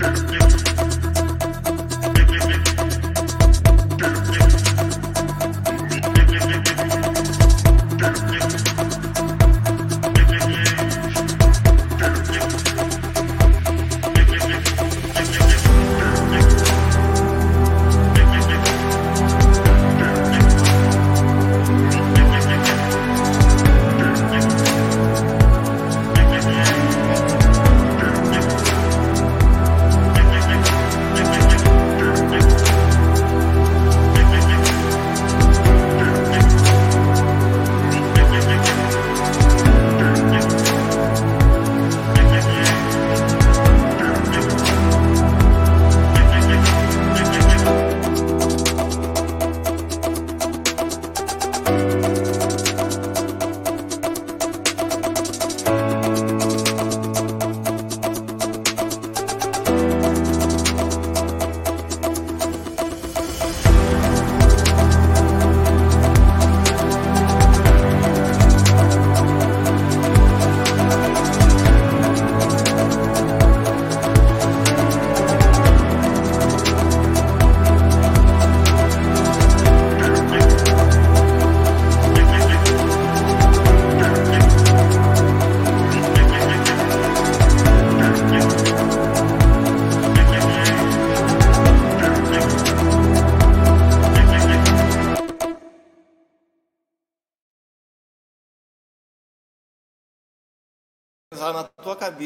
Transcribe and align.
na 0.00 0.53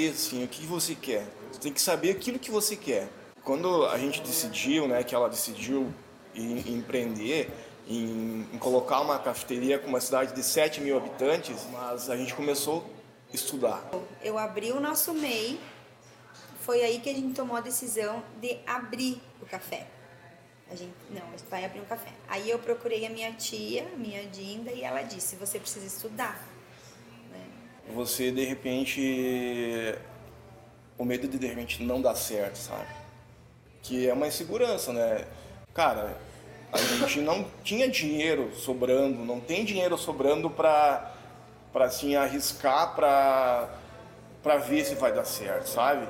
cabeça 0.08 0.28
assim, 0.28 0.44
o 0.44 0.48
que 0.48 0.64
você 0.66 0.94
quer. 0.94 1.26
Você 1.52 1.60
tem 1.60 1.72
que 1.72 1.80
saber 1.80 2.10
aquilo 2.10 2.38
que 2.38 2.50
você 2.50 2.76
quer. 2.76 3.08
Quando 3.42 3.86
a 3.86 3.98
gente 3.98 4.20
decidiu, 4.20 4.86
né, 4.86 5.02
que 5.02 5.14
ela 5.14 5.28
decidiu 5.28 5.92
em, 6.34 6.58
em 6.60 6.74
empreender, 6.76 7.50
em, 7.86 8.47
em, 8.52 8.58
colocar 8.58 9.00
uma 9.00 9.18
cafeteria 9.18 9.78
com 9.78 9.88
uma 9.88 10.00
cidade 10.00 10.34
de 10.34 10.42
7 10.42 10.80
mil 10.80 10.97
habitantes, 10.97 11.66
mas 11.72 12.10
a 12.10 12.16
gente 12.16 12.34
começou 12.34 12.84
a 13.32 13.34
estudar. 13.34 13.82
Eu 14.22 14.36
abri 14.36 14.72
o 14.72 14.80
nosso 14.80 15.14
MEI, 15.14 15.58
foi 16.60 16.82
aí 16.82 17.00
que 17.00 17.08
a 17.08 17.14
gente 17.14 17.34
tomou 17.34 17.56
a 17.56 17.60
decisão 17.60 18.22
de 18.41 18.58
abrir 18.66 19.20
o 19.41 19.47
café. 19.47 19.86
A 20.70 20.74
gente, 20.74 20.92
não, 21.10 21.22
vai 21.48 21.64
abrir 21.64 21.80
um 21.80 21.86
café. 21.86 22.12
Aí 22.28 22.50
eu 22.50 22.58
procurei 22.58 23.06
a 23.06 23.08
minha 23.08 23.32
tia, 23.32 23.88
minha 23.97 24.26
Dinda, 24.26 24.70
e 24.70 24.82
ela 24.82 25.00
disse, 25.00 25.34
você 25.36 25.58
precisa 25.58 25.86
estudar 25.86 26.38
você 27.98 28.31
de 28.31 28.44
repente 28.44 29.94
o 30.97 31.04
medo 31.04 31.26
de 31.26 31.36
de 31.36 31.47
repente 31.48 31.82
não 31.82 32.00
dar 32.00 32.14
certo, 32.14 32.56
sabe? 32.56 32.86
Que 33.82 34.09
é 34.09 34.12
uma 34.12 34.28
insegurança, 34.28 34.92
né? 34.92 35.26
Cara, 35.75 36.16
a 36.72 36.78
gente 36.78 37.20
não 37.20 37.44
tinha 37.64 37.88
dinheiro 37.88 38.54
sobrando, 38.54 39.25
não 39.25 39.41
tem 39.41 39.64
dinheiro 39.64 39.98
sobrando 39.98 40.48
para 40.48 41.14
para 41.72 41.86
assim 41.86 42.14
arriscar 42.14 42.94
para 42.94 43.69
para 44.42 44.56
ver 44.59 44.84
se 44.84 44.94
vai 44.94 45.12
dar 45.12 45.25
certo, 45.25 45.66
sabe? 45.66 46.09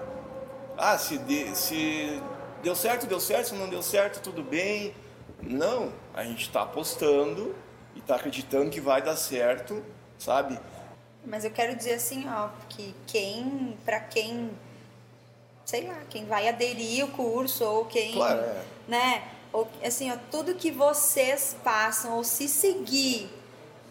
Ah, 0.77 0.99
se 0.99 1.17
de, 1.19 1.57
se 1.57 2.23
deu 2.63 2.77
certo, 2.77 3.07
deu 3.07 3.19
certo, 3.19 3.49
se 3.49 3.55
não 3.55 3.69
deu 3.69 3.83
certo, 3.83 4.21
tudo 4.21 4.43
bem. 4.43 4.95
Não, 5.43 5.91
a 6.15 6.23
gente 6.23 6.43
está 6.43 6.63
apostando 6.63 7.55
e 7.97 8.01
está 8.01 8.17
acreditando 8.17 8.71
que 8.71 8.81
vai 8.81 9.01
dar 9.01 9.17
certo, 9.17 9.83
sabe? 10.19 10.59
Mas 11.25 11.45
eu 11.45 11.51
quero 11.51 11.77
dizer 11.77 11.95
assim, 11.95 12.27
ó, 12.29 12.49
que 12.69 12.95
quem, 13.07 13.77
para 13.85 14.01
quem, 14.01 14.51
sei 15.65 15.87
lá, 15.87 16.01
quem 16.09 16.25
vai 16.27 16.49
aderir 16.49 17.05
o 17.05 17.09
curso 17.09 17.65
ou 17.65 17.85
quem, 17.85 18.15
claro, 18.15 18.41
é. 18.41 18.63
né, 18.87 19.29
ou 19.53 19.69
assim, 19.85 20.11
ó, 20.11 20.17
tudo 20.31 20.55
que 20.55 20.71
vocês 20.71 21.57
passam 21.63 22.17
ou 22.17 22.25
se 22.25 22.49
seguir, 22.49 23.29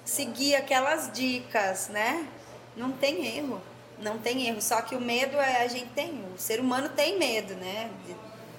seguir 0.04 0.56
aquelas 0.56 1.12
dicas, 1.12 1.90
né, 1.90 2.28
não 2.76 2.92
tem 2.92 3.38
erro, 3.38 3.62
não 4.00 4.18
tem 4.18 4.48
erro. 4.48 4.62
Só 4.62 4.82
que 4.82 4.96
o 4.96 5.02
medo 5.02 5.38
é 5.38 5.64
a 5.64 5.68
gente 5.68 5.90
tem, 5.90 6.24
o 6.34 6.40
ser 6.40 6.60
humano 6.60 6.90
tem 6.90 7.20
medo, 7.20 7.54
né, 7.56 7.92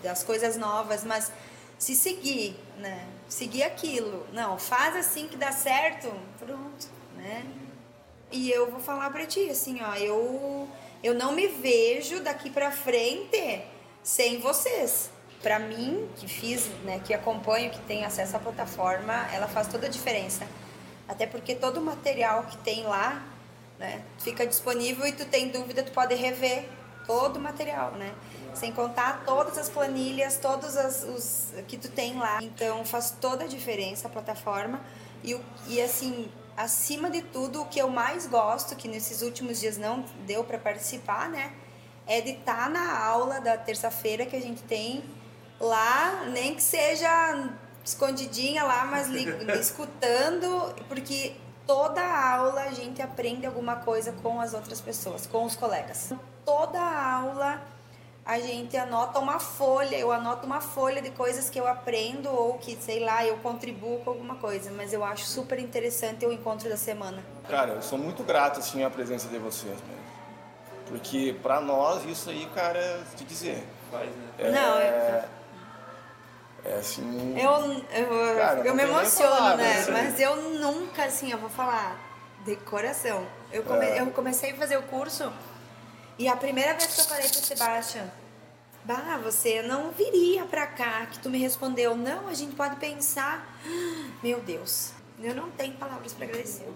das 0.02 0.22
coisas 0.22 0.56
novas, 0.56 1.04
mas 1.04 1.32
se 1.78 1.94
seguir, 1.94 2.56
né, 2.76 3.06
seguir 3.28 3.62
aquilo, 3.62 4.26
não, 4.32 4.58
faz 4.58 4.96
assim 4.96 5.28
que 5.28 5.36
dá 5.36 5.52
certo, 5.52 6.12
pronto, 6.38 6.88
né? 7.16 7.44
E 8.30 8.50
eu 8.50 8.70
vou 8.70 8.80
falar 8.80 9.10
para 9.10 9.26
ti, 9.26 9.48
assim, 9.48 9.80
ó, 9.82 9.94
eu, 9.94 10.68
eu 11.02 11.14
não 11.14 11.32
me 11.32 11.46
vejo 11.46 12.20
daqui 12.20 12.50
para 12.50 12.70
frente 12.70 13.62
sem 14.02 14.38
vocês. 14.38 15.10
Para 15.42 15.58
mim, 15.58 16.08
que 16.16 16.28
fiz, 16.28 16.66
né, 16.84 17.00
que 17.04 17.14
acompanho, 17.14 17.70
que 17.70 17.80
tem 17.80 18.04
acesso 18.04 18.36
à 18.36 18.38
plataforma, 18.38 19.14
ela 19.32 19.46
faz 19.46 19.68
toda 19.68 19.86
a 19.86 19.90
diferença. 19.90 20.46
Até 21.08 21.26
porque 21.26 21.54
todo 21.54 21.78
o 21.78 21.80
material 21.80 22.42
que 22.44 22.56
tem 22.58 22.82
lá, 22.82 23.24
né, 23.78 24.02
fica 24.18 24.46
disponível 24.46 25.06
e 25.06 25.12
tu 25.12 25.24
tem 25.24 25.48
dúvida, 25.48 25.82
tu 25.82 25.92
pode 25.92 26.14
rever 26.14 26.68
todo 27.06 27.36
o 27.36 27.40
material, 27.40 27.92
né? 27.92 28.14
Sem 28.52 28.70
contar 28.70 29.22
todas 29.24 29.56
as 29.56 29.70
planilhas, 29.70 30.36
todos 30.36 30.76
as, 30.76 31.04
os 31.04 31.54
que 31.66 31.78
tu 31.78 31.88
tem 31.88 32.18
lá. 32.18 32.38
Então 32.42 32.84
faz 32.84 33.12
toda 33.18 33.44
a 33.44 33.46
diferença 33.46 34.08
a 34.08 34.10
plataforma. 34.10 34.80
E, 35.24 35.34
e 35.68 35.80
assim, 35.80 36.28
acima 36.58 37.08
de 37.08 37.22
tudo, 37.22 37.62
o 37.62 37.66
que 37.66 37.80
eu 37.80 37.88
mais 37.88 38.26
gosto, 38.26 38.74
que 38.74 38.88
nesses 38.88 39.22
últimos 39.22 39.60
dias 39.60 39.78
não 39.78 40.04
deu 40.26 40.42
para 40.42 40.58
participar, 40.58 41.28
né? 41.28 41.52
É 42.04 42.20
de 42.20 42.30
estar 42.30 42.64
tá 42.64 42.68
na 42.68 42.98
aula 42.98 43.40
da 43.40 43.56
terça-feira 43.56 44.26
que 44.26 44.34
a 44.34 44.40
gente 44.40 44.62
tem 44.64 45.04
lá, 45.60 46.24
nem 46.32 46.56
que 46.56 46.62
seja 46.62 47.08
escondidinha 47.84 48.64
lá, 48.64 48.84
mas 48.86 49.08
escutando, 49.60 50.74
porque 50.88 51.36
toda 51.64 52.02
aula 52.02 52.62
a 52.62 52.72
gente 52.72 53.00
aprende 53.00 53.46
alguma 53.46 53.76
coisa 53.76 54.10
com 54.12 54.40
as 54.40 54.52
outras 54.52 54.80
pessoas, 54.80 55.26
com 55.28 55.44
os 55.44 55.54
colegas. 55.54 56.12
Toda 56.44 56.80
aula 56.80 57.62
a 58.28 58.38
gente 58.38 58.76
anota 58.76 59.18
uma 59.18 59.40
folha, 59.40 59.96
eu 59.96 60.12
anoto 60.12 60.44
uma 60.44 60.60
folha 60.60 61.00
de 61.00 61.10
coisas 61.10 61.48
que 61.48 61.58
eu 61.58 61.66
aprendo 61.66 62.28
ou 62.28 62.58
que, 62.58 62.76
sei 62.76 63.00
lá, 63.00 63.24
eu 63.24 63.38
contribuo 63.38 64.00
com 64.00 64.10
alguma 64.10 64.34
coisa, 64.34 64.70
mas 64.70 64.92
eu 64.92 65.02
acho 65.02 65.24
super 65.24 65.58
interessante 65.58 66.26
o 66.26 66.30
encontro 66.30 66.68
da 66.68 66.76
semana. 66.76 67.24
Cara, 67.48 67.72
eu 67.72 67.80
sou 67.80 67.96
muito 67.96 68.22
grato, 68.22 68.60
assim, 68.60 68.84
à 68.84 68.90
presença 68.90 69.28
de 69.28 69.38
vocês 69.38 69.72
mesmo. 69.72 70.08
Porque 70.88 71.36
para 71.42 71.58
nós 71.62 72.04
isso 72.04 72.28
aí, 72.28 72.46
cara, 72.54 73.00
te 73.16 73.24
dizer. 73.24 73.66
Faz, 73.90 74.10
né? 74.10 74.28
É, 74.38 74.50
Não, 74.50 74.78
é... 74.78 75.24
É 76.66 76.74
assim. 76.74 77.34
Eu, 77.38 77.50
eu, 77.98 78.36
cara, 78.36 78.60
eu 78.60 78.74
me 78.74 78.82
emociono, 78.82 79.36
palavra, 79.36 79.56
né? 79.56 79.78
Assim. 79.78 79.90
Mas 79.90 80.20
eu 80.20 80.36
nunca, 80.36 81.04
assim, 81.04 81.32
eu 81.32 81.38
vou 81.38 81.48
falar 81.48 81.96
de 82.44 82.56
coração. 82.56 83.26
Eu, 83.50 83.62
come... 83.62 83.86
é. 83.86 84.00
eu 84.00 84.10
comecei 84.10 84.52
a 84.52 84.56
fazer 84.56 84.76
o 84.76 84.82
curso 84.82 85.32
e 86.18 86.26
a 86.26 86.36
primeira 86.36 86.74
vez 86.74 86.94
que 86.94 87.00
eu 87.00 87.04
falei 87.04 87.28
pro 87.28 87.38
Sebastião, 87.38 88.10
Bah, 88.88 89.20
você 89.22 89.60
não 89.60 89.90
viria 89.90 90.46
pra 90.46 90.66
cá. 90.66 91.04
Que 91.12 91.18
tu 91.18 91.28
me 91.28 91.36
respondeu, 91.36 91.94
não, 91.94 92.26
a 92.26 92.32
gente 92.32 92.56
pode 92.56 92.76
pensar. 92.76 93.46
Meu 94.24 94.40
Deus, 94.40 94.92
eu 95.20 95.34
não 95.34 95.50
tenho 95.50 95.74
palavras 95.74 96.14
para 96.14 96.24
agradecer. 96.24 96.66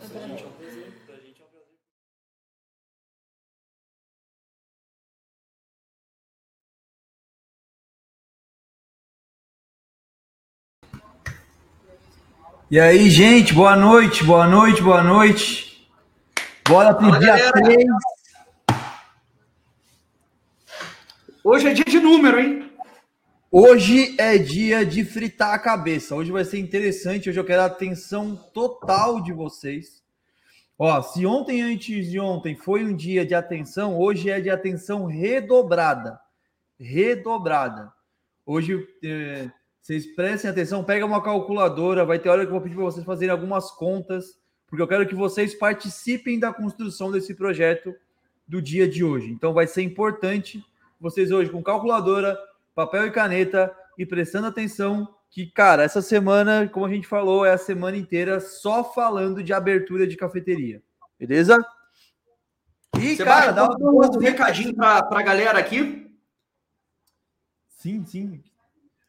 E 12.70 12.78
aí, 12.78 13.08
gente, 13.08 13.54
boa 13.54 13.74
noite, 13.74 14.22
boa 14.22 14.46
noite, 14.46 14.82
boa 14.82 15.02
noite. 15.02 15.90
Bora 16.68 16.92
pro 16.92 17.08
Olá, 17.08 17.18
dia 17.18 17.52
3. 17.52 17.86
Hoje 21.44 21.66
é 21.66 21.74
dia 21.74 21.84
de 21.84 21.98
número, 21.98 22.38
hein? 22.38 22.70
Hoje 23.50 24.14
é 24.16 24.38
dia 24.38 24.86
de 24.86 25.04
fritar 25.04 25.52
a 25.52 25.58
cabeça. 25.58 26.14
Hoje 26.14 26.30
vai 26.30 26.44
ser 26.44 26.60
interessante. 26.60 27.28
Hoje 27.28 27.40
eu 27.40 27.44
quero 27.44 27.62
a 27.62 27.64
atenção 27.66 28.36
total 28.54 29.20
de 29.20 29.32
vocês. 29.32 30.00
Ó, 30.78 31.02
se 31.02 31.26
ontem 31.26 31.60
antes 31.60 32.08
de 32.08 32.20
ontem 32.20 32.54
foi 32.54 32.84
um 32.84 32.94
dia 32.94 33.26
de 33.26 33.34
atenção, 33.34 33.98
hoje 33.98 34.30
é 34.30 34.40
de 34.40 34.50
atenção 34.50 35.06
redobrada. 35.06 36.20
Redobrada. 36.78 37.92
Hoje, 38.46 38.86
eh, 39.02 39.50
vocês 39.80 40.06
prestem 40.14 40.48
atenção, 40.48 40.84
pega 40.84 41.04
uma 41.04 41.20
calculadora, 41.20 42.04
vai 42.04 42.20
ter 42.20 42.28
hora 42.28 42.42
que 42.42 42.50
eu 42.50 42.54
vou 42.54 42.60
pedir 42.60 42.76
para 42.76 42.84
vocês 42.84 43.04
fazerem 43.04 43.32
algumas 43.32 43.68
contas, 43.72 44.38
porque 44.68 44.82
eu 44.82 44.88
quero 44.88 45.08
que 45.08 45.14
vocês 45.16 45.56
participem 45.56 46.38
da 46.38 46.52
construção 46.52 47.10
desse 47.10 47.34
projeto 47.34 47.92
do 48.46 48.62
dia 48.62 48.88
de 48.88 49.02
hoje. 49.02 49.28
Então 49.32 49.52
vai 49.52 49.66
ser 49.66 49.82
importante 49.82 50.64
vocês 51.02 51.32
hoje 51.32 51.50
com 51.50 51.62
calculadora, 51.62 52.38
papel 52.74 53.06
e 53.08 53.10
caneta 53.10 53.74
e 53.98 54.06
prestando 54.06 54.46
atenção 54.46 55.12
que, 55.28 55.46
cara, 55.46 55.82
essa 55.82 56.00
semana, 56.00 56.68
como 56.68 56.86
a 56.86 56.90
gente 56.90 57.06
falou, 57.06 57.44
é 57.44 57.52
a 57.52 57.58
semana 57.58 57.96
inteira 57.96 58.38
só 58.38 58.84
falando 58.84 59.42
de 59.42 59.52
abertura 59.52 60.06
de 60.06 60.16
cafeteria. 60.16 60.80
Beleza? 61.18 61.58
E, 62.98 63.16
Você 63.16 63.24
cara, 63.24 63.50
dá 63.50 63.68
um 63.68 64.18
recadinho 64.20 64.74
para 64.74 65.08
a 65.10 65.22
galera 65.22 65.58
aqui. 65.58 66.14
Sim, 67.66 68.04
sim. 68.04 68.42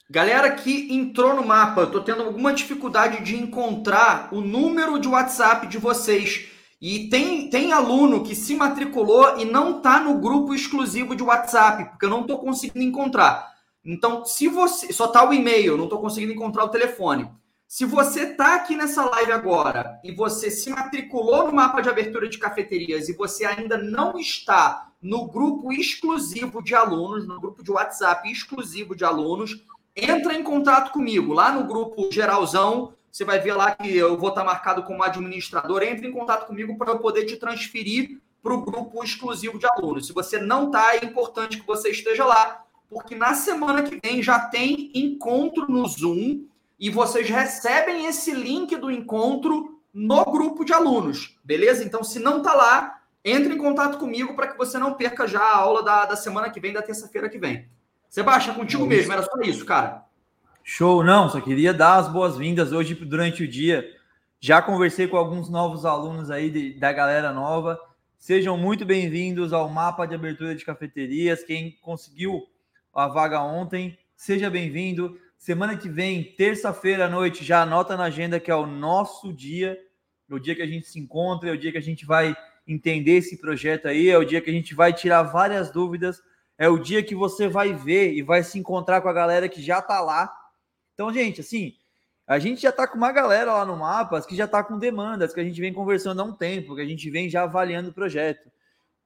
Galera 0.09 0.51
que 0.51 0.93
entrou 0.93 1.35
no 1.35 1.45
mapa, 1.45 1.81
eu 1.81 1.91
tô 1.91 2.01
tendo 2.01 2.23
alguma 2.23 2.53
dificuldade 2.53 3.23
de 3.23 3.35
encontrar 3.35 4.33
o 4.33 4.41
número 4.41 4.99
de 4.99 5.07
WhatsApp 5.07 5.67
de 5.67 5.77
vocês. 5.77 6.49
E 6.83 7.07
tem, 7.07 7.49
tem 7.49 7.71
aluno 7.71 8.25
que 8.25 8.35
se 8.35 8.57
matriculou 8.57 9.37
e 9.39 9.45
não 9.45 9.79
tá 9.79 10.01
no 10.01 10.19
grupo 10.19 10.53
exclusivo 10.53 11.15
de 11.15 11.23
WhatsApp, 11.23 11.85
porque 11.85 12.03
eu 12.03 12.09
não 12.09 12.27
tô 12.27 12.37
conseguindo 12.37 12.83
encontrar. 12.83 13.53
Então, 13.85 14.25
se 14.25 14.49
você. 14.49 14.91
Só 14.91 15.07
tá 15.07 15.25
o 15.25 15.33
e-mail, 15.33 15.77
não 15.77 15.85
estou 15.85 16.01
conseguindo 16.01 16.33
encontrar 16.33 16.65
o 16.65 16.69
telefone. 16.69 17.31
Se 17.65 17.85
você 17.85 18.33
tá 18.35 18.55
aqui 18.55 18.75
nessa 18.75 19.05
live 19.05 19.31
agora 19.31 19.97
e 20.03 20.11
você 20.11 20.51
se 20.51 20.69
matriculou 20.71 21.47
no 21.47 21.53
mapa 21.53 21.79
de 21.79 21.87
abertura 21.87 22.27
de 22.27 22.37
cafeterias 22.37 23.07
e 23.07 23.13
você 23.13 23.45
ainda 23.45 23.77
não 23.77 24.19
está 24.19 24.91
no 25.01 25.25
grupo 25.25 25.71
exclusivo 25.71 26.61
de 26.61 26.75
alunos, 26.75 27.25
no 27.25 27.39
grupo 27.39 27.63
de 27.63 27.71
WhatsApp 27.71 28.29
exclusivo 28.29 28.93
de 28.93 29.05
alunos, 29.05 29.63
entra 29.95 30.33
em 30.33 30.43
contato 30.43 30.91
comigo. 30.91 31.31
Lá 31.31 31.49
no 31.49 31.65
grupo 31.65 32.09
geralzão, 32.11 32.93
você 33.13 33.23
vai 33.23 33.39
ver 33.39 33.53
lá 33.53 33.75
que 33.75 33.95
eu 33.95 34.17
vou 34.17 34.29
estar 34.29 34.43
marcado 34.43 34.81
como 34.81 35.03
administrador. 35.03 35.83
Entre 35.83 36.07
em 36.07 36.11
contato 36.11 36.47
comigo 36.47 36.75
para 36.79 36.91
eu 36.91 36.97
poder 36.97 37.25
te 37.25 37.37
transferir 37.37 38.19
para 38.41 38.53
o 38.53 38.65
grupo 38.65 39.03
exclusivo 39.03 39.59
de 39.59 39.67
alunos. 39.67 40.07
Se 40.07 40.13
você 40.13 40.39
não 40.39 40.65
está, 40.65 40.95
é 40.95 41.05
importante 41.05 41.59
que 41.59 41.67
você 41.67 41.91
esteja 41.91 42.25
lá 42.25 42.65
porque 42.89 43.15
na 43.15 43.33
semana 43.33 43.83
que 43.83 43.99
vem 44.03 44.21
já 44.21 44.39
tem 44.39 44.91
encontro 44.93 45.65
no 45.67 45.85
Zoom 45.87 46.45
e 46.79 46.89
vocês 46.89 47.29
recebem 47.29 48.05
esse 48.05 48.31
link 48.31 48.75
do 48.75 48.91
encontro 48.91 49.79
no 49.93 50.25
grupo 50.25 50.65
de 50.65 50.73
alunos, 50.73 51.37
beleza? 51.43 51.83
Então, 51.83 52.03
se 52.03 52.19
não 52.19 52.41
tá 52.41 52.53
lá, 52.53 52.99
entre 53.23 53.53
em 53.53 53.57
contato 53.57 53.97
comigo 53.97 54.35
para 54.35 54.47
que 54.47 54.57
você 54.57 54.77
não 54.77 54.93
perca 54.93 55.27
já 55.27 55.39
a 55.39 55.57
aula 55.57 55.83
da, 55.83 56.05
da 56.05 56.15
semana 56.15 56.49
que 56.49 56.59
vem, 56.59 56.73
da 56.73 56.81
terça-feira 56.81 57.29
que 57.29 57.37
vem. 57.37 57.67
Sebastião, 58.09 58.55
contigo 58.55 58.85
mesmo, 58.85 59.13
era 59.13 59.23
só 59.23 59.39
isso, 59.41 59.65
cara. 59.65 60.02
Show, 60.65 61.03
não, 61.03 61.27
só 61.27 61.41
queria 61.41 61.73
dar 61.73 61.97
as 61.97 62.07
boas-vindas 62.07 62.71
hoje 62.71 62.95
durante 62.95 63.43
o 63.43 63.47
dia. 63.47 63.85
Já 64.39 64.61
conversei 64.61 65.09
com 65.09 65.17
alguns 65.17 65.49
novos 65.49 65.83
alunos 65.83 66.31
aí 66.31 66.49
de, 66.49 66.73
da 66.75 66.93
galera 66.93 67.33
nova. 67.33 67.77
Sejam 68.17 68.57
muito 68.57 68.85
bem-vindos 68.85 69.51
ao 69.51 69.67
mapa 69.67 70.05
de 70.05 70.15
abertura 70.15 70.55
de 70.55 70.63
cafeterias. 70.63 71.43
Quem 71.43 71.77
conseguiu 71.81 72.47
a 72.93 73.09
vaga 73.09 73.43
ontem. 73.43 73.97
Seja 74.15 74.49
bem-vindo. 74.49 75.19
Semana 75.37 75.75
que 75.75 75.89
vem, 75.89 76.23
terça-feira 76.23 77.07
à 77.07 77.09
noite, 77.09 77.43
já 77.43 77.63
anota 77.63 77.97
na 77.97 78.05
agenda 78.05 78.39
que 78.39 78.49
é 78.49 78.55
o 78.55 78.65
nosso 78.65 79.33
dia, 79.33 79.77
é 80.29 80.33
o 80.33 80.39
dia 80.39 80.55
que 80.55 80.61
a 80.61 80.67
gente 80.67 80.87
se 80.87 80.97
encontra, 80.97 81.49
é 81.49 81.51
o 81.51 81.57
dia 81.57 81.73
que 81.73 81.77
a 81.77 81.81
gente 81.81 82.05
vai 82.05 82.33
entender 82.65 83.17
esse 83.17 83.35
projeto 83.41 83.89
aí, 83.89 84.09
é 84.09 84.17
o 84.17 84.23
dia 84.23 84.39
que 84.39 84.49
a 84.49 84.53
gente 84.53 84.73
vai 84.73 84.93
tirar 84.93 85.23
várias 85.23 85.69
dúvidas, 85.69 86.21
é 86.57 86.69
o 86.69 86.79
dia 86.79 87.03
que 87.03 87.13
você 87.13 87.49
vai 87.49 87.73
ver 87.73 88.13
e 88.13 88.21
vai 88.21 88.41
se 88.41 88.57
encontrar 88.57 89.01
com 89.01 89.09
a 89.09 89.13
galera 89.13 89.49
que 89.49 89.61
já 89.61 89.81
tá 89.81 89.99
lá. 89.99 90.42
Então, 90.93 91.11
gente, 91.11 91.41
assim, 91.41 91.73
a 92.25 92.39
gente 92.39 92.61
já 92.61 92.71
tá 92.71 92.87
com 92.87 92.97
uma 92.97 93.11
galera 93.11 93.53
lá 93.53 93.65
no 93.65 93.75
Mapas 93.75 94.25
que 94.25 94.35
já 94.35 94.47
tá 94.47 94.63
com 94.63 94.77
demandas, 94.77 95.33
que 95.33 95.39
a 95.39 95.43
gente 95.43 95.59
vem 95.59 95.73
conversando 95.73 96.21
há 96.21 96.23
um 96.23 96.33
tempo, 96.33 96.75
que 96.75 96.81
a 96.81 96.85
gente 96.85 97.09
vem 97.09 97.29
já 97.29 97.43
avaliando 97.43 97.89
o 97.89 97.93
projeto. 97.93 98.51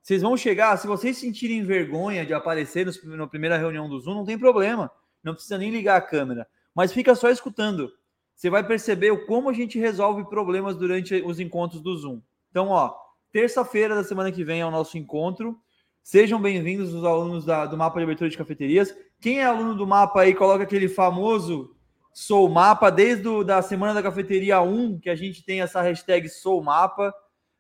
Vocês 0.01 0.21
vão 0.21 0.37
chegar, 0.37 0.77
se 0.77 0.87
vocês 0.87 1.17
sentirem 1.17 1.65
vergonha 1.65 2.25
de 2.25 2.33
aparecer 2.33 2.85
no, 2.85 3.17
na 3.17 3.27
primeira 3.27 3.57
reunião 3.57 3.89
do 3.89 3.99
Zoom, 3.99 4.15
não 4.15 4.25
tem 4.25 4.37
problema. 4.37 4.91
Não 5.23 5.33
precisa 5.33 5.57
nem 5.57 5.71
ligar 5.71 5.97
a 5.97 6.01
câmera. 6.01 6.47
Mas 6.73 6.93
fica 6.93 7.15
só 7.15 7.29
escutando. 7.29 7.91
Você 8.35 8.49
vai 8.49 8.65
perceber 8.65 9.25
como 9.25 9.49
a 9.49 9.53
gente 9.53 9.79
resolve 9.79 10.23
problemas 10.29 10.77
durante 10.77 11.15
os 11.25 11.39
encontros 11.39 11.81
do 11.81 11.95
Zoom. 11.97 12.21
Então, 12.51 12.69
ó, 12.69 12.95
terça-feira 13.31 13.95
da 13.95 14.03
semana 14.03 14.31
que 14.31 14.43
vem 14.43 14.61
é 14.61 14.65
o 14.65 14.71
nosso 14.71 14.97
encontro. 14.97 15.59
Sejam 16.03 16.39
bem-vindos 16.39 16.93
os 16.93 17.03
alunos 17.03 17.43
da, 17.43 17.65
do 17.65 17.75
mapa 17.75 17.97
de 17.97 18.03
abertura 18.03 18.29
de 18.29 18.37
cafeterias. 18.37 18.95
Quem 19.19 19.39
é 19.39 19.45
aluno 19.45 19.75
do 19.75 19.87
mapa 19.87 20.21
aí, 20.21 20.33
coloca 20.33 20.63
aquele 20.63 20.87
famoso 20.87 21.75
Sou 22.19 22.49
Mapa, 22.49 22.89
desde 22.89 23.29
a 23.29 23.43
da 23.43 23.61
semana 23.61 23.93
da 23.93 24.01
cafeteria 24.01 24.59
1, 24.59 24.99
que 25.01 25.07
a 25.07 25.15
gente 25.15 25.45
tem 25.45 25.61
essa 25.61 25.83
hashtag 25.83 26.27
Sou 26.27 26.63
Mapa, 26.63 27.13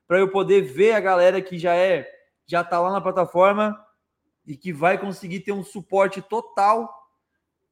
para 0.07 0.17
eu 0.17 0.31
poder 0.31 0.61
ver 0.61 0.93
a 0.93 0.99
galera 0.99 1.39
que 1.43 1.59
já 1.59 1.75
é 1.75 2.11
já 2.47 2.61
está 2.61 2.79
lá 2.79 2.91
na 2.91 2.99
plataforma 2.99 3.79
e 4.47 4.57
que 4.57 4.73
vai 4.73 4.97
conseguir 4.97 5.41
ter 5.41 5.51
um 5.51 5.63
suporte 5.63 6.23
total, 6.23 6.91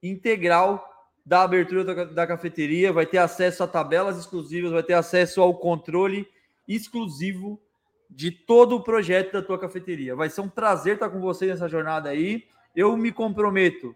integral 0.03 0.87
da 1.25 1.41
abertura 1.41 1.83
da, 1.83 2.03
da 2.03 2.27
cafeteria, 2.27 2.93
vai 2.93 3.07
ter 3.07 3.17
acesso 3.17 3.63
a 3.63 3.67
tabelas 3.67 4.15
exclusivas, 4.19 4.71
vai 4.71 4.83
ter 4.83 4.93
acesso 4.93 5.41
ao 5.41 5.57
controle 5.57 6.27
exclusivo 6.67 7.59
de 8.07 8.29
todo 8.29 8.75
o 8.75 8.83
projeto 8.83 9.33
da 9.33 9.41
tua 9.41 9.57
cafeteria. 9.57 10.15
Vai 10.15 10.29
ser 10.29 10.41
um 10.41 10.49
prazer 10.49 10.93
estar 10.93 11.09
com 11.09 11.19
você 11.19 11.47
nessa 11.47 11.67
jornada 11.67 12.09
aí. 12.09 12.43
Eu 12.75 12.95
me 12.95 13.11
comprometo 13.11 13.95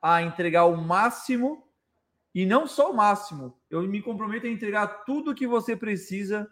a 0.00 0.22
entregar 0.22 0.64
o 0.64 0.78
máximo 0.78 1.69
e 2.34 2.46
não 2.46 2.66
só 2.66 2.90
o 2.90 2.96
máximo. 2.96 3.56
Eu 3.68 3.82
me 3.82 4.00
comprometo 4.00 4.46
a 4.46 4.50
entregar 4.50 5.04
tudo 5.04 5.34
que 5.34 5.46
você 5.46 5.76
precisa 5.76 6.48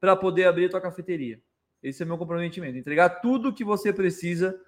para 0.00 0.16
poder 0.16 0.44
abrir 0.44 0.66
a 0.66 0.70
tua 0.70 0.80
cafeteria. 0.80 1.40
Esse 1.82 2.02
é 2.02 2.06
meu 2.06 2.18
comprometimento. 2.18 2.76
Entregar 2.76 3.20
tudo 3.20 3.52
que 3.52 3.64
você 3.64 3.92
precisa 3.92 4.58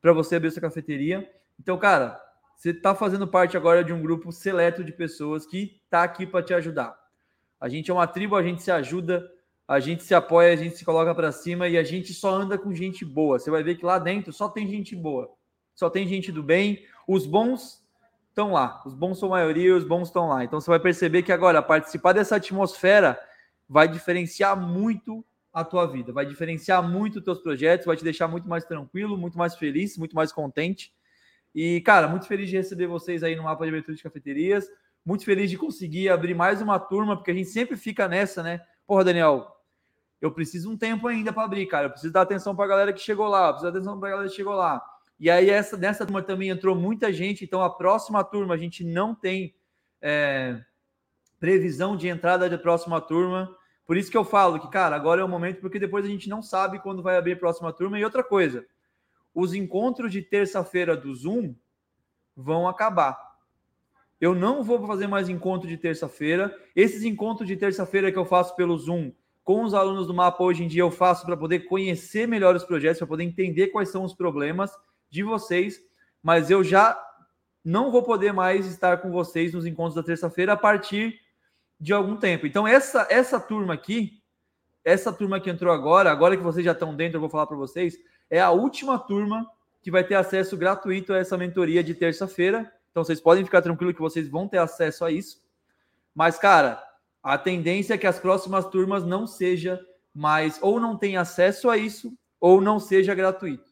para 0.00 0.12
você 0.12 0.36
abrir 0.36 0.48
essa 0.48 0.60
cafeteria. 0.60 1.28
Então, 1.58 1.78
cara, 1.78 2.20
você 2.56 2.70
está 2.70 2.94
fazendo 2.94 3.26
parte 3.26 3.56
agora 3.56 3.82
de 3.82 3.92
um 3.92 4.00
grupo 4.00 4.30
seleto 4.32 4.84
de 4.84 4.92
pessoas 4.92 5.44
que 5.46 5.80
está 5.84 6.02
aqui 6.02 6.26
para 6.26 6.44
te 6.44 6.54
ajudar. 6.54 6.96
A 7.60 7.68
gente 7.68 7.90
é 7.90 7.94
uma 7.94 8.06
tribo, 8.06 8.36
a 8.36 8.42
gente 8.42 8.62
se 8.62 8.70
ajuda, 8.70 9.28
a 9.66 9.80
gente 9.80 10.02
se 10.02 10.14
apoia, 10.14 10.52
a 10.52 10.56
gente 10.56 10.76
se 10.76 10.84
coloca 10.84 11.14
para 11.14 11.32
cima 11.32 11.68
e 11.68 11.78
a 11.78 11.84
gente 11.84 12.12
só 12.12 12.34
anda 12.34 12.58
com 12.58 12.74
gente 12.74 13.04
boa. 13.04 13.38
Você 13.38 13.50
vai 13.50 13.62
ver 13.62 13.76
que 13.76 13.84
lá 13.84 13.98
dentro 13.98 14.32
só 14.32 14.48
tem 14.48 14.68
gente 14.68 14.94
boa, 14.96 15.30
só 15.74 15.88
tem 15.88 16.06
gente 16.06 16.32
do 16.32 16.42
bem. 16.42 16.84
Os 17.06 17.26
bons 17.26 17.81
estão 18.32 18.52
lá, 18.52 18.82
os 18.84 18.94
bons 18.94 19.18
são 19.18 19.28
maioria, 19.28 19.76
os 19.76 19.84
bons 19.84 20.08
estão 20.08 20.28
lá. 20.28 20.42
Então 20.42 20.60
você 20.60 20.70
vai 20.70 20.80
perceber 20.80 21.22
que 21.22 21.32
agora 21.32 21.62
participar 21.62 22.14
dessa 22.14 22.36
atmosfera 22.36 23.20
vai 23.68 23.86
diferenciar 23.86 24.58
muito 24.58 25.24
a 25.52 25.62
tua 25.62 25.86
vida, 25.86 26.12
vai 26.12 26.24
diferenciar 26.24 26.82
muito 26.82 27.18
os 27.18 27.24
teus 27.24 27.38
projetos, 27.38 27.86
vai 27.86 27.96
te 27.96 28.02
deixar 28.02 28.26
muito 28.26 28.48
mais 28.48 28.64
tranquilo, 28.64 29.18
muito 29.18 29.36
mais 29.36 29.54
feliz, 29.54 29.98
muito 29.98 30.16
mais 30.16 30.32
contente. 30.32 30.92
E, 31.54 31.82
cara, 31.82 32.08
muito 32.08 32.26
feliz 32.26 32.48
de 32.48 32.56
receber 32.56 32.86
vocês 32.86 33.22
aí 33.22 33.36
no 33.36 33.42
mapa 33.42 33.64
de 33.64 33.68
abertura 33.68 33.94
de 33.94 34.02
cafeterias. 34.02 34.66
Muito 35.04 35.24
feliz 35.24 35.50
de 35.50 35.58
conseguir 35.58 36.08
abrir 36.08 36.34
mais 36.34 36.62
uma 36.62 36.78
turma, 36.78 37.16
porque 37.16 37.30
a 37.30 37.34
gente 37.34 37.50
sempre 37.50 37.76
fica 37.76 38.08
nessa, 38.08 38.42
né? 38.42 38.62
Porra, 38.86 39.04
Daniel, 39.04 39.46
eu 40.20 40.30
preciso 40.32 40.70
um 40.70 40.76
tempo 40.76 41.06
ainda 41.06 41.32
para 41.32 41.44
abrir, 41.44 41.66
cara. 41.66 41.86
Eu 41.86 41.90
preciso 41.90 42.12
dar 42.12 42.22
atenção 42.22 42.56
para 42.56 42.64
a 42.64 42.68
galera 42.68 42.92
que 42.92 43.00
chegou 43.00 43.28
lá, 43.28 43.52
preciso 43.52 43.70
dar 43.70 43.78
atenção 43.78 43.98
para 43.98 44.08
a 44.08 44.10
galera 44.12 44.28
que 44.30 44.36
chegou 44.36 44.54
lá. 44.54 44.82
E 45.22 45.30
aí, 45.30 45.50
essa, 45.50 45.76
nessa 45.76 46.04
turma 46.04 46.20
também 46.20 46.48
entrou 46.48 46.74
muita 46.74 47.12
gente, 47.12 47.44
então 47.44 47.62
a 47.62 47.70
próxima 47.70 48.24
turma 48.24 48.54
a 48.54 48.56
gente 48.56 48.82
não 48.82 49.14
tem 49.14 49.54
é, 50.00 50.60
previsão 51.38 51.96
de 51.96 52.08
entrada 52.08 52.50
da 52.50 52.58
próxima 52.58 53.00
turma. 53.00 53.56
Por 53.86 53.96
isso 53.96 54.10
que 54.10 54.16
eu 54.16 54.24
falo 54.24 54.58
que, 54.58 54.68
cara, 54.68 54.96
agora 54.96 55.20
é 55.20 55.24
o 55.24 55.28
momento, 55.28 55.60
porque 55.60 55.78
depois 55.78 56.04
a 56.04 56.08
gente 56.08 56.28
não 56.28 56.42
sabe 56.42 56.80
quando 56.80 57.04
vai 57.04 57.16
abrir 57.16 57.34
a 57.34 57.36
próxima 57.36 57.72
turma. 57.72 58.00
E 58.00 58.04
outra 58.04 58.24
coisa, 58.24 58.66
os 59.32 59.54
encontros 59.54 60.10
de 60.10 60.22
terça-feira 60.22 60.96
do 60.96 61.14
Zoom 61.14 61.54
vão 62.36 62.66
acabar. 62.66 63.16
Eu 64.20 64.34
não 64.34 64.64
vou 64.64 64.84
fazer 64.84 65.06
mais 65.06 65.28
encontro 65.28 65.68
de 65.68 65.76
terça-feira. 65.76 66.52
Esses 66.74 67.04
encontros 67.04 67.46
de 67.46 67.56
terça-feira 67.56 68.10
que 68.10 68.18
eu 68.18 68.24
faço 68.24 68.56
pelo 68.56 68.76
Zoom 68.76 69.12
com 69.44 69.62
os 69.62 69.72
alunos 69.72 70.08
do 70.08 70.14
mapa 70.14 70.42
hoje 70.42 70.64
em 70.64 70.68
dia 70.68 70.82
eu 70.82 70.90
faço 70.90 71.24
para 71.24 71.36
poder 71.36 71.60
conhecer 71.60 72.26
melhor 72.26 72.56
os 72.56 72.64
projetos, 72.64 72.98
para 72.98 73.06
poder 73.06 73.22
entender 73.22 73.68
quais 73.68 73.88
são 73.88 74.02
os 74.02 74.14
problemas 74.14 74.72
de 75.12 75.22
vocês, 75.22 75.78
mas 76.22 76.50
eu 76.50 76.64
já 76.64 76.98
não 77.62 77.92
vou 77.92 78.02
poder 78.02 78.32
mais 78.32 78.66
estar 78.66 78.96
com 78.96 79.10
vocês 79.12 79.52
nos 79.52 79.66
encontros 79.66 79.94
da 79.94 80.02
terça-feira 80.02 80.54
a 80.54 80.56
partir 80.56 81.20
de 81.78 81.92
algum 81.92 82.16
tempo. 82.16 82.46
Então, 82.46 82.66
essa, 82.66 83.06
essa 83.10 83.38
turma 83.38 83.74
aqui, 83.74 84.22
essa 84.82 85.12
turma 85.12 85.38
que 85.38 85.50
entrou 85.50 85.70
agora, 85.70 86.10
agora 86.10 86.34
que 86.34 86.42
vocês 86.42 86.64
já 86.64 86.72
estão 86.72 86.96
dentro, 86.96 87.18
eu 87.18 87.20
vou 87.20 87.28
falar 87.28 87.46
para 87.46 87.56
vocês, 87.58 87.98
é 88.30 88.40
a 88.40 88.50
última 88.50 88.98
turma 88.98 89.46
que 89.82 89.90
vai 89.90 90.02
ter 90.02 90.14
acesso 90.14 90.56
gratuito 90.56 91.12
a 91.12 91.18
essa 91.18 91.36
mentoria 91.36 91.84
de 91.84 91.94
terça-feira. 91.94 92.72
Então, 92.90 93.04
vocês 93.04 93.20
podem 93.20 93.44
ficar 93.44 93.60
tranquilos 93.60 93.94
que 93.94 94.00
vocês 94.00 94.26
vão 94.28 94.48
ter 94.48 94.58
acesso 94.58 95.04
a 95.04 95.10
isso. 95.10 95.42
Mas, 96.14 96.38
cara, 96.38 96.82
a 97.22 97.36
tendência 97.36 97.94
é 97.94 97.98
que 97.98 98.06
as 98.06 98.18
próximas 98.18 98.64
turmas 98.66 99.04
não 99.04 99.26
seja 99.26 99.78
mais, 100.14 100.58
ou 100.62 100.80
não 100.80 100.96
tenha 100.96 101.20
acesso 101.20 101.68
a 101.68 101.76
isso, 101.76 102.16
ou 102.40 102.62
não 102.62 102.80
seja 102.80 103.14
gratuito. 103.14 103.71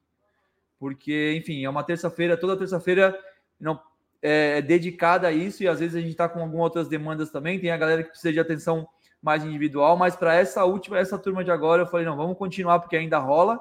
Porque, 0.80 1.34
enfim, 1.37 1.62
é 1.62 1.68
uma 1.68 1.84
terça-feira, 1.84 2.38
toda 2.38 2.56
terça-feira 2.56 3.16
não 3.60 3.78
é, 4.22 4.58
é 4.58 4.62
dedicada 4.62 5.28
a 5.28 5.32
isso, 5.32 5.62
e 5.62 5.68
às 5.68 5.78
vezes 5.78 5.94
a 5.94 6.00
gente 6.00 6.12
está 6.12 6.26
com 6.26 6.40
algumas 6.40 6.64
outras 6.64 6.88
demandas 6.88 7.30
também. 7.30 7.60
Tem 7.60 7.70
a 7.70 7.76
galera 7.76 8.02
que 8.02 8.08
precisa 8.08 8.32
de 8.32 8.40
atenção 8.40 8.88
mais 9.22 9.44
individual, 9.44 9.99
mas 9.99 10.16
para 10.16 10.34
essa 10.34 10.64
última, 10.64 10.99
essa 10.99 11.18
turma 11.18 11.44
de 11.44 11.50
agora, 11.50 11.82
eu 11.82 11.87
falei, 11.87 12.06
não, 12.06 12.16
vamos 12.16 12.38
continuar 12.38 12.80
porque 12.80 12.96
ainda 12.96 13.18
rola. 13.18 13.60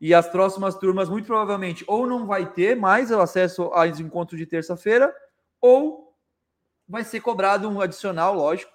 E 0.00 0.14
as 0.14 0.26
próximas 0.26 0.74
turmas, 0.74 1.10
muito 1.10 1.26
provavelmente, 1.26 1.84
ou 1.86 2.06
não 2.06 2.26
vai 2.26 2.50
ter 2.50 2.74
mais 2.74 3.10
o 3.10 3.20
acesso 3.20 3.64
aos 3.64 4.00
encontros 4.00 4.38
de 4.38 4.46
terça-feira, 4.46 5.14
ou 5.60 6.16
vai 6.88 7.04
ser 7.04 7.20
cobrado 7.20 7.68
um 7.68 7.80
adicional, 7.80 8.34
lógico, 8.34 8.72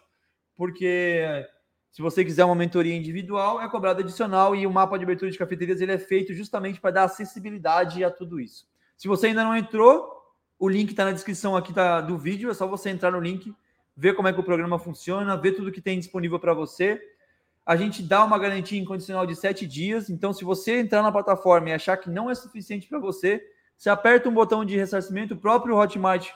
porque 0.56 1.46
se 1.92 2.02
você 2.02 2.24
quiser 2.24 2.46
uma 2.46 2.56
mentoria 2.56 2.96
individual, 2.96 3.62
é 3.62 3.68
cobrado 3.68 4.02
adicional 4.02 4.56
e 4.56 4.68
o 4.68 4.72
mapa 4.72 4.98
de 4.98 5.04
abertura 5.04 5.32
de 5.32 5.38
cafeterias 5.38 5.82
ele 5.82 5.92
é 5.92 5.98
feito 5.98 6.34
justamente 6.34 6.80
para 6.80 6.92
dar 6.92 7.04
acessibilidade 7.06 8.04
a 8.04 8.12
tudo 8.12 8.40
isso. 8.40 8.68
Se 8.96 9.08
você 9.08 9.28
ainda 9.28 9.44
não 9.44 9.56
entrou, 9.56 10.18
o 10.60 10.68
link 10.68 10.90
está 10.90 11.06
na 11.06 11.12
descrição 11.12 11.56
aqui 11.56 11.74
tá, 11.74 12.02
do 12.02 12.18
vídeo, 12.18 12.50
é 12.50 12.54
só 12.54 12.68
você 12.68 12.90
entrar 12.90 13.12
no 13.12 13.20
link, 13.20 13.54
ver 13.96 14.16
como 14.16 14.28
é 14.28 14.34
que 14.34 14.40
o 14.40 14.44
programa 14.44 14.78
funciona, 14.78 15.36
ver 15.38 15.54
tudo 15.54 15.72
que 15.72 15.82
tem 15.82 16.00
disponível 16.00 16.40
para 16.40 16.54
você. 16.54 17.02
A 17.66 17.76
gente 17.76 18.02
dá 18.02 18.24
uma 18.24 18.40
garantia 18.40 18.80
incondicional 18.80 19.26
de 19.26 19.36
sete 19.36 19.68
dias, 19.68 20.10
então 20.10 20.32
se 20.32 20.46
você 20.46 20.80
entrar 20.80 21.02
na 21.02 21.12
plataforma 21.12 21.70
e 21.70 21.74
achar 21.74 21.98
que 21.98 22.10
não 22.10 22.30
é 22.30 22.36
suficiente 22.36 22.88
para 22.88 23.00
você, 23.00 23.44
você 23.78 23.90
aperta 23.90 24.30
um 24.30 24.34
botão 24.34 24.64
de 24.64 24.76
ressarcimento, 24.76 25.34
o 25.34 25.38
próprio 25.38 25.76
Hotmart 25.76 26.30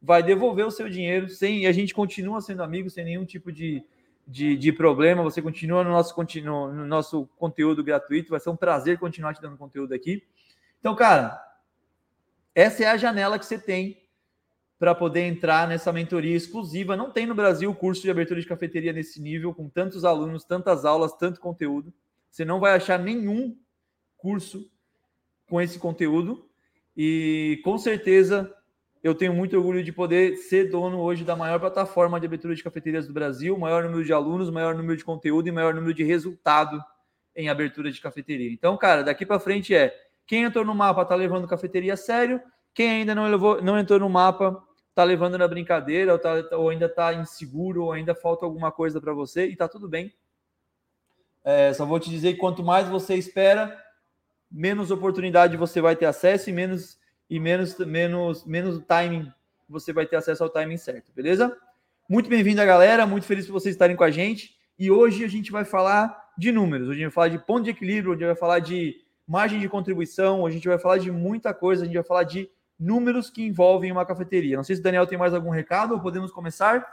vai 0.00 0.22
devolver 0.22 0.66
o 0.66 0.70
seu 0.70 0.88
dinheiro 0.88 1.28
sem 1.28 1.62
e 1.62 1.66
a 1.66 1.72
gente 1.72 1.94
continua 1.94 2.40
sendo 2.40 2.62
amigo 2.62 2.88
sem 2.88 3.04
nenhum 3.04 3.24
tipo 3.24 3.50
de, 3.50 3.84
de, 4.26 4.56
de 4.56 4.72
problema. 4.72 5.22
Você 5.22 5.40
continua 5.40 5.84
no 5.84 5.90
nosso, 5.90 6.14
continu, 6.14 6.72
no 6.72 6.86
nosso 6.86 7.26
conteúdo 7.36 7.84
gratuito. 7.84 8.30
Vai 8.30 8.40
ser 8.40 8.50
um 8.50 8.56
prazer 8.56 8.98
continuar 8.98 9.34
te 9.34 9.40
dando 9.40 9.56
conteúdo 9.56 9.94
aqui. 9.94 10.22
Então, 10.80 10.94
cara, 10.96 11.40
essa 12.54 12.84
é 12.84 12.86
a 12.86 12.96
janela 12.96 13.38
que 13.38 13.46
você 13.46 13.58
tem 13.58 14.02
para 14.78 14.94
poder 14.94 15.22
entrar 15.22 15.66
nessa 15.68 15.92
mentoria 15.92 16.36
exclusiva. 16.36 16.96
Não 16.96 17.10
tem 17.10 17.26
no 17.26 17.34
Brasil 17.34 17.74
curso 17.74 18.02
de 18.02 18.10
abertura 18.10 18.40
de 18.40 18.46
cafeteria 18.46 18.92
nesse 18.92 19.20
nível, 19.20 19.54
com 19.54 19.68
tantos 19.68 20.04
alunos, 20.04 20.44
tantas 20.44 20.84
aulas, 20.84 21.14
tanto 21.14 21.40
conteúdo. 21.40 21.92
Você 22.30 22.44
não 22.44 22.60
vai 22.60 22.74
achar 22.74 22.98
nenhum 22.98 23.56
curso 24.16 24.70
com 25.48 25.60
esse 25.60 25.78
conteúdo. 25.78 26.48
E 26.96 27.60
com 27.62 27.78
certeza 27.78 28.52
eu 29.06 29.14
tenho 29.14 29.32
muito 29.32 29.56
orgulho 29.56 29.84
de 29.84 29.92
poder 29.92 30.36
ser 30.36 30.68
dono 30.68 30.98
hoje 30.98 31.22
da 31.22 31.36
maior 31.36 31.60
plataforma 31.60 32.18
de 32.18 32.26
abertura 32.26 32.56
de 32.56 32.62
cafeterias 32.62 33.06
do 33.06 33.12
Brasil, 33.12 33.56
maior 33.56 33.84
número 33.84 34.04
de 34.04 34.12
alunos, 34.12 34.50
maior 34.50 34.74
número 34.74 34.96
de 34.96 35.04
conteúdo 35.04 35.48
e 35.48 35.52
maior 35.52 35.72
número 35.72 35.94
de 35.94 36.02
resultado 36.02 36.82
em 37.34 37.48
abertura 37.48 37.92
de 37.92 38.00
cafeteria. 38.00 38.50
Então, 38.50 38.76
cara, 38.76 39.04
daqui 39.04 39.24
para 39.24 39.38
frente 39.38 39.72
é 39.72 39.94
quem 40.26 40.42
entrou 40.42 40.64
no 40.64 40.74
mapa 40.74 41.02
está 41.02 41.14
levando 41.14 41.46
cafeteria 41.46 41.94
a 41.94 41.96
sério. 41.96 42.42
Quem 42.74 42.90
ainda 42.90 43.14
não, 43.14 43.28
levou, 43.28 43.62
não 43.62 43.78
entrou 43.78 44.00
no 44.00 44.08
mapa 44.08 44.60
está 44.88 45.04
levando 45.04 45.36
na 45.36 45.46
brincadeira, 45.46 46.14
ou, 46.14 46.18
tá, 46.18 46.32
ou 46.52 46.70
ainda 46.70 46.86
está 46.86 47.12
inseguro, 47.12 47.84
ou 47.84 47.92
ainda 47.92 48.14
falta 48.14 48.46
alguma 48.46 48.72
coisa 48.72 48.98
para 48.98 49.12
você, 49.12 49.46
e 49.46 49.52
está 49.52 49.68
tudo 49.68 49.88
bem. 49.88 50.12
É, 51.44 51.72
só 51.74 51.84
vou 51.84 52.00
te 52.00 52.08
dizer 52.08 52.32
que 52.32 52.40
quanto 52.40 52.64
mais 52.64 52.88
você 52.88 53.14
espera, 53.14 53.78
menos 54.50 54.90
oportunidade 54.90 55.56
você 55.56 55.82
vai 55.82 55.94
ter 55.94 56.06
acesso 56.06 56.48
e 56.48 56.52
menos 56.52 56.98
e 57.28 57.40
menos 57.40 57.76
menos 57.78 58.44
menos 58.44 58.82
timing 58.86 59.32
você 59.68 59.92
vai 59.92 60.06
ter 60.06 60.16
acesso 60.16 60.44
ao 60.44 60.48
timing 60.48 60.76
certo, 60.76 61.12
beleza? 61.12 61.56
Muito 62.08 62.30
bem-vindo 62.30 62.64
galera, 62.64 63.04
muito 63.04 63.26
feliz 63.26 63.46
por 63.46 63.54
vocês 63.54 63.74
estarem 63.74 63.96
com 63.96 64.04
a 64.04 64.10
gente. 64.10 64.56
E 64.78 64.90
hoje 64.90 65.24
a 65.24 65.28
gente 65.28 65.50
vai 65.50 65.64
falar 65.64 66.30
de 66.38 66.52
números, 66.52 66.88
hoje 66.88 67.00
a 67.00 67.04
gente 67.04 67.14
vai 67.14 67.14
falar 67.14 67.28
de 67.28 67.38
ponto 67.38 67.64
de 67.64 67.70
equilíbrio, 67.70 68.12
hoje 68.12 68.24
a 68.24 68.28
gente 68.28 68.34
vai 68.34 68.40
falar 68.40 68.58
de 68.60 68.94
margem 69.26 69.58
de 69.58 69.68
contribuição, 69.68 70.46
a 70.46 70.50
gente 70.50 70.68
vai 70.68 70.78
falar 70.78 70.98
de 70.98 71.10
muita 71.10 71.52
coisa, 71.52 71.82
a 71.82 71.86
gente 71.86 71.94
vai 71.94 72.04
falar 72.04 72.22
de 72.22 72.48
números 72.78 73.28
que 73.28 73.42
envolvem 73.42 73.90
uma 73.90 74.06
cafeteria. 74.06 74.56
Não 74.56 74.62
sei 74.62 74.76
se 74.76 74.80
o 74.80 74.84
Daniel 74.84 75.06
tem 75.06 75.18
mais 75.18 75.34
algum 75.34 75.50
recado 75.50 75.94
ou 75.94 76.00
podemos 76.00 76.30
começar? 76.30 76.86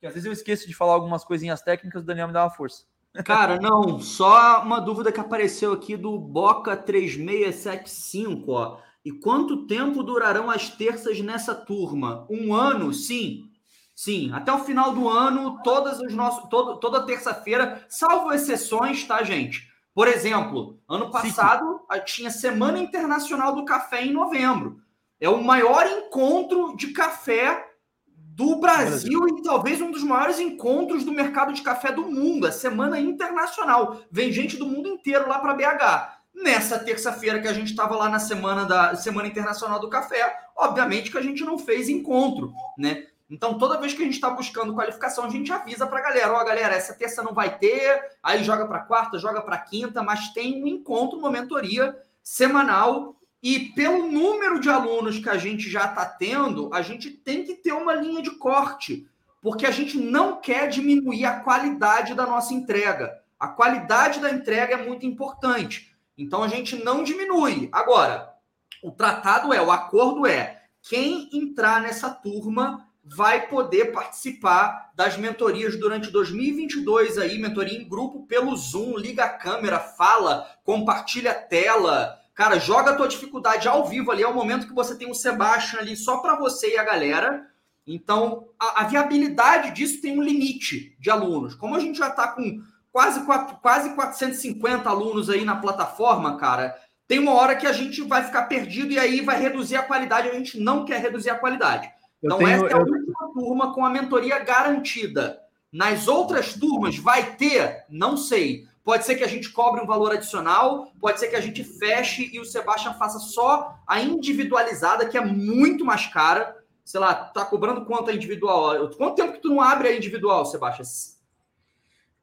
Que 0.00 0.06
às 0.06 0.14
vezes 0.14 0.26
eu 0.26 0.32
esqueço 0.32 0.66
de 0.66 0.74
falar 0.74 0.94
algumas 0.94 1.24
coisinhas 1.24 1.62
técnicas, 1.62 2.02
o 2.02 2.06
Daniel 2.06 2.26
me 2.26 2.32
dá 2.32 2.42
uma 2.42 2.50
força. 2.50 2.84
Cara, 3.24 3.58
não, 3.60 4.00
só 4.00 4.62
uma 4.62 4.80
dúvida 4.80 5.12
que 5.12 5.20
apareceu 5.20 5.72
aqui 5.72 5.96
do 5.96 6.18
Boca 6.18 6.76
3675, 6.76 8.52
ó. 8.52 8.78
E 9.06 9.12
quanto 9.12 9.68
tempo 9.68 10.02
durarão 10.02 10.50
as 10.50 10.68
terças 10.68 11.20
nessa 11.20 11.54
turma? 11.54 12.26
Um 12.28 12.52
ano? 12.52 12.92
Sim. 12.92 13.48
Sim, 13.94 14.32
até 14.32 14.52
o 14.52 14.64
final 14.64 14.92
do 14.92 15.08
ano, 15.08 15.62
todas 15.62 16.00
os 16.00 16.12
nossos, 16.12 16.50
todo, 16.50 16.80
toda 16.80 17.06
terça-feira, 17.06 17.86
salvo 17.88 18.32
exceções, 18.32 19.04
tá, 19.04 19.22
gente? 19.22 19.70
Por 19.94 20.08
exemplo, 20.08 20.80
ano 20.88 21.08
passado 21.08 21.82
Sim. 21.92 22.00
tinha 22.04 22.30
Semana 22.32 22.80
Internacional 22.80 23.54
do 23.54 23.64
Café 23.64 24.04
em 24.04 24.12
novembro. 24.12 24.80
É 25.20 25.28
o 25.28 25.40
maior 25.40 25.86
encontro 25.86 26.76
de 26.76 26.88
café 26.88 27.64
do 28.08 28.56
Brasil, 28.56 29.20
Brasil, 29.20 29.38
e 29.38 29.42
talvez 29.42 29.80
um 29.80 29.92
dos 29.92 30.02
maiores 30.02 30.40
encontros 30.40 31.04
do 31.04 31.12
mercado 31.12 31.52
de 31.52 31.62
café 31.62 31.92
do 31.92 32.02
mundo. 32.02 32.44
A 32.44 32.50
Semana 32.50 32.98
Internacional. 32.98 34.00
Vem 34.10 34.32
gente 34.32 34.56
do 34.56 34.66
mundo 34.66 34.88
inteiro 34.88 35.28
lá 35.28 35.38
para 35.38 35.54
BH. 35.54 36.15
Nessa 36.42 36.78
terça-feira 36.78 37.40
que 37.40 37.48
a 37.48 37.52
gente 37.54 37.70
estava 37.70 37.96
lá 37.96 38.10
na 38.10 38.18
semana 38.18 38.66
da 38.66 38.94
Semana 38.94 39.26
Internacional 39.26 39.80
do 39.80 39.88
Café, 39.88 40.38
obviamente 40.54 41.10
que 41.10 41.16
a 41.16 41.22
gente 41.22 41.42
não 41.42 41.58
fez 41.58 41.88
encontro, 41.88 42.52
né? 42.76 43.06
Então, 43.28 43.58
toda 43.58 43.80
vez 43.80 43.94
que 43.94 44.02
a 44.02 44.04
gente 44.04 44.14
está 44.14 44.28
buscando 44.30 44.74
qualificação, 44.74 45.24
a 45.24 45.30
gente 45.30 45.50
avisa 45.50 45.86
para 45.86 45.98
a 45.98 46.02
galera: 46.02 46.32
ó, 46.34 46.40
oh, 46.40 46.44
galera, 46.44 46.74
essa 46.74 46.94
terça 46.94 47.22
não 47.22 47.32
vai 47.32 47.58
ter, 47.58 48.00
aí 48.22 48.44
joga 48.44 48.66
para 48.66 48.80
quarta, 48.80 49.18
joga 49.18 49.40
para 49.40 49.56
quinta, 49.58 50.02
mas 50.02 50.28
tem 50.34 50.62
um 50.62 50.66
encontro, 50.66 51.18
uma 51.18 51.30
mentoria 51.30 51.96
semanal. 52.22 53.16
E 53.42 53.70
pelo 53.70 54.06
número 54.06 54.60
de 54.60 54.68
alunos 54.68 55.18
que 55.18 55.28
a 55.28 55.38
gente 55.38 55.70
já 55.70 55.86
está 55.86 56.04
tendo, 56.04 56.72
a 56.72 56.82
gente 56.82 57.10
tem 57.10 57.44
que 57.44 57.54
ter 57.54 57.72
uma 57.72 57.94
linha 57.94 58.22
de 58.22 58.32
corte, 58.32 59.08
porque 59.40 59.66
a 59.66 59.70
gente 59.70 59.96
não 59.98 60.40
quer 60.40 60.68
diminuir 60.68 61.24
a 61.24 61.40
qualidade 61.40 62.14
da 62.14 62.26
nossa 62.26 62.52
entrega. 62.52 63.12
A 63.38 63.48
qualidade 63.48 64.20
da 64.20 64.30
entrega 64.30 64.74
é 64.74 64.86
muito 64.86 65.06
importante. 65.06 65.95
Então 66.16 66.42
a 66.42 66.48
gente 66.48 66.76
não 66.76 67.02
diminui. 67.02 67.68
Agora, 67.72 68.34
o 68.82 68.90
tratado 68.90 69.52
é, 69.52 69.60
o 69.60 69.70
acordo 69.70 70.26
é, 70.26 70.62
quem 70.82 71.28
entrar 71.32 71.80
nessa 71.80 72.10
turma 72.10 72.86
vai 73.04 73.46
poder 73.46 73.92
participar 73.92 74.90
das 74.94 75.16
mentorias 75.16 75.78
durante 75.78 76.10
2022 76.10 77.18
aí, 77.18 77.38
mentoria 77.38 77.78
em 77.78 77.88
grupo 77.88 78.26
pelo 78.26 78.56
Zoom, 78.56 78.96
liga 78.96 79.24
a 79.24 79.28
câmera, 79.28 79.78
fala, 79.78 80.50
compartilha 80.64 81.30
a 81.30 81.34
tela. 81.34 82.18
Cara, 82.34 82.58
joga 82.58 82.90
a 82.90 82.94
tua 82.94 83.06
dificuldade 83.06 83.68
ao 83.68 83.86
vivo 83.86 84.10
ali, 84.10 84.22
é 84.22 84.28
o 84.28 84.34
momento 84.34 84.66
que 84.66 84.74
você 84.74 84.96
tem 84.96 85.10
o 85.10 85.14
Sebastian 85.14 85.80
ali 85.80 85.96
só 85.96 86.18
para 86.18 86.36
você 86.36 86.74
e 86.74 86.78
a 86.78 86.84
galera. 86.84 87.46
Então, 87.86 88.48
a, 88.58 88.82
a, 88.82 88.84
viabilidade 88.84 89.70
disso 89.70 90.02
tem 90.02 90.18
um 90.18 90.22
limite 90.22 90.96
de 90.98 91.08
alunos. 91.08 91.54
Como 91.54 91.76
a 91.76 91.80
gente 91.80 91.98
já 91.98 92.08
está 92.08 92.28
com 92.28 92.60
quase, 92.96 93.20
quase 93.60 93.90
450 93.94 94.88
alunos 94.88 95.28
aí 95.28 95.44
na 95.44 95.56
plataforma, 95.56 96.38
cara, 96.38 96.74
tem 97.06 97.18
uma 97.18 97.34
hora 97.34 97.54
que 97.54 97.66
a 97.66 97.72
gente 97.72 98.00
vai 98.00 98.24
ficar 98.24 98.44
perdido 98.44 98.90
e 98.90 98.98
aí 98.98 99.20
vai 99.20 99.38
reduzir 99.38 99.76
a 99.76 99.82
qualidade. 99.82 100.30
A 100.30 100.32
gente 100.32 100.58
não 100.58 100.82
quer 100.86 101.02
reduzir 101.02 101.28
a 101.28 101.38
qualidade. 101.38 101.90
Então, 102.22 102.38
tenho, 102.38 102.48
essa 102.48 102.64
é 102.64 102.74
a 102.74 102.78
eu... 102.78 102.86
última 102.86 103.32
turma 103.34 103.74
com 103.74 103.84
a 103.84 103.90
mentoria 103.90 104.38
garantida. 104.38 105.38
Nas 105.70 106.08
outras 106.08 106.54
turmas, 106.54 106.96
vai 106.96 107.36
ter? 107.36 107.84
Não 107.90 108.16
sei. 108.16 108.66
Pode 108.82 109.04
ser 109.04 109.16
que 109.16 109.24
a 109.24 109.28
gente 109.28 109.50
cobre 109.50 109.82
um 109.82 109.86
valor 109.86 110.12
adicional, 110.12 110.90
pode 110.98 111.20
ser 111.20 111.28
que 111.28 111.36
a 111.36 111.40
gente 111.40 111.62
feche 111.62 112.30
e 112.32 112.40
o 112.40 112.46
Sebastian 112.46 112.94
faça 112.94 113.18
só 113.18 113.74
a 113.86 114.00
individualizada, 114.00 115.06
que 115.06 115.18
é 115.18 115.24
muito 115.24 115.84
mais 115.84 116.06
cara. 116.06 116.56
Sei 116.82 116.98
lá, 116.98 117.14
tá 117.14 117.44
cobrando 117.44 117.84
quanto 117.84 118.10
a 118.10 118.14
individual? 118.14 118.88
Quanto 118.96 119.16
tempo 119.16 119.34
que 119.34 119.42
tu 119.42 119.50
não 119.50 119.60
abre 119.60 119.88
a 119.88 119.96
individual, 119.96 120.46
Sebastian? 120.46 121.15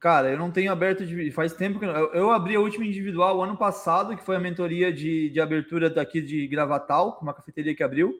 Cara, 0.04 0.30
eu 0.30 0.38
não 0.38 0.52
tenho 0.52 0.70
aberto 0.70 1.06
de. 1.06 1.32
Faz 1.32 1.54
tempo 1.54 1.80
que. 1.80 1.86
Eu, 1.86 2.12
eu 2.14 2.30
abri 2.30 2.58
a 2.58 2.60
última 2.60 2.86
individual 2.86 3.42
ano 3.42 3.56
passado, 3.56 4.18
que 4.18 4.26
foi 4.26 4.36
a 4.36 4.40
mentoria 4.40 4.92
de, 4.92 5.30
de 5.30 5.40
abertura 5.40 5.90
daqui 5.90 6.20
de 6.20 6.46
Gravatal, 6.46 7.18
uma 7.22 7.34
cafeteria 7.34 7.74
que 7.74 7.82
abriu. 7.82 8.14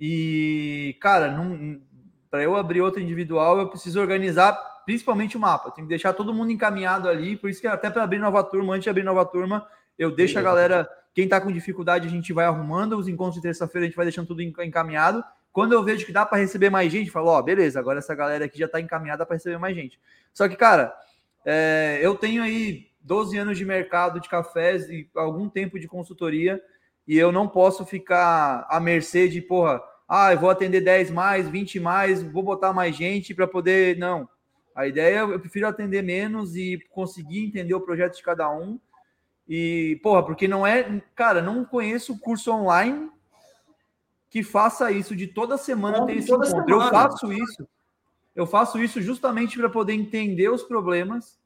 E, 0.00 0.98
cara, 1.00 1.32
para 2.28 2.42
eu 2.42 2.56
abrir 2.56 2.80
outra 2.80 3.00
individual, 3.00 3.60
eu 3.60 3.68
preciso 3.68 4.00
organizar 4.00 4.54
principalmente 4.84 5.36
o 5.36 5.40
mapa. 5.40 5.70
Tem 5.70 5.84
que 5.84 5.88
deixar 5.88 6.14
todo 6.14 6.34
mundo 6.34 6.50
encaminhado 6.50 7.08
ali. 7.08 7.36
Por 7.36 7.48
isso 7.48 7.60
que 7.60 7.68
até 7.68 7.88
para 7.88 8.02
abrir 8.02 8.18
nova 8.18 8.42
turma, 8.42 8.72
antes 8.74 8.82
de 8.82 8.90
abrir 8.90 9.04
nova 9.04 9.24
turma, 9.24 9.64
eu 9.96 10.10
deixo 10.10 10.36
a 10.36 10.42
galera. 10.42 10.90
Quem 11.14 11.26
está 11.26 11.40
com 11.40 11.52
dificuldade, 11.52 12.08
a 12.08 12.10
gente 12.10 12.32
vai 12.32 12.46
arrumando. 12.46 12.98
Os 12.98 13.06
encontros 13.06 13.36
de 13.36 13.42
terça-feira, 13.42 13.84
a 13.84 13.88
gente 13.88 13.96
vai 13.96 14.04
deixando 14.04 14.26
tudo 14.26 14.42
encaminhado. 14.42 15.22
Quando 15.52 15.74
eu 15.74 15.84
vejo 15.84 16.04
que 16.04 16.12
dá 16.12 16.26
para 16.26 16.38
receber 16.38 16.70
mais 16.70 16.90
gente, 16.90 17.08
falo, 17.08 17.28
ó, 17.28 17.38
oh, 17.38 17.42
beleza, 17.42 17.78
agora 17.78 18.00
essa 18.00 18.16
galera 18.16 18.44
aqui 18.44 18.58
já 18.58 18.66
está 18.66 18.80
encaminhada 18.80 19.24
para 19.24 19.36
receber 19.36 19.58
mais 19.58 19.76
gente. 19.76 19.96
Só 20.32 20.48
que, 20.48 20.56
cara, 20.56 20.92
é, 21.44 21.98
eu 22.02 22.14
tenho 22.14 22.42
aí 22.42 22.88
12 23.00 23.36
anos 23.38 23.58
de 23.58 23.64
mercado 23.64 24.20
de 24.20 24.28
cafés 24.28 24.88
e 24.88 25.08
algum 25.14 25.48
tempo 25.48 25.78
de 25.78 25.88
consultoria 25.88 26.62
e 27.06 27.18
eu 27.18 27.32
não 27.32 27.48
posso 27.48 27.84
ficar 27.84 28.66
à 28.68 28.78
mercê 28.78 29.28
de, 29.28 29.40
porra, 29.40 29.82
ah, 30.08 30.32
eu 30.32 30.38
vou 30.38 30.50
atender 30.50 30.80
10 30.80 31.10
mais, 31.10 31.48
20 31.48 31.80
mais, 31.80 32.22
vou 32.22 32.42
botar 32.42 32.72
mais 32.72 32.94
gente 32.96 33.34
para 33.34 33.46
poder. 33.46 33.96
Não. 33.98 34.28
A 34.74 34.86
ideia 34.86 35.18
é 35.18 35.22
eu 35.22 35.40
prefiro 35.40 35.66
atender 35.66 36.02
menos 36.02 36.56
e 36.56 36.78
conseguir 36.90 37.44
entender 37.44 37.74
o 37.74 37.80
projeto 37.80 38.16
de 38.16 38.22
cada 38.22 38.50
um. 38.50 38.78
E, 39.48 39.98
porra, 40.02 40.24
porque 40.24 40.46
não 40.46 40.66
é. 40.66 41.02
Cara, 41.14 41.42
não 41.42 41.64
conheço 41.64 42.18
curso 42.18 42.52
online 42.52 43.10
que 44.28 44.42
faça 44.42 44.92
isso 44.92 45.16
de 45.16 45.26
toda 45.26 45.58
semana 45.58 46.06
ter 46.06 46.16
esse 46.16 46.30
encontro. 46.30 46.48
Semana. 46.48 46.70
Eu 46.70 46.80
faço 46.90 47.32
isso. 47.32 47.68
Eu 48.40 48.46
faço 48.46 48.82
isso 48.82 49.02
justamente 49.02 49.58
para 49.58 49.68
poder 49.68 49.92
entender 49.92 50.48
os 50.48 50.62
problemas 50.62 51.38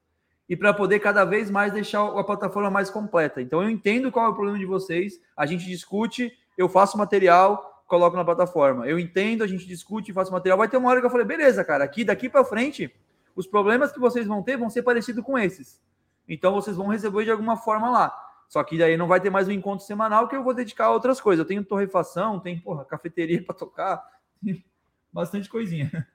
e 0.49 0.57
para 0.57 0.73
poder 0.73 1.01
cada 1.01 1.25
vez 1.25 1.51
mais 1.51 1.73
deixar 1.73 2.07
a 2.07 2.23
plataforma 2.23 2.71
mais 2.71 2.89
completa. 2.89 3.43
Então 3.43 3.61
eu 3.61 3.69
entendo 3.69 4.13
qual 4.13 4.27
é 4.27 4.29
o 4.29 4.33
problema 4.33 4.61
de 4.61 4.65
vocês, 4.65 5.21
a 5.37 5.45
gente 5.45 5.67
discute, 5.67 6.33
eu 6.57 6.69
faço 6.69 6.97
material, 6.97 7.83
coloco 7.89 8.17
na 8.17 8.25
plataforma. 8.25 8.87
Eu 8.87 8.97
entendo, 8.97 9.43
a 9.43 9.47
gente 9.49 9.67
discute, 9.67 10.13
faço 10.13 10.31
material. 10.31 10.57
Vai 10.57 10.69
ter 10.69 10.77
uma 10.77 10.89
hora 10.89 11.01
que 11.01 11.07
eu 11.07 11.11
falei, 11.11 11.27
beleza, 11.27 11.65
cara, 11.65 11.83
aqui 11.83 12.05
daqui 12.05 12.29
para 12.29 12.45
frente, 12.45 12.95
os 13.35 13.45
problemas 13.45 13.91
que 13.91 13.99
vocês 13.99 14.25
vão 14.25 14.41
ter 14.41 14.57
vão 14.57 14.71
ser 14.71 14.85
parecidos 14.85 15.25
com 15.25 15.37
esses. 15.37 15.83
Então 16.29 16.55
vocês 16.55 16.77
vão 16.77 16.87
receber 16.87 17.25
de 17.25 17.33
alguma 17.33 17.57
forma 17.57 17.91
lá. 17.91 18.17
Só 18.49 18.63
que 18.63 18.79
daí 18.79 18.97
não 18.97 19.09
vai 19.09 19.19
ter 19.19 19.31
mais 19.31 19.49
um 19.49 19.51
encontro 19.51 19.85
semanal 19.85 20.29
que 20.29 20.37
eu 20.37 20.45
vou 20.45 20.55
dedicar 20.55 20.85
a 20.85 20.93
outras 20.93 21.21
coisas. 21.21 21.41
Eu 21.43 21.49
tenho 21.49 21.65
torrefação, 21.65 22.39
tem 22.39 22.57
porra, 22.57 22.85
cafeteria 22.85 23.43
para 23.45 23.57
tocar, 23.57 24.01
bastante 25.13 25.49
coisinha. 25.49 26.07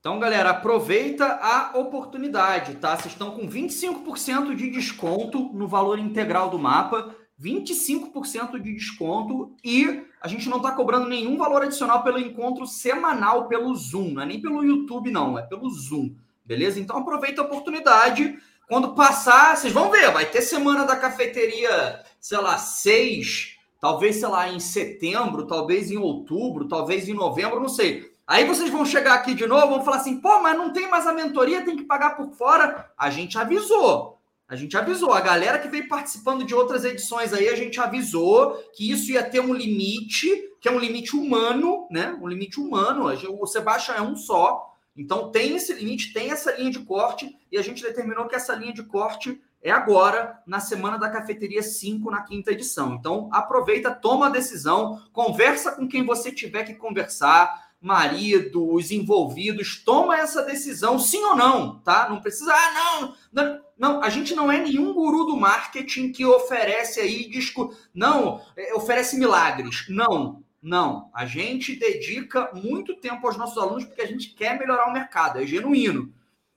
Então, 0.00 0.18
galera, 0.18 0.50
aproveita 0.50 1.26
a 1.26 1.72
oportunidade, 1.76 2.76
tá? 2.76 2.96
Vocês 2.96 3.12
estão 3.12 3.32
com 3.32 3.48
25% 3.48 4.54
de 4.54 4.70
desconto 4.70 5.50
no 5.52 5.66
valor 5.66 5.98
integral 5.98 6.48
do 6.48 6.58
mapa, 6.58 7.14
25% 7.40 8.60
de 8.60 8.72
desconto 8.72 9.54
e 9.62 10.04
a 10.20 10.28
gente 10.28 10.48
não 10.48 10.56
está 10.56 10.72
cobrando 10.72 11.08
nenhum 11.08 11.36
valor 11.36 11.62
adicional 11.62 12.02
pelo 12.02 12.18
encontro 12.18 12.66
semanal 12.66 13.46
pelo 13.46 13.74
Zoom, 13.74 14.12
não 14.12 14.22
é 14.22 14.26
nem 14.26 14.40
pelo 14.40 14.64
YouTube, 14.64 15.10
não, 15.10 15.38
é 15.38 15.42
pelo 15.42 15.68
Zoom, 15.68 16.14
beleza? 16.44 16.80
Então 16.80 16.98
aproveita 16.98 17.42
a 17.42 17.44
oportunidade. 17.44 18.38
Quando 18.68 18.94
passar, 18.94 19.56
vocês 19.56 19.72
vão 19.72 19.90
ver, 19.90 20.10
vai 20.10 20.26
ter 20.26 20.42
semana 20.42 20.84
da 20.84 20.96
cafeteria, 20.96 22.02
sei 22.18 22.38
lá, 22.38 22.58
6, 22.58 23.56
talvez, 23.80 24.16
sei 24.16 24.28
lá, 24.28 24.48
em 24.48 24.58
setembro, 24.58 25.46
talvez 25.46 25.90
em 25.90 25.98
outubro, 25.98 26.66
talvez 26.66 27.08
em 27.08 27.14
novembro, 27.14 27.60
não 27.60 27.68
sei. 27.68 28.15
Aí 28.26 28.44
vocês 28.44 28.70
vão 28.70 28.84
chegar 28.84 29.14
aqui 29.14 29.34
de 29.34 29.46
novo, 29.46 29.68
vão 29.68 29.84
falar 29.84 29.98
assim: 29.98 30.20
pô, 30.20 30.40
mas 30.40 30.56
não 30.56 30.72
tem 30.72 30.90
mais 30.90 31.06
a 31.06 31.12
mentoria, 31.12 31.64
tem 31.64 31.76
que 31.76 31.84
pagar 31.84 32.16
por 32.16 32.32
fora. 32.32 32.90
A 32.98 33.08
gente 33.08 33.38
avisou. 33.38 34.18
A 34.48 34.56
gente 34.56 34.76
avisou. 34.76 35.12
A 35.12 35.20
galera 35.20 35.58
que 35.58 35.68
veio 35.68 35.88
participando 35.88 36.44
de 36.44 36.54
outras 36.54 36.84
edições 36.84 37.32
aí, 37.32 37.48
a 37.48 37.56
gente 37.56 37.80
avisou 37.80 38.54
que 38.74 38.90
isso 38.90 39.12
ia 39.12 39.22
ter 39.22 39.40
um 39.40 39.54
limite, 39.54 40.28
que 40.60 40.68
é 40.68 40.72
um 40.72 40.78
limite 40.78 41.16
humano, 41.16 41.86
né? 41.90 42.18
Um 42.20 42.26
limite 42.26 42.60
humano. 42.60 43.06
O 43.40 43.46
Sebastião 43.46 43.96
é 43.96 44.02
um 44.02 44.16
só. 44.16 44.72
Então 44.96 45.30
tem 45.30 45.54
esse 45.54 45.72
limite, 45.74 46.12
tem 46.12 46.30
essa 46.30 46.52
linha 46.52 46.70
de 46.70 46.80
corte, 46.80 47.36
e 47.52 47.58
a 47.58 47.62
gente 47.62 47.82
determinou 47.82 48.26
que 48.26 48.34
essa 48.34 48.54
linha 48.54 48.72
de 48.72 48.82
corte 48.82 49.40
é 49.62 49.70
agora, 49.70 50.40
na 50.46 50.60
semana 50.60 50.96
da 50.96 51.10
cafeteria 51.10 51.62
5, 51.62 52.10
na 52.10 52.22
quinta 52.22 52.52
edição. 52.52 52.94
Então 52.94 53.28
aproveita, 53.32 53.90
toma 53.90 54.26
a 54.26 54.30
decisão, 54.30 55.02
conversa 55.12 55.72
com 55.72 55.86
quem 55.88 56.06
você 56.06 56.32
tiver 56.32 56.64
que 56.64 56.74
conversar 56.74 57.65
marido, 57.80 58.72
os 58.72 58.90
envolvidos, 58.90 59.82
toma 59.84 60.16
essa 60.16 60.42
decisão, 60.42 60.98
sim 60.98 61.22
ou 61.24 61.36
não, 61.36 61.78
tá? 61.80 62.08
Não 62.08 62.20
precisa, 62.20 62.52
ah, 62.52 62.72
não, 62.72 63.14
não, 63.32 63.60
não, 63.78 64.02
a 64.02 64.08
gente 64.08 64.34
não 64.34 64.50
é 64.50 64.58
nenhum 64.58 64.92
guru 64.92 65.24
do 65.24 65.36
marketing 65.36 66.10
que 66.10 66.24
oferece 66.24 67.00
aí, 67.00 67.28
disco, 67.28 67.74
não, 67.94 68.40
é, 68.56 68.74
oferece 68.74 69.18
milagres. 69.18 69.86
Não, 69.88 70.42
não. 70.62 71.10
A 71.14 71.26
gente 71.26 71.76
dedica 71.76 72.50
muito 72.54 72.96
tempo 72.96 73.26
aos 73.26 73.36
nossos 73.36 73.58
alunos 73.58 73.84
porque 73.84 74.02
a 74.02 74.06
gente 74.06 74.30
quer 74.30 74.58
melhorar 74.58 74.88
o 74.88 74.92
mercado, 74.92 75.40
é 75.40 75.46
genuíno. 75.46 76.12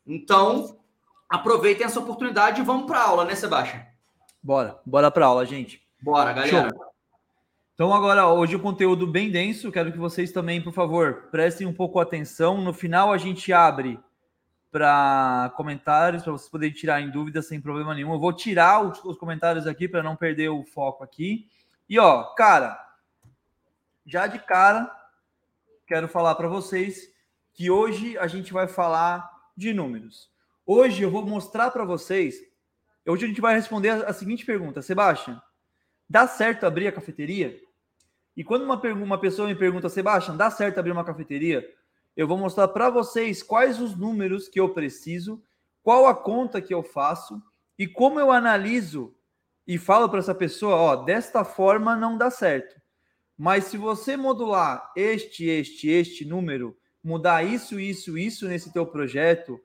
Então, 0.08 0.80
aproveitem 1.30 1.86
essa 1.86 2.00
oportunidade 2.00 2.62
e 2.62 2.66
vamos 2.66 2.88
para 2.88 3.04
aula, 3.04 3.26
né, 3.26 3.36
Sebastião? 3.36 3.86
Bora, 4.42 4.80
bora 4.86 5.12
para 5.12 5.26
aula, 5.26 5.46
gente. 5.46 5.82
Bora, 6.02 6.34
galera. 6.34 6.70
Show. 6.70 6.89
Então, 7.80 7.94
agora, 7.94 8.28
hoje 8.28 8.58
o 8.58 8.60
conteúdo 8.60 9.08
bem 9.08 9.32
denso, 9.32 9.72
quero 9.72 9.90
que 9.90 9.98
vocês 9.98 10.34
também, 10.34 10.62
por 10.62 10.74
favor, 10.74 11.30
prestem 11.32 11.66
um 11.66 11.74
pouco 11.74 11.98
atenção. 11.98 12.62
No 12.62 12.74
final, 12.74 13.14
a 13.14 13.18
gente 13.18 13.54
abre 13.54 13.98
para 14.70 15.54
comentários, 15.56 16.24
para 16.24 16.34
vocês 16.34 16.50
poderem 16.50 16.76
tirar 16.76 17.00
em 17.00 17.10
dúvida 17.10 17.42
sem 17.42 17.62
problema 17.62 17.96
nenhum. 17.96 18.12
Eu 18.12 18.20
vou 18.20 18.34
tirar 18.34 18.82
os, 18.82 19.02
os 19.06 19.18
comentários 19.18 19.66
aqui 19.66 19.88
para 19.88 20.04
não 20.04 20.18
perder 20.18 20.50
o 20.50 20.66
foco 20.66 21.06
aqui. 21.06 21.48
E, 21.88 21.98
ó, 21.98 22.26
cara, 22.36 22.78
já 24.06 24.28
de 24.28 24.40
cara, 24.40 24.94
quero 25.88 26.10
falar 26.10 26.36
para 26.36 26.50
vocês 26.50 27.10
que 27.54 27.72
hoje 27.72 28.18
a 28.18 28.28
gente 28.28 28.52
vai 28.52 28.68
falar 28.68 29.26
de 29.56 29.74
números. 29.74 30.30
Hoje 30.66 31.02
eu 31.02 31.10
vou 31.10 31.26
mostrar 31.26 31.72
para 31.72 31.86
vocês. 31.86 32.36
Hoje 33.08 33.24
a 33.24 33.28
gente 33.30 33.40
vai 33.40 33.56
responder 33.56 34.06
a 34.06 34.12
seguinte 34.12 34.46
pergunta: 34.46 34.82
Sebastião, 34.82 35.42
dá 36.10 36.28
certo 36.28 36.66
abrir 36.66 36.86
a 36.86 36.92
cafeteria? 36.92 37.69
E 38.40 38.44
quando 38.46 38.64
uma, 38.64 38.82
uma 38.94 39.18
pessoa 39.18 39.50
me 39.50 39.54
pergunta, 39.54 39.90
Sebastião, 39.90 40.38
dá 40.38 40.50
certo 40.50 40.80
abrir 40.80 40.94
uma 40.94 41.04
cafeteria? 41.04 41.70
Eu 42.16 42.26
vou 42.26 42.38
mostrar 42.38 42.70
para 42.70 42.90
vocês 42.90 43.44
quais 43.44 43.82
os 43.82 43.98
números 43.98 44.48
que 44.48 44.58
eu 44.58 44.70
preciso, 44.70 45.44
qual 45.84 46.08
a 46.08 46.16
conta 46.16 46.62
que 46.62 46.74
eu 46.74 46.82
faço 46.82 47.44
e 47.78 47.86
como 47.86 48.18
eu 48.18 48.32
analiso 48.32 49.14
e 49.68 49.78
falo 49.78 50.08
para 50.08 50.20
essa 50.20 50.34
pessoa, 50.34 50.74
ó, 50.74 50.96
desta 50.96 51.44
forma 51.44 51.98
não 51.98 52.18
dá 52.18 52.32
certo. 52.32 52.80
Mas 53.38 53.66
se 53.66 53.76
você 53.76 54.16
modular 54.16 54.90
este, 54.96 55.44
este, 55.44 55.90
este 55.90 56.24
número, 56.24 56.78
mudar 57.04 57.44
isso, 57.44 57.78
isso, 57.78 58.18
isso 58.18 58.48
nesse 58.48 58.72
teu 58.72 58.86
projeto, 58.86 59.60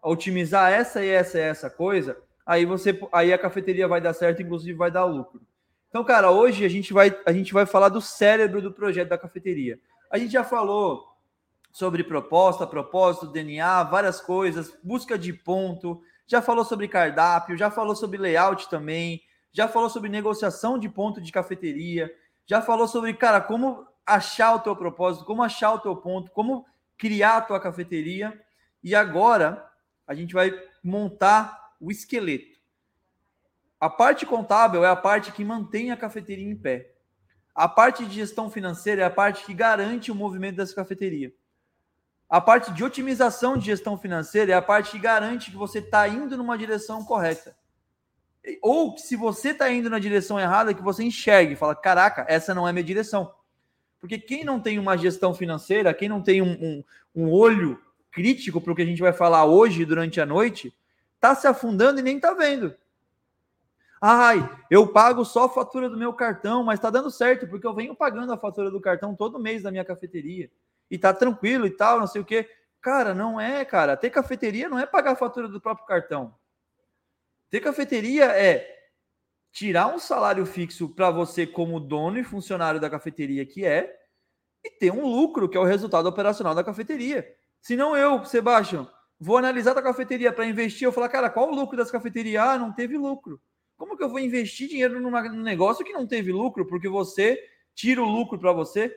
otimizar 0.00 0.70
essa 0.70 1.04
e 1.04 1.08
essa 1.08 1.36
e 1.36 1.40
essa 1.40 1.68
coisa, 1.68 2.16
aí 2.46 2.64
você 2.64 2.96
aí 3.10 3.32
a 3.32 3.38
cafeteria 3.38 3.88
vai 3.88 4.00
dar 4.00 4.14
certo, 4.14 4.40
inclusive 4.40 4.78
vai 4.78 4.88
dar 4.92 5.04
lucro. 5.04 5.49
Então, 5.90 6.04
cara, 6.04 6.30
hoje 6.30 6.64
a 6.64 6.68
gente 6.68 6.92
vai 6.92 7.14
a 7.26 7.32
gente 7.32 7.52
vai 7.52 7.66
falar 7.66 7.88
do 7.88 8.00
cérebro 8.00 8.62
do 8.62 8.72
projeto 8.72 9.08
da 9.08 9.18
cafeteria. 9.18 9.78
A 10.08 10.16
gente 10.16 10.32
já 10.32 10.44
falou 10.44 11.04
sobre 11.72 12.04
proposta, 12.04 12.66
propósito, 12.66 13.26
DNA, 13.26 13.82
várias 13.84 14.20
coisas, 14.20 14.72
busca 14.82 15.18
de 15.18 15.32
ponto, 15.32 16.00
já 16.26 16.40
falou 16.40 16.64
sobre 16.64 16.86
cardápio, 16.86 17.56
já 17.56 17.70
falou 17.70 17.96
sobre 17.96 18.18
layout 18.18 18.70
também, 18.70 19.20
já 19.52 19.66
falou 19.66 19.90
sobre 19.90 20.08
negociação 20.08 20.78
de 20.78 20.88
ponto 20.88 21.20
de 21.20 21.32
cafeteria, 21.32 22.12
já 22.46 22.62
falou 22.62 22.86
sobre, 22.86 23.12
cara, 23.14 23.40
como 23.40 23.84
achar 24.06 24.54
o 24.54 24.60
teu 24.60 24.76
propósito, 24.76 25.24
como 25.24 25.42
achar 25.42 25.72
o 25.72 25.80
teu 25.80 25.96
ponto, 25.96 26.30
como 26.30 26.64
criar 26.96 27.38
a 27.38 27.40
tua 27.40 27.60
cafeteria. 27.60 28.40
E 28.82 28.94
agora 28.94 29.68
a 30.06 30.14
gente 30.14 30.34
vai 30.34 30.52
montar 30.82 31.74
o 31.80 31.90
esqueleto. 31.90 32.59
A 33.80 33.88
parte 33.88 34.26
contábil 34.26 34.84
é 34.84 34.88
a 34.88 34.94
parte 34.94 35.32
que 35.32 35.42
mantém 35.42 35.90
a 35.90 35.96
cafeteria 35.96 36.46
em 36.46 36.54
pé. 36.54 36.92
A 37.54 37.66
parte 37.66 38.04
de 38.04 38.14
gestão 38.14 38.50
financeira 38.50 39.02
é 39.02 39.04
a 39.06 39.10
parte 39.10 39.44
que 39.44 39.54
garante 39.54 40.12
o 40.12 40.14
movimento 40.14 40.56
dessa 40.56 40.74
cafeteria. 40.74 41.32
A 42.28 42.40
parte 42.40 42.72
de 42.72 42.84
otimização 42.84 43.56
de 43.56 43.64
gestão 43.64 43.98
financeira 43.98 44.52
é 44.52 44.54
a 44.54 44.62
parte 44.62 44.92
que 44.92 44.98
garante 44.98 45.50
que 45.50 45.56
você 45.56 45.78
está 45.78 46.06
indo 46.06 46.36
numa 46.36 46.58
direção 46.58 47.04
correta. 47.04 47.56
Ou 48.62 48.94
que 48.94 49.00
se 49.00 49.16
você 49.16 49.50
está 49.50 49.70
indo 49.70 49.88
na 49.88 49.98
direção 49.98 50.38
errada, 50.38 50.74
que 50.74 50.82
você 50.82 51.02
enxergue 51.02 51.54
e 51.54 51.56
fala: 51.56 51.74
caraca, 51.74 52.24
essa 52.28 52.54
não 52.54 52.68
é 52.68 52.72
minha 52.72 52.84
direção. 52.84 53.32
Porque 53.98 54.18
quem 54.18 54.44
não 54.44 54.60
tem 54.60 54.78
uma 54.78 54.96
gestão 54.96 55.34
financeira, 55.34 55.92
quem 55.92 56.08
não 56.08 56.22
tem 56.22 56.40
um, 56.40 56.52
um, 56.52 56.84
um 57.14 57.30
olho 57.30 57.82
crítico 58.12 58.60
para 58.60 58.72
o 58.72 58.76
que 58.76 58.82
a 58.82 58.86
gente 58.86 59.02
vai 59.02 59.12
falar 59.12 59.44
hoje 59.46 59.84
durante 59.84 60.20
a 60.20 60.26
noite, 60.26 60.72
está 61.16 61.34
se 61.34 61.46
afundando 61.46 61.98
e 62.00 62.02
nem 62.02 62.16
está 62.16 62.32
vendo. 62.32 62.74
Ai, 64.00 64.38
eu 64.70 64.90
pago 64.90 65.24
só 65.24 65.44
a 65.44 65.48
fatura 65.48 65.90
do 65.90 65.96
meu 65.96 66.14
cartão, 66.14 66.64
mas 66.64 66.78
está 66.78 66.88
dando 66.88 67.10
certo, 67.10 67.46
porque 67.46 67.66
eu 67.66 67.74
venho 67.74 67.94
pagando 67.94 68.32
a 68.32 68.38
fatura 68.38 68.70
do 68.70 68.80
cartão 68.80 69.14
todo 69.14 69.38
mês 69.38 69.62
da 69.62 69.70
minha 69.70 69.84
cafeteria. 69.84 70.50
E 70.90 70.98
tá 70.98 71.12
tranquilo 71.12 71.66
e 71.66 71.70
tal, 71.70 72.00
não 72.00 72.06
sei 72.06 72.22
o 72.22 72.24
quê. 72.24 72.48
Cara, 72.80 73.12
não 73.12 73.38
é, 73.38 73.62
cara. 73.64 73.96
Ter 73.96 74.08
cafeteria 74.08 74.68
não 74.68 74.78
é 74.78 74.86
pagar 74.86 75.12
a 75.12 75.16
fatura 75.16 75.48
do 75.48 75.60
próprio 75.60 75.86
cartão. 75.86 76.34
Ter 77.50 77.60
cafeteria 77.60 78.24
é 78.26 78.66
tirar 79.52 79.88
um 79.88 79.98
salário 79.98 80.46
fixo 80.46 80.88
para 80.88 81.10
você 81.10 81.46
como 81.46 81.78
dono 81.78 82.18
e 82.18 82.24
funcionário 82.24 82.80
da 82.80 82.88
cafeteria 82.88 83.44
que 83.44 83.66
é 83.66 83.94
e 84.64 84.70
ter 84.70 84.92
um 84.92 85.04
lucro 85.04 85.48
que 85.48 85.56
é 85.56 85.60
o 85.60 85.64
resultado 85.64 86.08
operacional 86.08 86.54
da 86.54 86.64
cafeteria. 86.64 87.26
Se 87.60 87.76
não 87.76 87.96
eu, 87.96 88.24
Sebastião, 88.24 88.90
vou 89.18 89.36
analisar 89.36 89.76
a 89.76 89.82
cafeteria 89.82 90.32
para 90.32 90.46
investir, 90.46 90.86
eu 90.86 90.92
falar, 90.92 91.08
cara, 91.08 91.28
qual 91.28 91.50
o 91.50 91.54
lucro 91.54 91.76
das 91.76 91.90
cafeterias? 91.90 92.42
Ah, 92.42 92.58
não 92.58 92.72
teve 92.72 92.96
lucro. 92.96 93.40
Como 93.80 93.96
que 93.96 94.04
eu 94.04 94.10
vou 94.10 94.20
investir 94.20 94.68
dinheiro 94.68 95.00
num 95.00 95.42
negócio 95.42 95.82
que 95.84 95.92
não 95.92 96.06
teve 96.06 96.30
lucro 96.30 96.66
porque 96.66 96.86
você 96.86 97.42
tira 97.74 98.02
o 98.02 98.04
lucro 98.04 98.38
para 98.38 98.52
você? 98.52 98.94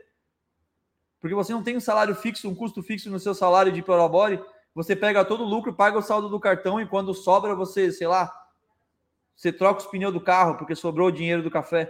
porque 1.24 1.34
você 1.34 1.54
não 1.54 1.64
tem 1.64 1.78
um 1.78 1.80
salário 1.80 2.14
fixo, 2.14 2.50
um 2.50 2.54
custo 2.54 2.84
fixo 2.84 3.10
no 3.10 3.18
seu 3.18 3.34
salário 3.34 3.72
de 3.72 3.82
prolabore, 3.82 4.44
você 4.76 4.94
pega 4.94 5.24
todo 5.24 5.46
o 5.46 5.48
lucro, 5.48 5.74
paga 5.74 5.98
o 5.98 6.02
saldo 6.02 6.28
do 6.28 6.38
cartão 6.38 6.82
e 6.82 6.86
quando 6.86 7.14
sobra 7.14 7.56
você, 7.56 7.94
sei 7.94 8.08
lá, 8.08 8.30
você 9.34 9.50
troca 9.50 9.80
os 9.80 9.88
pneus 9.88 10.12
do 10.12 10.20
carro 10.20 10.58
porque 10.58 10.76
sobrou 10.76 11.08
o 11.08 11.12
dinheiro 11.14 11.42
do 11.42 11.50
café. 11.50 11.90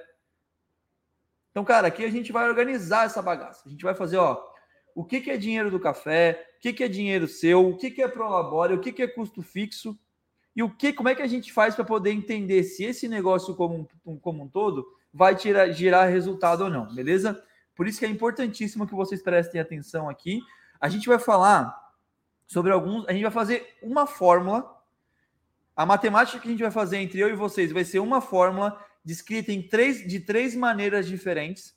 Então, 1.50 1.66
cara, 1.66 1.88
aqui 1.88 2.06
a 2.06 2.12
gente 2.12 2.32
vai 2.32 2.48
organizar 2.48 3.08
essa 3.08 3.24
bagaça. 3.24 3.64
A 3.66 3.72
gente 3.72 3.84
vai 3.84 3.96
fazer, 3.96 4.18
ó, 4.18 4.40
o 4.94 5.04
que, 5.04 5.20
que 5.20 5.32
é 5.32 5.38
dinheiro 5.38 5.72
do 5.72 5.80
café, 5.80 6.48
o 6.58 6.62
que, 6.62 6.72
que 6.72 6.84
é 6.84 6.88
dinheiro 6.88 7.28
seu, 7.28 7.68
o 7.68 7.76
que, 7.76 7.90
que 7.90 8.04
é 8.04 8.08
prolabore, 8.08 8.76
o 8.76 8.80
que, 8.80 8.92
que 8.92 9.02
é 9.02 9.08
custo 9.08 9.42
fixo 9.42 9.98
e 10.56 10.62
o 10.62 10.70
que, 10.70 10.94
como 10.94 11.10
é 11.10 11.16
que 11.16 11.22
a 11.22 11.28
gente 11.28 11.52
faz 11.52 11.76
para 11.76 11.84
poder 11.84 12.12
entender 12.12 12.64
se 12.64 12.84
esse 12.84 13.08
negócio 13.08 13.56
como 13.56 13.88
um, 14.06 14.18
como 14.18 14.44
um 14.44 14.48
todo 14.48 14.86
vai 15.12 15.36
tirar, 15.36 15.72
gerar 15.72 16.06
resultado 16.06 16.66
ou 16.66 16.70
não, 16.70 16.94
beleza? 16.94 17.44
Por 17.76 17.88
isso 17.88 18.00
que 18.00 18.06
é 18.06 18.10
importantíssimo 18.10 18.88
que 18.88 18.94
vocês 18.94 19.22
prestem 19.22 19.60
atenção 19.60 20.08
aqui. 20.08 20.42
A 20.80 20.88
gente 20.90 21.08
vai 21.08 21.18
falar 21.18 21.76
sobre 22.46 22.72
alguns. 22.72 23.08
A 23.08 23.14
gente 23.14 23.24
vai 23.24 23.32
fazer 23.32 23.78
uma 23.82 24.06
fórmula. 24.06 24.80
A 25.76 25.88
matemática 25.88 26.40
que 26.40 26.48
a 26.48 26.52
gente 26.52 26.62
vai 26.62 26.72
fazer 26.72 26.98
entre 26.98 27.20
eu 27.20 27.30
e 27.30 27.36
vocês 27.36 27.72
vai 27.72 27.84
ser 27.84 27.98
uma 27.98 28.22
fórmula 28.22 28.80
descrita 29.04 29.52
em 29.52 29.62
três, 29.62 30.08
de 30.08 30.20
três 30.20 30.56
maneiras 30.56 31.08
diferentes. 31.08 31.76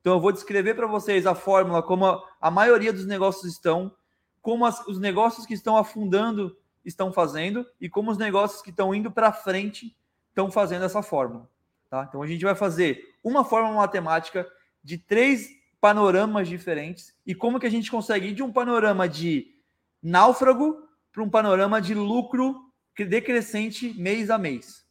Então, 0.00 0.14
eu 0.14 0.20
vou 0.20 0.32
descrever 0.32 0.74
para 0.74 0.86
vocês 0.86 1.26
a 1.26 1.34
fórmula 1.34 1.82
como 1.82 2.06
a, 2.06 2.22
a 2.40 2.50
maioria 2.50 2.92
dos 2.92 3.06
negócios 3.06 3.52
estão, 3.52 3.92
como 4.40 4.64
as, 4.64 4.86
os 4.86 4.98
negócios 4.98 5.44
que 5.44 5.54
estão 5.54 5.76
afundando 5.76 6.56
estão 6.84 7.12
fazendo 7.12 7.66
e 7.80 7.88
como 7.88 8.10
os 8.10 8.18
negócios 8.18 8.62
que 8.62 8.70
estão 8.70 8.94
indo 8.94 9.10
para 9.10 9.32
frente 9.32 9.96
estão 10.28 10.50
fazendo 10.50 10.84
essa 10.84 11.02
fórmula. 11.02 11.48
Tá? 11.88 12.06
Então, 12.08 12.22
a 12.22 12.26
gente 12.26 12.44
vai 12.44 12.54
fazer 12.54 13.16
uma 13.22 13.44
fórmula 13.44 13.76
matemática 13.76 14.46
de 14.82 14.98
três 14.98 15.48
panoramas 15.80 16.48
diferentes 16.48 17.14
e 17.26 17.34
como 17.34 17.58
que 17.58 17.66
a 17.66 17.70
gente 17.70 17.90
consegue 17.90 18.28
ir 18.28 18.34
de 18.34 18.42
um 18.42 18.52
panorama 18.52 19.08
de 19.08 19.54
náufrago 20.02 20.88
para 21.12 21.22
um 21.22 21.28
panorama 21.28 21.80
de 21.80 21.94
lucro 21.94 22.72
decrescente 22.96 23.92
mês 23.98 24.30
a 24.30 24.38
mês. 24.38 24.84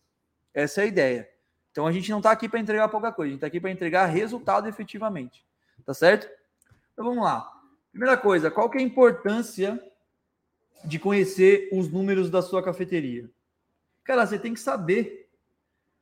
Essa 0.53 0.81
é 0.81 0.83
a 0.83 0.87
ideia. 0.87 1.29
Então 1.71 1.87
a 1.87 1.91
gente 1.91 2.09
não 2.11 2.17
está 2.17 2.31
aqui 2.31 2.49
para 2.49 2.59
entregar 2.59 2.89
pouca 2.89 3.11
coisa, 3.11 3.27
a 3.27 3.31
gente 3.31 3.37
está 3.37 3.47
aqui 3.47 3.59
para 3.59 3.71
entregar 3.71 4.05
resultado 4.05 4.67
efetivamente. 4.67 5.45
Tá 5.85 5.93
certo? 5.93 6.29
Então 6.93 7.05
vamos 7.05 7.23
lá. 7.23 7.49
Primeira 7.91 8.17
coisa, 8.17 8.51
qual 8.51 8.69
que 8.69 8.77
é 8.77 8.81
a 8.81 8.83
importância 8.83 9.81
de 10.83 10.99
conhecer 10.99 11.69
os 11.71 11.89
números 11.89 12.29
da 12.29 12.41
sua 12.41 12.63
cafeteria? 12.63 13.29
Cara, 14.03 14.25
você 14.25 14.37
tem 14.37 14.53
que 14.53 14.59
saber 14.59 15.29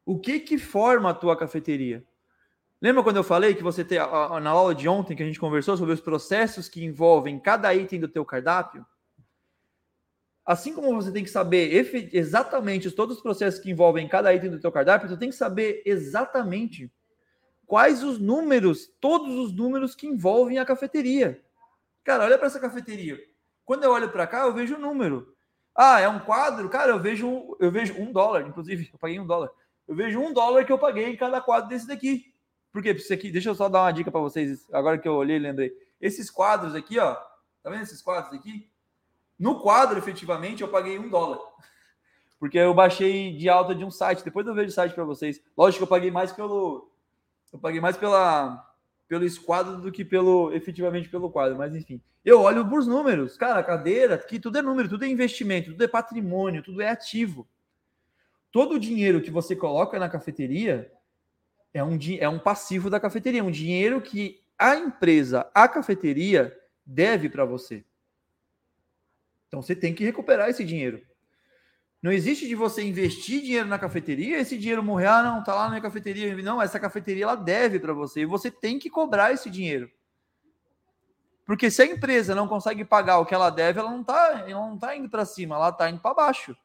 o 0.05 0.19
que 0.19 0.39
que 0.39 0.57
forma 0.57 1.09
a 1.09 1.13
tua 1.13 1.37
cafeteria. 1.37 2.03
Lembra 2.81 3.03
quando 3.03 3.17
eu 3.17 3.23
falei 3.23 3.53
que 3.53 3.61
você 3.61 3.83
tem 3.83 3.99
na 3.99 4.49
aula 4.49 4.73
de 4.73 4.87
ontem 4.87 5.15
que 5.15 5.21
a 5.21 5.25
gente 5.25 5.39
conversou 5.39 5.75
sobre 5.75 5.93
os 5.93 5.99
processos 5.99 6.69
que 6.69 6.83
envolvem 6.83 7.37
cada 7.39 7.75
item 7.75 7.99
do 7.99 8.07
teu 8.07 8.23
cardápio? 8.25 8.85
Assim 10.45 10.73
como 10.73 10.95
você 10.95 11.11
tem 11.11 11.23
que 11.23 11.29
saber 11.29 11.71
exatamente 12.13 12.89
todos 12.89 13.17
os 13.17 13.21
processos 13.21 13.59
que 13.59 13.69
envolvem 13.69 14.07
cada 14.07 14.33
item 14.33 14.49
do 14.49 14.59
teu 14.59 14.71
cardápio, 14.71 15.09
tu 15.09 15.17
tem 15.17 15.29
que 15.29 15.35
saber 15.35 15.83
exatamente 15.85 16.91
quais 17.67 18.01
os 18.01 18.17
números, 18.17 18.87
todos 18.99 19.35
os 19.35 19.53
números 19.53 19.93
que 19.93 20.07
envolvem 20.07 20.57
a 20.57 20.65
cafeteria. 20.65 21.39
Cara, 22.03 22.23
olha 22.23 22.37
para 22.37 22.47
essa 22.47 22.59
cafeteria. 22.59 23.19
Quando 23.69 23.83
eu 23.83 23.91
olho 23.91 24.09
para 24.09 24.25
cá, 24.25 24.39
eu 24.39 24.51
vejo 24.51 24.73
o 24.73 24.77
um 24.79 24.81
número. 24.81 25.31
Ah, 25.75 25.99
é 25.99 26.09
um 26.09 26.17
quadro? 26.17 26.67
Cara, 26.69 26.89
eu 26.89 26.99
vejo, 26.99 27.55
eu 27.59 27.69
vejo 27.69 27.93
um 28.01 28.11
dólar, 28.11 28.41
inclusive, 28.47 28.89
eu 28.91 28.97
paguei 28.97 29.19
um 29.19 29.27
dólar. 29.27 29.51
Eu 29.87 29.93
vejo 29.93 30.19
um 30.19 30.33
dólar 30.33 30.65
que 30.65 30.71
eu 30.71 30.79
paguei 30.79 31.05
em 31.05 31.15
cada 31.15 31.39
quadro 31.39 31.69
desse 31.69 31.87
daqui. 31.87 32.33
Por 32.73 32.81
quê? 32.81 32.97
Aqui, 33.13 33.31
deixa 33.31 33.49
eu 33.49 33.53
só 33.53 33.69
dar 33.69 33.83
uma 33.83 33.91
dica 33.91 34.09
para 34.09 34.21
vocês, 34.21 34.67
agora 34.73 34.97
que 34.97 35.07
eu 35.07 35.13
olhei 35.13 35.37
lembrei. 35.37 35.71
Esses 36.01 36.31
quadros 36.31 36.73
aqui, 36.73 36.97
ó, 36.97 37.13
tá 37.61 37.69
vendo 37.69 37.83
esses 37.83 38.01
quadros 38.01 38.33
aqui? 38.33 38.67
No 39.37 39.59
quadro, 39.61 39.99
efetivamente, 39.99 40.63
eu 40.63 40.69
paguei 40.69 40.97
um 40.97 41.07
dólar. 41.07 41.37
Porque 42.41 42.57
eu 42.57 42.73
baixei 42.73 43.37
de 43.37 43.49
alta 43.49 43.75
de 43.75 43.85
um 43.85 43.91
site. 43.91 44.25
Depois 44.25 44.47
eu 44.47 44.55
vejo 44.55 44.69
o 44.69 44.73
site 44.73 44.95
para 44.95 45.03
vocês. 45.03 45.39
Lógico 45.55 45.81
que 45.81 45.83
eu 45.83 45.95
paguei 45.95 46.09
mais 46.09 46.31
pelo. 46.31 46.91
Eu 47.53 47.59
paguei 47.59 47.79
mais 47.79 47.95
pela, 47.95 48.67
pelo 49.09 49.25
esquadro 49.25 49.81
do 49.81 49.91
que 49.91 50.05
pelo 50.05 50.53
efetivamente 50.53 51.09
pelo 51.09 51.31
quadro, 51.31 51.57
mas 51.57 51.75
enfim. 51.75 51.99
Eu 52.23 52.41
olho 52.41 52.63
os 52.75 52.85
números, 52.85 53.35
cara, 53.35 53.63
cadeira, 53.63 54.17
que 54.19 54.39
tudo 54.39 54.59
é 54.59 54.61
número, 54.61 54.87
tudo 54.87 55.03
é 55.03 55.07
investimento, 55.07 55.71
tudo 55.71 55.83
é 55.83 55.87
patrimônio, 55.87 56.61
tudo 56.61 56.79
é 56.79 56.89
ativo. 56.89 57.47
Todo 58.51 58.75
o 58.75 58.79
dinheiro 58.79 59.19
que 59.19 59.31
você 59.31 59.55
coloca 59.55 59.97
na 59.97 60.07
cafeteria, 60.07 60.91
é 61.73 61.83
um, 61.83 61.97
é 62.19 62.29
um 62.29 62.37
passivo 62.37 62.87
da 62.87 62.99
cafeteria, 62.99 63.43
um 63.43 63.51
dinheiro 63.51 63.99
que 63.99 64.43
a 64.57 64.75
empresa, 64.75 65.49
a 65.55 65.67
cafeteria, 65.67 66.55
deve 66.85 67.29
para 67.29 67.45
você. 67.45 67.83
Então 69.47 69.61
você 69.61 69.75
tem 69.75 69.95
que 69.95 70.03
recuperar 70.03 70.49
esse 70.49 70.63
dinheiro. 70.63 71.01
Não 72.01 72.11
existe 72.11 72.47
de 72.47 72.55
você 72.55 72.81
investir 72.81 73.41
dinheiro 73.41 73.67
na 73.67 73.77
cafeteria, 73.77 74.39
esse 74.39 74.57
dinheiro 74.57 74.81
morrer, 74.81 75.07
ah, 75.07 75.21
não, 75.21 75.43
tá 75.43 75.53
lá 75.53 75.63
na 75.63 75.69
minha 75.71 75.81
cafeteria. 75.81 76.35
Não, 76.41 76.61
essa 76.61 76.79
cafeteria 76.79 77.25
ela 77.25 77.35
deve 77.35 77.79
para 77.79 77.93
você 77.93 78.21
e 78.21 78.25
você 78.25 78.49
tem 78.49 78.79
que 78.79 78.89
cobrar 78.89 79.33
esse 79.33 79.49
dinheiro. 79.49 79.91
Porque 81.45 81.69
se 81.69 81.81
a 81.81 81.85
empresa 81.85 82.33
não 82.33 82.47
consegue 82.47 82.85
pagar 82.85 83.19
o 83.19 83.25
que 83.25 83.33
ela 83.33 83.49
deve, 83.49 83.79
ela 83.79 83.91
não 83.91 84.03
tá, 84.03 84.45
ela 84.47 84.67
não 84.67 84.77
tá 84.77 84.95
indo 84.95 85.09
para 85.09 85.25
cima, 85.25 85.55
ela 85.55 85.71
tá 85.71 85.89
indo 85.89 85.99
para 85.99 86.13
baixo. 86.13 86.55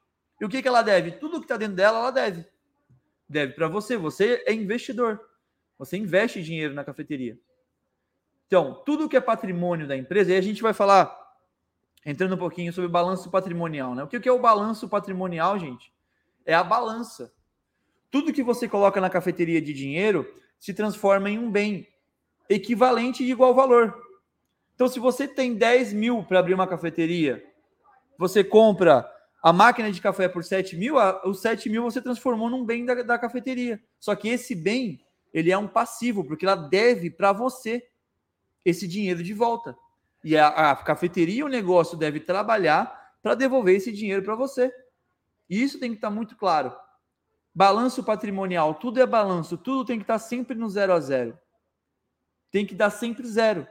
E 0.41 0.45
o 0.45 0.49
que, 0.49 0.63
que 0.63 0.69
ela 0.69 0.83
deve? 0.83 1.13
Tudo 1.13 1.39
que 1.39 1.47
está 1.47 1.57
dentro 1.57 1.75
dela, 1.75 1.99
ela 1.99 2.11
deve 2.11 2.47
deve 3.29 3.53
para 3.55 3.69
você. 3.69 3.97
Você 3.97 4.43
é 4.47 4.53
investidor. 4.53 5.21
Você 5.79 5.97
investe 5.97 6.43
dinheiro 6.43 6.75
na 6.75 6.85
cafeteria. 6.85 7.39
Então, 8.47 8.83
tudo 8.87 9.09
que 9.09 9.17
é 9.17 9.21
patrimônio 9.21 9.89
da 9.89 9.97
empresa, 9.97 10.33
e 10.33 10.37
a 10.37 10.41
gente 10.41 10.63
vai 10.63 10.73
falar, 10.73 11.24
entrando 12.05 12.35
um 12.35 12.39
pouquinho 12.39 12.73
sobre 12.73 12.89
balanço 12.89 13.31
patrimonial, 13.31 13.95
né? 13.95 14.03
O 14.03 14.07
que 14.07 14.29
é 14.29 14.33
o 14.33 14.39
balanço 14.39 14.89
patrimonial, 14.89 15.59
gente? 15.59 15.93
É 16.45 16.55
a 16.55 16.63
balança. 16.63 17.33
Tudo 18.11 18.33
que 18.33 18.43
você 18.43 18.69
coloca 18.69 19.01
na 19.01 19.11
cafeteria 19.11 19.61
de 19.61 19.73
dinheiro 19.73 20.27
se 20.59 20.75
transforma 20.75 21.31
em 21.31 21.39
um 21.39 21.51
bem 21.51 21.89
equivalente 22.49 23.25
de 23.25 23.33
igual 23.33 23.55
valor. 23.55 23.95
Então, 24.75 24.89
se 24.89 24.99
você 24.99 25.27
tem 25.27 25.55
10 25.55 25.93
mil 25.93 26.23
para 26.25 26.39
abrir 26.41 26.55
uma 26.55 26.67
cafeteria, 26.67 27.45
você 28.19 28.45
compra 28.45 29.11
a 29.43 29.53
máquina 29.53 29.91
de 29.91 30.01
café 30.01 30.29
por 30.29 30.43
7 30.43 30.77
mil, 30.77 30.97
os 31.25 31.41
7 31.41 31.69
mil 31.69 31.83
você 31.83 32.01
transformou 32.01 32.49
num 32.49 32.65
bem 32.65 32.85
da, 32.85 32.95
da 33.03 33.19
cafeteria. 33.19 33.83
Só 34.01 34.15
que 34.15 34.29
esse 34.29 34.55
bem, 34.55 35.05
ele 35.33 35.51
é 35.51 35.59
um 35.59 35.69
passivo, 35.69 36.25
porque 36.25 36.45
ela 36.45 36.55
deve 36.55 37.11
para 37.11 37.33
você 37.33 37.87
esse 38.65 38.89
dinheiro 38.89 39.23
de 39.23 39.35
volta. 39.35 39.77
E 40.25 40.37
a, 40.37 40.49
a 40.49 40.77
cafeteria, 40.77 41.45
o 41.45 41.49
negócio 41.49 41.99
deve 41.99 42.19
trabalhar 42.19 43.13
para 43.23 43.35
devolver 43.35 43.77
esse 43.77 43.93
dinheiro 43.93 44.23
para 44.23 44.35
você. 44.35 44.73
E 45.49 45.63
isso 45.63 45.79
tem 45.79 45.91
que 45.91 45.99
estar 45.99 46.09
tá 46.09 46.15
muito 46.15 46.35
claro. 46.35 46.75
Balanço 47.55 48.03
patrimonial, 48.03 48.75
tudo 48.75 49.01
é 49.01 49.07
balanço, 49.07 49.59
tudo 49.59 49.85
tem 49.85 49.99
que 49.99 50.05
estar 50.05 50.15
tá 50.15 50.19
sempre 50.19 50.57
no 50.57 50.69
zero 50.69 50.95
a 50.95 50.99
zero. 50.99 51.39
Tem 52.51 52.65
que 52.67 52.75
dar 52.75 52.91
sempre 52.91 53.27
zero. 53.27 53.69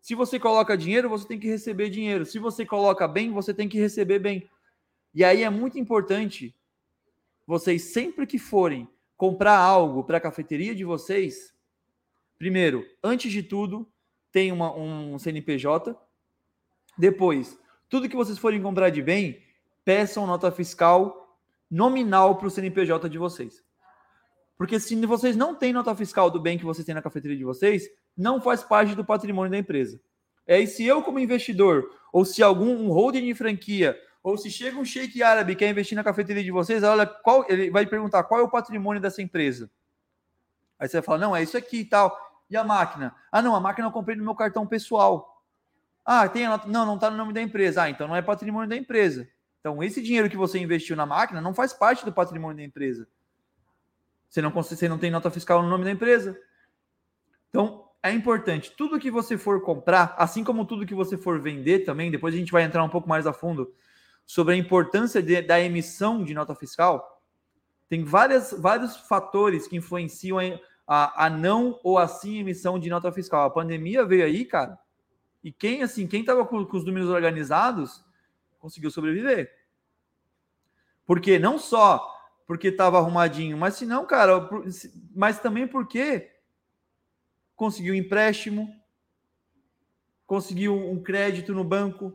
Se 0.00 0.14
você 0.14 0.40
coloca 0.40 0.76
dinheiro, 0.76 1.08
você 1.08 1.28
tem 1.28 1.38
que 1.38 1.46
receber 1.46 1.90
dinheiro. 1.90 2.24
Se 2.24 2.38
você 2.38 2.64
coloca 2.64 3.06
bem, 3.06 3.30
você 3.30 3.52
tem 3.52 3.68
que 3.68 3.78
receber 3.78 4.18
bem. 4.18 4.48
E 5.14 5.22
aí 5.22 5.42
é 5.42 5.50
muito 5.50 5.78
importante 5.78 6.56
vocês, 7.46 7.92
sempre 7.92 8.26
que 8.26 8.38
forem 8.38 8.88
comprar 9.14 9.58
algo 9.58 10.04
para 10.04 10.16
a 10.16 10.20
cafeteria 10.20 10.74
de 10.74 10.84
vocês, 10.84 11.54
primeiro, 12.38 12.84
antes 13.04 13.30
de 13.30 13.42
tudo, 13.42 13.91
tem 14.32 14.50
uma, 14.50 14.74
um 14.74 15.18
CNPJ. 15.18 15.96
Depois, 16.98 17.58
tudo 17.88 18.08
que 18.08 18.16
vocês 18.16 18.38
forem 18.38 18.62
comprar 18.62 18.90
de 18.90 19.02
bem, 19.02 19.42
peçam 19.84 20.26
nota 20.26 20.50
fiscal 20.50 21.38
nominal 21.70 22.36
para 22.36 22.48
o 22.48 22.50
CNPJ 22.50 23.08
de 23.08 23.18
vocês. 23.18 23.62
Porque 24.56 24.80
se 24.80 24.94
vocês 25.06 25.36
não 25.36 25.54
têm 25.54 25.72
nota 25.72 25.94
fiscal 25.94 26.30
do 26.30 26.40
bem 26.40 26.58
que 26.58 26.64
vocês 26.64 26.84
têm 26.84 26.94
na 26.94 27.02
cafeteria 27.02 27.36
de 27.36 27.44
vocês, 27.44 27.88
não 28.16 28.40
faz 28.40 28.62
parte 28.62 28.94
do 28.94 29.04
patrimônio 29.04 29.50
da 29.50 29.58
empresa. 29.58 30.00
É, 30.46 30.60
e 30.60 30.66
se 30.66 30.84
eu, 30.84 31.02
como 31.02 31.18
investidor, 31.18 31.90
ou 32.12 32.24
se 32.24 32.42
algum 32.42 32.74
um 32.74 32.88
holding 32.88 33.24
de 33.24 33.34
franquia 33.34 33.98
ou 34.22 34.36
se 34.36 34.50
chega 34.50 34.78
um 34.78 34.84
sheik 34.84 35.20
árabe 35.22 35.54
que 35.54 35.60
quer 35.60 35.70
investir 35.70 35.96
na 35.96 36.04
cafeteria 36.04 36.44
de 36.44 36.50
vocês, 36.50 36.82
olha, 36.82 37.06
qual, 37.06 37.44
ele 37.48 37.70
vai 37.70 37.84
perguntar 37.86 38.22
qual 38.22 38.40
é 38.40 38.42
o 38.44 38.50
patrimônio 38.50 39.02
dessa 39.02 39.20
empresa. 39.20 39.68
Aí 40.78 40.88
você 40.88 40.98
vai 40.98 41.02
falar, 41.02 41.18
não, 41.18 41.34
é 41.34 41.42
isso 41.42 41.56
aqui 41.56 41.78
e 41.78 41.84
tal. 41.84 42.16
E 42.52 42.56
a 42.56 42.62
máquina? 42.62 43.16
Ah, 43.32 43.40
não, 43.40 43.56
a 43.56 43.60
máquina 43.60 43.88
eu 43.88 43.90
comprei 43.90 44.14
no 44.14 44.22
meu 44.22 44.34
cartão 44.34 44.66
pessoal. 44.66 45.42
Ah, 46.04 46.28
tem 46.28 46.44
a 46.44 46.60
Não, 46.66 46.84
não 46.84 46.96
está 46.96 47.10
no 47.10 47.16
nome 47.16 47.32
da 47.32 47.40
empresa. 47.40 47.84
Ah, 47.84 47.88
então 47.88 48.06
não 48.06 48.14
é 48.14 48.20
patrimônio 48.20 48.68
da 48.68 48.76
empresa. 48.76 49.26
Então, 49.58 49.82
esse 49.82 50.02
dinheiro 50.02 50.28
que 50.28 50.36
você 50.36 50.58
investiu 50.58 50.94
na 50.94 51.06
máquina 51.06 51.40
não 51.40 51.54
faz 51.54 51.72
parte 51.72 52.04
do 52.04 52.12
patrimônio 52.12 52.58
da 52.58 52.62
empresa. 52.62 53.08
Você 54.28 54.42
não, 54.42 54.50
você 54.50 54.86
não 54.86 54.98
tem 54.98 55.10
nota 55.10 55.30
fiscal 55.30 55.62
no 55.62 55.68
nome 55.70 55.84
da 55.84 55.90
empresa. 55.90 56.38
Então, 57.48 57.88
é 58.02 58.12
importante, 58.12 58.72
tudo 58.76 58.98
que 58.98 59.10
você 59.10 59.38
for 59.38 59.62
comprar, 59.62 60.14
assim 60.18 60.44
como 60.44 60.66
tudo 60.66 60.84
que 60.84 60.94
você 60.94 61.16
for 61.16 61.40
vender 61.40 61.80
também, 61.80 62.10
depois 62.10 62.34
a 62.34 62.38
gente 62.38 62.52
vai 62.52 62.64
entrar 62.64 62.84
um 62.84 62.88
pouco 62.88 63.08
mais 63.08 63.26
a 63.26 63.32
fundo 63.32 63.72
sobre 64.26 64.54
a 64.54 64.56
importância 64.56 65.22
de, 65.22 65.40
da 65.40 65.58
emissão 65.60 66.22
de 66.24 66.34
nota 66.34 66.54
fiscal, 66.54 67.22
tem 67.88 68.04
várias, 68.04 68.52
vários 68.52 68.96
fatores 68.96 69.68
que 69.68 69.76
influenciam 69.76 70.38
a, 70.94 71.24
a, 71.24 71.30
não 71.30 71.80
ou 71.82 71.96
a 71.96 72.06
sim 72.06 72.40
emissão 72.40 72.78
de 72.78 72.90
nota 72.90 73.10
fiscal. 73.10 73.46
A 73.46 73.50
pandemia 73.50 74.04
veio 74.04 74.26
aí, 74.26 74.44
cara, 74.44 74.78
E 75.42 75.50
quem, 75.50 75.82
assim, 75.82 76.06
quem 76.06 76.20
estava 76.20 76.44
com, 76.44 76.66
com 76.66 76.76
os 76.76 76.84
números 76.84 77.08
organizados 77.08 78.04
conseguiu 78.58 78.90
sobreviver. 78.90 79.50
Porque 81.06 81.38
não 81.38 81.58
só 81.58 82.14
porque 82.46 82.68
estava 82.68 82.98
arrumadinho, 82.98 83.56
mas 83.56 83.76
se 83.76 83.86
não, 83.86 84.04
cara, 84.04 84.46
mas 85.14 85.40
também 85.40 85.66
porque 85.66 86.30
conseguiu 87.56 87.94
empréstimo, 87.94 88.68
conseguiu 90.26 90.76
um 90.76 91.02
crédito 91.02 91.54
no 91.54 91.64
banco, 91.64 92.12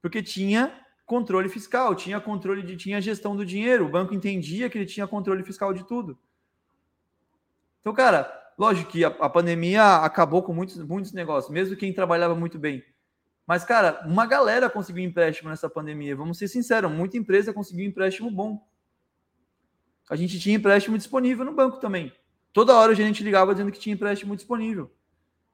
porque 0.00 0.20
tinha 0.24 0.84
controle 1.06 1.48
fiscal, 1.48 1.94
tinha 1.94 2.20
controle 2.20 2.64
de 2.64 2.76
tinha 2.76 3.00
gestão 3.00 3.36
do 3.36 3.46
dinheiro, 3.46 3.86
o 3.86 3.90
banco 3.90 4.12
entendia 4.12 4.68
que 4.68 4.76
ele 4.76 4.86
tinha 4.86 5.06
controle 5.06 5.44
fiscal 5.44 5.72
de 5.72 5.84
tudo. 5.86 6.18
Então, 7.82 7.92
cara, 7.92 8.32
lógico 8.56 8.90
que 8.90 9.04
a, 9.04 9.08
a 9.08 9.28
pandemia 9.28 9.96
acabou 9.96 10.42
com 10.42 10.54
muitos, 10.54 10.78
muitos 10.78 11.12
negócios, 11.12 11.52
mesmo 11.52 11.76
quem 11.76 11.92
trabalhava 11.92 12.34
muito 12.34 12.58
bem. 12.58 12.82
Mas, 13.46 13.64
cara, 13.64 14.00
uma 14.06 14.24
galera 14.24 14.70
conseguiu 14.70 15.04
empréstimo 15.04 15.50
nessa 15.50 15.68
pandemia. 15.68 16.16
Vamos 16.16 16.38
ser 16.38 16.48
sinceros, 16.48 16.90
muita 16.90 17.18
empresa 17.18 17.52
conseguiu 17.52 17.84
empréstimo 17.84 18.30
bom. 18.30 18.64
A 20.08 20.16
gente 20.16 20.38
tinha 20.38 20.56
empréstimo 20.56 20.96
disponível 20.96 21.44
no 21.44 21.52
banco 21.52 21.80
também. 21.80 22.12
Toda 22.52 22.76
hora 22.76 22.92
a 22.92 22.94
gente 22.94 23.24
ligava 23.24 23.52
dizendo 23.52 23.72
que 23.72 23.80
tinha 23.80 23.94
empréstimo 23.94 24.36
disponível. 24.36 24.90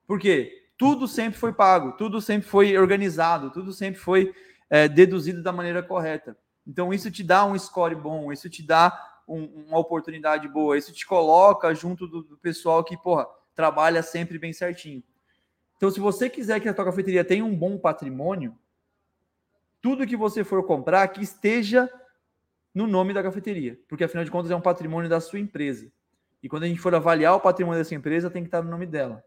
Por 0.07 0.21
quê? 0.21 0.71
Tudo 0.77 1.09
sempre 1.09 1.39
foi 1.39 1.53
pago, 1.53 1.93
tudo 1.93 2.21
sempre 2.21 2.49
foi 2.49 2.77
organizado, 2.77 3.51
tudo 3.51 3.73
sempre 3.73 4.01
foi 4.01 4.35
é, 4.69 4.87
deduzido 4.87 5.43
da 5.43 5.51
maneira 5.51 5.83
correta. 5.83 6.37
Então, 6.67 6.93
isso 6.93 7.11
te 7.11 7.25
dá 7.25 7.47
um 7.47 7.59
score 7.59 7.95
bom, 7.95 8.31
isso 8.31 8.51
te 8.51 8.63
dá 8.63 8.93
um, 9.29 9.67
uma 9.69 9.79
oportunidade 9.79 10.49
boa, 10.49 10.79
isso 10.79 10.93
te 10.93 11.07
coloca 11.07 11.75
junto 11.75 12.07
do, 12.07 12.23
do, 12.23 12.39
pessoal 12.39 12.83
que, 12.83 12.97
porra, 12.97 13.27
trabalha 13.55 14.03
sempre 14.03 14.39
bem 14.39 14.53
certinho. 14.53 15.03
Então, 15.77 15.91
se 15.91 16.01
você 16.01 16.29
quiser 16.31 16.59
que 16.61 16.69
a 16.69 16.75
tua 16.75 16.87
cafeteria 16.87 17.25
tenha 17.25 17.45
um 17.45 17.55
bom 17.55 17.79
patrimônio, 17.79 18.57
tudo 19.81 20.07
que 20.07 20.17
você 20.17 20.43
for 20.43 20.65
comprar 20.65 21.07
que 21.09 21.23
esteja 21.23 21.93
no 22.75 22.87
nome 22.87 23.13
da 23.13 23.23
cafeteria, 23.23 23.79
porque 23.89 24.05
afinal 24.05 24.25
de 24.25 24.31
contas 24.31 24.51
é 24.51 24.57
um 24.57 24.61
patrimônio 24.61 25.09
da 25.09 25.21
sua 25.21 25.39
empresa. 25.39 25.91
E 26.43 26.49
quando 26.49 26.65
a 26.65 26.67
gente 26.67 26.81
for 26.81 26.95
avaliar 26.95 27.35
o 27.35 27.41
patrimônio 27.41 27.81
dessa 27.81 27.95
empresa, 27.95 28.31
tem 28.31 28.43
que 28.43 28.49
estar 28.49 28.63
no 28.63 28.71
nome 28.71 28.87
dela. 28.87 29.23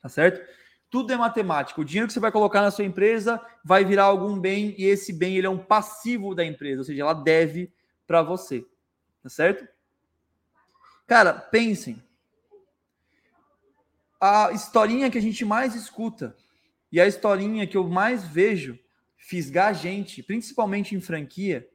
Tá 0.00 0.08
certo? 0.08 0.44
Tudo 0.90 1.12
é 1.12 1.16
matemática. 1.16 1.80
O 1.80 1.84
dinheiro 1.84 2.06
que 2.06 2.12
você 2.12 2.20
vai 2.20 2.32
colocar 2.32 2.60
na 2.60 2.70
sua 2.70 2.84
empresa 2.84 3.40
vai 3.64 3.84
virar 3.84 4.04
algum 4.04 4.38
bem 4.38 4.74
e 4.76 4.84
esse 4.84 5.12
bem 5.12 5.36
ele 5.36 5.46
é 5.46 5.50
um 5.50 5.58
passivo 5.58 6.34
da 6.34 6.44
empresa, 6.44 6.80
ou 6.80 6.84
seja, 6.84 7.02
ela 7.02 7.14
deve 7.14 7.72
para 8.06 8.22
você. 8.22 8.66
Tá 9.22 9.28
certo? 9.28 9.66
Cara, 11.06 11.32
pensem. 11.34 12.02
A 14.20 14.50
historinha 14.52 15.10
que 15.10 15.18
a 15.18 15.22
gente 15.22 15.44
mais 15.44 15.74
escuta 15.74 16.36
e 16.90 17.00
a 17.00 17.06
historinha 17.06 17.66
que 17.66 17.76
eu 17.76 17.88
mais 17.88 18.24
vejo 18.24 18.78
fisgar 19.16 19.68
a 19.68 19.72
gente, 19.72 20.22
principalmente 20.22 20.94
em 20.94 21.00
franquia, 21.00 21.68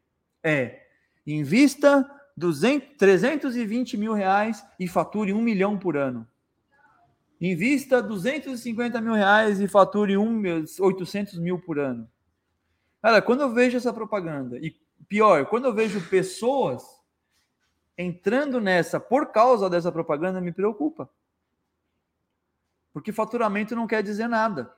é 0.44 0.88
invista 1.26 2.10
200, 2.36 2.98
320 2.98 3.98
mil 3.98 4.14
reais 4.14 4.64
e 4.80 4.88
fature 4.88 5.34
um 5.34 5.42
milhão 5.42 5.78
por 5.78 5.98
ano. 5.98 6.28
Invista 7.40 8.02
250 8.02 9.00
mil 9.00 9.14
reais 9.14 9.60
e 9.60 9.68
fature 9.68 10.18
um, 10.18 10.42
800 10.80 11.38
mil 11.38 11.60
por 11.60 11.80
ano. 11.80 12.10
Cara, 13.02 13.22
quando 13.22 13.42
eu 13.42 13.54
vejo 13.54 13.78
essa 13.78 13.94
propaganda, 13.94 14.58
e 14.58 14.76
pior, 15.08 15.46
quando 15.46 15.66
eu 15.66 15.74
vejo 15.74 16.02
pessoas 16.10 16.97
entrando 17.98 18.62
nessa 18.62 19.00
por 19.00 19.32
causa 19.32 19.70
dessa 19.70 19.92
propaganda, 19.92 20.40
me 20.40 20.52
preocupa. 20.52 21.10
Porque 22.94 23.12
faturamento 23.12 23.76
não 23.76 23.88
quer 23.88 24.04
dizer 24.04 24.28
nada. 24.28 24.74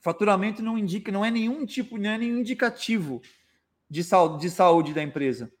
Faturamento 0.00 0.62
não 0.62 0.78
indica, 0.78 1.12
não 1.12 1.24
é 1.24 1.30
nenhum 1.30 1.66
tipo, 1.66 1.98
não 1.98 2.10
é 2.10 2.18
nenhum 2.18 2.38
indicativo 2.38 3.20
de 3.88 4.02
saúde, 4.02 4.40
de 4.40 4.50
saúde 4.50 4.94
da 4.94 5.02
empresa. 5.02 5.52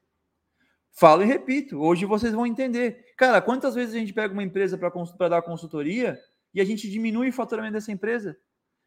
Falo 0.92 1.22
e 1.22 1.26
repito, 1.26 1.78
hoje 1.80 2.04
vocês 2.04 2.32
vão 2.32 2.46
entender. 2.46 3.14
Cara, 3.16 3.40
quantas 3.40 3.74
vezes 3.74 3.94
a 3.94 3.98
gente 3.98 4.12
pega 4.12 4.32
uma 4.32 4.42
empresa 4.42 4.78
para 4.78 5.28
dar 5.28 5.42
consultoria 5.42 6.18
e 6.54 6.60
a 6.60 6.64
gente 6.64 6.90
diminui 6.90 7.28
o 7.28 7.32
faturamento 7.32 7.74
dessa 7.74 7.92
empresa? 7.92 8.36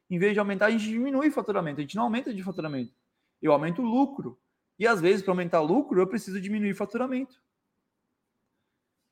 Em 0.09 0.17
vez 0.17 0.33
de 0.33 0.39
aumentar, 0.39 0.67
a 0.67 0.71
gente 0.71 0.85
diminui 0.85 1.29
o 1.29 1.31
faturamento. 1.31 1.79
A 1.79 1.81
gente 1.81 1.95
não 1.95 2.03
aumenta 2.03 2.33
de 2.33 2.43
faturamento. 2.43 2.93
Eu 3.41 3.51
aumento 3.51 3.81
o 3.81 3.85
lucro. 3.85 4.39
E 4.83 4.87
às 4.87 4.99
vezes, 4.99 5.21
para 5.21 5.31
aumentar 5.31 5.61
lucro, 5.61 6.01
eu 6.01 6.05
preciso 6.05 6.41
diminuir 6.41 6.73
faturamento. 6.73 7.41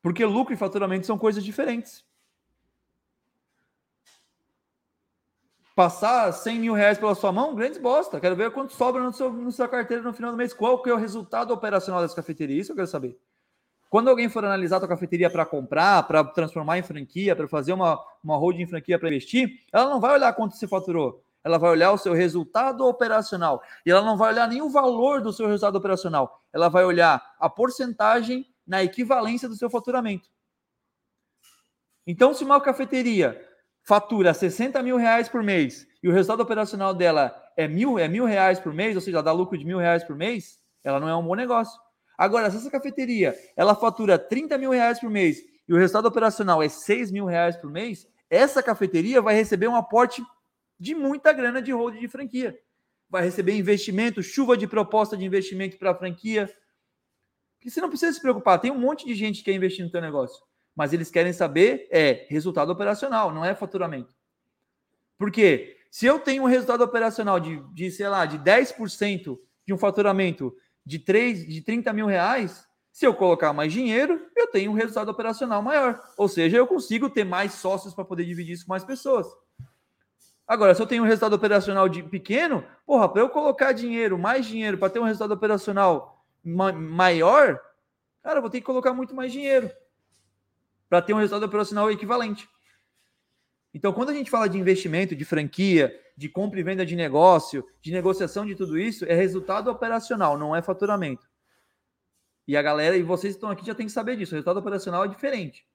Porque 0.02 0.22
lucro 0.22 0.52
e 0.52 0.56
faturamento 0.56 1.06
são 1.06 1.16
coisas 1.16 1.42
diferentes. 1.42 2.04
passar 5.74 6.30
100 6.30 6.60
mil 6.60 6.74
reais 6.74 6.98
pela 6.98 7.14
sua 7.14 7.32
mão, 7.32 7.54
grandes 7.54 7.78
bosta. 7.78 8.20
Quero 8.20 8.36
ver 8.36 8.50
quanto 8.50 8.74
sobra 8.74 9.02
no 9.02 9.10
seu, 9.14 9.32
no 9.32 9.50
sua 9.50 9.66
carteira 9.66 10.02
no 10.02 10.12
final 10.12 10.30
do 10.30 10.36
mês. 10.36 10.52
Qual 10.52 10.82
que 10.82 10.90
é 10.90 10.92
o 10.92 10.98
resultado 10.98 11.50
operacional 11.54 12.02
dessa 12.02 12.14
cafeteria? 12.14 12.60
Isso 12.60 12.72
eu 12.72 12.76
quero 12.76 12.86
saber. 12.86 13.18
Quando 13.88 14.10
alguém 14.10 14.28
for 14.28 14.44
analisar 14.44 14.76
a 14.76 14.80
tua 14.80 14.88
cafeteria 14.90 15.30
para 15.30 15.46
comprar, 15.46 16.06
para 16.06 16.22
transformar 16.24 16.76
em 16.76 16.82
franquia, 16.82 17.34
para 17.34 17.48
fazer 17.48 17.72
uma, 17.72 17.98
uma 18.22 18.36
holding 18.36 18.66
franquia 18.66 18.98
para 18.98 19.08
investir, 19.08 19.64
ela 19.72 19.88
não 19.88 19.98
vai 19.98 20.12
olhar 20.12 20.34
quanto 20.34 20.54
você 20.54 20.68
faturou. 20.68 21.21
Ela 21.44 21.58
vai 21.58 21.70
olhar 21.70 21.92
o 21.92 21.98
seu 21.98 22.12
resultado 22.12 22.86
operacional. 22.86 23.62
E 23.84 23.90
ela 23.90 24.02
não 24.02 24.16
vai 24.16 24.32
olhar 24.32 24.48
nem 24.48 24.62
o 24.62 24.70
valor 24.70 25.20
do 25.20 25.32
seu 25.32 25.46
resultado 25.46 25.76
operacional. 25.76 26.40
Ela 26.52 26.68
vai 26.68 26.84
olhar 26.84 27.34
a 27.38 27.48
porcentagem 27.50 28.46
na 28.66 28.82
equivalência 28.82 29.48
do 29.48 29.56
seu 29.56 29.68
faturamento. 29.68 30.28
Então, 32.06 32.32
se 32.34 32.44
uma 32.44 32.60
cafeteria 32.60 33.40
fatura 33.84 34.32
60 34.32 34.82
mil 34.82 34.96
reais 34.96 35.28
por 35.28 35.42
mês 35.42 35.86
e 36.02 36.08
o 36.08 36.12
resultado 36.12 36.40
operacional 36.40 36.94
dela 36.94 37.34
é 37.56 37.66
mil, 37.68 37.98
é 37.98 38.08
mil 38.08 38.24
reais 38.24 38.58
por 38.58 38.72
mês, 38.72 38.94
ou 38.94 39.00
seja, 39.00 39.18
ela 39.18 39.24
dá 39.24 39.32
lucro 39.32 39.58
de 39.58 39.64
mil 39.64 39.78
reais 39.78 40.04
por 40.04 40.16
mês, 40.16 40.58
ela 40.82 40.98
não 40.98 41.08
é 41.08 41.16
um 41.16 41.22
bom 41.22 41.34
negócio. 41.34 41.80
Agora, 42.16 42.50
se 42.50 42.56
essa 42.56 42.70
cafeteria 42.70 43.36
ela 43.56 43.74
fatura 43.74 44.18
30 44.18 44.58
mil 44.58 44.70
reais 44.70 45.00
por 45.00 45.10
mês 45.10 45.38
e 45.68 45.72
o 45.72 45.76
resultado 45.76 46.06
operacional 46.06 46.62
é 46.62 46.68
6 46.68 47.10
mil 47.10 47.26
reais 47.26 47.56
por 47.56 47.70
mês, 47.70 48.06
essa 48.30 48.62
cafeteria 48.62 49.20
vai 49.20 49.34
receber 49.34 49.68
um 49.68 49.76
aporte 49.76 50.22
de 50.82 50.94
muita 50.94 51.32
grana 51.32 51.62
de 51.62 51.72
hold 51.72 51.98
de 51.98 52.08
franquia. 52.08 52.58
Vai 53.08 53.22
receber 53.22 53.56
investimento, 53.56 54.22
chuva 54.22 54.56
de 54.56 54.66
proposta 54.66 55.16
de 55.16 55.24
investimento 55.24 55.78
para 55.78 55.90
a 55.90 55.94
franquia. 55.94 56.50
Porque 57.54 57.70
você 57.70 57.80
não 57.80 57.88
precisa 57.88 58.12
se 58.12 58.20
preocupar, 58.20 58.58
tem 58.58 58.70
um 58.70 58.78
monte 58.78 59.06
de 59.06 59.14
gente 59.14 59.38
que 59.38 59.44
quer 59.44 59.54
investir 59.54 59.84
no 59.84 59.90
teu 59.90 60.00
negócio 60.00 60.42
mas 60.74 60.92
eles 60.92 61.10
querem 61.10 61.32
saber 61.32 61.86
é 61.90 62.26
resultado 62.28 62.70
operacional, 62.70 63.32
não 63.32 63.44
é 63.44 63.54
faturamento. 63.54 64.14
Porque 65.18 65.76
se 65.90 66.06
eu 66.06 66.18
tenho 66.18 66.42
um 66.42 66.46
resultado 66.46 66.82
operacional 66.82 67.38
de, 67.38 67.62
de 67.74 67.90
sei 67.90 68.08
lá, 68.08 68.24
de 68.24 68.38
10% 68.38 69.38
de 69.66 69.74
um 69.74 69.78
faturamento 69.78 70.54
de, 70.84 70.98
3, 70.98 71.46
de 71.46 71.60
30 71.60 71.92
mil 71.92 72.06
reais, 72.06 72.66
se 72.90 73.06
eu 73.06 73.14
colocar 73.14 73.52
mais 73.52 73.72
dinheiro, 73.72 74.20
eu 74.36 74.48
tenho 74.48 74.70
um 74.72 74.74
resultado 74.74 75.10
operacional 75.10 75.62
maior. 75.62 76.00
Ou 76.16 76.28
seja, 76.28 76.56
eu 76.56 76.66
consigo 76.66 77.08
ter 77.08 77.24
mais 77.24 77.54
sócios 77.54 77.94
para 77.94 78.04
poder 78.04 78.24
dividir 78.24 78.52
isso 78.52 78.66
com 78.66 78.72
mais 78.72 78.84
pessoas. 78.84 79.26
Agora, 80.52 80.74
se 80.74 80.82
eu 80.82 80.86
tenho 80.86 81.02
um 81.02 81.06
resultado 81.06 81.32
operacional 81.32 81.88
de 81.88 82.02
pequeno, 82.02 82.62
porra, 82.84 83.08
para 83.08 83.22
eu 83.22 83.30
colocar 83.30 83.72
dinheiro, 83.72 84.18
mais 84.18 84.44
dinheiro, 84.44 84.76
para 84.76 84.90
ter 84.90 84.98
um 84.98 85.04
resultado 85.04 85.32
operacional 85.32 86.26
ma 86.44 86.70
maior, 86.70 87.58
cara, 88.22 88.36
eu 88.36 88.42
vou 88.42 88.50
ter 88.50 88.60
que 88.60 88.66
colocar 88.66 88.92
muito 88.92 89.14
mais 89.14 89.32
dinheiro 89.32 89.70
para 90.90 91.00
ter 91.00 91.14
um 91.14 91.16
resultado 91.16 91.46
operacional 91.46 91.90
equivalente. 91.90 92.46
Então, 93.72 93.94
quando 93.94 94.10
a 94.10 94.12
gente 94.12 94.30
fala 94.30 94.46
de 94.46 94.58
investimento, 94.58 95.16
de 95.16 95.24
franquia, 95.24 95.98
de 96.18 96.28
compra 96.28 96.60
e 96.60 96.62
venda 96.62 96.84
de 96.84 96.96
negócio, 96.96 97.66
de 97.80 97.90
negociação 97.90 98.44
de 98.44 98.54
tudo 98.54 98.78
isso, 98.78 99.06
é 99.06 99.14
resultado 99.14 99.70
operacional, 99.70 100.36
não 100.36 100.54
é 100.54 100.60
faturamento. 100.60 101.26
E 102.46 102.58
a 102.58 102.60
galera, 102.60 102.94
e 102.94 103.02
vocês 103.02 103.36
estão 103.36 103.48
aqui 103.48 103.64
já 103.64 103.74
tem 103.74 103.86
que 103.86 103.92
saber 103.92 104.18
disso. 104.18 104.34
O 104.34 104.36
resultado 104.36 104.58
operacional 104.58 105.02
é 105.06 105.08
diferente. 105.08 105.66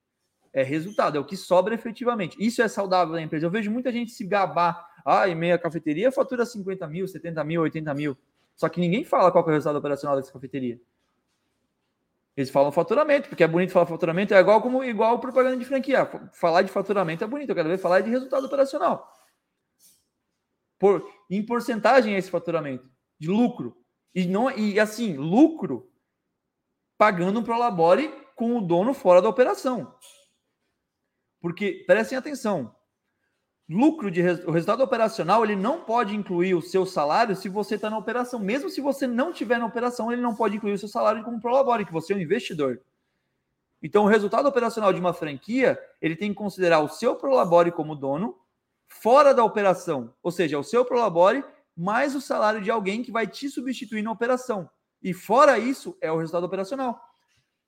É 0.53 0.63
resultado, 0.63 1.17
é 1.17 1.19
o 1.19 1.25
que 1.25 1.37
sobra 1.37 1.73
efetivamente. 1.73 2.35
Isso 2.39 2.61
é 2.61 2.67
saudável 2.67 3.13
na 3.13 3.21
empresa. 3.21 3.45
Eu 3.45 3.51
vejo 3.51 3.71
muita 3.71 3.91
gente 3.91 4.11
se 4.11 4.25
gabar. 4.25 4.87
Ah, 5.05 5.29
em 5.29 5.35
meia 5.35 5.57
cafeteria 5.57 6.11
fatura 6.11 6.45
50 6.45 6.85
mil, 6.87 7.07
70 7.07 7.43
mil, 7.43 7.61
80 7.61 7.93
mil. 7.93 8.17
Só 8.55 8.67
que 8.67 8.79
ninguém 8.79 9.05
fala 9.05 9.31
qual 9.31 9.43
é 9.45 9.47
o 9.47 9.51
resultado 9.51 9.77
operacional 9.77 10.17
dessa 10.17 10.33
cafeteria. 10.33 10.79
Eles 12.35 12.49
falam 12.49 12.71
faturamento, 12.71 13.29
porque 13.29 13.43
é 13.43 13.47
bonito 13.47 13.71
falar 13.71 13.87
faturamento, 13.87 14.33
é 14.33 14.39
igual 14.39 14.61
como 14.61 14.83
igual 14.83 15.19
propaganda 15.19 15.57
de 15.57 15.65
franquia. 15.65 16.05
Falar 16.33 16.61
de 16.61 16.71
faturamento 16.71 17.23
é 17.23 17.27
bonito, 17.27 17.49
eu 17.49 17.55
quero 17.55 17.69
ver 17.69 17.77
falar 17.79 18.01
de 18.01 18.09
resultado 18.09 18.45
operacional. 18.45 19.11
Por, 20.77 21.07
em 21.29 21.43
porcentagem 21.43 22.13
é 22.13 22.17
esse 22.17 22.29
faturamento, 22.29 22.87
de 23.19 23.27
lucro. 23.27 23.75
E, 24.13 24.25
não, 24.25 24.51
e 24.51 24.79
assim, 24.79 25.15
lucro 25.15 25.89
pagando 26.97 27.39
um 27.39 27.43
prolabore 27.43 28.13
com 28.35 28.57
o 28.57 28.61
dono 28.61 28.93
fora 28.93 29.21
da 29.21 29.29
operação. 29.29 29.95
Porque, 31.47 31.85
prestem 31.87 32.17
atenção, 32.17 32.75
lucro 33.69 34.11
de 34.11 34.21
o 34.21 34.51
resultado 34.51 34.83
operacional 34.83 35.45
ele 35.45 35.55
não 35.55 35.79
pode 35.79 36.13
incluir 36.13 36.53
o 36.55 36.61
seu 36.61 36.85
salário 36.85 37.37
se 37.37 37.47
você 37.47 37.75
está 37.75 37.89
na 37.89 37.97
operação. 37.97 38.37
Mesmo 38.37 38.69
se 38.69 38.81
você 38.81 39.07
não 39.07 39.31
estiver 39.31 39.57
na 39.57 39.65
operação, 39.65 40.11
ele 40.11 40.21
não 40.21 40.35
pode 40.35 40.57
incluir 40.57 40.73
o 40.73 40.77
seu 40.77 40.89
salário 40.89 41.23
como 41.23 41.39
prolabore, 41.39 41.85
que 41.85 41.93
você 41.93 42.11
é 42.11 42.17
um 42.17 42.19
investidor. 42.19 42.81
Então, 43.81 44.03
o 44.03 44.07
resultado 44.09 44.45
operacional 44.45 44.91
de 44.91 44.99
uma 44.99 45.13
franquia, 45.13 45.79
ele 46.01 46.17
tem 46.17 46.31
que 46.31 46.35
considerar 46.35 46.81
o 46.81 46.89
seu 46.89 47.15
prolabore 47.15 47.71
como 47.71 47.95
dono 47.95 48.37
fora 48.85 49.33
da 49.33 49.41
operação, 49.41 50.13
ou 50.21 50.31
seja, 50.31 50.59
o 50.59 50.63
seu 50.65 50.83
prolabore 50.83 51.45
mais 51.73 52.13
o 52.13 52.19
salário 52.19 52.59
de 52.59 52.69
alguém 52.69 53.01
que 53.01 53.11
vai 53.11 53.25
te 53.25 53.49
substituir 53.49 54.01
na 54.01 54.11
operação. 54.11 54.69
E 55.01 55.13
fora 55.13 55.57
isso, 55.57 55.97
é 56.01 56.11
o 56.11 56.17
resultado 56.17 56.45
operacional. 56.45 56.99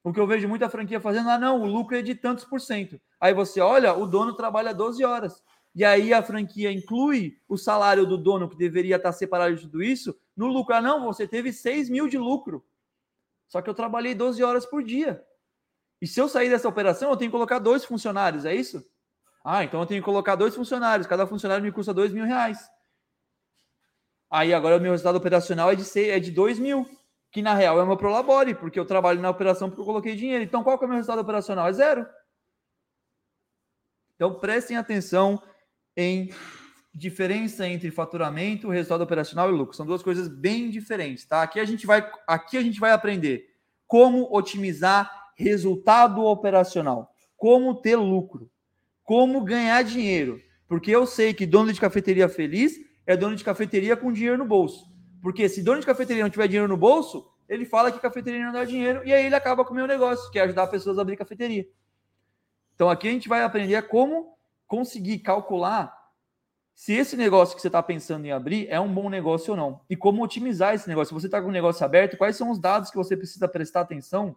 O 0.04 0.14
que 0.14 0.20
eu 0.20 0.28
vejo 0.28 0.48
muita 0.48 0.70
franquia 0.70 1.00
fazendo, 1.02 1.30
ah, 1.30 1.38
não, 1.38 1.62
o 1.62 1.66
lucro 1.66 1.96
é 1.98 2.02
de 2.02 2.16
tantos 2.16 2.46
por 2.46 2.62
cento. 2.62 3.00
Aí 3.20 3.34
você 3.34 3.60
olha, 3.60 3.94
o 3.94 4.08
dono 4.08 4.34
trabalha 4.34 4.74
12 4.74 5.04
horas. 5.04 5.44
E 5.76 5.84
aí 5.84 6.14
a 6.14 6.24
franquia 6.24 6.72
inclui 6.72 7.38
o 7.48 7.58
salário 7.58 8.06
do 8.06 8.18
dono, 8.18 8.50
que 8.50 8.58
deveria 8.58 8.96
estar 8.96 9.12
separado 9.12 9.56
de 9.56 9.62
tudo 9.62 9.84
isso, 9.84 10.18
no 10.36 10.48
lucro. 10.48 10.74
Ah, 10.76 10.82
não, 10.82 11.06
você 11.06 11.28
teve 11.28 11.52
6 11.52 11.90
mil 11.90 12.08
de 12.08 12.18
lucro. 12.18 12.66
Só 13.48 13.62
que 13.62 13.70
eu 13.70 13.74
trabalhei 13.74 14.16
12 14.16 14.44
horas 14.44 14.66
por 14.66 14.84
dia. 14.84 15.24
E 16.02 16.08
se 16.08 16.20
eu 16.20 16.30
sair 16.30 16.50
dessa 16.50 16.68
operação, 16.68 17.10
eu 17.10 17.18
tenho 17.18 17.30
que 17.30 17.36
colocar 17.36 17.60
dois 17.60 17.84
funcionários, 17.84 18.46
é 18.46 18.56
isso? 18.56 18.86
Ah, 19.44 19.64
então 19.64 19.82
eu 19.82 19.86
tenho 19.86 20.02
que 20.02 20.06
colocar 20.06 20.36
dois 20.36 20.56
funcionários. 20.56 21.08
Cada 21.08 21.28
funcionário 21.28 21.64
me 21.64 21.72
custa 21.72 21.94
dois 21.94 22.12
mil 22.12 22.26
reais. 22.26 22.60
Aí 24.30 24.54
agora 24.54 24.78
o 24.78 24.80
meu 24.80 24.92
resultado 24.92 25.18
operacional 25.18 25.72
é 25.72 25.76
de, 25.76 25.84
ser, 25.84 26.10
é 26.10 26.20
de 26.20 26.32
dois 26.32 26.60
mil, 26.60 26.88
que 27.32 27.42
na 27.42 27.54
real 27.54 27.80
é 27.80 27.86
meu 27.86 27.98
prolabore, 27.98 28.56
porque 28.56 28.80
eu 28.80 28.86
trabalho 28.86 29.22
na 29.22 29.30
operação 29.30 29.70
porque 29.70 29.82
eu 29.82 29.86
coloquei 29.86 30.16
dinheiro. 30.16 30.44
Então 30.44 30.64
qual 30.64 30.78
que 30.78 30.84
é 30.84 30.88
o 30.88 30.90
meu 30.90 30.98
resultado 30.98 31.22
operacional? 31.22 31.68
É 31.68 31.74
zero. 31.74 32.08
Então 34.16 34.40
prestem 34.40 34.78
atenção 34.78 35.42
em 35.96 36.30
diferença 36.94 37.68
entre 37.68 37.92
faturamento, 37.92 38.70
resultado 38.70 39.02
operacional 39.02 39.50
e 39.50 39.54
lucro. 39.54 39.76
São 39.76 39.86
duas 39.86 40.02
coisas 40.02 40.28
bem 40.28 40.70
diferentes, 40.70 41.26
tá? 41.26 41.44
Aqui 41.44 41.60
a 41.60 41.66
gente 41.66 41.86
vai, 41.86 42.10
aqui 42.28 42.58
a 42.58 42.62
gente 42.62 42.80
vai 42.80 42.92
aprender 42.92 43.46
como 43.88 44.28
otimizar 44.36 45.10
resultado 45.36 46.24
operacional, 46.26 47.12
como 47.38 47.82
ter 47.82 47.96
lucro, 47.96 48.52
como 49.04 49.44
ganhar 49.44 49.84
dinheiro. 49.84 50.42
Porque 50.68 50.92
eu 50.92 51.08
sei 51.08 51.34
que 51.34 51.46
dono 51.46 51.72
de 51.72 51.80
cafeteria 51.80 52.28
feliz 52.28 52.74
é 53.06 53.16
dono 53.16 53.36
de 53.36 53.44
cafeteria 53.44 53.96
com 53.96 54.12
dinheiro 54.12 54.38
no 54.38 54.46
bolso. 54.46 54.86
Porque 55.22 55.50
se 55.50 55.62
dono 55.62 55.80
de 55.80 55.86
cafeteria 55.86 56.24
não 56.24 56.30
tiver 56.30 56.48
dinheiro 56.48 56.68
no 56.68 56.78
bolso, 56.78 57.30
ele 57.48 57.66
fala 57.66 57.92
que 57.92 58.00
cafeteria 58.00 58.46
não 58.46 58.54
dá 58.54 58.64
dinheiro 58.64 59.02
e 59.06 59.14
aí 59.14 59.26
ele 59.26 59.36
acaba 59.36 59.66
com 59.66 59.72
o 59.72 59.76
meu 59.76 59.88
negócio, 59.88 60.30
que 60.32 60.40
é 60.40 60.44
ajudar 60.44 60.68
pessoas 60.68 60.98
a 60.98 61.02
abrir 61.02 61.18
cafeteria. 61.18 61.68
Então 62.76 62.90
aqui 62.90 63.08
a 63.08 63.12
gente 63.12 63.28
vai 63.28 63.44
aprender 63.44 63.82
como 63.84 64.38
conseguir 64.68 65.20
calcular 65.20 65.98
se 66.74 66.94
esse 66.94 67.18
negócio 67.18 67.56
que 67.56 67.62
você 67.62 67.68
está 67.68 67.84
pensando 67.84 68.26
em 68.26 68.32
abrir 68.32 68.68
é 68.70 68.80
um 68.80 68.94
bom 68.94 69.10
negócio 69.10 69.52
ou 69.52 69.58
não. 69.58 69.82
E 69.90 69.98
como 69.98 70.24
otimizar 70.24 70.74
esse 70.74 70.88
negócio. 70.88 71.10
Se 71.10 71.22
você 71.22 71.28
está 71.28 71.42
com 71.42 71.50
o 71.50 71.52
negócio 71.52 71.84
aberto, 71.84 72.16
quais 72.16 72.38
são 72.38 72.50
os 72.50 72.58
dados 72.58 72.90
que 72.90 72.96
você 72.96 73.18
precisa 73.18 73.50
prestar 73.50 73.82
atenção 73.82 74.34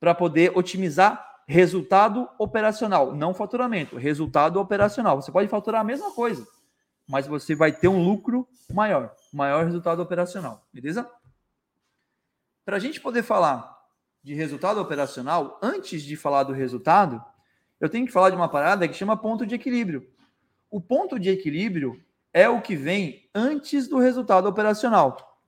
para 0.00 0.12
poder 0.12 0.50
otimizar 0.58 1.34
resultado 1.46 2.28
operacional, 2.38 3.14
não 3.14 3.34
faturamento, 3.34 3.96
resultado 3.96 4.58
operacional. 4.58 5.20
Você 5.20 5.30
pode 5.30 5.48
faturar 5.48 5.82
a 5.82 5.84
mesma 5.84 6.10
coisa, 6.10 6.46
mas 7.06 7.26
você 7.26 7.54
vai 7.54 7.70
ter 7.70 7.88
um 7.88 8.02
lucro 8.02 8.48
maior, 8.72 9.14
maior 9.34 9.64
resultado 9.64 10.00
operacional, 10.00 10.66
beleza? 10.72 11.10
Para 12.64 12.76
a 12.76 12.80
gente 12.80 13.00
poder 13.00 13.22
falar 13.22 13.74
de 14.22 14.34
resultado 14.34 14.80
operacional, 14.80 15.58
antes 15.62 16.02
de 16.02 16.16
falar 16.16 16.44
do 16.44 16.52
resultado, 16.52 17.22
eu 17.80 17.88
tenho 17.88 18.06
que 18.06 18.12
falar 18.12 18.30
de 18.30 18.36
uma 18.36 18.48
parada 18.48 18.88
que 18.88 18.94
chama 18.94 19.16
ponto 19.16 19.44
de 19.44 19.54
equilíbrio. 19.54 20.10
O 20.70 20.80
ponto 20.80 21.18
de 21.18 21.28
equilíbrio 21.28 22.02
é 22.32 22.48
o 22.48 22.62
que 22.62 22.74
vem 22.74 23.28
antes 23.34 23.86
do 23.86 23.98
resultado 23.98 24.48
operacional. 24.48 25.38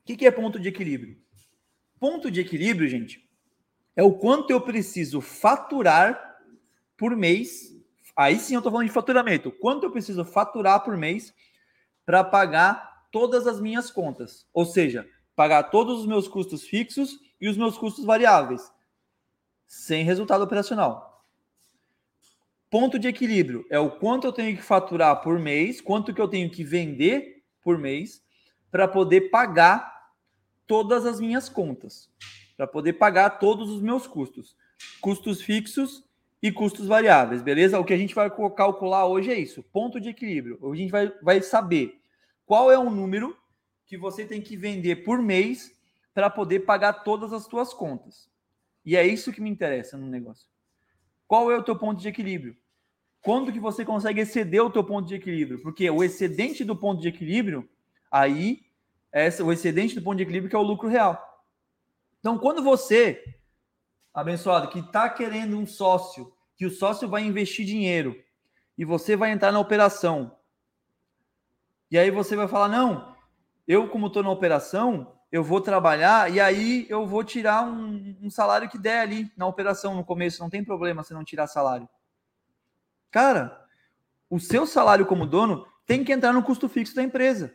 O 0.00 0.04
que, 0.04 0.26
é 0.26 0.30
ponto 0.30 0.58
de 0.60 0.68
equilíbrio? 0.68 1.16
Ponto 1.98 2.30
de 2.30 2.40
equilíbrio, 2.40 2.88
gente, 2.88 3.26
é 3.96 4.02
o 4.02 4.12
quanto 4.12 4.50
eu 4.50 4.60
preciso 4.60 5.20
faturar 5.20 6.38
por 6.96 7.16
mês. 7.16 7.72
Aí 8.16 8.38
sim 8.38 8.54
eu 8.54 8.58
estou 8.58 8.70
falando 8.70 8.86
de 8.86 8.92
faturamento. 8.92 9.50
Quanto 9.50 9.84
eu 9.84 9.90
preciso 9.90 10.24
faturar 10.24 10.84
por 10.84 10.96
mês 10.96 11.34
para 12.04 12.22
pagar 12.22 13.06
todas 13.10 13.46
as 13.46 13.60
minhas 13.60 13.90
contas. 13.90 14.46
Ou 14.52 14.64
seja, 14.64 15.08
pagar 15.36 15.64
todos 15.64 16.00
os 16.00 16.06
meus 16.06 16.28
custos 16.28 16.64
fixos 16.64 17.18
e 17.40 17.48
os 17.48 17.56
meus 17.56 17.76
custos 17.76 18.04
variáveis, 18.04 18.72
sem 19.66 20.04
resultado 20.04 20.42
operacional. 20.42 21.24
Ponto 22.70 22.98
de 22.98 23.08
equilíbrio 23.08 23.66
é 23.70 23.78
o 23.78 23.90
quanto 23.90 24.26
eu 24.26 24.32
tenho 24.32 24.56
que 24.56 24.62
faturar 24.62 25.20
por 25.22 25.38
mês, 25.38 25.80
quanto 25.80 26.14
que 26.14 26.20
eu 26.20 26.28
tenho 26.28 26.50
que 26.50 26.64
vender 26.64 27.44
por 27.62 27.78
mês 27.78 28.22
para 28.70 28.88
poder 28.88 29.30
pagar 29.30 29.92
todas 30.66 31.04
as 31.04 31.20
minhas 31.20 31.48
contas, 31.48 32.08
para 32.56 32.66
poder 32.66 32.94
pagar 32.94 33.38
todos 33.38 33.68
os 33.68 33.82
meus 33.82 34.06
custos, 34.06 34.56
custos 35.00 35.42
fixos 35.42 36.02
e 36.42 36.50
custos 36.50 36.88
variáveis, 36.88 37.40
beleza? 37.40 37.78
O 37.78 37.84
que 37.84 37.92
a 37.92 37.96
gente 37.96 38.14
vai 38.14 38.28
calcular 38.28 39.06
hoje 39.06 39.30
é 39.30 39.38
isso, 39.38 39.62
ponto 39.62 40.00
de 40.00 40.08
equilíbrio. 40.08 40.58
A 40.68 40.74
gente 40.74 40.90
vai, 40.90 41.08
vai 41.22 41.40
saber 41.40 42.00
qual 42.44 42.70
é 42.70 42.76
o 42.76 42.90
número 42.90 43.36
que 43.86 43.96
você 43.96 44.24
tem 44.24 44.40
que 44.40 44.56
vender 44.56 45.04
por 45.04 45.22
mês 45.22 45.70
para 46.12 46.28
poder 46.28 46.60
pagar 46.60 47.04
todas 47.04 47.32
as 47.32 47.44
suas 47.44 47.72
contas. 47.72 48.28
E 48.84 48.96
é 48.96 49.06
isso 49.06 49.32
que 49.32 49.40
me 49.40 49.48
interessa 49.48 49.96
no 49.96 50.08
negócio. 50.08 50.48
Qual 51.28 51.50
é 51.50 51.56
o 51.56 51.62
teu 51.62 51.78
ponto 51.78 52.00
de 52.00 52.08
equilíbrio? 52.08 52.56
Quando 53.22 53.52
que 53.52 53.60
você 53.60 53.84
consegue 53.84 54.20
exceder 54.20 54.64
o 54.64 54.70
teu 54.70 54.82
ponto 54.82 55.06
de 55.06 55.14
equilíbrio? 55.14 55.62
Porque 55.62 55.88
o 55.88 56.02
excedente 56.02 56.64
do 56.64 56.76
ponto 56.76 57.00
de 57.00 57.08
equilíbrio, 57.08 57.68
aí, 58.10 58.62
é 59.12 59.28
o 59.42 59.52
excedente 59.52 59.94
do 59.94 60.02
ponto 60.02 60.16
de 60.16 60.24
equilíbrio 60.24 60.50
que 60.50 60.56
é 60.56 60.58
o 60.58 60.62
lucro 60.62 60.88
real. 60.88 61.22
Então, 62.18 62.36
quando 62.36 62.64
você, 62.64 63.22
abençoado, 64.12 64.68
que 64.68 64.80
está 64.80 65.08
querendo 65.08 65.56
um 65.56 65.66
sócio, 65.66 66.32
que 66.56 66.66
o 66.66 66.70
sócio 66.70 67.08
vai 67.08 67.22
investir 67.22 67.64
dinheiro, 67.64 68.14
e 68.76 68.84
você 68.84 69.16
vai 69.16 69.30
entrar 69.30 69.52
na 69.52 69.60
operação, 69.60 70.36
e 71.92 71.98
aí 71.98 72.10
você 72.10 72.34
vai 72.34 72.48
falar, 72.48 72.68
não, 72.68 73.14
eu 73.68 73.86
como 73.88 74.06
estou 74.06 74.22
na 74.22 74.30
operação, 74.30 75.12
eu 75.30 75.44
vou 75.44 75.60
trabalhar 75.60 76.32
e 76.32 76.40
aí 76.40 76.86
eu 76.88 77.06
vou 77.06 77.22
tirar 77.22 77.64
um, 77.64 78.16
um, 78.22 78.30
salário 78.30 78.68
que 78.68 78.78
der 78.78 79.00
ali 79.00 79.30
na 79.36 79.46
operação 79.46 79.94
no 79.94 80.02
começo. 80.02 80.42
Não 80.42 80.48
tem 80.48 80.64
problema 80.64 81.02
se 81.02 81.12
não 81.12 81.22
tirar 81.22 81.46
salário. 81.46 81.86
Cara, 83.10 83.62
o 84.30 84.40
seu 84.40 84.66
salário 84.66 85.04
como 85.04 85.26
dono 85.26 85.66
tem 85.86 86.02
que 86.02 86.12
entrar 86.12 86.32
no 86.32 86.42
custo 86.42 86.66
fixo 86.66 86.94
da 86.94 87.02
empresa. 87.02 87.54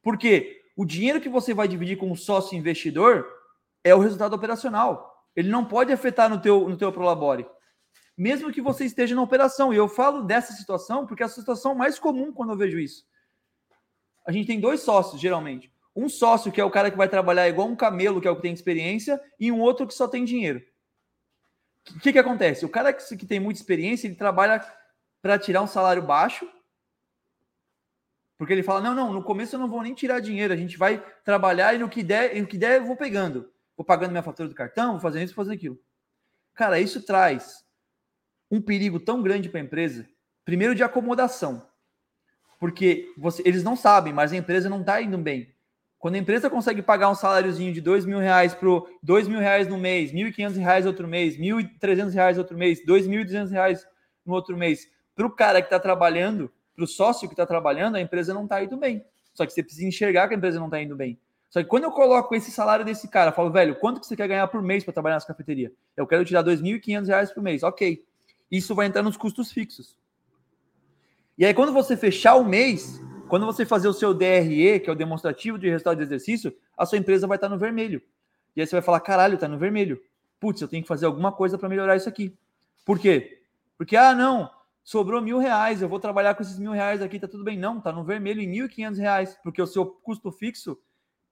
Porque 0.00 0.62
o 0.76 0.84
dinheiro 0.84 1.20
que 1.20 1.28
você 1.28 1.52
vai 1.52 1.66
dividir 1.66 1.96
com 1.96 2.12
o 2.12 2.16
sócio 2.16 2.56
investidor 2.56 3.26
é 3.82 3.92
o 3.92 3.98
resultado 3.98 4.34
operacional. 4.34 5.09
Ele 5.34 5.48
não 5.48 5.64
pode 5.64 5.92
afetar 5.92 6.28
no 6.28 6.40
teu, 6.40 6.68
no 6.68 6.76
teu 6.76 6.92
prolabore. 6.92 7.46
Mesmo 8.16 8.52
que 8.52 8.60
você 8.60 8.84
esteja 8.84 9.14
na 9.14 9.22
operação. 9.22 9.72
E 9.72 9.76
eu 9.76 9.88
falo 9.88 10.22
dessa 10.22 10.52
situação 10.52 11.06
porque 11.06 11.22
é 11.22 11.26
a 11.26 11.28
situação 11.28 11.74
mais 11.74 11.98
comum 11.98 12.32
quando 12.32 12.52
eu 12.52 12.56
vejo 12.56 12.78
isso. 12.78 13.04
A 14.26 14.32
gente 14.32 14.46
tem 14.46 14.60
dois 14.60 14.80
sócios, 14.80 15.20
geralmente. 15.20 15.72
Um 15.94 16.08
sócio, 16.08 16.52
que 16.52 16.60
é 16.60 16.64
o 16.64 16.70
cara 16.70 16.90
que 16.90 16.96
vai 16.96 17.08
trabalhar 17.08 17.48
igual 17.48 17.68
um 17.68 17.76
camelo, 17.76 18.20
que 18.20 18.28
é 18.28 18.30
o 18.30 18.36
que 18.36 18.42
tem 18.42 18.52
experiência, 18.52 19.20
e 19.38 19.50
um 19.50 19.60
outro 19.60 19.86
que 19.86 19.94
só 19.94 20.06
tem 20.06 20.24
dinheiro. 20.24 20.62
O 21.96 21.98
que, 21.98 22.12
que 22.12 22.18
acontece? 22.18 22.64
O 22.64 22.68
cara 22.68 22.92
que, 22.92 23.16
que 23.16 23.26
tem 23.26 23.40
muita 23.40 23.60
experiência, 23.60 24.06
ele 24.06 24.14
trabalha 24.14 24.64
para 25.22 25.38
tirar 25.38 25.62
um 25.62 25.66
salário 25.66 26.02
baixo, 26.02 26.48
porque 28.38 28.52
ele 28.52 28.62
fala: 28.62 28.80
não, 28.80 28.94
não, 28.94 29.12
no 29.12 29.22
começo 29.22 29.56
eu 29.56 29.60
não 29.60 29.68
vou 29.68 29.82
nem 29.82 29.94
tirar 29.94 30.20
dinheiro, 30.20 30.52
a 30.52 30.56
gente 30.56 30.76
vai 30.78 31.04
trabalhar 31.24 31.74
e 31.74 31.78
no 31.78 31.88
que 31.88 32.02
der, 32.02 32.36
e 32.36 32.40
no 32.40 32.46
que 32.46 32.56
der 32.56 32.80
eu 32.80 32.86
vou 32.86 32.96
pegando. 32.96 33.52
Vou 33.80 33.84
pagando 33.86 34.10
minha 34.10 34.22
fatura 34.22 34.46
do 34.46 34.54
cartão, 34.54 34.92
vou 34.92 35.00
fazendo 35.00 35.24
isso, 35.24 35.34
vou 35.34 35.42
fazendo 35.42 35.56
aquilo. 35.56 35.80
Cara, 36.52 36.78
isso 36.78 37.00
traz 37.00 37.64
um 38.50 38.60
perigo 38.60 39.00
tão 39.00 39.22
grande 39.22 39.48
para 39.48 39.58
a 39.58 39.62
empresa. 39.62 40.06
Primeiro, 40.44 40.74
de 40.74 40.82
acomodação. 40.82 41.66
Porque 42.58 43.10
você, 43.16 43.42
eles 43.42 43.64
não 43.64 43.74
sabem, 43.74 44.12
mas 44.12 44.34
a 44.34 44.36
empresa 44.36 44.68
não 44.68 44.82
está 44.82 45.00
indo 45.00 45.16
bem. 45.16 45.54
Quando 45.98 46.16
a 46.16 46.18
empresa 46.18 46.50
consegue 46.50 46.82
pagar 46.82 47.08
um 47.08 47.14
saláriozinho 47.14 47.72
de 47.72 47.80
dois 47.80 48.04
mil 48.04 48.18
reais 48.18 48.52
para 48.52 48.68
dois 49.02 49.26
mil 49.26 49.40
reais 49.40 49.66
no 49.66 49.78
mês, 49.78 50.12
mil 50.12 50.28
e 50.28 50.32
quinhentos 50.34 50.58
reais 50.58 50.84
outro 50.84 51.08
mês, 51.08 51.38
mil 51.38 51.58
e 51.58 51.66
trezentos 51.66 52.12
reais 52.12 52.36
outro 52.36 52.58
mês, 52.58 52.84
dois 52.84 53.06
mil 53.06 53.22
e 53.22 53.24
duzentos 53.24 53.50
reais 53.50 53.86
no 54.26 54.34
outro 54.34 54.58
mês, 54.58 54.86
para 55.14 55.26
o 55.26 55.30
cara 55.30 55.62
que 55.62 55.68
está 55.68 55.80
trabalhando, 55.80 56.52
para 56.76 56.84
o 56.84 56.86
sócio 56.86 57.26
que 57.26 57.32
está 57.32 57.46
trabalhando, 57.46 57.96
a 57.96 58.00
empresa 58.02 58.34
não 58.34 58.44
está 58.44 58.62
indo 58.62 58.76
bem. 58.76 59.02
Só 59.32 59.46
que 59.46 59.54
você 59.54 59.62
precisa 59.62 59.86
enxergar 59.86 60.28
que 60.28 60.34
a 60.34 60.36
empresa 60.36 60.58
não 60.58 60.66
está 60.66 60.82
indo 60.82 60.94
bem. 60.94 61.18
Só 61.50 61.60
que 61.60 61.68
quando 61.68 61.84
eu 61.84 61.90
coloco 61.90 62.32
esse 62.34 62.50
salário 62.50 62.84
desse 62.84 63.08
cara, 63.08 63.30
eu 63.30 63.34
falo, 63.34 63.50
velho, 63.50 63.74
quanto 63.74 64.00
que 64.00 64.06
você 64.06 64.16
quer 64.16 64.28
ganhar 64.28 64.46
por 64.46 64.62
mês 64.62 64.84
para 64.84 64.92
trabalhar 64.92 65.16
nessa 65.16 65.26
cafeteria? 65.26 65.72
Eu 65.96 66.06
quero 66.06 66.24
tirar 66.24 66.46
R$ 66.46 66.56
2.500 66.56 67.34
por 67.34 67.42
mês. 67.42 67.64
Ok. 67.64 68.04
Isso 68.48 68.72
vai 68.72 68.86
entrar 68.86 69.02
nos 69.02 69.16
custos 69.16 69.50
fixos. 69.50 69.96
E 71.36 71.44
aí, 71.44 71.52
quando 71.52 71.72
você 71.72 71.96
fechar 71.96 72.36
o 72.36 72.44
mês, 72.44 73.00
quando 73.28 73.46
você 73.46 73.66
fazer 73.66 73.88
o 73.88 73.92
seu 73.92 74.14
DRE, 74.14 74.78
que 74.78 74.88
é 74.88 74.92
o 74.92 74.96
demonstrativo 74.96 75.58
de 75.58 75.68
resultado 75.68 75.96
de 75.96 76.04
exercício, 76.04 76.56
a 76.76 76.86
sua 76.86 76.98
empresa 76.98 77.26
vai 77.26 77.36
estar 77.36 77.48
no 77.48 77.58
vermelho. 77.58 78.00
E 78.54 78.60
aí 78.60 78.66
você 78.66 78.76
vai 78.76 78.82
falar: 78.82 79.00
caralho, 79.00 79.34
está 79.34 79.48
no 79.48 79.58
vermelho. 79.58 80.00
Putz, 80.38 80.60
eu 80.60 80.68
tenho 80.68 80.82
que 80.82 80.88
fazer 80.88 81.06
alguma 81.06 81.32
coisa 81.32 81.58
para 81.58 81.68
melhorar 81.68 81.96
isso 81.96 82.08
aqui. 82.08 82.36
Por 82.84 82.98
quê? 82.98 83.42
Porque, 83.76 83.96
ah, 83.96 84.14
não, 84.14 84.50
sobrou 84.84 85.20
mil 85.20 85.38
reais, 85.38 85.82
eu 85.82 85.88
vou 85.88 85.98
trabalhar 85.98 86.34
com 86.34 86.42
esses 86.42 86.58
mil 86.58 86.72
reais 86.72 87.02
aqui, 87.02 87.18
tá 87.18 87.26
tudo 87.26 87.42
bem. 87.42 87.58
Não, 87.58 87.80
tá 87.80 87.92
no 87.92 88.04
vermelho 88.04 88.40
em 88.40 88.48
mil 88.48 88.66
e 88.66 88.68
quinhentos 88.68 88.98
reais, 88.98 89.36
porque 89.42 89.60
o 89.60 89.66
seu 89.66 89.84
custo 89.84 90.30
fixo 90.30 90.78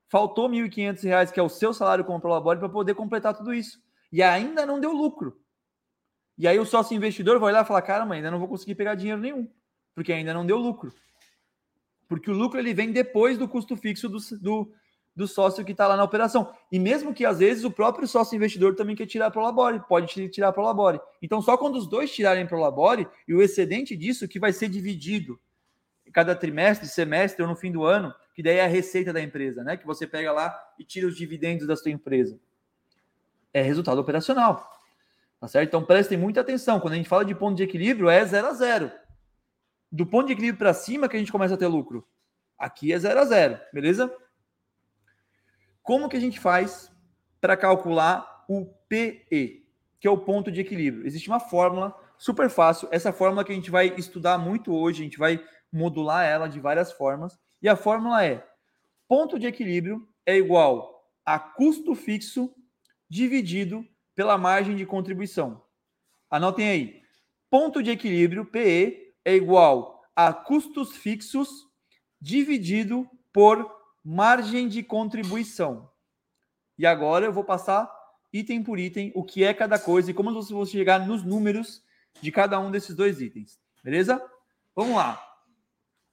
faltou 0.09 0.50
quinhentos 0.70 1.02
reais, 1.02 1.30
que 1.30 1.38
é 1.38 1.42
o 1.42 1.48
seu 1.48 1.72
salário 1.72 2.04
como 2.04 2.20
prolabore, 2.20 2.59
para 2.59 2.68
poder 2.68 2.94
completar 2.94 3.36
tudo 3.36 3.52
isso. 3.54 3.80
E 4.11 4.22
ainda 4.22 4.64
não 4.64 4.80
deu 4.80 4.92
lucro. 4.92 5.38
E 6.36 6.46
aí 6.46 6.59
o 6.59 6.64
sócio 6.64 6.96
investidor 6.96 7.38
vai 7.38 7.50
olhar 7.52 7.64
e 7.64 7.68
falar: 7.68 7.82
caramba, 7.82 8.14
ainda 8.14 8.30
não 8.30 8.38
vou 8.38 8.48
conseguir 8.48 8.74
pegar 8.74 8.94
dinheiro 8.94 9.20
nenhum, 9.20 9.48
porque 9.94 10.12
ainda 10.12 10.32
não 10.32 10.46
deu 10.46 10.56
lucro. 10.56 10.92
Porque 12.09 12.30
o 12.30 12.34
lucro 12.34 12.59
ele 12.59 12.72
vem 12.72 12.90
depois 12.90 13.36
do 13.36 13.46
custo 13.46 13.76
fixo 13.76 14.09
do, 14.09 14.18
do, 14.40 14.72
do 15.14 15.28
sócio 15.28 15.64
que 15.64 15.72
está 15.72 15.86
lá 15.86 15.94
na 15.94 16.04
operação. 16.04 16.54
E 16.72 16.78
mesmo 16.78 17.12
que 17.12 17.26
às 17.26 17.40
vezes 17.40 17.64
o 17.64 17.70
próprio 17.70 18.09
sócio 18.09 18.34
investidor 18.34 18.74
também 18.74 18.96
quer 18.96 19.04
tirar 19.04 19.36
o 19.36 19.40
Labore, 19.40 19.82
pode 19.86 20.28
tirar 20.30 20.56
o 20.56 20.62
Labore. 20.62 21.00
Então, 21.20 21.42
só 21.42 21.59
quando 21.59 21.76
os 21.76 21.86
dois 21.86 22.11
tirarem 22.11 22.48
o 22.50 22.56
Labore 22.56 23.06
e 23.26 23.34
o 23.34 23.42
excedente 23.42 23.94
disso 23.94 24.26
que 24.26 24.38
vai 24.38 24.54
ser 24.54 24.70
dividido 24.70 25.38
cada 26.12 26.34
trimestre, 26.34 26.88
semestre 26.88 27.42
ou 27.42 27.48
no 27.48 27.56
fim 27.56 27.70
do 27.70 27.84
ano, 27.84 28.14
que 28.39 28.43
daí 28.45 28.59
é 28.59 28.64
a 28.64 28.68
receita 28.68 29.12
da 29.12 29.20
empresa, 29.20 29.64
né? 29.64 29.76
Que 29.76 29.84
você 29.84 30.07
pega 30.07 30.30
lá 30.30 30.57
e 30.78 30.84
tira 30.84 31.09
os 31.09 31.16
dividendos 31.16 31.66
da 31.66 31.74
sua 31.74 31.91
empresa. 31.91 32.39
É 33.53 33.61
resultado 33.61 34.01
operacional. 34.01 34.70
Tá 35.41 35.49
certo? 35.49 35.66
Então 35.66 35.84
prestem 35.84 36.16
muita 36.16 36.41
atenção. 36.41 36.78
Quando 36.78 36.93
a 36.93 36.97
gente 36.97 37.09
fala 37.09 37.24
de 37.24 37.34
ponto 37.34 37.57
de 37.57 37.64
equilíbrio, 37.64 38.09
é 38.09 38.24
0 38.24 38.47
a 38.47 38.53
0. 38.53 38.93
Do 39.91 40.07
ponto 40.07 40.28
de 40.28 40.34
equilíbrio 40.34 40.57
para 40.57 40.72
cima 40.72 41.09
que 41.09 41.16
a 41.16 41.18
gente 41.18 41.32
começa 41.32 41.55
a 41.55 41.57
ter 41.57 41.66
lucro. 41.66 42.07
Aqui 42.57 42.93
é 42.93 42.99
0 43.01 43.18
a 43.18 43.24
0, 43.24 43.61
beleza? 43.72 44.16
Como 45.82 46.09
que 46.09 46.16
a 46.16 46.20
gente 46.20 46.39
faz 46.39 46.93
para 47.41 47.57
calcular 47.57 48.45
o 48.49 48.66
PE, 48.89 49.66
que 49.99 50.07
é 50.07 50.11
o 50.12 50.18
ponto 50.18 50.53
de 50.53 50.61
equilíbrio? 50.61 51.05
Existe 51.05 51.28
uma 51.28 51.41
fórmula 51.41 51.93
super 52.16 52.49
fácil. 52.49 52.89
Essa 52.93 53.12
fórmula 53.12 53.45
que 53.45 53.51
a 53.51 53.57
gente 53.57 53.68
vai 53.68 53.93
estudar 53.97 54.39
muito 54.39 54.72
hoje, 54.72 55.01
a 55.01 55.05
gente 55.05 55.18
vai 55.18 55.45
modular 55.72 56.24
ela 56.24 56.47
de 56.47 56.61
várias 56.61 56.93
formas. 56.93 57.36
E 57.61 57.68
a 57.68 57.76
fórmula 57.76 58.24
é: 58.24 58.46
ponto 59.06 59.38
de 59.38 59.46
equilíbrio 59.46 60.09
é 60.24 60.36
igual 60.36 61.04
a 61.24 61.38
custo 61.38 61.94
fixo 61.94 62.54
dividido 63.09 63.86
pela 64.14 64.38
margem 64.38 64.76
de 64.76 64.86
contribuição. 64.86 65.62
Anotem 66.30 66.68
aí. 66.68 67.02
Ponto 67.50 67.82
de 67.82 67.90
equilíbrio, 67.90 68.44
PE, 68.44 69.14
é 69.24 69.34
igual 69.34 70.02
a 70.14 70.32
custos 70.32 70.96
fixos 70.96 71.66
dividido 72.20 73.09
por 73.32 73.70
margem 74.04 74.68
de 74.68 74.82
contribuição. 74.82 75.90
E 76.76 76.86
agora 76.86 77.26
eu 77.26 77.32
vou 77.32 77.44
passar 77.44 77.90
item 78.32 78.62
por 78.62 78.78
item 78.78 79.12
o 79.14 79.24
que 79.24 79.44
é 79.44 79.54
cada 79.54 79.78
coisa 79.78 80.11
e 80.11 80.14
como 80.14 80.32
você 80.32 80.52
vai 80.52 80.66
chegar 80.66 81.06
nos 81.06 81.24
números 81.24 81.82
de 82.20 82.30
cada 82.32 82.59
um 82.59 82.70
desses 82.70 82.94
dois 82.94 83.20
itens. 83.20 83.59
Beleza? 83.82 84.22
Vamos 84.74 84.96
lá. 84.96 85.28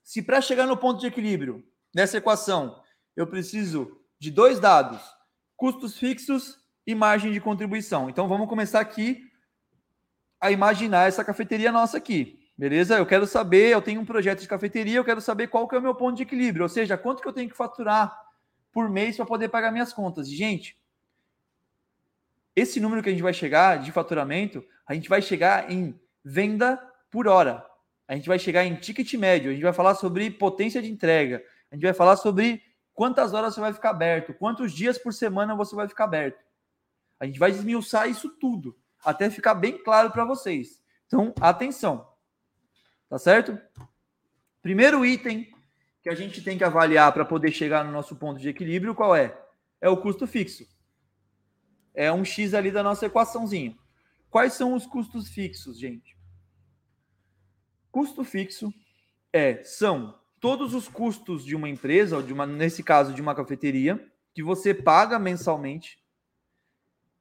Se 0.05 0.21
para 0.21 0.39
chegar 0.39 0.67
no 0.67 0.77
ponto 0.77 0.99
de 0.99 1.07
equilíbrio 1.07 1.67
nessa 1.93 2.17
equação 2.17 2.79
eu 3.15 3.25
preciso 3.25 3.99
de 4.19 4.29
dois 4.29 4.59
dados, 4.59 5.01
custos 5.57 5.97
fixos 5.97 6.59
e 6.85 6.93
margem 6.93 7.31
de 7.31 7.41
contribuição. 7.41 8.07
Então 8.07 8.27
vamos 8.27 8.47
começar 8.47 8.79
aqui 8.79 9.23
a 10.39 10.51
imaginar 10.51 11.07
essa 11.07 11.25
cafeteria 11.25 11.71
nossa 11.71 11.97
aqui. 11.97 12.39
Beleza? 12.55 12.97
Eu 12.97 13.05
quero 13.05 13.25
saber, 13.25 13.71
eu 13.71 13.81
tenho 13.81 13.99
um 13.99 14.05
projeto 14.05 14.41
de 14.41 14.47
cafeteria, 14.47 14.97
eu 14.97 15.03
quero 15.03 15.19
saber 15.19 15.47
qual 15.47 15.67
que 15.67 15.75
é 15.75 15.79
o 15.79 15.81
meu 15.81 15.95
ponto 15.95 16.17
de 16.17 16.23
equilíbrio, 16.23 16.63
ou 16.63 16.69
seja, 16.69 16.97
quanto 16.97 17.21
que 17.21 17.27
eu 17.27 17.33
tenho 17.33 17.49
que 17.49 17.57
faturar 17.57 18.15
por 18.71 18.87
mês 18.87 19.15
para 19.15 19.25
poder 19.25 19.49
pagar 19.49 19.71
minhas 19.71 19.91
contas. 19.91 20.29
Gente, 20.29 20.77
esse 22.55 22.79
número 22.79 23.01
que 23.01 23.09
a 23.09 23.11
gente 23.11 23.23
vai 23.23 23.33
chegar 23.33 23.79
de 23.79 23.91
faturamento, 23.91 24.63
a 24.85 24.93
gente 24.93 25.09
vai 25.09 25.21
chegar 25.21 25.71
em 25.71 25.99
venda 26.23 26.77
por 27.09 27.27
hora. 27.27 27.65
A 28.07 28.15
gente 28.15 28.27
vai 28.27 28.37
chegar 28.37 28.63
em 28.65 28.75
ticket 28.75 29.13
médio, 29.15 29.49
a 29.49 29.53
gente 29.53 29.63
vai 29.63 29.73
falar 29.73 29.95
sobre 29.95 30.29
potência 30.29 30.81
de 30.81 30.91
entrega, 30.91 31.43
a 31.71 31.75
gente 31.75 31.83
vai 31.83 31.93
falar 31.93 32.15
sobre 32.17 32.61
quantas 32.93 33.33
horas 33.33 33.53
você 33.53 33.59
vai 33.59 33.73
ficar 33.73 33.89
aberto, 33.89 34.33
quantos 34.33 34.71
dias 34.71 34.97
por 34.97 35.13
semana 35.13 35.55
você 35.55 35.75
vai 35.75 35.87
ficar 35.87 36.05
aberto. 36.05 36.43
A 37.19 37.25
gente 37.25 37.39
vai 37.39 37.51
desmiuçar 37.51 38.09
isso 38.09 38.29
tudo, 38.29 38.77
até 39.03 39.29
ficar 39.29 39.55
bem 39.55 39.77
claro 39.83 40.11
para 40.11 40.25
vocês. 40.25 40.81
Então, 41.07 41.33
atenção. 41.39 42.07
Tá 43.09 43.17
certo? 43.17 43.57
Primeiro 44.61 45.05
item 45.05 45.47
que 46.01 46.09
a 46.09 46.15
gente 46.15 46.43
tem 46.43 46.57
que 46.57 46.63
avaliar 46.63 47.11
para 47.11 47.25
poder 47.25 47.51
chegar 47.51 47.83
no 47.83 47.91
nosso 47.91 48.15
ponto 48.15 48.39
de 48.39 48.49
equilíbrio, 48.49 48.93
qual 48.93 49.15
é? 49.15 49.35
É 49.81 49.89
o 49.89 49.97
custo 49.97 50.27
fixo. 50.27 50.67
É 51.93 52.11
um 52.11 52.23
X 52.23 52.53
ali 52.53 52.71
da 52.71 52.83
nossa 52.83 53.05
equaçãozinha. 53.05 53.75
Quais 54.29 54.53
são 54.53 54.73
os 54.73 54.85
custos 54.85 55.29
fixos, 55.29 55.79
gente? 55.79 56.14
Custo 57.95 58.25
fixo 58.25 58.73
é 59.31 59.63
são 59.63 60.19
todos 60.41 60.73
os 60.73 60.85
custos 60.85 61.45
de 61.45 61.55
uma 61.55 61.69
empresa, 61.69 62.17
ou 62.17 62.21
de 62.21 62.33
uma, 62.33 62.45
nesse 62.45 62.83
caso 62.83 63.13
de 63.13 63.21
uma 63.21 63.33
cafeteria, 63.33 64.05
que 64.33 64.43
você 64.43 64.73
paga 64.73 65.17
mensalmente 65.17 65.97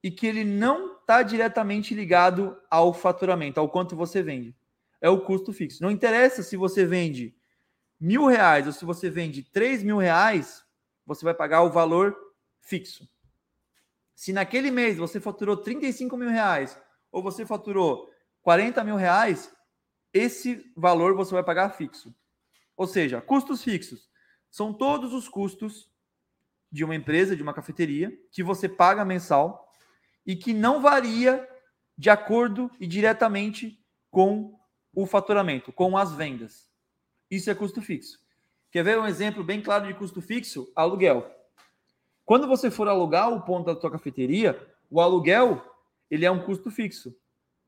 e 0.03 0.11
que 0.11 0.27
ele 0.27 0.43
não 0.43 0.97
está 0.97 1.23
diretamente 1.23 1.95
ligado 1.95 2.61
ao 2.69 2.93
faturamento, 2.93 3.61
ao 3.61 3.69
quanto 3.69 3.95
você 3.95 4.21
vende 4.21 4.53
é 5.01 5.09
o 5.09 5.21
custo 5.21 5.53
fixo. 5.53 5.81
Não 5.81 5.93
interessa 5.93 6.43
se 6.43 6.57
você 6.57 6.85
vende 6.85 7.37
mil 8.01 8.27
reais 8.27 8.67
ou 8.67 8.73
se 8.73 8.85
você 8.85 9.09
vende 9.09 9.45
três 9.45 9.81
mil 9.81 9.99
reais, 9.99 10.65
você 11.07 11.25
vai 11.25 11.35
pagar 11.35 11.63
o 11.63 11.71
valor 11.71 12.17
fixo. 12.59 13.09
Se 14.13 14.33
naquele 14.33 14.73
mês 14.73 14.97
você 14.97 15.21
faturou 15.21 15.57
35 15.57 16.17
mil 16.17 16.31
reais 16.31 16.77
ou 17.13 17.23
você 17.23 17.47
faturou 17.47 18.11
40 18.43 18.83
mil 18.83 18.97
reais, 18.97 19.55
esse 20.15 20.73
valor 20.77 21.15
você 21.15 21.35
vai 21.35 21.43
pagar 21.43 21.71
fixo. 21.71 22.15
Ou 22.77 22.87
seja, 22.87 23.21
custos 23.21 23.63
fixos 23.63 24.09
são 24.51 24.73
todos 24.73 25.13
os 25.13 25.29
custos 25.29 25.91
de 26.71 26.85
uma 26.85 26.95
empresa, 26.95 27.37
de 27.37 27.43
uma 27.43 27.53
cafeteria, 27.53 28.17
que 28.31 28.43
você 28.43 28.69
paga 28.69 29.05
mensal 29.05 29.69
e 30.25 30.37
que 30.37 30.55
não 30.55 30.81
varia 30.81 31.47
de 31.99 32.09
acordo 32.11 32.71
e 32.81 32.87
diretamente 32.87 33.79
com 34.11 34.59
o 34.95 35.07
faturamento 35.07 35.73
com 35.73 35.99
as 35.99 36.13
vendas. 36.13 36.71
Isso 37.31 37.51
é 37.51 37.55
custo 37.55 37.83
fixo. 37.83 38.21
Quer 38.71 38.85
ver 38.85 38.99
um 38.99 39.07
exemplo 39.07 39.43
bem 39.43 39.61
claro 39.61 39.87
de 39.87 39.95
custo 39.95 40.21
fixo? 40.21 40.71
Aluguel. 40.75 41.29
Quando 42.25 42.47
você 42.47 42.71
for 42.71 42.89
alugar 42.89 43.33
o 43.33 43.43
ponto 43.43 43.67
da 43.67 43.75
tua 43.75 43.91
cafeteria, 43.91 44.61
o 44.91 45.01
aluguel 45.01 45.63
ele 46.11 46.25
é 46.25 46.31
um 46.31 46.45
custo 46.45 46.71
fixo. 46.71 47.15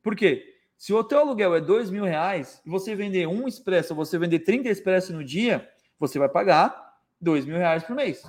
Por 0.03 0.15
quê? 0.15 0.56
Se 0.77 0.93
o 0.93 1.03
teu 1.03 1.21
aluguel 1.21 1.55
é 1.55 1.61
dois 1.61 1.91
mil 1.91 2.05
reais 2.05 2.61
e 2.65 2.69
você 2.69 2.95
vender 2.95 3.27
um 3.27 3.49
expresso, 3.49 3.95
ou 3.95 3.97
você 3.97 4.19
vender 4.19 4.41
30 4.41 4.69
expressos 4.69 5.11
no 5.11 5.25
dia, 5.25 5.69
você 5.99 6.19
vai 6.19 6.29
pagar 6.29 6.99
dois 7.21 7.47
mil 7.47 7.57
reais 7.57 7.83
por 7.83 7.97
mês. 7.97 8.23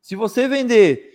Se 0.00 0.16
você 0.16 0.48
vender 0.48 1.10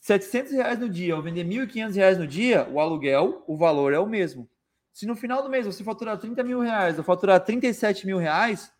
700 0.00 0.52
reais 0.52 0.78
no 0.78 0.88
dia 0.88 1.14
ou 1.16 1.22
vender 1.22 1.44
1.500 1.44 1.94
reais 1.94 2.18
no 2.18 2.26
dia, 2.26 2.68
o 2.70 2.80
aluguel, 2.80 3.44
o 3.46 3.56
valor 3.56 3.92
é 3.92 3.98
o 3.98 4.06
mesmo. 4.06 4.48
Se 4.92 5.06
no 5.06 5.16
final 5.16 5.42
do 5.42 5.50
mês 5.50 5.66
você 5.66 5.84
faturar 5.84 6.18
30 6.18 6.42
mil 6.42 6.60
reais 6.60 6.96
ou 6.96 7.04
faturar 7.04 7.40
37 7.40 8.06
mil 8.06 8.18
reais, 8.18 8.72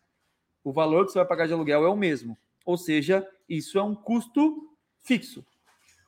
o 0.63 0.71
valor 0.71 1.05
que 1.05 1.11
você 1.11 1.19
vai 1.19 1.27
pagar 1.27 1.47
de 1.47 1.53
aluguel 1.53 1.85
é 1.85 1.89
o 1.89 1.95
mesmo. 1.95 2.37
Ou 2.65 2.77
seja, 2.77 3.27
isso 3.47 3.77
é 3.77 3.83
um 3.83 3.95
custo 3.95 4.75
fixo. 4.99 5.45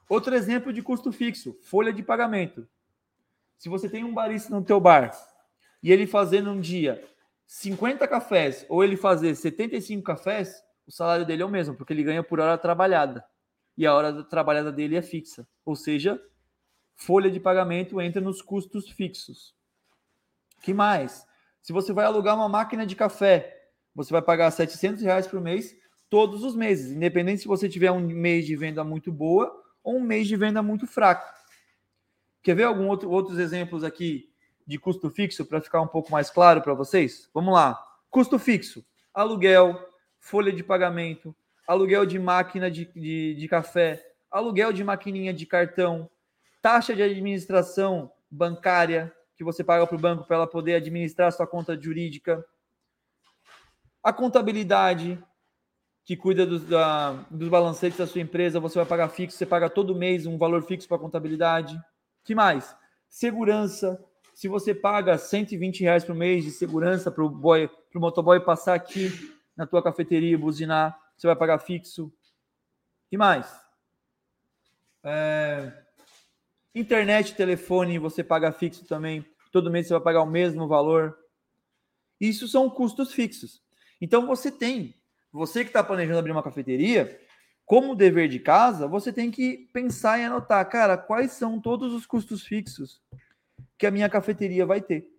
Outro 0.08 0.36
exemplo 0.36 0.72
de 0.72 0.82
custo 0.82 1.12
fixo, 1.12 1.58
folha 1.64 1.92
de 1.92 2.04
pagamento. 2.04 2.68
Se 3.64 3.70
você 3.70 3.88
tem 3.88 4.04
um 4.04 4.14
barista 4.14 4.54
no 4.54 4.62
teu 4.62 4.78
bar 4.78 5.10
e 5.82 5.90
ele 5.90 6.06
fazer 6.06 6.42
num 6.42 6.60
dia 6.60 7.02
50 7.48 8.06
cafés 8.10 8.66
ou 8.68 8.84
ele 8.84 8.98
fazer 8.98 9.34
75 9.36 10.04
cafés, 10.04 10.62
o 10.86 10.92
salário 10.92 11.26
dele 11.26 11.44
é 11.44 11.46
o 11.46 11.50
mesmo, 11.50 11.74
porque 11.74 11.94
ele 11.94 12.04
ganha 12.04 12.22
por 12.22 12.42
hora 12.42 12.58
trabalhada. 12.58 13.24
E 13.78 13.88
a 13.88 13.96
hora 13.96 14.22
trabalhada 14.26 14.70
dele 14.70 14.98
é 14.98 15.02
fixa. 15.02 15.48
Ou 15.64 15.78
seja, 15.78 16.22
folha 16.94 17.32
de 17.32 17.40
pagamento 17.40 18.02
entra 18.02 18.20
nos 18.20 18.42
custos 18.42 18.90
fixos 18.90 19.56
que 20.62 20.74
mais? 20.74 21.26
Se 21.62 21.72
você 21.72 21.94
vai 21.94 22.04
alugar 22.04 22.36
uma 22.36 22.50
máquina 22.50 22.86
de 22.86 22.98
café, 22.98 23.72
você 23.96 24.12
vai 24.12 24.22
pagar 24.22 24.52
700 24.52 25.02
reais 25.02 25.26
por 25.26 25.40
mês 25.40 25.74
todos 26.10 26.44
os 26.44 26.54
meses, 26.54 26.92
independente 26.92 27.44
se 27.44 27.48
você 27.48 27.70
tiver 27.70 27.92
um 27.94 28.02
mês 28.02 28.46
de 28.46 28.58
venda 28.58 28.84
muito 28.84 29.10
boa 29.10 29.58
ou 29.82 29.96
um 30.00 30.04
mês 30.04 30.28
de 30.28 30.36
venda 30.36 30.62
muito 30.62 30.86
fraco. 30.86 31.43
Quer 32.44 32.56
ver 32.56 32.64
algum 32.64 32.90
outro, 32.90 33.10
outros 33.10 33.40
exemplos 33.40 33.86
aqui 33.86 34.30
de 34.68 34.78
custo 34.78 35.10
fixo 35.10 35.46
para 35.46 35.62
ficar 35.62 35.82
um 35.82 35.88
pouco 35.88 36.12
mais 36.12 36.30
claro 36.30 36.62
para 36.62 36.74
vocês? 36.74 37.30
Vamos 37.34 37.54
lá. 37.54 37.82
Custo 38.10 38.38
fixo: 38.38 38.86
aluguel, 39.14 39.80
folha 40.20 40.52
de 40.52 40.62
pagamento, 40.62 41.34
aluguel 41.66 42.06
de 42.06 42.20
máquina 42.20 42.70
de, 42.70 42.86
de, 42.94 43.36
de 43.36 43.48
café, 43.48 44.06
aluguel 44.30 44.74
de 44.74 44.84
maquininha 44.84 45.34
de 45.34 45.46
cartão, 45.46 46.10
taxa 46.62 46.94
de 46.94 47.02
administração 47.02 48.12
bancária, 48.30 49.14
que 49.38 49.44
você 49.44 49.64
paga 49.64 49.88
para 49.88 49.96
o 49.96 50.00
banco 50.00 50.26
para 50.26 50.36
ela 50.36 50.48
poder 50.48 50.76
administrar 50.76 51.32
sua 51.32 51.48
conta 51.48 51.80
jurídica. 51.80 52.46
A 54.04 54.12
contabilidade, 54.12 55.18
que 56.04 56.18
cuida 56.18 56.46
dos, 56.46 56.66
da, 56.66 57.14
dos 57.32 57.48
balancetes 57.48 57.98
da 57.98 58.06
sua 58.06 58.20
empresa, 58.20 58.60
você 58.60 58.76
vai 58.76 58.86
pagar 58.86 59.08
fixo, 59.08 59.38
você 59.38 59.46
paga 59.46 59.70
todo 59.70 59.96
mês 59.96 60.26
um 60.26 60.38
valor 60.38 60.62
fixo 60.64 60.90
para 60.90 60.98
a 60.98 61.00
contabilidade. 61.00 61.82
Que 62.24 62.34
mais? 62.34 62.76
Segurança. 63.10 64.04
Se 64.34 64.48
você 64.48 64.74
paga 64.74 65.18
120 65.18 65.82
reais 65.82 66.04
por 66.04 66.16
mês 66.16 66.44
de 66.44 66.52
segurança 66.52 67.12
para 67.12 67.24
o 67.24 67.30
boy, 67.30 67.70
motoboy 67.94 68.40
passar 68.40 68.74
aqui 68.74 69.12
na 69.56 69.68
tua 69.68 69.84
cafeteria 69.84 70.34
e 70.34 70.38
buzinar, 70.38 71.00
você 71.16 71.28
vai 71.28 71.36
pagar 71.36 71.60
fixo. 71.60 72.12
que 73.10 73.18
mais? 73.18 73.48
É... 75.04 75.72
Internet, 76.74 77.36
telefone, 77.36 78.00
você 78.00 78.24
paga 78.24 78.52
fixo 78.52 78.86
também. 78.86 79.24
Todo 79.52 79.70
mês 79.70 79.88
você 79.88 79.94
vai 79.94 80.02
pagar 80.02 80.24
o 80.24 80.30
mesmo 80.30 80.68
valor. 80.68 81.16
Isso 82.20 82.48
são 82.48 82.70
custos 82.70 83.14
fixos. 83.14 83.62
Então 84.02 84.26
você 84.26 84.52
tem, 84.52 84.96
você 85.32 85.64
que 85.64 85.70
está 85.70 85.84
planejando 85.84 86.18
abrir 86.18 86.32
uma 86.32 86.42
cafeteria, 86.42 87.20
como 87.66 87.96
dever 87.96 88.28
de 88.28 88.40
casa, 88.40 88.88
você 88.88 89.12
tem 89.12 89.32
que 89.32 89.70
pensar 89.72 90.20
e 90.20 90.24
anotar, 90.24 90.68
cara, 90.70 90.98
quais 90.98 91.32
são 91.32 91.60
todos 91.60 91.94
os 91.94 92.06
custos 92.06 92.44
fixos 92.44 93.02
que 93.78 93.88
a 93.88 93.92
minha 93.92 94.10
cafeteria 94.10 94.66
vai 94.66 94.82
ter. 94.82 95.10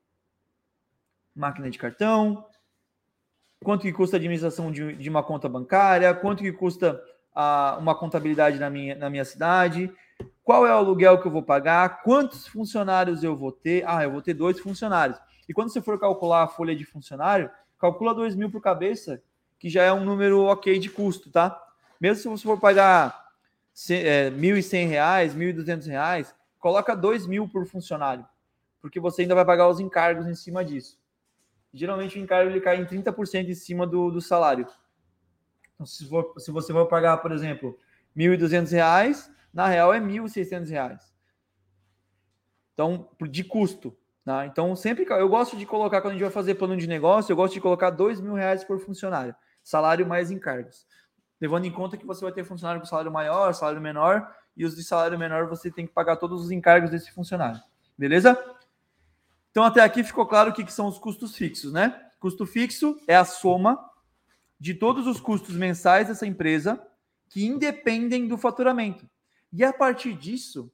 Máquina 1.35 1.71
de 1.71 1.79
cartão, 1.79 2.47
quanto 3.63 3.83
que 3.83 3.93
custa 3.93 4.17
a 4.17 4.19
administração 4.19 4.71
de, 4.71 4.95
de 4.95 5.09
uma 5.09 5.23
conta 5.23 5.49
bancária, 5.49 6.15
quanto 6.15 6.43
que 6.43 6.53
custa 6.53 7.03
a, 7.35 7.77
uma 7.81 7.95
contabilidade 7.95 8.59
na 8.59 8.71
minha, 8.71 8.95
na 8.95 9.11
minha 9.11 9.25
cidade, 9.25 9.93
qual 10.45 10.67
é 10.67 10.71
o 10.71 10.77
aluguel 10.77 11.21
que 11.21 11.27
eu 11.27 11.33
vou 11.33 11.43
pagar, 11.43 12.03
quantos 12.03 12.47
funcionários 12.47 13.25
eu 13.25 13.35
vou 13.35 13.51
ter. 13.51 13.83
Ah, 13.87 14.05
eu 14.05 14.13
vou 14.13 14.23
ter 14.23 14.35
dois 14.35 14.61
funcionários. 14.61 15.19
E 15.49 15.55
quando 15.55 15.73
você 15.73 15.81
for 15.81 15.99
calcular 15.99 16.43
a 16.43 16.49
folha 16.49 16.77
de 16.77 16.85
funcionário, 16.85 17.51
calcula 17.79 18.15
dois 18.15 18.35
mil 18.35 18.51
por 18.51 18.61
cabeça, 18.61 19.23
que 19.59 19.69
já 19.69 19.83
é 19.83 19.93
um 19.93 20.05
número 20.05 20.45
ok 20.45 20.79
de 20.79 20.91
custo, 20.91 21.31
tá? 21.31 21.59
Mesmo 22.05 22.21
se 22.21 22.29
você 22.29 22.43
for 22.43 22.61
pagar 22.61 23.31
é, 23.89 24.29
R$ 24.29 24.37
1.100, 24.37 25.33
R$ 25.33 25.55
1.200, 25.55 26.35
coloca 26.59 26.95
dois 26.95 27.27
mil 27.27 27.49
por 27.49 27.65
funcionário, 27.65 28.27
porque 28.83 29.01
você 29.01 29.23
ainda 29.23 29.35
vai 29.35 29.43
pagar 29.43 29.71
os 29.71 29.81
encargos 29.81 30.27
em 30.27 30.35
cima 30.35 30.63
disso. 30.63 31.01
Geralmente 31.73 32.19
o 32.19 32.23
encargo 32.23 32.51
ele 32.51 32.61
cai 32.61 32.77
em 32.79 32.85
30% 32.85 33.49
em 33.49 33.55
cima 33.55 33.87
do, 33.87 34.11
do 34.11 34.21
salário. 34.21 34.67
Então, 35.75 35.87
se, 35.87 36.07
for, 36.07 36.35
se 36.37 36.51
você 36.51 36.75
for 36.75 36.85
pagar, 36.89 37.17
por 37.23 37.33
exemplo, 37.33 37.81
R$ 38.15 38.37
1.200, 38.37 39.31
na 39.51 39.67
real 39.67 39.95
é 39.95 39.99
R$ 39.99 40.05
1.600. 40.05 40.99
Então, 42.75 43.09
de 43.31 43.43
custo. 43.43 43.97
Né? 44.27 44.45
Então, 44.45 44.77
sempre 44.77 45.07
eu 45.09 45.29
gosto 45.31 45.57
de 45.57 45.65
colocar, 45.65 46.03
quando 46.03 46.11
a 46.11 46.15
gente 46.17 46.23
vai 46.25 46.31
fazer 46.31 46.57
plano 46.57 46.77
de 46.77 46.87
negócio, 46.87 47.33
eu 47.33 47.37
gosto 47.37 47.55
de 47.55 47.63
colocar 47.63 47.89
dois 47.89 48.21
mil 48.21 48.35
reais 48.35 48.63
por 48.63 48.79
funcionário, 48.79 49.35
salário 49.63 50.07
mais 50.07 50.31
encargos. 50.31 50.87
Levando 51.41 51.67
em 51.67 51.71
conta 51.71 51.97
que 51.97 52.07
você 52.07 52.25
vai 52.25 52.33
ter 52.33 52.45
funcionário 52.45 52.81
com 52.81 52.87
salário 52.87 53.13
maior, 53.13 53.53
salário 53.53 53.81
menor, 53.81 54.35
e 54.57 54.65
os 54.65 54.75
de 54.77 54.83
salário 54.83 55.19
menor 55.19 55.47
você 55.49 55.71
tem 55.71 55.87
que 55.87 55.93
pagar 55.93 56.17
todos 56.17 56.43
os 56.43 56.51
encargos 56.51 56.91
desse 56.91 57.11
funcionário. 57.11 57.61
Beleza? 57.99 58.39
Então, 59.51 59.65
até 59.65 59.81
aqui 59.81 60.03
ficou 60.03 60.27
claro 60.27 60.51
o 60.51 60.53
que, 60.53 60.71
são 60.73 60.87
os 60.87 60.99
custos 60.99 61.37
fixos, 61.37 61.73
né? 61.73 62.01
Custo 62.19 62.45
fixo 62.47 62.99
é 63.07 63.15
a 63.15 63.25
soma 63.25 63.79
de 64.59 64.75
todos 64.75 65.07
os 65.07 65.21
custos 65.21 65.55
mensais 65.55 66.09
dessa 66.09 66.27
empresa 66.27 66.85
que 67.29 67.45
independem 67.45 68.27
do 68.27 68.37
faturamento. 68.37 69.09
E 69.53 69.63
a 69.63 69.73
partir 69.73 70.15
disso, 70.15 70.73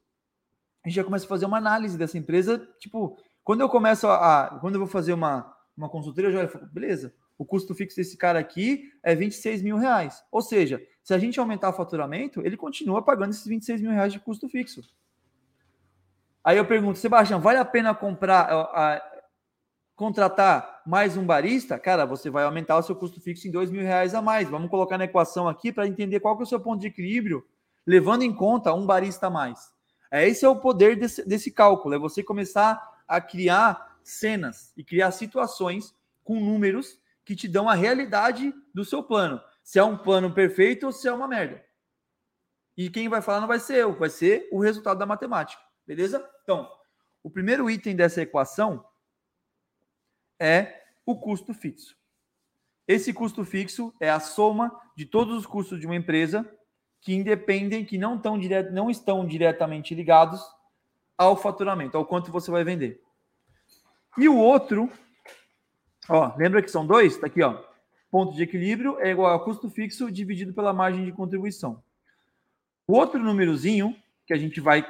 a 0.83 0.89
gente 0.89 0.97
já 0.97 1.05
começa 1.05 1.27
a 1.27 1.29
fazer 1.29 1.45
uma 1.45 1.59
análise 1.59 1.99
dessa 1.99 2.17
empresa. 2.17 2.67
Tipo, 2.79 3.19
quando 3.45 3.61
eu 3.61 3.69
começo 3.69 4.07
a. 4.07 4.59
Quando 4.61 4.77
eu 4.77 4.81
vou 4.81 4.89
fazer 4.89 5.13
uma, 5.13 5.55
uma 5.77 5.89
consultoria, 5.89 6.31
eu 6.31 6.33
já 6.33 6.49
falo, 6.49 6.67
beleza, 6.67 7.15
o 7.41 7.45
custo 7.47 7.75
fixo 7.75 7.97
desse 7.97 8.19
cara 8.19 8.39
aqui 8.39 8.93
é 9.03 9.15
26 9.15 9.63
mil 9.63 9.79
reais. 9.79 10.23
Ou 10.31 10.43
seja, 10.43 10.87
se 11.03 11.15
a 11.15 11.19
gente 11.19 11.41
aumentar 11.41 11.71
o 11.71 11.73
faturamento, 11.73 12.45
ele 12.45 12.55
continua 12.55 13.01
pagando 13.01 13.31
esses 13.31 13.47
26 13.47 13.81
mil 13.81 13.93
reais 13.93 14.13
de 14.13 14.21
custo 14.21 14.47
fixo. 14.47 14.83
Aí 16.45 16.59
eu 16.59 16.67
pergunto, 16.67 16.99
Sebastião, 16.99 17.41
vale 17.41 17.57
a 17.59 17.65
pena 17.65 17.95
comprar, 17.95 18.43
a, 18.43 18.95
a, 18.95 19.03
contratar 19.97 20.83
mais 20.85 21.17
um 21.17 21.25
barista? 21.25 21.79
Cara, 21.79 22.05
você 22.05 22.29
vai 22.29 22.45
aumentar 22.45 22.77
o 22.77 22.83
seu 22.83 22.95
custo 22.95 23.23
fixo 23.23 23.49
em 23.49 23.51
dois 23.51 23.71
mil 23.71 23.81
reais 23.81 24.15
a 24.15 24.21
mais. 24.21 24.47
Vamos 24.47 24.69
colocar 24.69 24.99
na 24.99 25.05
equação 25.05 25.49
aqui 25.49 25.73
para 25.73 25.89
entender 25.89 26.21
qual 26.21 26.37
que 26.37 26.43
é 26.43 26.45
o 26.45 26.47
seu 26.47 26.61
ponto 26.61 26.83
de 26.83 26.89
equilíbrio, 26.89 27.43
levando 27.87 28.21
em 28.21 28.35
conta 28.35 28.75
um 28.75 28.85
barista 28.85 29.29
a 29.29 29.31
mais. 29.31 29.73
É, 30.11 30.29
esse 30.29 30.45
é 30.45 30.49
o 30.49 30.57
poder 30.57 30.95
desse, 30.95 31.27
desse 31.27 31.51
cálculo, 31.51 31.95
é 31.95 31.99
você 31.99 32.23
começar 32.23 32.79
a 33.09 33.19
criar 33.19 33.97
cenas 34.05 34.75
e 34.77 34.85
criar 34.85 35.11
situações 35.13 35.95
com 36.23 36.39
números 36.39 37.01
que 37.25 37.37
te 37.37 37.47
dão 37.47 37.69
a 37.69 37.75
realidade 37.75 38.53
do 38.75 38.85
seu 38.85 39.03
plano. 39.03 39.41
Se 39.63 39.79
é 39.79 39.85
um 39.85 39.97
plano 39.97 40.33
perfeito 40.33 40.87
ou 40.87 40.93
se 40.93 41.07
é 41.07 41.13
uma 41.13 41.29
merda. 41.29 41.65
E 42.77 42.89
quem 42.89 43.09
vai 43.09 43.21
falar 43.21 43.41
não 43.41 43.49
vai 43.49 43.61
ser 43.61 43.77
eu, 43.77 43.99
vai 43.99 44.09
ser 44.09 44.49
o 44.51 44.61
resultado 44.61 44.99
da 44.99 45.07
matemática. 45.07 45.63
Beleza? 45.87 46.27
Então, 46.43 46.71
o 47.23 47.31
primeiro 47.31 47.71
item 47.71 47.95
dessa 47.95 48.23
equação 48.23 48.85
é 50.39 50.83
o 51.05 51.19
custo 51.19 51.53
fixo. 51.53 51.97
Esse 52.89 53.13
custo 53.13 53.45
fixo 53.45 53.95
é 54.01 54.11
a 54.11 54.19
soma 54.19 54.75
de 54.97 55.05
todos 55.05 55.37
os 55.37 55.47
custos 55.47 55.79
de 55.79 55.87
uma 55.87 55.97
empresa 55.97 56.49
que 57.01 57.15
independem, 57.15 57.85
que 57.85 57.97
não, 57.97 58.19
tão 58.19 58.37
não 58.73 58.91
estão 58.91 59.27
diretamente 59.27 59.95
ligados 59.95 60.43
ao 61.17 61.37
faturamento, 61.37 61.97
ao 61.97 62.07
quanto 62.07 62.33
você 62.33 62.51
vai 62.51 62.65
vender. 62.65 63.03
E 64.19 64.29
o 64.29 64.37
outro, 64.37 64.91
ó, 66.11 66.37
lembra 66.37 66.61
que 66.61 66.71
são 66.71 66.87
dois? 66.87 67.17
Tá 67.17 67.27
aqui, 67.27 67.43
ó. 67.43 67.63
Ponto 68.11 68.35
de 68.35 68.43
equilíbrio 68.43 68.99
é 68.99 69.11
igual 69.11 69.35
a 69.35 69.43
custo 69.43 69.71
fixo 69.71 70.11
dividido 70.11 70.53
pela 70.53 70.73
margem 70.73 71.05
de 71.05 71.13
contribuição. 71.13 71.83
O 72.87 72.95
outro 72.95 73.21
númerozinho 73.21 73.97
que 74.27 74.35
a 74.35 74.37
gente 74.37 74.61
vai 74.61 74.85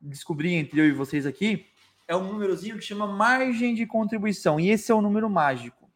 descobri 0.00 0.54
entre 0.54 0.80
eu 0.80 0.86
e 0.86 0.92
vocês 0.92 1.24
aqui 1.24 1.66
é 2.06 2.14
um 2.16 2.24
númerozinho 2.24 2.76
que 2.76 2.84
chama 2.84 3.06
margem 3.06 3.74
de 3.74 3.86
contribuição. 3.86 4.58
E 4.58 4.70
esse 4.70 4.90
é 4.90 4.94
o 4.94 5.00
número 5.00 5.30
mágico. 5.30 5.88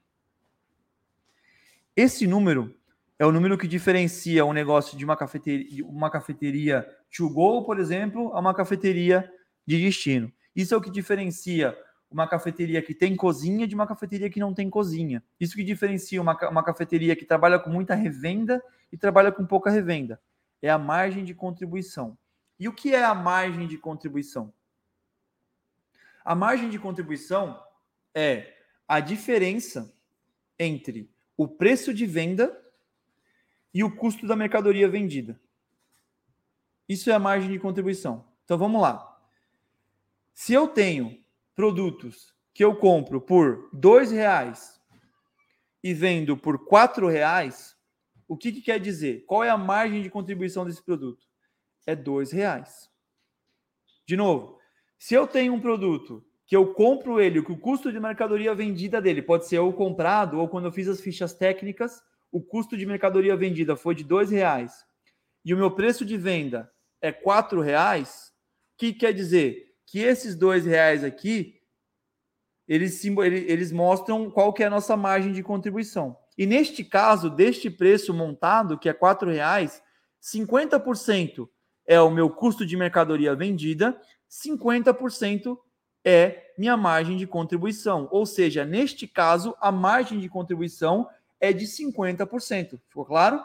Esse 1.94 2.26
número 2.26 2.74
é 3.18 3.26
o 3.26 3.32
número 3.32 3.58
que 3.58 3.66
diferencia 3.66 4.44
um 4.44 4.52
negócio 4.52 4.96
de 4.96 5.04
uma 5.04 5.16
cafeteria, 5.16 5.84
uma 5.84 6.08
cafeteria 6.08 6.88
to 7.14 7.28
go, 7.28 7.64
por 7.64 7.80
exemplo, 7.80 8.32
a 8.32 8.38
uma 8.38 8.54
cafeteria 8.54 9.30
de 9.66 9.80
destino. 9.80 10.32
Isso 10.54 10.72
é 10.72 10.76
o 10.76 10.80
que 10.80 10.90
diferencia 10.90 11.76
uma 12.10 12.26
cafeteria 12.26 12.80
que 12.80 12.94
tem 12.94 13.14
cozinha 13.14 13.66
de 13.66 13.74
uma 13.74 13.86
cafeteria 13.86 14.30
que 14.30 14.40
não 14.40 14.54
tem 14.54 14.70
cozinha. 14.70 15.22
Isso 15.38 15.54
que 15.54 15.62
diferencia 15.62 16.20
uma, 16.20 16.36
uma 16.48 16.62
cafeteria 16.62 17.14
que 17.14 17.24
trabalha 17.24 17.58
com 17.58 17.70
muita 17.70 17.94
revenda 17.94 18.62
e 18.90 18.96
trabalha 18.96 19.30
com 19.30 19.44
pouca 19.44 19.70
revenda. 19.70 20.20
É 20.62 20.70
a 20.70 20.78
margem 20.78 21.24
de 21.24 21.34
contribuição. 21.34 22.16
E 22.58 22.66
o 22.66 22.72
que 22.72 22.94
é 22.94 23.04
a 23.04 23.14
margem 23.14 23.66
de 23.66 23.76
contribuição? 23.76 24.52
A 26.24 26.34
margem 26.34 26.68
de 26.68 26.78
contribuição 26.78 27.62
é 28.14 28.54
a 28.86 29.00
diferença 29.00 29.94
entre 30.58 31.10
o 31.36 31.46
preço 31.46 31.94
de 31.94 32.06
venda 32.06 32.58
e 33.72 33.84
o 33.84 33.94
custo 33.94 34.26
da 34.26 34.34
mercadoria 34.34 34.88
vendida. 34.88 35.38
Isso 36.88 37.10
é 37.10 37.12
a 37.12 37.18
margem 37.18 37.50
de 37.50 37.58
contribuição. 37.58 38.24
Então 38.44 38.56
vamos 38.56 38.80
lá. 38.80 39.20
Se 40.32 40.52
eu 40.52 40.66
tenho 40.66 41.22
produtos 41.58 42.32
que 42.54 42.64
eu 42.64 42.76
compro 42.76 43.20
por 43.20 43.68
dois 43.72 44.12
reais 44.12 44.80
e 45.82 45.92
vendo 45.92 46.36
por 46.36 46.66
quatro 46.66 47.08
reais, 47.08 47.74
o 48.28 48.36
que, 48.36 48.52
que 48.52 48.62
quer 48.62 48.78
dizer? 48.78 49.24
Qual 49.26 49.42
é 49.42 49.50
a 49.50 49.58
margem 49.58 50.00
de 50.00 50.08
contribuição 50.08 50.64
desse 50.64 50.80
produto? 50.80 51.26
é 51.84 51.96
dois 51.96 52.30
reais. 52.30 52.90
De 54.06 54.14
novo, 54.14 54.58
se 54.98 55.14
eu 55.14 55.26
tenho 55.26 55.54
um 55.54 55.60
produto 55.60 56.22
que 56.46 56.54
eu 56.54 56.74
compro 56.74 57.18
ele, 57.18 57.42
que 57.42 57.50
o 57.50 57.58
custo 57.58 57.90
de 57.90 57.98
mercadoria 57.98 58.54
vendida 58.54 59.00
dele 59.00 59.22
pode 59.22 59.48
ser 59.48 59.58
ou 59.58 59.72
comprado 59.72 60.38
ou 60.38 60.46
quando 60.48 60.66
eu 60.66 60.72
fiz 60.72 60.86
as 60.86 61.00
fichas 61.00 61.32
técnicas, 61.32 62.02
o 62.30 62.42
custo 62.42 62.76
de 62.76 62.84
mercadoria 62.84 63.34
vendida 63.34 63.74
foi 63.74 63.94
de 63.94 64.04
dois 64.04 64.30
reais 64.30 64.84
e 65.42 65.54
o 65.54 65.56
meu 65.56 65.70
preço 65.70 66.04
de 66.04 66.18
venda 66.18 66.70
é 67.00 67.10
quatro 67.10 67.62
reais, 67.62 68.34
o 68.74 68.78
que 68.78 68.92
quer 68.92 69.14
dizer? 69.14 69.67
Que 69.90 70.00
esses 70.00 70.36
dois 70.36 70.64
reais 70.66 71.02
aqui 71.02 71.58
eles, 72.68 73.02
eles 73.04 73.72
mostram 73.72 74.30
qual 74.30 74.52
que 74.52 74.62
é 74.62 74.66
a 74.66 74.70
nossa 74.70 74.94
margem 74.96 75.32
de 75.32 75.42
contribuição. 75.42 76.16
E 76.36 76.44
neste 76.44 76.84
caso, 76.84 77.30
deste 77.30 77.70
preço 77.70 78.12
montado, 78.12 78.78
que 78.78 78.88
é 78.88 78.92
quatro 78.92 79.30
reais, 79.30 79.82
50% 80.22 81.48
é 81.86 81.98
o 82.00 82.10
meu 82.10 82.28
custo 82.28 82.66
de 82.66 82.76
mercadoria 82.76 83.34
vendida, 83.34 83.98
50% 84.30 85.58
é 86.04 86.52
minha 86.58 86.76
margem 86.76 87.16
de 87.16 87.26
contribuição. 87.26 88.06
Ou 88.10 88.26
seja, 88.26 88.64
neste 88.64 89.06
caso, 89.06 89.56
a 89.60 89.72
margem 89.72 90.20
de 90.20 90.28
contribuição 90.28 91.08
é 91.40 91.52
de 91.52 91.64
50%. 91.64 92.78
Ficou 92.88 93.06
claro? 93.06 93.42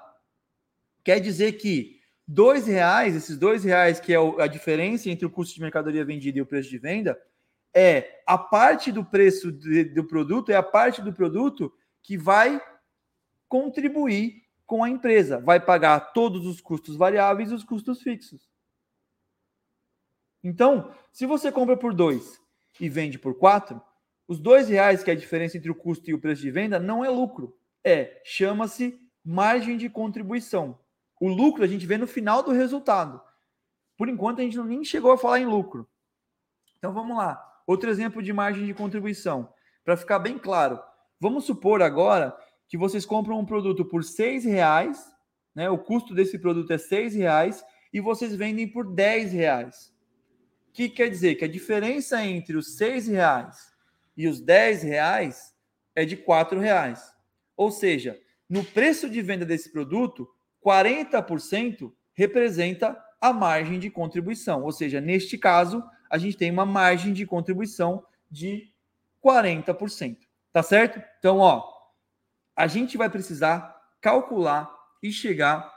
Quer 1.03 1.19
dizer 1.19 1.53
que 1.53 2.02
dois 2.27 2.67
reais, 2.67 3.15
esses 3.15 3.37
dois 3.37 3.63
reais 3.63 3.99
que 3.99 4.13
é 4.13 4.17
a 4.39 4.47
diferença 4.47 5.09
entre 5.09 5.25
o 5.25 5.29
custo 5.29 5.55
de 5.55 5.61
mercadoria 5.61 6.05
vendida 6.05 6.37
e 6.37 6.41
o 6.41 6.45
preço 6.45 6.69
de 6.69 6.77
venda, 6.77 7.19
é 7.73 8.21
a 8.25 8.37
parte 8.37 8.91
do 8.91 9.03
preço 9.03 9.51
do 9.51 10.05
produto, 10.05 10.51
é 10.51 10.55
a 10.55 10.63
parte 10.63 11.01
do 11.01 11.11
produto 11.11 11.73
que 12.01 12.17
vai 12.17 12.61
contribuir 13.47 14.43
com 14.65 14.83
a 14.83 14.89
empresa. 14.89 15.39
Vai 15.39 15.59
pagar 15.59 16.13
todos 16.13 16.45
os 16.45 16.61
custos 16.61 16.95
variáveis 16.95 17.51
e 17.51 17.53
os 17.53 17.63
custos 17.63 18.01
fixos. 18.01 18.49
Então, 20.43 20.93
se 21.11 21.25
você 21.25 21.51
compra 21.51 21.77
por 21.77 21.93
dois 21.93 22.39
e 22.79 22.89
vende 22.89 23.17
por 23.17 23.37
quatro, 23.37 23.81
os 24.27 24.39
dois 24.39 24.67
reais 24.69 25.03
que 25.03 25.09
é 25.09 25.13
a 25.13 25.17
diferença 25.17 25.57
entre 25.57 25.71
o 25.71 25.75
custo 25.75 26.09
e 26.09 26.13
o 26.13 26.19
preço 26.19 26.41
de 26.41 26.51
venda 26.51 26.79
não 26.79 27.03
é 27.03 27.09
lucro. 27.09 27.57
É, 27.83 28.21
chama-se 28.23 28.99
margem 29.23 29.77
de 29.77 29.89
contribuição. 29.89 30.79
O 31.23 31.29
lucro 31.29 31.63
a 31.63 31.67
gente 31.67 31.85
vê 31.85 31.97
no 31.97 32.05
final 32.05 32.43
do 32.43 32.51
resultado. 32.51 33.21
Por 33.97 34.09
enquanto, 34.09 34.41
a 34.41 34.43
gente 34.43 34.57
não 34.57 34.65
nem 34.65 34.83
chegou 34.83 35.09
a 35.09 35.17
falar 35.17 35.39
em 35.39 35.45
lucro. 35.45 35.87
Então 36.77 36.93
vamos 36.93 37.15
lá. 37.15 37.41
Outro 37.65 37.89
exemplo 37.89 38.21
de 38.21 38.33
margem 38.33 38.65
de 38.65 38.73
contribuição. 38.73 39.47
Para 39.85 39.95
ficar 39.95 40.19
bem 40.19 40.37
claro, 40.37 40.81
vamos 41.17 41.45
supor 41.45 41.81
agora 41.81 42.35
que 42.67 42.77
vocês 42.77 43.05
compram 43.05 43.39
um 43.39 43.45
produto 43.45 43.85
por 43.85 44.03
seis 44.03 44.43
reais, 44.43 45.01
né? 45.55 45.69
O 45.69 45.77
custo 45.77 46.13
desse 46.13 46.37
produto 46.37 46.73
é 46.73 46.77
seis 46.77 47.15
reais 47.15 47.63
e 47.93 48.01
vocês 48.01 48.35
vendem 48.35 48.67
por 48.67 48.93
dez 48.93 49.31
reais. 49.31 49.95
O 50.67 50.73
que 50.73 50.89
quer 50.89 51.09
dizer? 51.09 51.35
Que 51.35 51.45
a 51.45 51.49
diferença 51.49 52.21
entre 52.25 52.57
os 52.57 52.75
seis 52.75 53.07
reais 53.07 53.71
e 54.17 54.27
os 54.27 54.41
dez 54.41 54.83
reais 54.83 55.55
é 55.95 56.03
de 56.03 56.17
quatro 56.17 56.59
reais. 56.59 57.13
Ou 57.55 57.71
seja, 57.71 58.19
no 58.49 58.61
preço 58.61 59.09
de 59.09 59.21
venda 59.21 59.45
desse 59.45 59.71
produto, 59.71 60.27
40% 60.65 61.91
representa 62.13 62.97
a 63.19 63.33
margem 63.33 63.79
de 63.79 63.89
contribuição. 63.89 64.63
Ou 64.63 64.71
seja, 64.71 64.99
neste 65.01 65.37
caso, 65.37 65.83
a 66.09 66.17
gente 66.17 66.37
tem 66.37 66.51
uma 66.51 66.65
margem 66.65 67.13
de 67.13 67.25
contribuição 67.25 68.05
de 68.29 68.71
40%. 69.23 70.17
Tá 70.51 70.61
certo? 70.61 71.01
Então, 71.17 71.39
ó, 71.39 71.63
a 72.55 72.67
gente 72.67 72.97
vai 72.97 73.09
precisar 73.09 73.75
calcular 73.99 74.69
e 75.01 75.11
chegar 75.11 75.71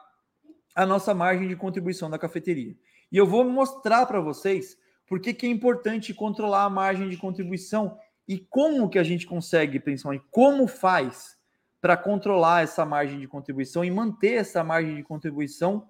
à 0.75 0.85
nossa 0.85 1.15
margem 1.15 1.49
de 1.49 1.57
contribuição 1.57 2.11
da 2.11 2.19
cafeteria. 2.19 2.77
E 3.11 3.17
eu 3.17 3.27
vou 3.27 3.45
mostrar 3.45 4.05
para 4.05 4.21
vocês 4.21 4.77
por 5.07 5.21
que, 5.21 5.47
é 5.47 5.49
importante 5.49 6.13
controlar 6.13 6.65
a 6.65 6.71
margem 6.71 7.09
de 7.09 7.17
contribuição 7.17 7.97
e 8.29 8.39
como 8.39 8.89
que 8.91 8.99
a 8.99 9.05
gente 9.05 9.25
consegue, 9.25 9.79
principalmente, 9.79 10.25
como 10.31 10.67
faz 10.67 11.36
para 11.81 11.97
controlar 11.97 12.63
essa 12.63 12.85
margem 12.85 13.19
de 13.19 13.29
contribuição 13.29 13.85
e 13.85 13.91
manter 13.91 14.35
essa 14.35 14.65
margem 14.65 14.97
de 14.97 15.03
contribuição 15.03 15.89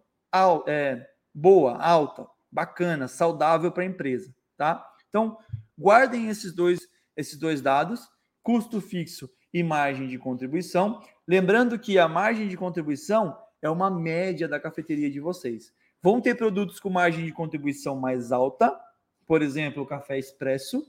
é, 0.67 1.07
boa, 1.35 1.77
alta, 1.77 2.27
bacana, 2.51 3.09
saudável 3.09 3.73
para 3.73 3.83
a 3.83 3.87
empresa, 3.87 4.35
tá? 4.57 4.87
Então, 5.09 5.39
guardem 5.79 6.29
esses 6.29 6.55
dois, 6.55 6.81
esses 7.17 7.39
dois 7.39 7.63
dados, 7.63 8.09
custo 8.43 8.81
fixo 8.81 9.31
e 9.53 9.63
margem 9.63 10.09
de 10.09 10.19
contribuição. 10.19 11.03
Lembrando 11.27 11.79
que 11.79 11.99
a 11.99 12.07
margem 12.07 12.49
de 12.49 12.57
contribuição 12.57 13.37
é 13.63 13.71
uma 13.71 13.91
média 13.91 14.47
da 14.47 14.61
cafeteria 14.61 15.11
de 15.11 15.21
vocês. 15.21 15.73
Vão 16.03 16.21
ter 16.21 16.37
produtos 16.37 16.79
com 16.79 16.91
margem 16.91 17.25
de 17.25 17.33
contribuição 17.33 17.97
mais 17.97 18.31
alta, 18.31 18.79
por 19.27 19.43
exemplo, 19.43 19.83
o 19.83 19.87
café 19.87 20.19
expresso 20.19 20.87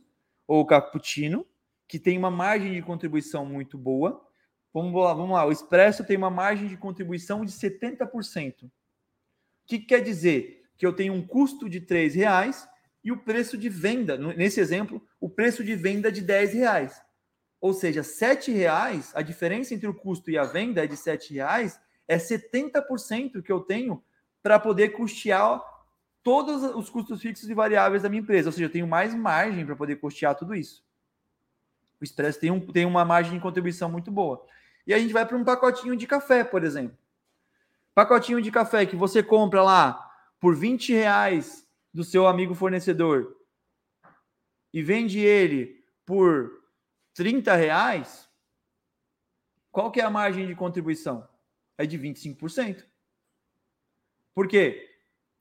ou 0.47 0.61
o 0.61 0.65
cappuccino, 0.65 1.45
que 1.87 1.97
tem 1.97 2.17
uma 2.17 2.29
margem 2.29 2.73
de 2.73 2.81
contribuição 2.81 3.45
muito 3.45 3.77
boa. 3.77 4.26
Vamos 4.77 4.93
lá, 4.93 5.11
vamos 5.11 5.31
lá. 5.31 5.43
O 5.43 5.51
expresso 5.51 6.03
tem 6.03 6.15
uma 6.15 6.29
margem 6.29 6.67
de 6.67 6.77
contribuição 6.77 7.43
de 7.43 7.51
70%. 7.51 8.65
O 8.65 8.71
que 9.65 9.79
quer 9.79 10.03
dizer? 10.03 10.69
Que 10.77 10.85
eu 10.85 10.93
tenho 10.93 11.15
um 11.15 11.25
custo 11.25 11.67
de 11.67 11.79
R$ 11.79 12.07
reais 12.09 12.69
e 13.03 13.11
o 13.11 13.17
preço 13.17 13.57
de 13.57 13.69
venda, 13.69 14.15
nesse 14.35 14.59
exemplo, 14.59 15.03
o 15.19 15.27
preço 15.27 15.63
de 15.63 15.75
venda 15.75 16.11
de 16.11 16.21
R$ 16.21 16.45
reais. 16.45 17.01
Ou 17.59 17.73
seja, 17.73 18.03
R$ 18.03 18.53
reais, 18.53 19.11
a 19.15 19.23
diferença 19.23 19.73
entre 19.73 19.87
o 19.87 19.95
custo 19.95 20.29
e 20.29 20.37
a 20.37 20.43
venda 20.43 20.83
é 20.83 20.87
de 20.87 20.93
R$ 20.95 21.17
reais, 21.31 21.81
é 22.07 22.17
70% 22.17 23.41
que 23.41 23.51
eu 23.51 23.61
tenho 23.61 24.03
para 24.43 24.59
poder 24.59 24.89
custear 24.89 25.59
todos 26.21 26.61
os 26.75 26.87
custos 26.87 27.19
fixos 27.19 27.49
e 27.49 27.53
variáveis 27.55 28.03
da 28.03 28.09
minha 28.09 28.21
empresa. 28.21 28.49
Ou 28.49 28.53
seja, 28.53 28.65
eu 28.65 28.71
tenho 28.71 28.85
mais 28.85 29.15
margem 29.15 29.65
para 29.65 29.75
poder 29.75 29.95
custear 29.95 30.35
tudo 30.35 30.53
isso. 30.53 30.85
O 31.99 32.03
Expresso 32.03 32.39
tem, 32.39 32.51
um, 32.51 32.59
tem 32.59 32.85
uma 32.85 33.03
margem 33.03 33.33
de 33.33 33.39
contribuição 33.39 33.89
muito 33.89 34.11
boa. 34.11 34.45
E 34.87 34.93
a 34.93 34.99
gente 34.99 35.11
vai 35.11 35.25
para 35.25 35.35
um 35.35 35.43
pacotinho 35.43 35.97
de 35.97 36.07
café, 36.07 36.45
por 36.45 36.63
exemplo. 36.63 36.97
Pacotinho 37.93 38.41
de 38.41 38.49
café 38.49 38.85
que 38.85 38.95
você 38.95 39.21
compra 39.21 39.61
lá 39.61 40.09
por 40.39 40.55
20 40.55 40.93
reais 40.93 41.67
do 41.93 42.05
seu 42.05 42.25
amigo 42.25 42.55
fornecedor 42.55 43.35
e 44.73 44.81
vende 44.81 45.19
ele 45.19 45.83
por 46.05 46.63
30 47.15 47.53
reais, 47.55 48.29
qual 49.71 49.91
que 49.91 49.99
é 49.99 50.03
a 50.03 50.09
margem 50.09 50.47
de 50.47 50.55
contribuição? 50.55 51.27
É 51.77 51.85
de 51.85 51.99
25%. 51.99 52.85
Por 54.33 54.47
quê? 54.47 54.89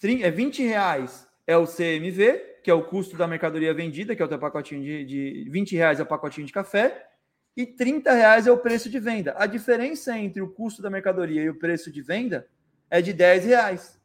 É 0.02 0.30
20 0.30 0.62
reais 0.64 1.28
é 1.46 1.56
o 1.56 1.66
CMV, 1.66 2.60
que 2.64 2.70
é 2.70 2.74
o 2.74 2.84
custo 2.84 3.16
da 3.16 3.28
mercadoria 3.28 3.72
vendida, 3.72 4.16
que 4.16 4.22
é 4.22 4.24
o 4.24 4.28
teu 4.28 4.38
pacotinho 4.38 4.82
de, 4.82 5.04
de 5.04 5.50
20 5.50 5.76
reais 5.76 6.00
é 6.00 6.02
o 6.02 6.06
pacotinho 6.06 6.46
de 6.46 6.52
café, 6.52 7.15
e 7.56 7.64
30 7.64 8.12
reais 8.12 8.46
é 8.46 8.52
o 8.52 8.58
preço 8.58 8.90
de 8.90 9.00
venda. 9.00 9.34
A 9.38 9.46
diferença 9.46 10.16
entre 10.18 10.42
o 10.42 10.52
custo 10.52 10.82
da 10.82 10.90
mercadoria 10.90 11.42
e 11.42 11.48
o 11.48 11.58
preço 11.58 11.90
de 11.90 12.02
venda 12.02 12.48
é 12.90 13.00
de 13.00 13.12
10 13.12 13.46
reais. 13.46 14.00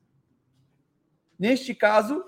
Neste 1.38 1.76
caso, 1.76 2.24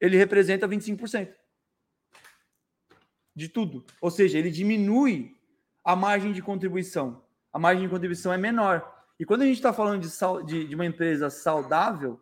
ele 0.00 0.16
representa 0.16 0.66
25% 0.66 1.32
de 3.36 3.48
tudo. 3.48 3.84
Ou 4.00 4.10
seja, 4.10 4.38
ele 4.38 4.50
diminui 4.50 5.38
a 5.84 5.94
margem 5.94 6.32
de 6.32 6.42
contribuição. 6.42 7.24
A 7.52 7.58
margem 7.58 7.84
de 7.84 7.90
contribuição 7.90 8.32
é 8.32 8.38
menor. 8.38 9.06
E 9.18 9.24
quando 9.24 9.42
a 9.42 9.46
gente 9.46 9.56
está 9.56 9.72
falando 9.72 10.02
de, 10.02 10.46
de, 10.46 10.68
de, 10.68 10.74
uma 10.74 10.86
empresa 10.86 11.30
saudável, 11.30 12.20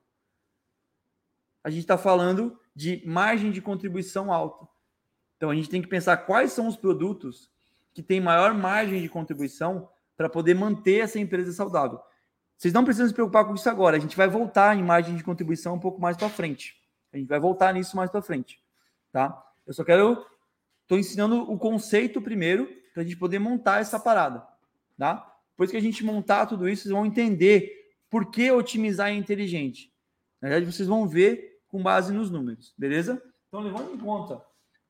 a 1.65 1.71
gente 1.71 1.83
está 1.83 1.97
falando 1.97 2.59
de 2.75 3.03
margem 3.07 3.51
de 3.51 3.63
contribuição 3.63 4.33
alta. 4.33 4.69
Então 5.39 5.49
a 5.49 5.55
gente 5.55 5.71
tem 5.71 5.81
que 5.81 5.89
pensar 5.89 6.19
quais 6.19 6.53
são 6.53 6.69
os 6.69 6.77
produtos 6.77 7.51
que 7.95 8.03
têm 8.03 8.21
maior 8.21 8.53
margem 8.53 9.01
de 9.01 9.09
contribuição 9.09 9.89
para 10.15 10.29
poder 10.29 10.55
manter 10.55 10.99
essa 10.99 11.19
empresa 11.19 11.51
saudável. 11.53 11.99
Vocês 12.59 12.75
não 12.75 12.85
precisam 12.85 13.09
se 13.09 13.15
preocupar 13.15 13.47
com 13.47 13.55
isso 13.55 13.71
agora. 13.71 13.97
A 13.97 14.01
gente 14.01 14.17
vai 14.17 14.29
voltar 14.29 14.77
em 14.77 14.83
margem 14.83 15.17
de 15.17 15.25
contribuição 15.25 15.77
um 15.77 15.81
pouco 15.81 15.99
mais 15.99 16.17
para 16.17 16.29
frente. 16.29 16.77
A 17.13 17.17
gente 17.17 17.29
vai 17.29 17.41
voltar 17.41 17.73
nisso 17.73 17.97
mais 17.97 18.11
para 18.11 18.21
frente, 18.21 18.61
tá? 19.11 19.43
Eu 19.67 19.73
só 19.73 19.83
quero 19.83 20.27
Estou 20.89 20.99
ensinando 20.99 21.43
o 21.53 21.59
conceito 21.59 22.19
primeiro 22.19 22.67
para 22.95 23.03
a 23.03 23.05
gente 23.05 23.19
poder 23.19 23.39
montar 23.39 23.79
essa 23.79 24.01
parada, 24.01 24.43
tá? 24.97 25.37
Depois 25.51 25.71
que 25.71 25.77
a 25.77 25.83
gente 25.83 26.03
montar 26.03 26.47
tudo 26.47 26.67
isso, 26.67 26.85
vocês 26.85 26.95
vão 26.95 27.05
entender 27.05 27.93
por 28.09 28.31
que 28.31 28.51
otimizar 28.51 29.11
é 29.11 29.13
inteligente. 29.13 29.93
Na 30.41 30.49
verdade, 30.49 30.73
vocês 30.73 30.89
vão 30.89 31.07
ver 31.07 31.61
com 31.69 31.83
base 31.83 32.11
nos 32.11 32.31
números, 32.31 32.73
beleza? 32.79 33.23
Então, 33.49 33.61
levando 33.61 33.93
em 33.93 33.99
conta 33.99 34.43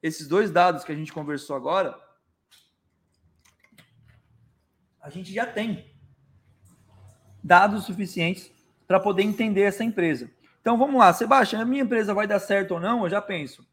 esses 0.02 0.28
dois 0.28 0.50
dados 0.50 0.84
que 0.84 0.92
a 0.92 0.94
gente 0.94 1.12
conversou 1.12 1.56
agora, 1.56 1.98
a 5.00 5.10
gente 5.10 5.32
já 5.32 5.46
tem 5.46 5.90
dados 7.42 7.84
suficientes 7.84 8.50
para 8.86 9.00
poder 9.00 9.22
entender 9.22 9.62
essa 9.62 9.84
empresa. 9.84 10.30
Então 10.60 10.76
vamos 10.76 10.98
lá, 10.98 11.12
Sebastião, 11.12 11.62
a 11.62 11.64
minha 11.64 11.82
empresa 11.82 12.12
vai 12.12 12.26
dar 12.26 12.38
certo 12.40 12.72
ou 12.72 12.80
não? 12.80 13.04
Eu 13.04 13.10
já 13.10 13.22
penso. 13.22 13.66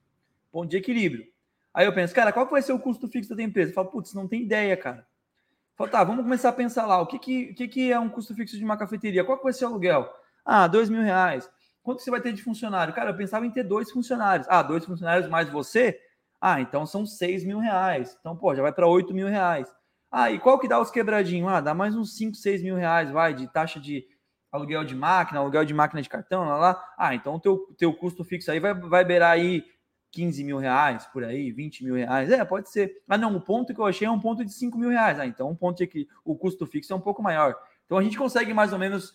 Ponto 0.51 0.69
de 0.69 0.77
equilíbrio. 0.77 1.27
Aí 1.73 1.85
eu 1.85 1.93
penso, 1.93 2.15
cara, 2.15 2.31
qual 2.31 2.47
vai 2.49 2.61
ser 2.61 2.71
o 2.71 2.79
custo 2.79 3.07
fixo 3.07 3.35
da 3.35 3.43
empresa? 3.43 3.71
Eu 3.71 3.75
falo, 3.75 3.89
putz, 3.89 4.13
não 4.13 4.27
tem 4.27 4.43
ideia, 4.43 4.77
cara. 4.77 4.99
Eu 4.99 5.77
falo, 5.77 5.89
tá, 5.89 6.03
vamos 6.03 6.23
começar 6.23 6.49
a 6.49 6.53
pensar 6.53 6.85
lá. 6.85 7.01
O 7.01 7.05
que, 7.05 7.19
que, 7.19 7.53
que, 7.53 7.67
que 7.67 7.91
é 7.91 7.99
um 7.99 8.07
custo 8.07 8.33
fixo 8.33 8.57
de 8.57 8.63
uma 8.63 8.77
cafeteria? 8.77 9.25
Qual 9.25 9.41
vai 9.43 9.51
ser 9.51 9.65
o 9.65 9.67
aluguel? 9.67 10.09
Ah, 10.45 10.67
dois 10.67 10.89
mil 10.89 11.01
reais. 11.01 11.49
Quanto 11.83 12.01
você 12.01 12.09
vai 12.09 12.21
ter 12.21 12.31
de 12.31 12.41
funcionário? 12.41 12.93
Cara, 12.93 13.09
eu 13.09 13.17
pensava 13.17 13.45
em 13.45 13.51
ter 13.51 13.63
dois 13.63 13.91
funcionários. 13.91 14.47
Ah, 14.49 14.63
dois 14.63 14.85
funcionários 14.85 15.29
mais 15.29 15.49
você? 15.49 15.99
Ah, 16.39 16.61
então 16.61 16.85
são 16.85 17.05
seis 17.05 17.43
mil 17.43 17.59
reais. 17.59 18.15
Então, 18.19 18.35
pô, 18.35 18.53
já 18.55 18.61
vai 18.61 18.71
para 18.73 18.87
oito 18.87 19.13
mil 19.13 19.27
reais. 19.27 19.67
Ah, 20.11 20.31
e 20.31 20.39
qual 20.39 20.59
que 20.59 20.67
dá 20.67 20.79
os 20.79 20.91
quebradinhos? 20.91 21.49
Ah, 21.51 21.61
dá 21.61 21.73
mais 21.73 21.95
uns 21.95 22.15
cinco, 22.15 22.35
seis 22.35 22.61
mil 22.61 22.75
reais, 22.75 23.11
vai, 23.11 23.33
de 23.33 23.47
taxa 23.51 23.79
de 23.79 24.07
aluguel 24.51 24.83
de 24.83 24.95
máquina, 24.95 25.39
aluguel 25.39 25.65
de 25.65 25.73
máquina 25.73 26.01
de 26.01 26.09
cartão, 26.09 26.45
lá, 26.45 26.57
lá. 26.57 26.93
Ah, 26.97 27.13
então 27.13 27.35
o 27.35 27.39
teu, 27.39 27.75
teu 27.77 27.93
custo 27.93 28.23
fixo 28.23 28.51
aí 28.51 28.59
vai, 28.59 28.73
vai 28.73 29.03
beirar 29.03 29.31
aí 29.31 29.63
15 30.11 30.43
mil 30.45 30.57
reais 30.57 31.05
por 31.07 31.23
aí, 31.25 31.51
20 31.51 31.83
mil 31.83 31.95
reais. 31.95 32.31
É, 32.31 32.43
pode 32.45 32.69
ser. 32.69 33.03
Ah, 33.07 33.17
não, 33.17 33.35
o 33.35 33.41
ponto 33.41 33.73
que 33.73 33.79
eu 33.79 33.85
achei 33.85 34.07
é 34.07 34.11
um 34.11 34.19
ponto 34.19 34.45
de 34.45 34.53
5 34.53 34.77
mil 34.77 34.89
reais. 34.89 35.19
Ah, 35.19 35.25
então 35.25 35.49
um 35.49 35.55
ponto 35.55 35.77
de 35.77 35.87
que 35.87 36.07
o 36.23 36.35
custo 36.37 36.65
fixo 36.65 36.93
é 36.93 36.95
um 36.95 37.01
pouco 37.01 37.21
maior. 37.21 37.55
Então 37.85 37.97
a 37.97 38.03
gente 38.03 38.17
consegue 38.17 38.53
mais 38.53 38.71
ou 38.71 38.79
menos 38.79 39.13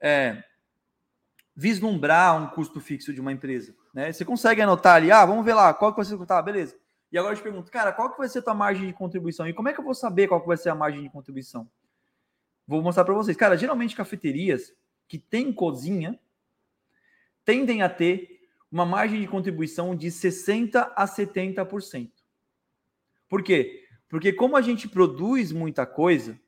é, 0.00 0.42
vislumbrar 1.54 2.42
um 2.42 2.48
custo 2.48 2.80
fixo 2.80 3.12
de 3.12 3.20
uma 3.20 3.32
empresa. 3.32 3.74
Né? 3.92 4.12
Você 4.12 4.24
consegue 4.24 4.62
anotar 4.62 4.96
ali, 4.96 5.10
ah, 5.10 5.24
vamos 5.24 5.44
ver 5.44 5.54
lá, 5.54 5.74
qual 5.74 5.92
que 5.92 5.96
vai 5.96 6.04
ser. 6.04 6.18
Tá, 6.26 6.40
beleza. 6.40 6.76
E 7.12 7.18
agora 7.18 7.34
eu 7.34 7.38
te 7.38 7.42
pergunto, 7.42 7.70
cara, 7.70 7.92
qual 7.92 8.10
que 8.10 8.18
vai 8.18 8.28
ser 8.28 8.38
a 8.38 8.42
tua 8.42 8.54
margem 8.54 8.86
de 8.86 8.92
contribuição? 8.92 9.48
E 9.48 9.52
como 9.52 9.68
é 9.68 9.72
que 9.72 9.80
eu 9.80 9.84
vou 9.84 9.94
saber 9.94 10.28
qual 10.28 10.40
que 10.40 10.46
vai 10.46 10.56
ser 10.56 10.68
a 10.68 10.74
margem 10.74 11.02
de 11.02 11.10
contribuição? 11.10 11.68
Vou 12.66 12.80
mostrar 12.82 13.04
para 13.04 13.14
vocês. 13.14 13.36
Cara, 13.36 13.56
geralmente 13.56 13.96
cafeterias 13.96 14.72
que 15.08 15.18
têm 15.18 15.52
cozinha 15.52 16.18
tendem 17.44 17.82
a 17.82 17.88
ter 17.88 18.40
uma 18.70 18.86
margem 18.86 19.20
de 19.20 19.26
contribuição 19.26 19.96
de 19.96 20.06
60% 20.06 20.92
a 20.94 21.04
70%. 21.04 22.10
Por 23.28 23.42
quê? 23.42 23.88
Porque 24.08 24.32
como 24.32 24.56
a 24.56 24.62
gente 24.62 24.88
produz 24.88 25.50
muita 25.50 25.84
coisa, 25.84 26.38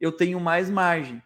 eu 0.00 0.12
tenho 0.12 0.38
mais 0.38 0.70
margem. 0.70 1.20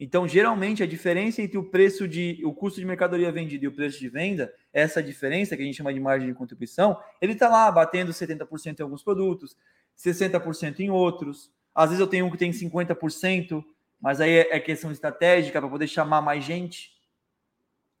Então, 0.00 0.26
geralmente, 0.26 0.82
a 0.82 0.86
diferença 0.86 1.42
entre 1.42 1.58
o 1.58 1.62
preço 1.62 2.08
de 2.08 2.40
o 2.42 2.54
custo 2.54 2.80
de 2.80 2.86
mercadoria 2.86 3.30
vendida 3.30 3.64
e 3.64 3.68
o 3.68 3.72
preço 3.72 4.00
de 4.00 4.08
venda, 4.08 4.52
essa 4.72 5.02
diferença 5.02 5.54
que 5.54 5.62
a 5.62 5.66
gente 5.66 5.76
chama 5.76 5.92
de 5.92 6.00
margem 6.00 6.26
de 6.26 6.34
contribuição, 6.34 6.98
ele 7.20 7.34
está 7.34 7.48
lá 7.48 7.70
batendo 7.70 8.10
70% 8.10 8.80
em 8.80 8.82
alguns 8.82 9.02
produtos, 9.02 9.54
60% 9.98 10.80
em 10.80 10.88
outros. 10.88 11.52
Às 11.74 11.90
vezes 11.90 12.00
eu 12.00 12.06
tenho 12.06 12.24
um 12.24 12.30
que 12.30 12.38
tem 12.38 12.50
50%, 12.50 13.62
mas 14.00 14.22
aí 14.22 14.38
é 14.38 14.58
questão 14.58 14.90
estratégica 14.90 15.60
para 15.60 15.68
poder 15.68 15.86
chamar 15.86 16.22
mais 16.22 16.42
gente. 16.42 16.98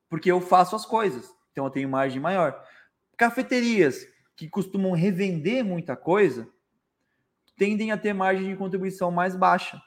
Porque 0.08 0.30
eu 0.32 0.40
faço 0.40 0.74
as 0.74 0.86
coisas 0.86 1.38
então 1.52 1.64
eu 1.64 1.70
tenho 1.70 1.88
margem 1.88 2.20
maior. 2.20 2.64
Cafeterias 3.16 4.06
que 4.36 4.48
costumam 4.48 4.92
revender 4.92 5.64
muita 5.64 5.96
coisa 5.96 6.48
tendem 7.56 7.92
a 7.92 7.98
ter 7.98 8.14
margem 8.14 8.48
de 8.48 8.56
contribuição 8.56 9.10
mais 9.10 9.36
baixa. 9.36 9.80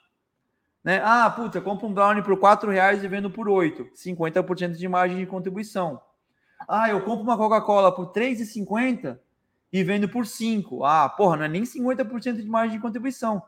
Né? 0.84 1.02
Ah, 1.04 1.30
puta, 1.30 1.62
compro 1.62 1.88
um 1.88 1.94
brownie 1.94 2.24
por 2.24 2.38
4 2.38 2.70
reais 2.70 3.04
e 3.04 3.08
vendo 3.08 3.30
por 3.30 3.48
8. 3.48 3.86
50% 3.96 4.74
de 4.74 4.88
margem 4.88 5.18
de 5.18 5.26
contribuição. 5.26 6.02
Ah, 6.68 6.90
eu 6.90 7.02
compro 7.02 7.24
uma 7.24 7.38
Coca-Cola 7.38 7.94
por 7.94 8.12
3,50 8.12 9.18
e 9.72 9.84
vendo 9.84 10.10
por 10.10 10.26
5. 10.26 10.84
Ah, 10.84 11.08
porra, 11.08 11.38
não 11.38 11.46
é 11.46 11.48
nem 11.48 11.64
50% 11.64 12.42
de 12.42 12.48
margem 12.48 12.78
de 12.78 12.82
contribuição. 12.82 13.42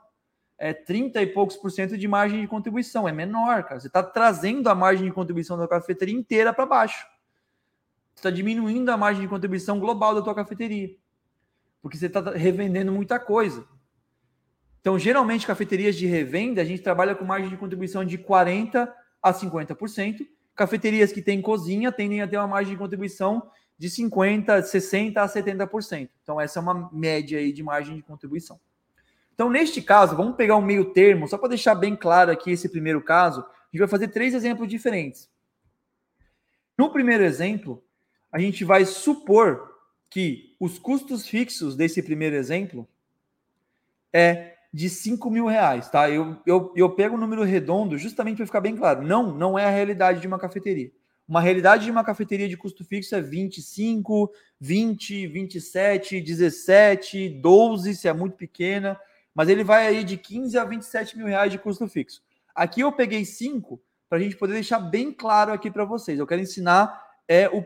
É 0.58 0.74
30 0.74 1.22
e 1.22 1.28
poucos 1.28 1.58
por 1.58 1.70
cento 1.70 1.98
de 1.98 2.08
margem 2.08 2.40
de 2.40 2.48
contribuição. 2.48 3.08
É 3.08 3.12
menor, 3.12 3.64
cara. 3.64 3.80
Você 3.80 3.88
está 3.88 4.02
trazendo 4.02 4.70
a 4.70 4.76
margem 4.76 5.06
de 5.06 5.12
contribuição 5.12 5.58
da 5.58 5.68
cafeteria 5.68 6.16
inteira 6.16 6.54
para 6.54 6.66
baixo. 6.66 7.06
Você 8.14 8.20
está 8.20 8.32
diminuindo 8.32 8.90
a 8.90 8.96
margem 8.96 9.24
de 9.24 9.28
contribuição 9.28 9.78
global 9.80 10.16
da 10.16 10.22
tua 10.22 10.34
cafeteria. 10.34 10.96
Porque 11.82 11.98
você 11.98 12.06
está 12.06 12.22
revendendo 12.32 12.92
muita 12.92 13.20
coisa. 13.20 13.68
Então, 14.86 15.00
geralmente, 15.00 15.48
cafeterias 15.48 15.96
de 15.96 16.06
revenda, 16.06 16.62
a 16.62 16.64
gente 16.64 16.84
trabalha 16.84 17.16
com 17.16 17.26
margem 17.26 17.50
de 17.50 17.58
contribuição 17.58 18.06
de 18.06 18.20
40% 18.20 18.88
a 19.20 19.34
50%. 19.34 20.28
Cafeterias 20.56 21.12
que 21.12 21.24
têm 21.24 21.42
cozinha 21.42 21.92
tendem 21.92 22.22
a 22.22 22.28
ter 22.28 22.38
uma 22.38 22.46
margem 22.46 22.74
de 22.74 22.78
contribuição 22.78 23.50
de 23.80 23.90
50%, 23.90 24.62
60% 24.62 25.18
a 25.18 25.28
70%. 25.28 26.08
Então, 26.22 26.40
essa 26.40 26.60
é 26.60 26.62
uma 26.62 26.88
média 26.94 27.40
aí 27.40 27.52
de 27.52 27.64
margem 27.64 27.96
de 27.96 28.04
contribuição. 28.04 28.60
Então, 29.34 29.50
neste 29.50 29.82
caso, 29.82 30.16
vamos 30.16 30.36
pegar 30.36 30.56
um 30.56 30.62
meio 30.62 30.94
termo, 30.94 31.28
só 31.28 31.36
para 31.36 31.50
deixar 31.50 31.74
bem 31.74 31.96
claro 31.96 32.32
aqui 32.32 32.52
esse 32.52 32.70
primeiro 32.70 33.02
caso, 33.02 33.40
a 33.42 33.68
gente 33.72 33.80
vai 33.80 33.88
fazer 33.88 34.10
três 34.10 34.36
exemplos 34.36 34.70
diferentes. 34.70 35.28
No 36.78 36.92
primeiro 36.92 37.24
exemplo, 37.24 37.84
a 38.32 38.38
gente 38.38 38.64
vai 38.64 38.86
supor 38.86 39.68
que 40.12 40.56
os 40.60 40.78
custos 40.78 41.28
fixos 41.28 41.76
desse 41.76 42.04
primeiro 42.04 42.36
exemplo 42.36 42.88
é 44.14 44.55
de 44.76 44.90
5 44.90 45.32
mil 45.32 45.46
reais, 45.46 45.90
tá? 45.90 46.10
Eu, 46.10 46.36
eu, 46.46 46.74
eu 46.76 46.90
pego 46.90 47.16
o 47.16 47.18
um 47.18 47.22
número 47.22 47.44
redondo 47.44 47.98
justamente 47.98 48.36
para 48.36 48.46
ficar 48.46 48.60
bem 48.60 48.76
claro. 48.76 49.02
Não, 49.02 49.34
não 49.34 49.58
é 49.58 49.64
a 49.64 49.70
realidade 49.70 50.20
de 50.20 50.28
uma 50.28 50.38
cafeteria. 50.38 50.92
Uma 51.26 51.40
realidade 51.40 51.86
de 51.86 51.92
uma 51.92 52.04
cafeteria 52.04 52.50
de 52.50 52.58
custo 52.58 52.84
fixo 52.84 53.16
é 53.16 53.22
25, 53.22 54.30
20, 54.60 55.28
27, 55.28 56.20
17, 56.20 57.30
12, 57.30 57.96
se 57.96 58.10
é 58.10 58.12
muito 58.12 58.36
pequena, 58.36 59.00
mas 59.34 59.48
ele 59.48 59.64
vai 59.64 59.88
aí 59.88 60.04
de 60.04 60.18
15 60.18 60.58
a 60.58 60.66
27 60.66 61.18
mil 61.18 61.28
reais 61.28 61.54
de 61.54 61.58
custo 61.58 61.88
fixo. 61.88 62.22
Aqui 62.54 62.82
eu 62.82 62.92
peguei 62.92 63.24
5 63.24 63.82
para 64.10 64.18
a 64.18 64.22
gente 64.22 64.36
poder 64.36 64.56
deixar 64.56 64.80
bem 64.80 65.10
claro 65.10 65.54
aqui 65.54 65.72
para 65.72 65.86
vocês. 65.86 66.20
Eu 66.20 66.28
quero 66.28 66.42
ensinar 66.42 67.02
é 67.30 67.48
o, 67.48 67.64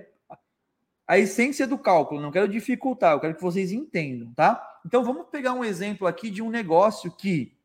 a 1.09 1.17
essência 1.17 1.65
do 1.65 1.75
cálculo, 1.75 2.21
não 2.21 2.29
quero 2.29 2.47
dificultar, 2.47 3.13
eu 3.13 3.19
quero 3.19 3.33
que 3.33 3.41
vocês 3.41 3.71
entendam, 3.71 4.31
tá? 4.35 4.79
Então 4.85 5.03
vamos 5.03 5.25
pegar 5.31 5.53
um 5.53 5.65
exemplo 5.65 6.05
aqui 6.05 6.29
de 6.29 6.39
um 6.39 6.51
negócio 6.51 7.11
que 7.11 7.57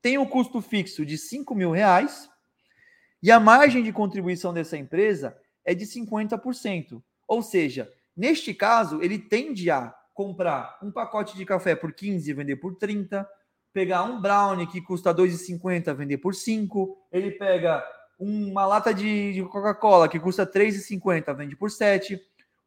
tem 0.00 0.16
um 0.16 0.24
custo 0.24 0.62
fixo 0.62 1.04
de 1.04 1.18
5 1.18 1.54
mil 1.54 1.70
reais 1.70 2.30
e 3.22 3.30
a 3.30 3.38
margem 3.38 3.82
de 3.82 3.92
contribuição 3.92 4.54
dessa 4.54 4.78
empresa 4.78 5.36
é 5.62 5.74
de 5.74 5.84
50%. 5.84 7.02
Ou 7.26 7.42
seja, 7.42 7.92
neste 8.16 8.54
caso, 8.54 9.02
ele 9.02 9.18
tende 9.18 9.70
a 9.70 9.94
comprar 10.14 10.78
um 10.82 10.90
pacote 10.90 11.36
de 11.36 11.44
café 11.44 11.76
por 11.76 11.92
15 11.92 12.30
e 12.30 12.32
vender 12.32 12.56
por 12.56 12.76
30, 12.76 13.28
pegar 13.74 14.04
um 14.04 14.22
brownie 14.22 14.66
que 14.66 14.80
custa 14.80 15.14
2,50 15.14 15.94
vender 15.94 16.16
por 16.16 16.34
5, 16.34 16.96
ele 17.12 17.30
pega 17.30 17.84
uma 18.18 18.64
lata 18.64 18.94
de, 18.94 19.46
Coca-Cola 19.52 20.08
que 20.08 20.18
custa 20.18 20.46
3,50 20.46 21.36
vende 21.36 21.54
por 21.54 21.70
7, 21.70 22.18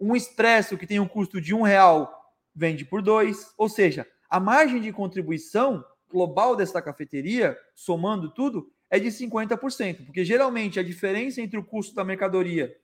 um 0.02 0.16
expresso 0.16 0.78
que 0.78 0.88
tem 0.88 1.00
um 1.00 1.08
custo 1.08 1.40
de 1.40 1.54
um 1.54 1.62
real 1.62 2.12
vende 2.54 2.84
por 2.84 3.04
dois. 3.04 3.54
Ou 3.56 3.70
seja, 3.70 4.06
a 4.28 4.40
margem 4.40 4.82
de 4.82 4.92
contribuição 4.92 5.86
global 6.10 6.56
dessa 6.56 6.82
cafeteria, 6.82 7.58
somando 7.76 8.34
tudo, 8.34 8.70
é 8.90 9.00
de 9.00 9.08
50%, 9.08 10.06
porque 10.06 10.26
geralmente 10.26 10.80
a 10.80 10.84
diferença 10.84 11.40
entre 11.40 11.58
o 11.58 11.64
custo 11.64 11.96
da 11.96 12.04
mercadoria 12.04 12.76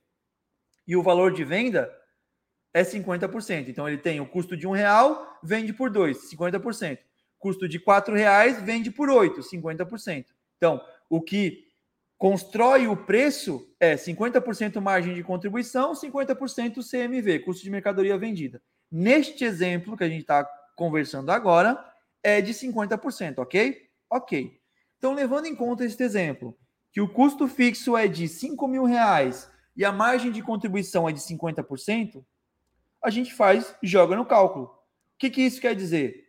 e 0.86 0.96
o 0.96 1.02
valor 1.02 1.34
de 1.34 1.44
venda 1.44 1.92
é 2.72 2.82
50%. 2.82 3.68
Então 3.68 3.86
ele 3.86 3.98
tem 3.98 4.20
o 4.20 4.26
custo 4.26 4.56
de 4.56 4.66
um 4.66 4.70
real, 4.70 5.38
vende 5.42 5.72
por 5.72 5.90
dois, 5.90 6.30
50%. 6.30 6.98
Custo 7.38 7.68
de 7.68 7.78
quatro 7.78 8.14
reais, 8.14 8.62
vende 8.62 8.90
por 8.90 9.10
oito, 9.10 9.42
50%. 9.42 10.26
Então, 10.56 10.80
o 11.10 11.20
que 11.20 11.67
constrói 12.18 12.88
o 12.88 12.96
preço 12.96 13.72
é 13.78 13.94
50% 13.94 14.80
margem 14.80 15.14
de 15.14 15.22
contribuição, 15.22 15.92
50% 15.92 16.82
CMV, 16.82 17.38
custo 17.40 17.62
de 17.62 17.70
mercadoria 17.70 18.18
vendida. 18.18 18.60
Neste 18.90 19.44
exemplo 19.44 19.96
que 19.96 20.02
a 20.02 20.08
gente 20.08 20.22
está 20.22 20.44
conversando 20.74 21.30
agora, 21.30 21.82
é 22.22 22.40
de 22.40 22.52
50%, 22.52 23.38
ok? 23.38 23.88
Ok. 24.10 24.60
Então, 24.98 25.14
levando 25.14 25.46
em 25.46 25.54
conta 25.54 25.84
este 25.84 26.02
exemplo, 26.02 26.58
que 26.92 27.00
o 27.00 27.08
custo 27.08 27.46
fixo 27.46 27.96
é 27.96 28.08
de 28.08 28.26
5 28.26 28.66
mil 28.66 28.84
reais 28.84 29.48
e 29.76 29.84
a 29.84 29.92
margem 29.92 30.32
de 30.32 30.42
contribuição 30.42 31.08
é 31.08 31.12
de 31.12 31.20
50%, 31.20 32.24
a 33.02 33.10
gente 33.10 33.32
faz, 33.32 33.76
joga 33.80 34.16
no 34.16 34.26
cálculo. 34.26 34.66
O 34.66 34.70
que, 35.18 35.30
que 35.30 35.42
isso 35.42 35.60
quer 35.60 35.76
dizer? 35.76 36.28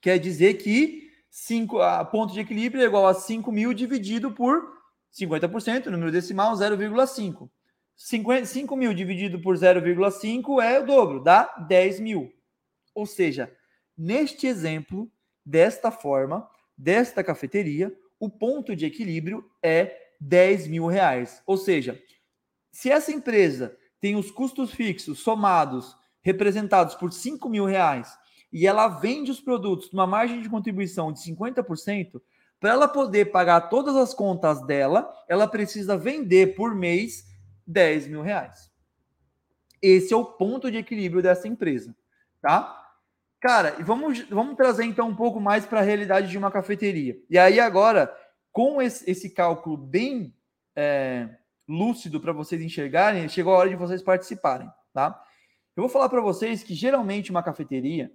Quer 0.00 0.18
dizer 0.18 0.54
que 0.54 1.10
5, 1.30 1.80
a 1.82 2.04
ponto 2.04 2.32
de 2.32 2.40
equilíbrio 2.40 2.82
é 2.82 2.86
igual 2.86 3.06
a 3.06 3.14
5 3.14 3.52
mil 3.52 3.74
dividido 3.74 4.32
por 4.32 4.81
50%, 5.12 5.86
número 5.86 6.10
decimal 6.10 6.54
0,5. 6.54 7.50
5 7.94 8.76
mil 8.76 8.94
dividido 8.94 9.40
por 9.40 9.56
0,5 9.56 10.62
é 10.62 10.80
o 10.80 10.86
dobro, 10.86 11.22
dá 11.22 11.44
10 11.68 12.00
mil. 12.00 12.32
Ou 12.94 13.06
seja, 13.06 13.54
neste 13.96 14.46
exemplo, 14.46 15.10
desta 15.44 15.90
forma, 15.90 16.48
desta 16.76 17.22
cafeteria, 17.22 17.94
o 18.18 18.28
ponto 18.30 18.74
de 18.74 18.86
equilíbrio 18.86 19.48
é 19.62 19.96
10 20.20 20.68
mil 20.68 20.86
reais. 20.86 21.42
Ou 21.46 21.56
seja, 21.56 22.00
se 22.70 22.90
essa 22.90 23.12
empresa 23.12 23.76
tem 24.00 24.16
os 24.16 24.30
custos 24.30 24.72
fixos 24.72 25.20
somados, 25.20 25.96
representados 26.22 26.94
por 26.94 27.12
5 27.12 27.48
mil 27.48 27.64
reais, 27.64 28.16
e 28.52 28.66
ela 28.66 28.88
vende 28.88 29.30
os 29.30 29.40
produtos 29.40 29.90
numa 29.92 30.06
margem 30.06 30.42
de 30.42 30.48
contribuição 30.48 31.12
de 31.12 31.20
50%, 31.20 32.20
para 32.62 32.70
ela 32.70 32.86
poder 32.86 33.32
pagar 33.32 33.62
todas 33.62 33.96
as 33.96 34.14
contas 34.14 34.64
dela, 34.64 35.12
ela 35.28 35.48
precisa 35.48 35.96
vender 35.96 36.54
por 36.54 36.76
mês 36.76 37.26
10 37.66 38.06
mil 38.06 38.22
reais. 38.22 38.70
Esse 39.82 40.14
é 40.14 40.16
o 40.16 40.24
ponto 40.24 40.70
de 40.70 40.76
equilíbrio 40.76 41.20
dessa 41.20 41.48
empresa, 41.48 41.92
tá? 42.40 42.80
Cara, 43.40 43.74
vamos, 43.80 44.20
vamos 44.28 44.54
trazer 44.54 44.84
então 44.84 45.08
um 45.08 45.16
pouco 45.16 45.40
mais 45.40 45.66
para 45.66 45.80
a 45.80 45.82
realidade 45.82 46.30
de 46.30 46.38
uma 46.38 46.52
cafeteria. 46.52 47.20
E 47.28 47.36
aí 47.36 47.58
agora, 47.58 48.16
com 48.52 48.80
esse, 48.80 49.10
esse 49.10 49.30
cálculo 49.30 49.76
bem 49.76 50.32
é, 50.76 51.30
lúcido 51.66 52.20
para 52.20 52.32
vocês 52.32 52.62
enxergarem, 52.62 53.28
chegou 53.28 53.56
a 53.56 53.58
hora 53.58 53.70
de 53.70 53.74
vocês 53.74 54.00
participarem, 54.00 54.70
tá? 54.94 55.20
Eu 55.74 55.82
vou 55.82 55.90
falar 55.90 56.08
para 56.08 56.20
vocês 56.20 56.62
que 56.62 56.74
geralmente 56.74 57.32
uma 57.32 57.42
cafeteria 57.42 58.12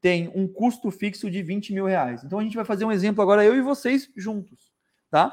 tem 0.00 0.30
um 0.34 0.48
custo 0.48 0.90
fixo 0.90 1.30
de 1.30 1.42
20 1.42 1.72
mil 1.72 1.86
reais. 1.86 2.24
Então 2.24 2.38
a 2.38 2.42
gente 2.42 2.56
vai 2.56 2.64
fazer 2.64 2.84
um 2.84 2.92
exemplo 2.92 3.22
agora, 3.22 3.44
eu 3.44 3.54
e 3.54 3.60
vocês 3.60 4.10
juntos, 4.16 4.72
tá? 5.10 5.32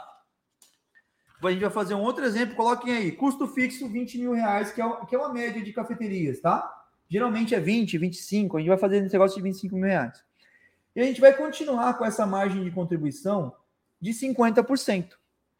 A 1.42 1.52
gente 1.52 1.62
vai 1.62 1.70
fazer 1.70 1.94
um 1.94 2.02
outro 2.02 2.26
exemplo, 2.26 2.56
coloquem 2.56 2.94
aí, 2.94 3.12
custo 3.12 3.48
fixo 3.48 3.88
20 3.88 4.18
mil 4.18 4.34
reais, 4.34 4.72
que 4.72 4.82
é, 4.82 5.06
que 5.06 5.16
é 5.16 5.20
uma 5.20 5.32
média 5.32 5.62
de 5.62 5.72
cafeterias, 5.72 6.40
tá? 6.40 6.74
Geralmente 7.08 7.54
é 7.56 7.60
20, 7.60 7.98
25, 7.98 8.58
a 8.58 8.60
gente 8.60 8.70
vai 8.70 8.78
fazer 8.78 8.98
esse 8.98 9.14
negócio 9.14 9.38
de 9.38 9.44
25 9.44 9.76
mil 9.76 9.86
reais. 9.86 10.24
E 10.96 11.00
a 11.00 11.04
gente 11.04 11.22
vai 11.22 11.32
continuar 11.32 11.94
com 11.94 12.04
essa 12.04 12.26
margem 12.26 12.64
de 12.64 12.72
contribuição 12.72 13.54
de 14.02 14.12
50%. 14.12 15.12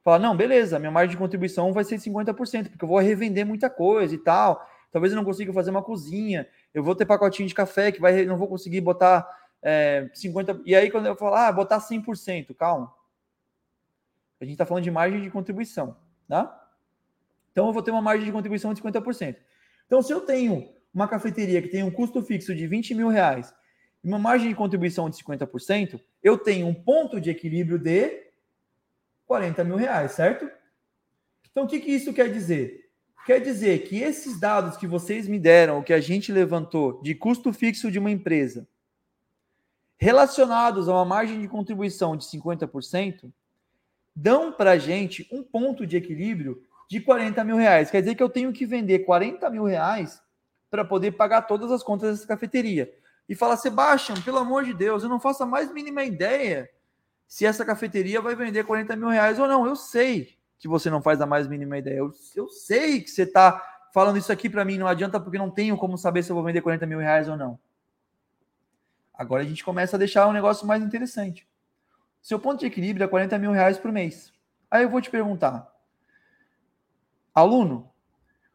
Fala, 0.04 0.20
não, 0.20 0.36
beleza, 0.36 0.80
minha 0.80 0.92
margem 0.92 1.12
de 1.12 1.18
contribuição 1.18 1.72
vai 1.72 1.84
ser 1.84 1.98
50%, 1.98 2.70
porque 2.70 2.84
eu 2.84 2.90
vou 2.90 2.98
revender 2.98 3.46
muita 3.46 3.70
coisa 3.70 4.16
e 4.16 4.18
tal. 4.18 4.68
Talvez 4.92 5.14
eu 5.14 5.18
não 5.18 5.24
consiga 5.24 5.54
fazer 5.54 5.70
uma 5.70 5.84
cozinha, 5.84 6.48
eu 6.74 6.84
vou 6.84 6.96
ter 6.96 7.06
pacotinho 7.06 7.48
de 7.48 7.56
café 7.56 7.92
que 7.92 8.00
vai, 8.00 8.26
não 8.26 8.38
vou 8.38 8.48
conseguir 8.48 8.82
botar 8.82 9.28
é, 9.62 10.10
50%. 10.14 10.62
E 10.66 10.76
aí, 10.76 10.92
quando 10.92 11.08
eu 11.08 11.16
falar, 11.16 11.48
ah, 11.48 11.52
botar 11.52 11.80
100%, 11.80 12.56
calma. 12.56 12.94
A 14.40 14.46
gente 14.46 14.54
está 14.54 14.66
falando 14.66 14.84
de 14.84 14.92
margem 14.92 15.22
de 15.22 15.32
contribuição, 15.32 15.98
tá? 16.28 16.64
Então 17.52 17.68
eu 17.68 17.74
vou 17.74 17.82
ter 17.82 17.90
uma 17.90 18.02
margem 18.02 18.26
de 18.26 18.32
contribuição 18.32 18.74
de 18.74 18.82
50%. 18.82 19.36
Então, 19.88 20.02
se 20.02 20.14
eu 20.14 20.22
tenho 20.22 20.72
uma 20.94 21.08
cafeteria 21.08 21.62
que 21.62 21.70
tem 21.70 21.84
um 21.84 21.90
custo 21.90 22.22
fixo 22.22 22.54
de 22.54 22.68
20 22.68 22.94
mil 22.94 23.08
reais 23.08 23.54
e 24.04 24.08
uma 24.08 24.20
margem 24.20 24.50
de 24.50 24.56
contribuição 24.56 25.10
de 25.10 25.18
50%, 25.18 26.00
eu 26.22 26.38
tenho 26.38 26.68
um 26.68 26.74
ponto 26.74 27.20
de 27.20 27.32
equilíbrio 27.32 27.80
de 27.80 28.28
40 29.26 29.64
mil 29.64 29.76
reais, 29.76 30.12
certo? 30.12 30.50
Então, 31.50 31.64
o 31.64 31.68
que, 31.68 31.80
que 31.80 31.90
isso 31.90 32.14
quer 32.14 32.32
dizer? 32.32 32.87
Quer 33.28 33.42
dizer 33.42 33.80
que 33.80 34.00
esses 34.00 34.40
dados 34.40 34.78
que 34.78 34.88
vocês 34.88 35.28
me 35.28 35.38
deram, 35.38 35.80
o 35.80 35.84
que 35.84 35.92
a 35.92 36.00
gente 36.00 36.32
levantou 36.32 37.02
de 37.02 37.14
custo 37.14 37.52
fixo 37.52 37.92
de 37.92 38.00
uma 38.00 38.10
empresa, 38.10 38.66
relacionados 39.98 40.88
a 40.88 40.94
uma 40.94 41.04
margem 41.04 41.42
de 41.42 41.48
contribuição 41.50 42.16
de 42.16 42.24
50%, 42.24 43.30
dão 44.16 44.54
para 44.54 44.72
a 44.72 44.78
gente 44.78 45.28
um 45.30 45.44
ponto 45.44 45.86
de 45.86 45.98
equilíbrio 45.98 46.64
de 46.90 47.02
40 47.02 47.44
mil 47.44 47.58
reais. 47.58 47.92
Quer 47.92 48.00
dizer 48.00 48.16
que 48.16 48.24
eu 48.24 48.30
tenho 48.30 48.54
que 48.54 48.66
vender 48.66 49.00
40 49.00 49.50
mil 49.50 49.66
reais 49.66 50.22
para 50.72 50.86
poder 50.86 51.12
pagar 51.12 51.42
todas 51.42 51.70
as 51.70 51.84
contas 51.84 52.16
dessa 52.16 52.28
cafeteria. 52.30 52.90
E 53.28 53.36
fala, 53.36 53.58
Sebastião, 53.58 54.22
pelo 54.22 54.38
amor 54.38 54.64
de 54.64 54.74
Deus, 54.74 55.04
eu 55.04 55.10
não 55.10 55.20
faço 55.20 55.44
a 55.44 55.46
mais 55.46 55.70
mínima 55.74 56.06
ideia 56.06 56.70
se 57.28 57.46
essa 57.46 57.66
cafeteria 57.66 58.22
vai 58.22 58.38
vender 58.38 58.64
40 58.64 58.96
mil 58.96 59.10
reais 59.10 59.38
ou 59.38 59.50
não. 59.50 59.68
Eu 59.68 59.76
sei 59.76 60.37
que 60.60 60.68
você 60.68 60.90
não 60.90 61.02
faz 61.02 61.22
a 61.22 61.26
mais 61.26 61.48
mínima 61.48 61.78
ideia. 61.78 61.98
Eu, 61.98 62.12
eu 62.36 62.50
sei 62.50 63.02
que 63.02 63.10
você 63.10 63.24
está 63.24 63.62
falando 63.94 64.18
isso 64.18 64.32
aqui 64.32 64.50
para 64.50 64.66
mim, 64.66 64.78
não 64.78 64.88
adianta 64.88 65.20
porque 65.20 65.38
não 65.38 65.50
tenho 65.50 65.78
como 65.78 65.98
saber 65.98 66.24
se 66.24 66.32
eu 66.32 66.36
vou 66.36 66.44
vender 66.44 66.62
40 66.62 66.86
mil 66.86 67.00
reais 67.00 67.28
ou 67.28 67.38
não. 67.38 67.60
Agora 69.14 69.42
a 69.42 69.46
gente 69.46 69.64
começa 69.64 69.96
a 69.96 70.00
deixar 70.00 70.28
um 70.28 70.34
negócio 70.34 70.68
mais 70.68 70.84
interessante. 70.84 71.48
Seu 72.22 72.40
ponto 72.40 72.60
de 72.60 72.66
equilíbrio 72.66 73.04
é 73.04 73.08
40 73.08 73.38
mil 73.40 73.52
reais 73.52 73.78
por 73.78 73.92
mês. 73.92 74.32
Aí 74.70 74.84
eu 74.84 74.90
vou 74.90 75.02
te 75.02 75.10
perguntar, 75.10 75.74
aluno, 77.34 77.90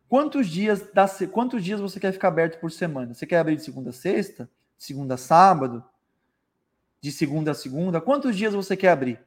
quantos 0.08 0.46
dias, 0.46 0.82
da, 0.92 1.06
quantos 1.30 1.64
dias 1.64 1.80
você 1.80 1.98
quer 1.98 2.12
ficar 2.12 2.28
aberto 2.28 2.60
por 2.60 2.70
semana? 2.70 3.14
Você 3.14 3.26
quer 3.26 3.38
abrir 3.38 3.56
de 3.56 3.64
segunda 3.64 3.90
a 3.90 3.92
sexta? 3.92 4.48
De 4.76 4.84
segunda 4.84 5.14
a 5.14 5.18
sábado? 5.18 5.82
De 7.00 7.10
segunda 7.10 7.52
a 7.52 7.54
segunda? 7.54 8.00
Quantos 8.00 8.36
dias 8.36 8.54
você 8.54 8.76
quer 8.76 8.90
abrir? 8.90 9.20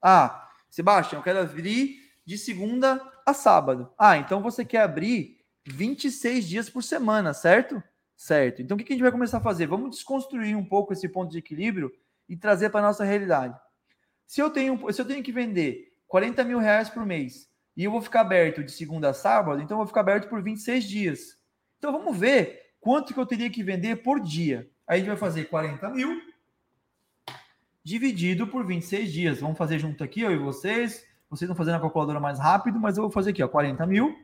Ah, 0.00 0.45
Sebastião, 0.70 1.20
eu 1.20 1.24
quero 1.24 1.40
abrir 1.40 2.00
de 2.24 2.36
segunda 2.36 3.00
a 3.24 3.32
sábado. 3.32 3.92
Ah, 3.98 4.16
então 4.16 4.42
você 4.42 4.64
quer 4.64 4.82
abrir 4.82 5.38
26 5.66 6.48
dias 6.48 6.70
por 6.70 6.82
semana, 6.82 7.32
certo? 7.32 7.82
Certo. 8.16 8.62
Então 8.62 8.76
o 8.76 8.78
que 8.78 8.92
a 8.92 8.94
gente 8.94 9.02
vai 9.02 9.12
começar 9.12 9.38
a 9.38 9.42
fazer? 9.42 9.66
Vamos 9.66 9.90
desconstruir 9.90 10.56
um 10.56 10.64
pouco 10.64 10.92
esse 10.92 11.08
ponto 11.08 11.30
de 11.30 11.38
equilíbrio 11.38 11.92
e 12.28 12.36
trazer 12.36 12.70
para 12.70 12.80
a 12.80 12.88
nossa 12.88 13.04
realidade. 13.04 13.58
Se 14.26 14.40
eu 14.40 14.50
tenho, 14.50 14.92
se 14.92 15.00
eu 15.00 15.04
tenho 15.04 15.22
que 15.22 15.32
vender 15.32 15.92
40 16.08 16.42
mil 16.44 16.58
reais 16.58 16.88
por 16.88 17.04
mês 17.04 17.48
e 17.76 17.84
eu 17.84 17.90
vou 17.90 18.00
ficar 18.00 18.22
aberto 18.22 18.64
de 18.64 18.72
segunda 18.72 19.10
a 19.10 19.14
sábado, 19.14 19.60
então 19.60 19.76
eu 19.76 19.78
vou 19.78 19.86
ficar 19.86 20.00
aberto 20.00 20.28
por 20.28 20.42
26 20.42 20.84
dias. 20.84 21.38
Então 21.78 21.92
vamos 21.92 22.16
ver 22.16 22.72
quanto 22.80 23.12
que 23.12 23.20
eu 23.20 23.26
teria 23.26 23.50
que 23.50 23.62
vender 23.62 23.96
por 23.96 24.20
dia. 24.20 24.68
Aí 24.86 24.96
a 24.96 24.98
gente 24.98 25.08
vai 25.08 25.16
fazer 25.16 25.44
40 25.44 25.90
mil 25.90 26.20
dividido 27.86 28.48
por 28.48 28.66
26 28.66 29.12
dias. 29.12 29.38
Vamos 29.38 29.56
fazer 29.56 29.78
junto 29.78 30.02
aqui, 30.02 30.22
eu 30.22 30.32
e 30.32 30.36
vocês. 30.36 31.06
Vocês 31.30 31.42
estão 31.42 31.54
fazendo 31.54 31.76
a 31.76 31.80
calculadora 31.80 32.18
mais 32.18 32.40
rápido, 32.40 32.80
mas 32.80 32.96
eu 32.96 33.04
vou 33.04 33.12
fazer 33.12 33.30
aqui, 33.30 33.40
ó, 33.40 33.46
40 33.46 33.86
mil 33.86 34.18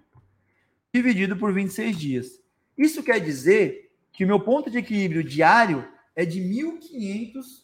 dividido 0.93 1.37
por 1.37 1.55
26 1.55 1.97
dias. 1.97 2.43
Isso 2.77 3.05
quer 3.05 3.21
dizer 3.21 3.93
que 4.13 4.25
o 4.25 4.27
meu 4.27 4.41
ponto 4.41 4.69
de 4.69 4.79
equilíbrio 4.79 5.23
diário 5.23 5.89
é 6.17 6.25
de 6.25 6.41
1.500 6.41 7.63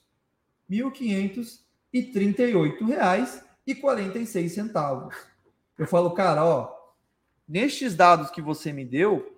1.538 0.71 2.87
reais 2.87 3.45
e 3.67 3.75
46 3.75 4.53
centavos. 4.53 5.17
Eu 5.77 5.89
falo, 5.89 6.13
cara, 6.13 6.45
ó, 6.45 6.73
nestes 7.49 7.97
dados 7.97 8.31
que 8.31 8.41
você 8.41 8.73
me 8.73 8.85
deu, 8.85 9.37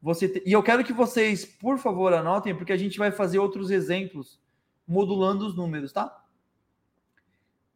você 0.00 0.26
te... 0.26 0.42
e 0.46 0.52
eu 0.52 0.62
quero 0.62 0.82
que 0.82 0.94
vocês, 0.94 1.44
por 1.44 1.76
favor, 1.76 2.14
anotem, 2.14 2.56
porque 2.56 2.72
a 2.72 2.78
gente 2.78 2.98
vai 2.98 3.12
fazer 3.12 3.38
outros 3.38 3.70
exemplos 3.70 4.40
modulando 4.88 5.46
os 5.46 5.54
números, 5.54 5.92
tá? 5.92 6.24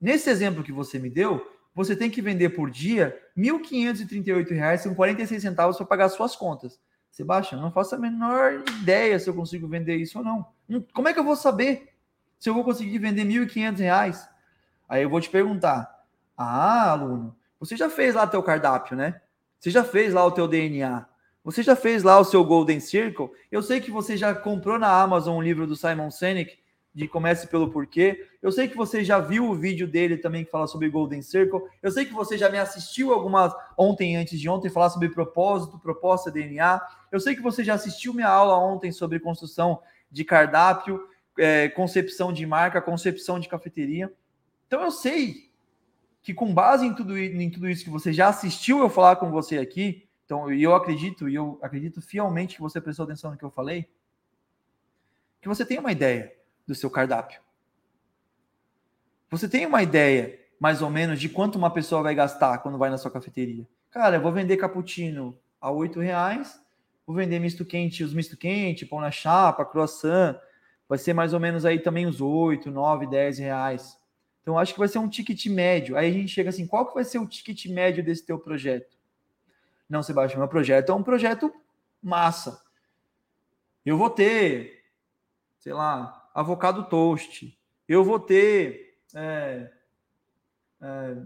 Nesse 0.00 0.30
exemplo 0.30 0.64
que 0.64 0.72
você 0.72 0.98
me 0.98 1.10
deu, 1.10 1.46
você 1.74 1.94
tem 1.94 2.10
que 2.10 2.22
vender 2.22 2.50
por 2.50 2.70
dia 2.70 3.16
R$ 3.36 3.42
1.538,46 3.42 4.88
com 4.88 4.94
46 4.94 5.42
centavos 5.42 5.76
para 5.76 5.86
pagar 5.86 6.08
suas 6.08 6.34
contas. 6.34 6.80
Sebastião, 7.10 7.60
não 7.60 7.70
faço 7.70 7.94
a 7.94 7.98
menor 7.98 8.64
ideia 8.80 9.18
se 9.18 9.28
eu 9.28 9.34
consigo 9.34 9.68
vender 9.68 9.96
isso 9.96 10.18
ou 10.18 10.24
não. 10.24 10.46
Como 10.94 11.08
é 11.08 11.12
que 11.12 11.20
eu 11.20 11.24
vou 11.24 11.36
saber 11.36 11.94
se 12.38 12.48
eu 12.48 12.54
vou 12.54 12.64
conseguir 12.64 12.98
vender 12.98 13.24
R$ 13.24 13.46
1.500? 13.46 14.26
Aí 14.88 15.02
eu 15.02 15.10
vou 15.10 15.20
te 15.20 15.28
perguntar: 15.28 16.04
"Ah, 16.36 16.92
aluno, 16.92 17.36
você 17.60 17.76
já 17.76 17.90
fez 17.90 18.14
lá 18.14 18.26
teu 18.26 18.42
cardápio, 18.42 18.96
né? 18.96 19.20
Você 19.60 19.70
já 19.70 19.84
fez 19.84 20.12
lá 20.12 20.24
o 20.24 20.32
teu 20.32 20.48
DNA? 20.48 21.06
Você 21.44 21.62
já 21.62 21.76
fez 21.76 22.02
lá 22.02 22.18
o 22.18 22.24
seu 22.24 22.44
Golden 22.44 22.80
Circle? 22.80 23.30
Eu 23.50 23.62
sei 23.62 23.80
que 23.80 23.90
você 23.90 24.16
já 24.16 24.34
comprou 24.34 24.78
na 24.78 24.88
Amazon 24.88 25.36
um 25.36 25.42
livro 25.42 25.66
do 25.66 25.76
Simon 25.76 26.10
Sinek 26.10 26.61
de 26.94 27.08
Comece 27.08 27.46
pelo 27.46 27.70
Porquê. 27.70 28.28
Eu 28.42 28.52
sei 28.52 28.68
que 28.68 28.76
você 28.76 29.02
já 29.02 29.18
viu 29.18 29.48
o 29.48 29.54
vídeo 29.54 29.86
dele 29.86 30.18
também 30.18 30.44
que 30.44 30.50
fala 30.50 30.66
sobre 30.66 30.90
Golden 30.90 31.22
Circle. 31.22 31.62
Eu 31.82 31.90
sei 31.90 32.04
que 32.04 32.12
você 32.12 32.36
já 32.36 32.50
me 32.50 32.58
assistiu 32.58 33.12
algumas 33.12 33.52
ontem, 33.78 34.16
antes 34.16 34.38
de 34.38 34.48
ontem, 34.48 34.68
falar 34.68 34.90
sobre 34.90 35.08
propósito, 35.08 35.78
proposta 35.78 36.30
DNA. 36.30 36.80
Eu 37.10 37.18
sei 37.18 37.34
que 37.34 37.40
você 37.40 37.64
já 37.64 37.74
assistiu 37.74 38.12
minha 38.12 38.28
aula 38.28 38.58
ontem 38.58 38.92
sobre 38.92 39.18
construção 39.18 39.80
de 40.10 40.24
cardápio, 40.24 41.08
é, 41.38 41.68
concepção 41.70 42.32
de 42.32 42.44
marca, 42.44 42.82
concepção 42.82 43.40
de 43.40 43.48
cafeteria. 43.48 44.12
Então 44.66 44.82
eu 44.82 44.90
sei 44.90 45.50
que 46.22 46.34
com 46.34 46.52
base 46.52 46.86
em 46.86 46.94
tudo, 46.94 47.18
em 47.18 47.50
tudo 47.50 47.68
isso 47.68 47.84
que 47.84 47.90
você 47.90 48.12
já 48.12 48.28
assistiu 48.28 48.80
eu 48.80 48.90
falar 48.90 49.16
com 49.16 49.30
você 49.30 49.58
aqui, 49.58 50.06
então 50.24 50.52
eu 50.52 50.74
acredito 50.74 51.28
e 51.28 51.34
eu 51.34 51.58
acredito 51.62 52.00
fielmente 52.00 52.56
que 52.56 52.62
você 52.62 52.80
prestou 52.80 53.04
atenção 53.04 53.32
no 53.32 53.36
que 53.36 53.44
eu 53.44 53.50
falei, 53.50 53.88
que 55.40 55.48
você 55.48 55.64
tem 55.64 55.78
uma 55.78 55.90
ideia 55.90 56.32
do 56.72 56.78
seu 56.78 56.90
cardápio. 56.90 57.40
Você 59.30 59.48
tem 59.48 59.66
uma 59.66 59.82
ideia, 59.82 60.40
mais 60.58 60.82
ou 60.82 60.90
menos, 60.90 61.20
de 61.20 61.28
quanto 61.28 61.56
uma 61.56 61.70
pessoa 61.70 62.02
vai 62.02 62.14
gastar 62.14 62.58
quando 62.58 62.78
vai 62.78 62.90
na 62.90 62.98
sua 62.98 63.10
cafeteria? 63.10 63.66
Cara, 63.90 64.16
eu 64.16 64.22
vou 64.22 64.32
vender 64.32 64.56
cappuccino 64.56 65.38
a 65.60 65.70
oito 65.70 66.00
reais, 66.00 66.60
vou 67.06 67.14
vender 67.14 67.38
misto 67.38 67.64
quente, 67.64 68.02
os 68.02 68.14
misto 68.14 68.36
quente, 68.36 68.86
pão 68.86 69.00
na 69.00 69.10
chapa, 69.10 69.64
croissant, 69.64 70.38
vai 70.88 70.98
ser 70.98 71.12
mais 71.12 71.34
ou 71.34 71.40
menos 71.40 71.64
aí 71.64 71.78
também 71.78 72.06
uns 72.06 72.20
oito, 72.20 72.70
nove, 72.70 73.06
dez 73.06 73.38
reais. 73.38 73.98
Então, 74.40 74.58
acho 74.58 74.72
que 74.72 74.78
vai 74.78 74.88
ser 74.88 74.98
um 74.98 75.08
ticket 75.08 75.46
médio. 75.46 75.96
Aí 75.96 76.08
a 76.08 76.12
gente 76.12 76.28
chega 76.28 76.50
assim, 76.50 76.66
qual 76.66 76.86
que 76.86 76.94
vai 76.94 77.04
ser 77.04 77.18
o 77.18 77.26
ticket 77.26 77.66
médio 77.66 78.02
desse 78.02 78.24
teu 78.24 78.38
projeto? 78.38 78.96
Não, 79.88 80.02
Sebastião, 80.02 80.40
meu 80.40 80.48
projeto 80.48 80.90
é 80.90 80.94
um 80.94 81.02
projeto 81.02 81.54
massa. 82.02 82.60
Eu 83.84 83.96
vou 83.96 84.10
ter, 84.10 84.84
sei 85.58 85.72
lá, 85.72 86.21
avocado 86.34 86.88
toast. 86.88 87.58
Eu 87.88 88.04
vou 88.04 88.18
ter, 88.18 88.98
é, 89.14 89.70
é, 90.80 91.16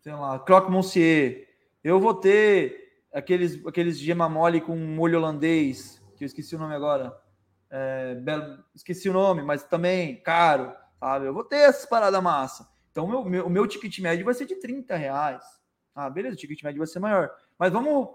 sei 0.00 0.12
lá, 0.12 0.38
croque 0.38 0.70
monsieur. 0.70 1.46
Eu 1.82 2.00
vou 2.00 2.14
ter 2.14 3.04
aqueles, 3.12 3.64
aqueles 3.66 3.98
gema 3.98 4.28
mole 4.28 4.60
com 4.60 4.76
molho 4.76 5.18
holandês, 5.18 6.02
que 6.16 6.24
eu 6.24 6.26
esqueci 6.26 6.54
o 6.54 6.58
nome 6.58 6.74
agora. 6.74 7.16
É, 7.70 8.16
esqueci 8.74 9.08
o 9.08 9.12
nome, 9.12 9.42
mas 9.42 9.64
também 9.64 10.22
caro, 10.22 10.72
sabe? 11.00 11.26
Eu 11.26 11.34
vou 11.34 11.44
ter 11.44 11.56
essas 11.56 11.86
paradas 11.86 12.22
massa. 12.22 12.68
Então, 12.90 13.06
o 13.06 13.08
meu, 13.08 13.24
meu, 13.24 13.50
meu 13.50 13.66
ticket 13.66 13.98
médio 13.98 14.24
vai 14.24 14.34
ser 14.34 14.46
de 14.46 14.54
30 14.56 14.96
reais. 14.96 15.42
Ah, 15.94 16.08
beleza, 16.08 16.34
o 16.34 16.38
ticket 16.38 16.62
médio 16.62 16.78
vai 16.78 16.86
ser 16.86 17.00
maior. 17.00 17.30
Mas 17.58 17.72
vamos 17.72 18.08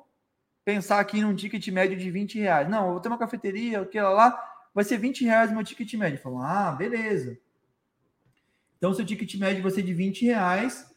pensar 0.64 1.00
aqui 1.00 1.20
num 1.22 1.36
ticket 1.36 1.68
médio 1.70 1.98
de 1.98 2.10
20 2.10 2.40
reais. 2.40 2.70
Não, 2.70 2.86
eu 2.86 2.92
vou 2.94 3.02
ter 3.02 3.10
uma 3.10 3.18
cafeteria, 3.18 3.82
aquela 3.82 4.10
lá, 4.10 4.49
vai 4.74 4.84
ser 4.84 4.98
20 4.98 5.26
reais 5.26 5.52
meu 5.52 5.64
ticket 5.64 5.94
médio. 5.96 6.20
Falou, 6.20 6.42
ah, 6.42 6.72
beleza. 6.72 7.38
Então, 8.78 8.94
seu 8.94 9.06
ticket 9.06 9.36
médio 9.36 9.62
vai 9.62 9.72
ser 9.72 9.82
de 9.82 9.94
20 9.94 10.26
reais 10.26 10.90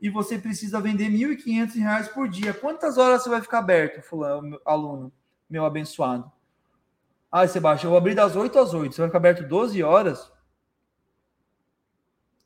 e 0.00 0.10
você 0.10 0.38
precisa 0.38 0.80
vender 0.80 1.08
R$ 1.08 1.36
1.500 1.36 2.12
por 2.12 2.28
dia. 2.28 2.52
Quantas 2.52 2.98
horas 2.98 3.22
você 3.22 3.28
vai 3.28 3.40
ficar 3.40 3.58
aberto, 3.58 4.02
fulano, 4.02 4.60
aluno, 4.64 5.12
meu 5.48 5.64
abençoado? 5.64 6.30
Ah, 7.30 7.46
Sebastião, 7.46 7.88
eu 7.88 7.92
vou 7.92 7.98
abrir 7.98 8.14
das 8.14 8.34
8 8.34 8.58
às 8.58 8.74
8. 8.74 8.94
Você 8.94 9.00
vai 9.00 9.08
ficar 9.08 9.18
aberto 9.18 9.46
12 9.46 9.82
horas? 9.82 10.32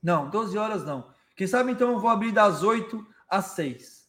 Não, 0.02 0.28
12 0.28 0.58
horas 0.58 0.84
não. 0.84 1.12
Quem 1.36 1.46
sabe 1.46 1.72
então 1.72 1.92
eu 1.92 2.00
vou 2.00 2.10
abrir 2.10 2.32
das 2.32 2.62
8 2.62 3.06
às 3.28 3.46
6. 3.46 4.02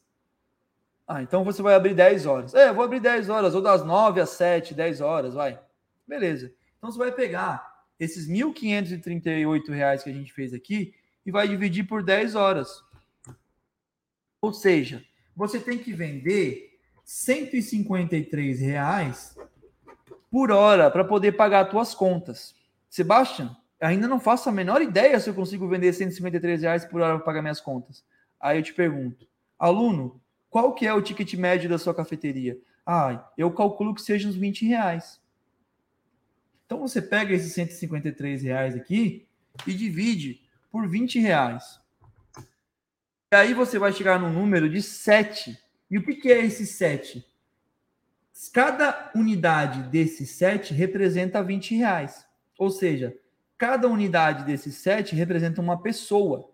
Ah, 1.08 1.22
então 1.22 1.44
você 1.44 1.62
vai 1.62 1.76
abrir 1.76 1.94
10 1.94 2.26
horas. 2.26 2.54
É, 2.56 2.70
eu 2.70 2.74
vou 2.74 2.84
abrir 2.84 3.00
10 3.00 3.30
horas, 3.30 3.54
ou 3.54 3.62
das 3.62 3.84
9 3.84 4.20
às 4.20 4.32
7, 4.32 4.74
10 4.74 5.02
horas, 5.02 5.34
vai. 5.34 5.60
Beleza. 6.08 6.52
Então 6.84 6.92
você 6.92 7.00
vai 7.00 7.14
pegar 7.14 7.86
esses 7.98 8.28
R$ 8.28 8.34
1.538 8.44 10.04
que 10.04 10.10
a 10.10 10.14
gente 10.14 10.34
fez 10.34 10.54
aqui 10.54 10.94
e 11.26 11.32
vai 11.32 11.48
dividir 11.48 11.88
por 11.88 12.04
10 12.04 12.36
horas. 12.36 12.84
Ou 14.42 14.52
seja, 14.52 15.02
você 15.34 15.62
tem 15.62 15.78
que 15.78 15.94
vender 15.94 16.78
153 17.06 18.60
reais 18.60 19.34
por 20.30 20.52
hora 20.52 20.92
para 20.92 21.06
poder 21.06 21.32
pagar 21.38 21.64
as 21.64 21.72
suas 21.72 21.96
contas. 21.96 22.54
Sebastião, 22.90 23.56
ainda 23.80 24.06
não 24.06 24.20
faço 24.20 24.50
a 24.50 24.52
menor 24.52 24.82
ideia 24.82 25.18
se 25.22 25.30
eu 25.30 25.34
consigo 25.34 25.70
vender 25.70 25.94
153 25.94 26.64
reais 26.64 26.84
por 26.84 27.00
hora 27.00 27.16
para 27.16 27.26
pagar 27.26 27.42
minhas 27.42 27.62
contas. 27.62 28.04
Aí 28.38 28.58
eu 28.58 28.64
te 28.64 28.74
pergunto, 28.74 29.26
aluno, 29.58 30.22
qual 30.50 30.76
que 30.76 30.86
é 30.86 30.94
o 30.94 31.02
ticket 31.02 31.34
médio 31.36 31.70
da 31.70 31.78
sua 31.78 31.96
cafeteria? 31.96 32.58
Ah, 32.86 33.32
eu 33.38 33.50
calculo 33.54 33.96
que 33.96 34.02
seja 34.02 34.28
uns 34.28 34.36
20 34.36 34.66
reais. 34.66 35.23
Então 36.66 36.80
você 36.80 37.02
pega 37.02 37.34
esses 37.34 37.54
153 37.54 38.42
reais 38.44 38.76
aqui 38.76 39.28
e 39.68 39.74
divide 39.74 40.42
por 40.72 40.88
20 40.88 41.20
reais. 41.20 41.80
E 43.32 43.36
aí 43.36 43.54
você 43.54 43.80
vai 43.80 43.92
chegar 43.92 44.20
no 44.20 44.30
número 44.30 44.70
de 44.70 44.82
7. 44.82 45.58
E 45.90 45.98
o 45.98 46.04
que, 46.04 46.32
é 46.32 46.46
esse 46.46 46.66
7? 46.66 47.26
Cada 48.52 49.12
unidade 49.16 49.84
desse 49.90 50.26
7 50.26 50.74
representa 50.74 51.44
20 51.44 51.76
reais. 51.76 52.26
Ou 52.58 52.70
seja, 52.70 53.16
cada 53.58 53.88
unidade 53.88 54.44
desse 54.44 54.72
7 54.72 55.16
representa 55.16 55.62
uma 55.62 55.82
pessoa. 55.82 56.52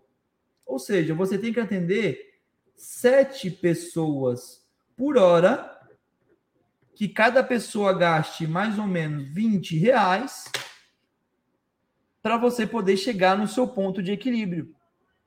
Ou 0.66 0.78
seja, 0.78 1.14
você 1.14 1.38
tem 1.38 1.52
que 1.52 1.60
atender 1.60 2.38
7 2.76 3.50
pessoas 3.50 4.64
por 4.96 5.16
hora 5.16 5.79
que 7.00 7.08
cada 7.08 7.42
pessoa 7.42 7.94
gaste 7.94 8.46
mais 8.46 8.78
ou 8.78 8.86
menos 8.86 9.26
20 9.32 9.74
reais 9.78 10.44
para 12.20 12.36
você 12.36 12.66
poder 12.66 12.98
chegar 12.98 13.38
no 13.38 13.48
seu 13.48 13.66
ponto 13.66 14.02
de 14.02 14.12
equilíbrio, 14.12 14.76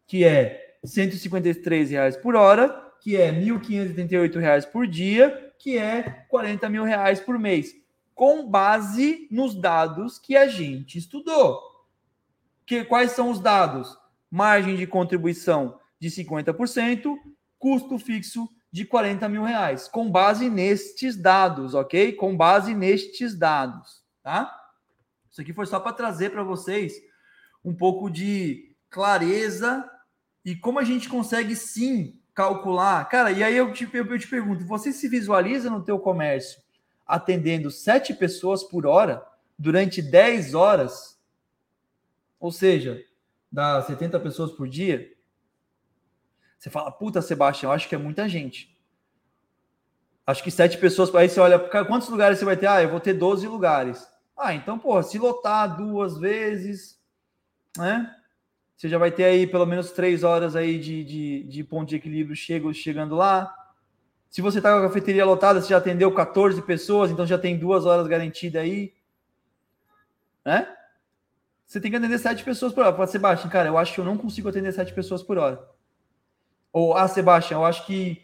que 0.06 0.24
é 0.24 0.78
153 0.86 1.90
reais 1.90 2.16
por 2.16 2.36
hora, 2.36 2.70
que 3.02 3.18
é 3.18 3.32
1.588 3.32 4.40
reais 4.40 4.68
por 4.68 4.86
dia, 4.86 5.52
que 5.58 5.76
é 5.76 6.04
40 6.30 6.70
mil 6.70 6.84
reais 6.84 7.20
por 7.20 7.40
mês, 7.40 7.74
com 8.14 8.48
base 8.48 9.28
nos 9.32 9.56
dados 9.56 10.20
que 10.20 10.38
a 10.38 10.48
gente 10.48 11.00
estudou. 11.00 11.60
Que, 12.68 12.86
quais 12.86 13.14
são 13.14 13.32
os 13.32 13.40
dados? 13.40 13.98
Margem 14.30 14.76
de 14.76 14.86
contribuição 14.86 15.80
de 16.00 16.12
50%, 16.12 17.18
custo 17.58 17.98
fixo 17.98 18.48
de 18.74 18.86
40 18.86 19.30
mil 19.30 19.44
reais, 19.44 19.88
com 19.88 20.10
base 20.10 20.50
nestes 20.50 21.16
dados, 21.16 21.76
ok? 21.76 22.12
Com 22.14 22.36
base 22.36 22.74
nestes 22.74 23.36
dados, 23.38 24.04
tá? 24.24 24.52
Isso 25.30 25.40
aqui 25.40 25.54
foi 25.54 25.68
só 25.68 25.80
para 25.80 25.94
trazer 25.94 26.32
para 26.32 26.42
vocês 26.42 26.92
um 27.64 27.72
pouco 27.72 28.10
de 28.10 28.76
clareza 28.90 29.88
e 30.44 30.56
como 30.56 30.80
a 30.80 30.84
gente 30.84 31.08
consegue 31.08 31.56
sim 31.56 32.20
calcular. 32.34 33.08
Cara, 33.10 33.32
e 33.32 33.44
aí 33.44 33.56
eu 33.56 33.72
te, 33.72 33.88
eu 33.94 34.18
te 34.18 34.28
pergunto, 34.28 34.66
você 34.66 34.92
se 34.92 35.08
visualiza 35.08 35.70
no 35.70 35.84
teu 35.84 36.00
comércio 36.00 36.60
atendendo 37.06 37.70
sete 37.70 38.12
pessoas 38.12 38.64
por 38.64 38.88
hora 38.88 39.24
durante 39.56 40.02
10 40.02 40.56
horas? 40.56 41.20
Ou 42.40 42.52
seja, 42.52 43.00
dá 43.52 43.80
70 43.84 44.20
pessoas 44.20 44.52
por 44.52 44.68
dia? 44.68 45.13
Você 46.64 46.70
fala, 46.70 46.90
puta, 46.90 47.22
Sebastião, 47.22 47.74
acho 47.74 47.90
que 47.90 47.96
é 47.96 47.98
muita 47.98 48.30
gente. 48.30 48.74
Acho 50.26 50.42
que 50.42 50.50
sete 50.50 50.78
pessoas. 50.78 51.14
Aí 51.14 51.28
você 51.28 51.38
olha, 51.42 51.60
quantos 51.60 52.08
lugares 52.08 52.40
você 52.40 52.46
vai 52.46 52.56
ter? 52.56 52.68
Ah, 52.68 52.82
eu 52.82 52.90
vou 52.90 53.02
ter 53.02 53.14
12 53.14 53.46
lugares. 53.50 54.08
Ah, 54.38 54.54
então, 54.54 54.80
porra, 54.80 55.04
se 55.04 55.20
lotar 55.20 55.76
duas 55.76 56.18
vezes, 56.18 56.98
né? 57.78 58.16
Você 58.78 58.88
já 58.88 58.98
vai 58.98 59.12
ter 59.12 59.26
aí 59.26 59.46
pelo 59.46 59.66
menos 59.66 59.92
três 59.92 60.24
horas 60.24 60.56
aí 60.56 60.80
de, 60.80 61.04
de, 61.04 61.44
de 61.44 61.64
ponto 61.66 61.90
de 61.90 61.98
equilíbrio 61.98 62.34
chego, 62.34 62.74
chegando 62.74 63.14
lá. 63.14 63.54
Se 64.30 64.42
você 64.42 64.60
está 64.60 64.72
com 64.72 64.78
a 64.78 64.88
cafeteria 64.88 65.26
lotada, 65.26 65.60
você 65.60 65.68
já 65.68 65.78
atendeu 65.80 66.14
14 66.14 66.62
pessoas, 66.62 67.12
então 67.12 67.26
já 67.26 67.38
tem 67.38 67.60
duas 67.60 67.86
horas 67.86 68.08
garantida 68.08 68.62
aí. 68.62 68.94
Né? 70.46 70.74
Você 71.66 71.82
tem 71.82 71.92
que 71.92 71.98
atender 71.98 72.20
sete 72.20 72.42
pessoas 72.42 72.72
por 72.72 72.86
hora. 72.86 72.96
Fala, 72.96 73.08
Sebastião, 73.08 73.52
cara, 73.52 73.68
eu 73.68 73.78
acho 73.78 73.94
que 73.94 74.00
eu 74.00 74.06
não 74.06 74.18
consigo 74.18 74.48
atender 74.48 74.72
sete 74.72 74.94
pessoas 74.94 75.22
por 75.22 75.38
hora. 75.38 75.74
Ou, 76.74 76.98
ah, 76.98 77.08
Sebastião, 77.08 77.62
eu 77.62 77.66
acho 77.66 77.86
que 77.86 78.22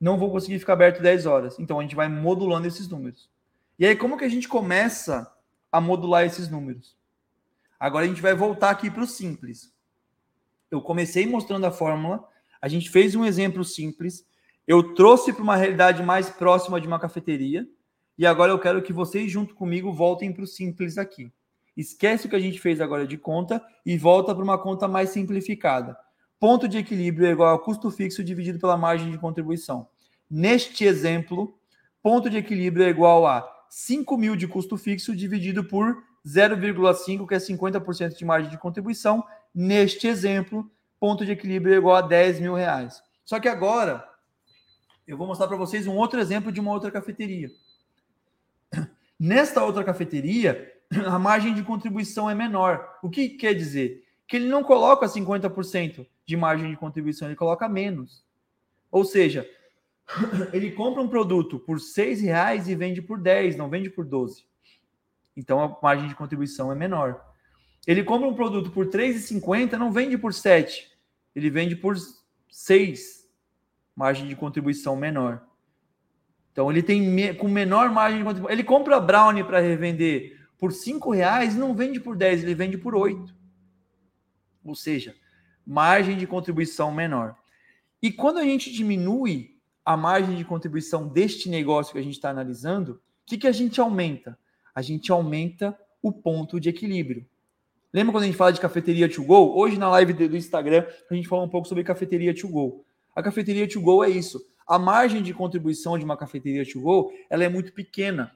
não 0.00 0.18
vou 0.18 0.32
conseguir 0.32 0.58
ficar 0.58 0.72
aberto 0.72 1.00
10 1.00 1.26
horas. 1.26 1.58
Então 1.60 1.78
a 1.78 1.82
gente 1.82 1.94
vai 1.94 2.08
modulando 2.08 2.66
esses 2.66 2.88
números. 2.88 3.30
E 3.78 3.86
aí, 3.86 3.94
como 3.94 4.18
que 4.18 4.24
a 4.24 4.28
gente 4.28 4.48
começa 4.48 5.30
a 5.70 5.80
modular 5.80 6.24
esses 6.24 6.48
números? 6.48 6.96
Agora 7.78 8.04
a 8.04 8.08
gente 8.08 8.22
vai 8.22 8.34
voltar 8.34 8.70
aqui 8.70 8.90
para 8.90 9.02
o 9.02 9.06
simples 9.06 9.72
eu 10.72 10.80
comecei 10.80 11.26
mostrando 11.26 11.66
a 11.66 11.70
fórmula, 11.70 12.26
a 12.60 12.66
gente 12.66 12.88
fez 12.88 13.14
um 13.14 13.24
exemplo 13.26 13.62
simples, 13.62 14.26
eu 14.66 14.94
trouxe 14.94 15.32
para 15.32 15.42
uma 15.42 15.54
realidade 15.54 16.02
mais 16.02 16.30
próxima 16.30 16.80
de 16.80 16.86
uma 16.86 16.98
cafeteria, 16.98 17.68
e 18.16 18.24
agora 18.24 18.52
eu 18.52 18.58
quero 18.58 18.82
que 18.82 18.92
vocês, 18.92 19.30
junto 19.30 19.54
comigo, 19.54 19.92
voltem 19.92 20.32
para 20.32 20.44
o 20.44 20.46
simples 20.46 20.96
aqui. 20.96 21.30
Esquece 21.76 22.26
o 22.26 22.30
que 22.30 22.36
a 22.36 22.40
gente 22.40 22.58
fez 22.58 22.80
agora 22.80 23.06
de 23.06 23.18
conta 23.18 23.62
e 23.84 23.98
volta 23.98 24.34
para 24.34 24.44
uma 24.44 24.58
conta 24.58 24.88
mais 24.88 25.10
simplificada. 25.10 25.96
Ponto 26.42 26.66
de 26.66 26.76
equilíbrio 26.76 27.28
é 27.28 27.30
igual 27.30 27.54
a 27.54 27.58
custo 27.60 27.88
fixo 27.88 28.24
dividido 28.24 28.58
pela 28.58 28.76
margem 28.76 29.12
de 29.12 29.16
contribuição. 29.16 29.86
Neste 30.28 30.84
exemplo, 30.84 31.56
ponto 32.02 32.28
de 32.28 32.36
equilíbrio 32.36 32.84
é 32.84 32.88
igual 32.88 33.24
a 33.28 33.48
5 33.70 34.16
mil 34.18 34.34
de 34.34 34.48
custo 34.48 34.76
fixo 34.76 35.14
dividido 35.14 35.62
por 35.62 36.02
0,5, 36.26 37.28
que 37.28 37.34
é 37.36 37.38
50% 37.38 38.16
de 38.16 38.24
margem 38.24 38.50
de 38.50 38.58
contribuição, 38.58 39.22
Neste 39.54 40.08
exemplo, 40.08 40.68
ponto 40.98 41.24
de 41.24 41.30
equilíbrio 41.30 41.74
é 41.74 41.76
igual 41.76 41.94
a 41.94 42.02
10 42.02 42.40
mil 42.40 42.54
reais. 42.54 43.00
Só 43.24 43.38
que 43.38 43.46
agora, 43.48 44.04
eu 45.06 45.16
vou 45.16 45.28
mostrar 45.28 45.46
para 45.46 45.56
vocês 45.56 45.86
um 45.86 45.94
outro 45.94 46.18
exemplo 46.18 46.50
de 46.50 46.58
uma 46.58 46.72
outra 46.72 46.90
cafeteria. 46.90 47.52
Nesta 49.16 49.62
outra 49.62 49.84
cafeteria, 49.84 50.72
a 51.06 51.20
margem 51.20 51.54
de 51.54 51.62
contribuição 51.62 52.28
é 52.28 52.34
menor. 52.34 52.98
O 53.00 53.08
que 53.08 53.28
quer 53.28 53.54
dizer? 53.54 54.02
Que 54.26 54.34
ele 54.38 54.48
não 54.48 54.64
coloca 54.64 55.06
50% 55.06 56.04
de 56.24 56.36
margem 56.36 56.70
de 56.70 56.76
contribuição, 56.76 57.28
ele 57.28 57.36
coloca 57.36 57.68
menos. 57.68 58.24
Ou 58.90 59.04
seja, 59.04 59.48
ele 60.52 60.72
compra 60.72 61.02
um 61.02 61.08
produto 61.08 61.58
por 61.58 61.78
R$ 61.78 62.14
reais 62.14 62.68
e 62.68 62.74
vende 62.74 63.00
por 63.00 63.20
10, 63.20 63.56
não 63.56 63.68
vende 63.68 63.90
por 63.90 64.04
12. 64.04 64.44
Então 65.36 65.60
a 65.60 65.78
margem 65.82 66.08
de 66.08 66.14
contribuição 66.14 66.70
é 66.70 66.74
menor. 66.74 67.24
Ele 67.86 68.04
compra 68.04 68.28
um 68.28 68.34
produto 68.34 68.70
por 68.70 68.86
3,50, 68.86 69.72
não 69.72 69.90
vende 69.90 70.16
por 70.16 70.32
7. 70.32 70.90
Ele 71.34 71.50
vende 71.50 71.74
por 71.74 71.96
6. 72.50 73.28
Margem 73.96 74.28
de 74.28 74.36
contribuição 74.36 74.94
menor. 74.94 75.42
Então 76.52 76.70
ele 76.70 76.82
tem 76.82 77.00
me, 77.00 77.34
com 77.34 77.48
menor 77.48 77.90
margem 77.90 78.18
de 78.18 78.24
contribuição. 78.24 78.52
Ele 78.52 78.64
compra 78.64 79.00
brownie 79.00 79.42
para 79.42 79.58
revender 79.58 80.38
por 80.58 80.72
5 80.72 81.10
reais 81.10 81.54
e 81.54 81.58
não 81.58 81.74
vende 81.74 81.98
por 81.98 82.16
10, 82.16 82.44
ele 82.44 82.54
vende 82.54 82.78
por 82.78 82.94
8. 82.94 83.34
Ou 84.64 84.76
seja, 84.76 85.16
margem 85.66 86.16
de 86.16 86.26
contribuição 86.26 86.92
menor. 86.92 87.36
E 88.02 88.10
quando 88.10 88.38
a 88.38 88.44
gente 88.44 88.72
diminui 88.72 89.56
a 89.84 89.96
margem 89.96 90.36
de 90.36 90.44
contribuição 90.44 91.08
deste 91.08 91.48
negócio 91.48 91.92
que 91.92 91.98
a 91.98 92.02
gente 92.02 92.14
está 92.14 92.30
analisando, 92.30 92.92
o 92.92 93.00
que, 93.26 93.38
que 93.38 93.46
a 93.46 93.52
gente 93.52 93.80
aumenta? 93.80 94.38
A 94.74 94.82
gente 94.82 95.10
aumenta 95.12 95.78
o 96.02 96.12
ponto 96.12 96.58
de 96.58 96.68
equilíbrio. 96.68 97.26
Lembra 97.92 98.12
quando 98.12 98.24
a 98.24 98.26
gente 98.26 98.36
fala 98.36 98.52
de 98.52 98.60
cafeteria 98.60 99.08
to 99.08 99.22
go? 99.22 99.54
Hoje 99.54 99.78
na 99.78 99.88
live 99.90 100.12
do 100.12 100.36
Instagram 100.36 100.86
a 101.10 101.14
gente 101.14 101.28
fala 101.28 101.42
um 101.42 101.48
pouco 101.48 101.68
sobre 101.68 101.84
cafeteria 101.84 102.34
to 102.34 102.48
go. 102.48 102.84
A 103.14 103.22
cafeteria 103.22 103.68
to 103.68 103.80
go 103.80 104.02
é 104.02 104.08
isso. 104.08 104.40
A 104.66 104.78
margem 104.78 105.22
de 105.22 105.34
contribuição 105.34 105.98
de 105.98 106.04
uma 106.04 106.16
cafeteria 106.16 106.64
to 106.64 106.80
go, 106.80 107.12
ela 107.28 107.44
é 107.44 107.48
muito 107.48 107.72
pequena. 107.72 108.32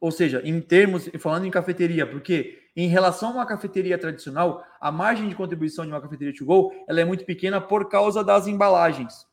Ou 0.00 0.10
seja, 0.10 0.40
em 0.44 0.60
termos, 0.60 1.08
falando 1.18 1.46
em 1.46 1.50
cafeteria, 1.50 2.06
porque 2.06 2.63
em 2.76 2.88
relação 2.88 3.30
a 3.30 3.32
uma 3.32 3.46
cafeteria 3.46 3.96
tradicional, 3.96 4.64
a 4.80 4.90
margem 4.90 5.28
de 5.28 5.34
contribuição 5.34 5.84
de 5.84 5.92
uma 5.92 6.00
cafeteria 6.00 6.34
to 6.34 6.44
go, 6.44 6.72
ela 6.88 7.00
é 7.00 7.04
muito 7.04 7.24
pequena 7.24 7.60
por 7.60 7.88
causa 7.88 8.24
das 8.24 8.46
embalagens. 8.46 9.26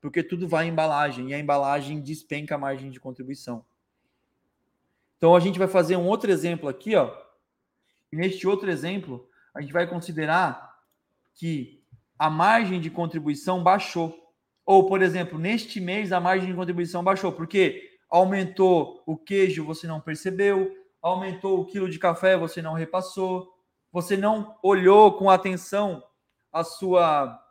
Porque 0.00 0.22
tudo 0.22 0.48
vai 0.48 0.66
em 0.66 0.70
embalagem 0.70 1.30
e 1.30 1.34
a 1.34 1.38
embalagem 1.38 2.00
despenca 2.00 2.54
a 2.54 2.58
margem 2.58 2.90
de 2.90 2.98
contribuição. 2.98 3.64
Então 5.16 5.34
a 5.34 5.40
gente 5.40 5.58
vai 5.58 5.68
fazer 5.68 5.96
um 5.96 6.06
outro 6.06 6.30
exemplo 6.30 6.68
aqui, 6.68 6.94
ó, 6.94 7.12
e 8.10 8.16
neste 8.16 8.46
outro 8.46 8.70
exemplo, 8.70 9.28
a 9.54 9.60
gente 9.60 9.72
vai 9.72 9.86
considerar 9.86 10.78
que 11.34 11.84
a 12.18 12.30
margem 12.30 12.80
de 12.80 12.90
contribuição 12.90 13.62
baixou. 13.62 14.16
Ou, 14.64 14.86
por 14.86 15.02
exemplo, 15.02 15.38
neste 15.38 15.80
mês 15.80 16.12
a 16.12 16.20
margem 16.20 16.48
de 16.48 16.54
contribuição 16.54 17.02
baixou, 17.02 17.32
porque 17.32 17.98
aumentou 18.08 19.02
o 19.06 19.16
queijo, 19.16 19.64
você 19.64 19.86
não 19.86 20.00
percebeu, 20.00 20.74
aumentou 21.00 21.60
o 21.60 21.66
quilo 21.66 21.88
de 21.88 21.98
café, 21.98 22.36
você 22.36 22.60
não 22.60 22.74
repassou, 22.74 23.54
você 23.92 24.16
não 24.16 24.56
olhou 24.62 25.16
com 25.16 25.30
atenção 25.30 26.02
a 26.52 26.64
sua 26.64 27.44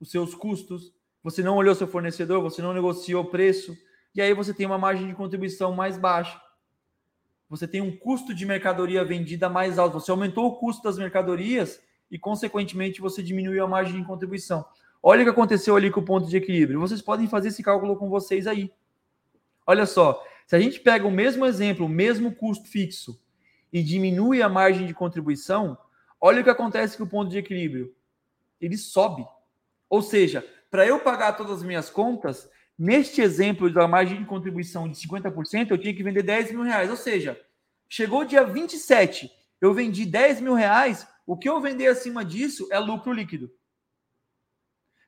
os 0.00 0.10
seus 0.10 0.34
custos, 0.34 0.92
você 1.22 1.42
não 1.42 1.56
olhou 1.56 1.74
seu 1.74 1.88
fornecedor, 1.88 2.40
você 2.40 2.62
não 2.62 2.72
negociou 2.72 3.24
o 3.24 3.30
preço, 3.30 3.76
e 4.14 4.20
aí 4.20 4.32
você 4.32 4.54
tem 4.54 4.64
uma 4.64 4.78
margem 4.78 5.08
de 5.08 5.14
contribuição 5.14 5.72
mais 5.72 5.98
baixa 5.98 6.40
você 7.48 7.66
tem 7.66 7.80
um 7.80 7.96
custo 7.96 8.34
de 8.34 8.44
mercadoria 8.44 9.04
vendida 9.04 9.48
mais 9.48 9.78
alto. 9.78 9.98
Você 9.98 10.10
aumentou 10.10 10.46
o 10.46 10.56
custo 10.56 10.82
das 10.82 10.98
mercadorias 10.98 11.80
e, 12.10 12.18
consequentemente, 12.18 13.00
você 13.00 13.22
diminuiu 13.22 13.64
a 13.64 13.68
margem 13.68 14.00
de 14.00 14.06
contribuição. 14.06 14.64
Olha 15.02 15.22
o 15.22 15.24
que 15.24 15.30
aconteceu 15.30 15.74
ali 15.74 15.90
com 15.90 16.00
o 16.00 16.04
ponto 16.04 16.28
de 16.28 16.36
equilíbrio. 16.36 16.80
Vocês 16.80 17.00
podem 17.00 17.26
fazer 17.26 17.48
esse 17.48 17.62
cálculo 17.62 17.96
com 17.96 18.10
vocês 18.10 18.46
aí. 18.46 18.70
Olha 19.66 19.86
só, 19.86 20.22
se 20.48 20.56
a 20.56 20.58
gente 20.58 20.80
pega 20.80 21.06
o 21.06 21.12
mesmo 21.12 21.46
exemplo, 21.46 21.86
o 21.86 21.88
mesmo 21.88 22.34
custo 22.34 22.66
fixo 22.66 23.22
e 23.72 23.80
diminui 23.80 24.42
a 24.42 24.48
margem 24.48 24.84
de 24.84 24.92
contribuição, 24.94 25.78
olha 26.20 26.40
o 26.40 26.44
que 26.44 26.50
acontece 26.50 26.96
com 26.96 27.04
o 27.04 27.08
ponto 27.08 27.30
de 27.30 27.38
equilíbrio. 27.38 27.94
Ele 28.60 28.76
sobe. 28.76 29.24
Ou 29.88 30.02
seja, 30.02 30.44
para 30.68 30.84
eu 30.84 30.98
pagar 30.98 31.34
todas 31.34 31.58
as 31.58 31.62
minhas 31.62 31.88
contas, 31.88 32.50
Neste 32.78 33.20
exemplo 33.20 33.68
da 33.68 33.88
margem 33.88 34.20
de 34.20 34.24
contribuição 34.24 34.88
de 34.88 34.96
50%, 34.96 35.72
eu 35.72 35.78
tinha 35.78 35.92
que 35.92 36.02
vender 36.02 36.22
10 36.22 36.52
mil 36.52 36.62
reais. 36.62 36.88
Ou 36.88 36.96
seja, 36.96 37.38
chegou 37.88 38.24
dia 38.24 38.44
27, 38.44 39.28
eu 39.60 39.74
vendi 39.74 40.06
10 40.06 40.40
mil 40.40 40.54
reais, 40.54 41.04
o 41.26 41.36
que 41.36 41.48
eu 41.48 41.60
vender 41.60 41.88
acima 41.88 42.24
disso 42.24 42.68
é 42.70 42.78
lucro 42.78 43.12
líquido. 43.12 43.52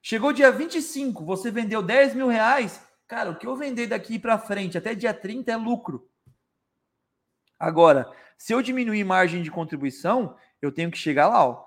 Chegou 0.02 0.32
dia 0.32 0.50
25, 0.50 1.24
você 1.24 1.48
vendeu 1.48 1.80
10 1.80 2.16
mil 2.16 2.26
reais, 2.26 2.84
cara, 3.10 3.30
o 3.30 3.36
que 3.36 3.46
eu 3.46 3.56
vender 3.56 3.88
daqui 3.88 4.18
para 4.18 4.38
frente 4.38 4.78
até 4.78 4.94
dia 4.94 5.12
30 5.12 5.50
é 5.50 5.56
lucro. 5.56 6.08
Agora, 7.58 8.10
se 8.38 8.54
eu 8.54 8.62
diminuir 8.62 9.04
margem 9.04 9.42
de 9.42 9.50
contribuição, 9.50 10.36
eu 10.62 10.72
tenho 10.72 10.90
que 10.90 10.96
chegar 10.96 11.28
lá, 11.28 11.44
ó, 11.44 11.66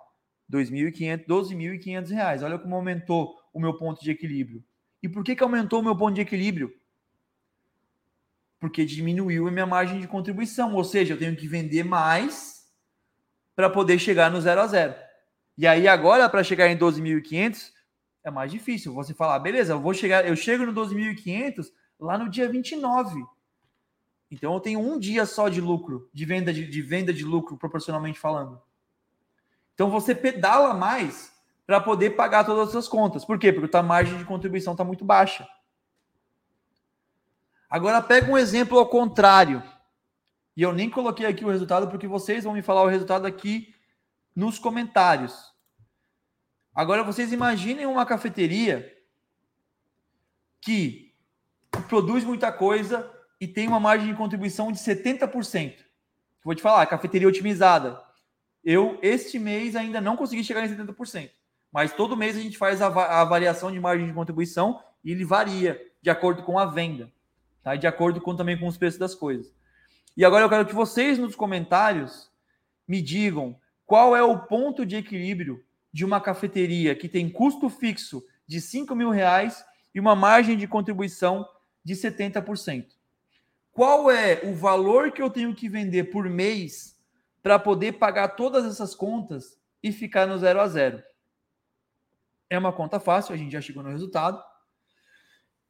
2.500, 0.52 1.26
12.500 1.28 2.10
reais. 2.10 2.42
Olha 2.42 2.58
como 2.58 2.76
aumentou 2.76 3.38
o 3.54 3.60
meu 3.60 3.78
ponto 3.78 4.02
de 4.02 4.10
equilíbrio. 4.10 4.64
E 5.04 5.10
por 5.10 5.24
que, 5.24 5.36
que 5.36 5.44
aumentou 5.44 5.82
o 5.82 5.84
meu 5.84 5.96
ponto 5.96 6.16
de 6.16 6.22
equilíbrio? 6.22 6.74
porque 8.64 8.86
diminuiu 8.86 9.46
a 9.46 9.52
minha 9.52 9.66
margem 9.66 10.00
de 10.00 10.08
contribuição, 10.08 10.74
ou 10.74 10.86
seja, 10.86 11.14
eu 11.14 11.20
tenho 11.20 11.36
que 11.36 11.50
vender 11.50 11.84
mais 11.84 12.64
para 13.54 13.70
poder 13.70 14.00
chegar 14.00 14.32
no 14.32 14.40
zero 14.40 14.62
a 14.62 14.68
zero. 14.68 14.96
E 15.58 15.68
aí 15.68 15.86
agora 15.86 16.30
para 16.30 16.46
chegar 16.46 16.70
em 16.70 16.78
12.500 16.78 17.73
é 18.24 18.32
mais 18.32 18.52
difícil. 18.52 18.94
Você 18.94 19.14
falar, 19.14 19.40
beleza, 19.40 19.74
eu 19.74 19.80
vou 19.80 19.94
chegar, 19.94 20.28
eu 20.28 20.36
chego 20.36 20.66
no 20.66 20.74
12.500 20.74 21.68
lá 22.00 22.18
no 22.18 22.30
dia 22.30 22.48
29. 22.48 23.24
Então 24.32 24.54
eu 24.54 24.60
tenho 24.60 24.80
um 24.80 24.98
dia 24.98 25.26
só 25.26 25.50
de 25.50 25.62
lucro, 25.62 26.10
de 26.14 26.26
venda 26.26 26.52
de, 26.52 26.68
de 26.68 26.82
venda 26.82 27.14
de 27.14 27.24
lucro 27.24 27.58
proporcionalmente 27.58 28.20
falando. 28.20 28.62
Então 29.74 29.90
você 29.90 30.16
pedala 30.16 30.74
mais 30.74 31.32
para 31.66 31.80
poder 31.80 32.12
pagar 32.12 32.44
todas 32.44 32.66
as 32.66 32.72
suas 32.72 32.88
contas. 32.88 33.24
Por 33.24 33.38
quê? 33.38 33.54
Porque 33.54 33.76
a 33.76 33.84
margem 33.84 34.18
de 34.18 34.26
contribuição 34.26 34.74
está 34.74 34.84
muito 34.84 35.06
baixa. 35.06 35.48
Agora 37.70 38.02
pega 38.02 38.32
um 38.32 38.38
exemplo 38.38 38.78
ao 38.78 38.88
contrário. 38.88 39.64
E 40.56 40.62
eu 40.62 40.74
nem 40.74 40.90
coloquei 40.90 41.26
aqui 41.26 41.44
o 41.44 41.50
resultado 41.50 41.88
porque 41.88 42.08
vocês 42.08 42.44
vão 42.44 42.54
me 42.54 42.62
falar 42.62 42.84
o 42.84 42.88
resultado 42.88 43.26
aqui 43.26 43.74
nos 44.36 44.60
comentários. 44.60 45.53
Agora 46.76 47.04
vocês 47.04 47.32
imaginem 47.32 47.86
uma 47.86 48.06
cafeteria 48.06 48.92
que 50.60 51.14
produz 51.88 52.24
muita 52.24 52.52
coisa 52.52 53.12
e 53.40 53.48
tem 53.48 53.68
uma 53.68 53.80
margem 53.80 54.08
de 54.08 54.16
contribuição 54.16 54.72
de 54.72 54.80
70%. 54.80 55.76
Vou 56.44 56.56
te 56.56 56.62
falar, 56.62 56.86
cafeteria 56.88 57.28
otimizada. 57.28 58.02
Eu, 58.64 58.98
este 59.02 59.38
mês, 59.38 59.76
ainda 59.76 60.02
não 60.02 60.16
consegui 60.16 60.44
chegar 60.44 60.66
em 60.66 60.76
70%. 60.76 61.30
Mas 61.72 61.94
todo 61.94 62.18
mês 62.18 62.38
a 62.38 62.40
gente 62.40 62.58
faz 62.58 62.82
a, 62.82 62.88
a 62.88 63.26
variação 63.26 63.72
de 63.72 63.80
margem 63.80 64.08
de 64.08 64.14
contribuição 64.14 64.82
e 65.04 65.12
ele 65.12 65.26
varia 65.26 65.80
de 66.02 66.10
acordo 66.10 66.44
com 66.44 66.58
a 66.58 66.66
venda. 66.66 67.12
Tá? 67.62 67.76
De 67.76 67.88
acordo 67.88 68.22
com, 68.22 68.36
também 68.36 68.58
com 68.58 68.68
os 68.68 68.78
preços 68.78 69.00
das 69.00 69.14
coisas. 69.14 69.54
E 70.16 70.24
agora 70.24 70.46
eu 70.46 70.50
quero 70.50 70.66
que 70.66 70.76
vocês 70.76 71.18
nos 71.18 71.36
comentários 71.36 72.32
me 72.88 73.02
digam 73.02 73.60
qual 73.86 74.16
é 74.16 74.24
o 74.24 74.40
ponto 74.40 74.86
de 74.86 74.96
equilíbrio 74.96 75.64
de 75.94 76.04
uma 76.04 76.20
cafeteria 76.20 76.96
que 76.96 77.08
tem 77.08 77.30
custo 77.30 77.70
fixo 77.70 78.26
de 78.48 78.60
5 78.60 78.96
mil 78.96 79.12
reais 79.12 79.64
e 79.94 80.00
uma 80.00 80.16
margem 80.16 80.58
de 80.58 80.68
contribuição 80.68 81.48
de 81.86 81.94
70%. 81.94 82.88
Qual 83.72 84.10
é 84.10 84.42
o 84.44 84.56
valor 84.56 85.12
que 85.12 85.22
eu 85.22 85.30
tenho 85.30 85.54
que 85.54 85.70
vender 85.70 86.06
por 86.06 86.28
mês 86.28 87.00
para 87.44 87.60
poder 87.60 87.92
pagar 87.94 88.30
todas 88.30 88.66
essas 88.66 88.96
contas 88.96 89.56
e 89.82 89.92
ficar 89.92 90.26
no 90.26 90.40
zero 90.40 90.60
a 90.60 90.68
zero? 90.68 91.04
É 92.50 92.58
uma 92.58 92.74
conta 92.74 93.00
fácil, 93.00 93.34
a 93.34 93.38
gente 93.38 93.52
já 93.52 93.62
chegou 93.62 93.84
no 93.84 93.90
resultado. 93.90 94.44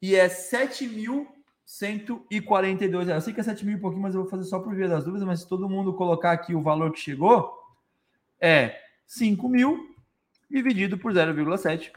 E 0.02 0.16
é 0.16 0.28
7.142 0.28 3.06
reais. 3.06 3.10
Eu 3.10 3.22
sei 3.22 3.34
que 3.34 3.40
é 3.40 3.44
7 3.44 3.66
mil 3.66 3.78
e 3.78 3.80
pouquinho, 3.80 4.04
mas 4.04 4.16
eu 4.16 4.22
vou 4.22 4.30
fazer 4.30 4.44
só 4.44 4.60
por 4.60 4.76
via 4.76 4.90
das 4.90 5.06
dúvidas. 5.06 5.26
Mas 5.26 5.40
se 5.42 5.48
todo 5.48 5.70
mundo 5.70 5.94
colocar 5.94 6.32
aqui 6.32 6.54
o 6.54 6.62
valor 6.62 6.92
que 6.92 7.00
chegou, 7.00 7.58
é 8.40 8.82
5 9.08 9.48
mil 9.48 9.93
dividido 10.54 10.98
por 11.00 11.12
0,7, 11.12 11.92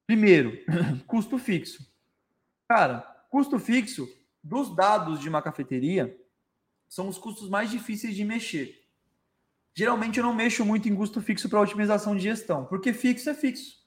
primeiro, 0.05 0.57
custo 1.07 1.37
fixo. 1.37 1.87
Cara, 2.67 2.99
custo 3.29 3.57
fixo 3.57 4.07
dos 4.43 4.75
dados 4.75 5.19
de 5.19 5.29
uma 5.29 5.41
cafeteria 5.41 6.15
são 6.87 7.07
os 7.07 7.17
custos 7.17 7.49
mais 7.49 7.69
difíceis 7.69 8.15
de 8.15 8.23
mexer. 8.23 8.83
Geralmente 9.73 10.17
eu 10.17 10.25
não 10.25 10.33
mexo 10.33 10.65
muito 10.65 10.89
em 10.89 10.95
custo 10.95 11.21
fixo 11.21 11.47
para 11.47 11.61
otimização 11.61 12.15
de 12.15 12.23
gestão, 12.23 12.65
porque 12.65 12.91
fixo 12.91 13.29
é 13.29 13.33
fixo. 13.33 13.79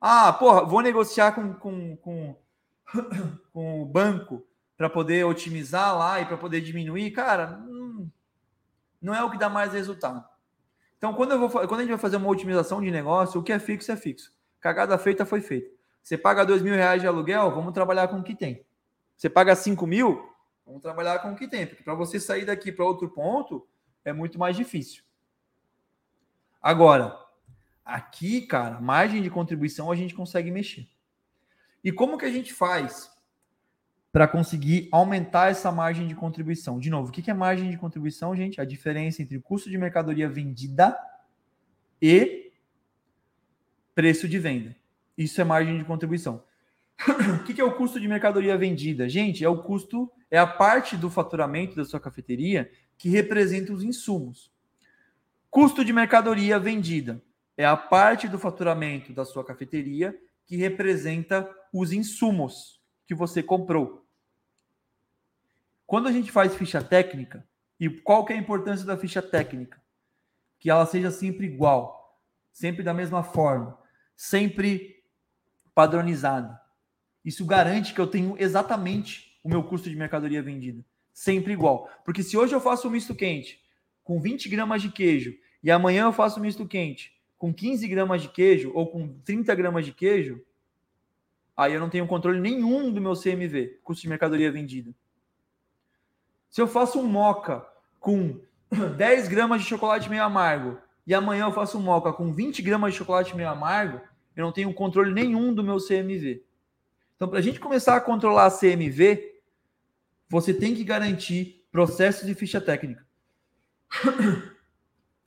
Ah, 0.00 0.32
porra, 0.32 0.64
vou 0.64 0.80
negociar 0.80 1.32
com, 1.32 1.54
com, 1.54 1.96
com 1.96 2.36
com 3.52 3.82
o 3.82 3.86
banco 3.86 4.46
para 4.76 4.88
poder 4.88 5.24
otimizar 5.24 5.96
lá 5.96 6.20
e 6.20 6.26
para 6.26 6.36
poder 6.36 6.60
diminuir, 6.60 7.10
cara, 7.12 7.58
não, 7.58 8.10
não 9.00 9.14
é 9.14 9.22
o 9.22 9.30
que 9.30 9.38
dá 9.38 9.48
mais 9.48 9.72
resultado. 9.72 10.24
Então, 10.98 11.14
quando, 11.14 11.32
eu 11.32 11.48
vou, 11.48 11.50
quando 11.50 11.80
a 11.80 11.82
gente 11.82 11.90
vai 11.90 11.98
fazer 11.98 12.16
uma 12.16 12.28
otimização 12.28 12.80
de 12.80 12.90
negócio, 12.90 13.40
o 13.40 13.42
que 13.42 13.52
é 13.52 13.58
fixo 13.58 13.90
é 13.90 13.96
fixo. 13.96 14.32
Cagada 14.60 14.96
feita 14.96 15.26
foi 15.26 15.40
feita. 15.40 15.68
Você 16.02 16.16
paga 16.16 16.44
dois 16.44 16.62
mil 16.62 16.74
reais 16.74 17.00
de 17.00 17.08
aluguel, 17.08 17.50
vamos 17.50 17.72
trabalhar 17.72 18.08
com 18.08 18.18
o 18.18 18.22
que 18.22 18.34
tem. 18.34 18.64
Você 19.16 19.28
paga 19.28 19.54
cinco 19.54 19.86
mil, 19.86 20.28
vamos 20.64 20.80
trabalhar 20.80 21.18
com 21.20 21.32
o 21.32 21.36
que 21.36 21.48
tem. 21.48 21.66
Porque 21.66 21.82
para 21.82 21.94
você 21.94 22.18
sair 22.20 22.44
daqui 22.44 22.70
para 22.70 22.84
outro 22.84 23.08
ponto, 23.08 23.66
é 24.04 24.12
muito 24.12 24.38
mais 24.38 24.56
difícil. 24.56 25.02
Agora, 26.60 27.18
aqui, 27.84 28.42
cara, 28.42 28.80
margem 28.80 29.22
de 29.22 29.30
contribuição 29.30 29.90
a 29.90 29.96
gente 29.96 30.14
consegue 30.14 30.50
mexer. 30.50 30.88
E 31.82 31.90
como 31.90 32.18
que 32.18 32.24
a 32.24 32.30
gente 32.30 32.52
faz 32.52 33.10
para 34.12 34.28
conseguir 34.28 34.88
aumentar 34.92 35.50
essa 35.50 35.72
margem 35.72 36.06
de 36.06 36.14
contribuição? 36.14 36.78
De 36.78 36.90
novo, 36.90 37.08
o 37.08 37.12
que 37.12 37.30
é 37.30 37.34
margem 37.34 37.70
de 37.70 37.78
contribuição, 37.78 38.36
gente? 38.36 38.60
A 38.60 38.64
diferença 38.64 39.22
entre 39.22 39.36
o 39.36 39.42
custo 39.42 39.70
de 39.70 39.78
mercadoria 39.78 40.28
vendida 40.28 40.96
e 42.00 42.52
preço 43.94 44.28
de 44.28 44.38
venda. 44.38 44.76
Isso 45.16 45.40
é 45.40 45.44
margem 45.44 45.78
de 45.78 45.84
contribuição. 45.84 46.44
o 47.40 47.44
que 47.44 47.60
é 47.60 47.64
o 47.64 47.74
custo 47.74 48.00
de 48.00 48.06
mercadoria 48.06 48.56
vendida? 48.56 49.08
Gente, 49.08 49.44
é 49.44 49.48
o 49.48 49.62
custo, 49.62 50.10
é 50.30 50.38
a 50.38 50.46
parte 50.46 50.96
do 50.96 51.10
faturamento 51.10 51.74
da 51.74 51.84
sua 51.84 52.00
cafeteria 52.00 52.70
que 52.96 53.08
representa 53.08 53.72
os 53.72 53.82
insumos. 53.82 54.52
Custo 55.50 55.84
de 55.84 55.92
mercadoria 55.92 56.58
vendida 56.58 57.22
é 57.56 57.66
a 57.66 57.76
parte 57.76 58.28
do 58.28 58.38
faturamento 58.38 59.12
da 59.12 59.24
sua 59.24 59.44
cafeteria 59.44 60.16
que 60.46 60.56
representa 60.56 61.48
os 61.72 61.92
insumos 61.92 62.80
que 63.06 63.14
você 63.14 63.42
comprou. 63.42 64.06
Quando 65.86 66.08
a 66.08 66.12
gente 66.12 66.30
faz 66.30 66.54
ficha 66.54 66.82
técnica, 66.82 67.46
e 67.80 67.88
qual 67.88 68.24
que 68.24 68.32
é 68.32 68.36
a 68.36 68.38
importância 68.38 68.86
da 68.86 68.96
ficha 68.96 69.20
técnica? 69.20 69.82
Que 70.60 70.70
ela 70.70 70.86
seja 70.86 71.10
sempre 71.10 71.46
igual, 71.46 72.20
sempre 72.52 72.82
da 72.82 72.94
mesma 72.94 73.24
forma, 73.24 73.78
sempre 74.16 75.02
padronizada. 75.74 76.60
Isso 77.24 77.44
garante 77.44 77.94
que 77.94 78.00
eu 78.00 78.06
tenho 78.06 78.36
exatamente 78.38 79.38
o 79.42 79.48
meu 79.48 79.64
custo 79.64 79.90
de 79.90 79.96
mercadoria 79.96 80.42
vendida, 80.42 80.84
sempre 81.12 81.52
igual. 81.52 81.90
Porque 82.04 82.22
se 82.22 82.36
hoje 82.36 82.54
eu 82.54 82.60
faço 82.60 82.88
um 82.88 82.90
misto 82.90 83.14
quente 83.14 83.60
com 84.04 84.20
20 84.20 84.48
gramas 84.48 84.82
de 84.82 84.90
queijo 84.90 85.34
e 85.62 85.70
amanhã 85.70 86.04
eu 86.04 86.12
faço 86.12 86.38
um 86.38 86.42
misto 86.42 86.66
quente 86.66 87.12
com 87.36 87.52
15 87.52 87.88
gramas 87.88 88.22
de 88.22 88.28
queijo 88.28 88.70
ou 88.74 88.86
com 88.86 89.20
30 89.22 89.52
gramas 89.54 89.84
de 89.84 89.92
queijo, 89.92 90.40
aí 91.56 91.72
eu 91.72 91.80
não 91.80 91.88
tenho 91.88 92.06
controle 92.06 92.40
nenhum 92.40 92.92
do 92.92 93.00
meu 93.00 93.14
CMV, 93.14 93.80
custo 93.82 94.02
de 94.02 94.08
mercadoria 94.08 94.50
vendida. 94.50 94.94
Se 96.50 96.60
eu 96.60 96.66
faço 96.66 97.00
um 97.00 97.06
moca 97.06 97.66
com 97.98 98.40
10 98.96 99.28
gramas 99.28 99.62
de 99.62 99.68
chocolate 99.68 100.08
meio 100.08 100.22
amargo 100.22 100.78
e 101.06 101.14
amanhã 101.14 101.44
eu 101.44 101.52
faço 101.52 101.78
um 101.78 101.82
moca 101.82 102.12
com 102.12 102.32
20 102.32 102.62
gramas 102.62 102.92
de 102.92 102.98
chocolate 102.98 103.34
meio 103.36 103.48
amargo, 103.48 104.00
eu 104.36 104.44
não 104.44 104.52
tenho 104.52 104.72
controle 104.72 105.12
nenhum 105.12 105.52
do 105.52 105.62
meu 105.62 105.78
CMV. 105.78 106.44
Então, 107.16 107.28
para 107.28 107.38
a 107.38 107.42
gente 107.42 107.60
começar 107.60 107.96
a 107.96 108.00
controlar 108.00 108.46
a 108.46 108.50
CMV, 108.50 109.40
você 110.28 110.52
tem 110.52 110.74
que 110.74 110.82
garantir 110.82 111.64
processos 111.70 112.26
de 112.26 112.34
ficha 112.34 112.60
técnica. 112.60 113.06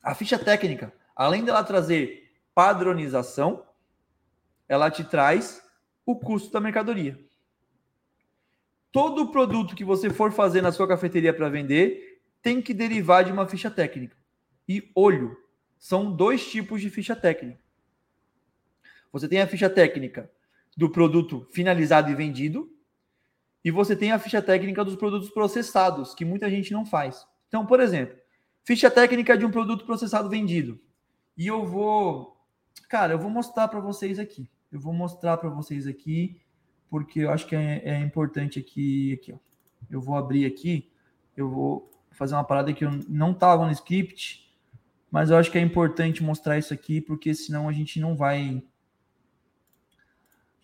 A 0.02 0.14
ficha 0.14 0.38
técnica, 0.38 0.94
além 1.16 1.44
dela 1.44 1.64
trazer 1.64 2.32
padronização, 2.54 3.66
ela 4.70 4.92
te 4.92 5.04
traz 5.04 5.65
o 6.06 6.16
custo 6.16 6.52
da 6.52 6.60
mercadoria. 6.60 7.20
Todo 8.92 9.32
produto 9.32 9.76
que 9.76 9.84
você 9.84 10.10
for 10.10 10.32
fazer 10.32 10.62
na 10.62 10.72
sua 10.72 10.88
cafeteria 10.88 11.34
para 11.34 11.50
vender 11.50 12.22
tem 12.42 12.62
que 12.62 12.74
derivar 12.74 13.24
de 13.24 13.32
uma 13.32 13.48
ficha 13.48 13.70
técnica. 13.72 14.16
E 14.68 14.92
olho, 14.96 15.36
são 15.78 16.16
dois 16.16 16.50
tipos 16.50 16.82
de 16.82 16.90
ficha 16.90 17.16
técnica. 17.16 17.60
Você 19.12 19.28
tem 19.28 19.42
a 19.42 19.48
ficha 19.48 19.70
técnica 19.70 20.32
do 20.76 20.90
produto 20.90 21.48
finalizado 21.52 22.12
e 22.12 22.16
vendido, 22.16 22.72
e 23.64 23.72
você 23.72 23.96
tem 23.96 24.12
a 24.12 24.20
ficha 24.20 24.42
técnica 24.42 24.86
dos 24.86 24.96
produtos 24.96 25.30
processados, 25.30 26.14
que 26.14 26.24
muita 26.24 26.50
gente 26.50 26.72
não 26.72 26.86
faz. 26.86 27.26
Então, 27.48 27.66
por 27.66 27.80
exemplo, 27.80 28.16
ficha 28.64 28.92
técnica 28.92 29.38
de 29.38 29.46
um 29.46 29.52
produto 29.52 29.86
processado 29.86 30.30
vendido. 30.30 30.80
E 31.38 31.48
eu 31.48 31.66
vou, 31.66 32.38
cara, 32.88 33.14
eu 33.14 33.20
vou 33.20 33.30
mostrar 33.30 33.68
para 33.68 33.80
vocês 33.80 34.20
aqui. 34.20 34.50
Eu 34.72 34.80
vou 34.80 34.94
mostrar 34.94 35.38
para 35.38 35.50
vocês 35.50 35.88
aqui, 35.88 36.42
porque 36.90 37.22
eu 37.22 37.32
acho 37.32 37.48
que 37.48 37.56
é, 37.56 37.82
é, 37.84 38.00
importante 38.00 38.60
aqui, 38.60 39.14
aqui, 39.14 39.34
ó. 39.34 39.38
Eu 39.90 40.02
vou 40.02 40.16
abrir 40.16 40.46
aqui, 40.46 40.92
eu 41.38 41.50
vou 41.50 41.92
fazer 42.12 42.34
uma 42.34 42.44
parada 42.44 42.74
que 42.74 42.84
eu 42.84 42.90
não 43.08 43.32
estava 43.32 43.66
no 43.66 43.72
script, 43.72 44.46
mas 45.12 45.30
eu 45.30 45.38
acho 45.38 45.52
que 45.52 45.58
é 45.58 45.62
importante 45.62 46.24
mostrar 46.24 46.58
isso 46.58 46.74
aqui, 46.74 47.00
porque 47.00 47.34
senão 47.36 47.70
a 47.70 47.72
gente 47.72 48.00
não 48.00 48.16
vai 48.16 48.64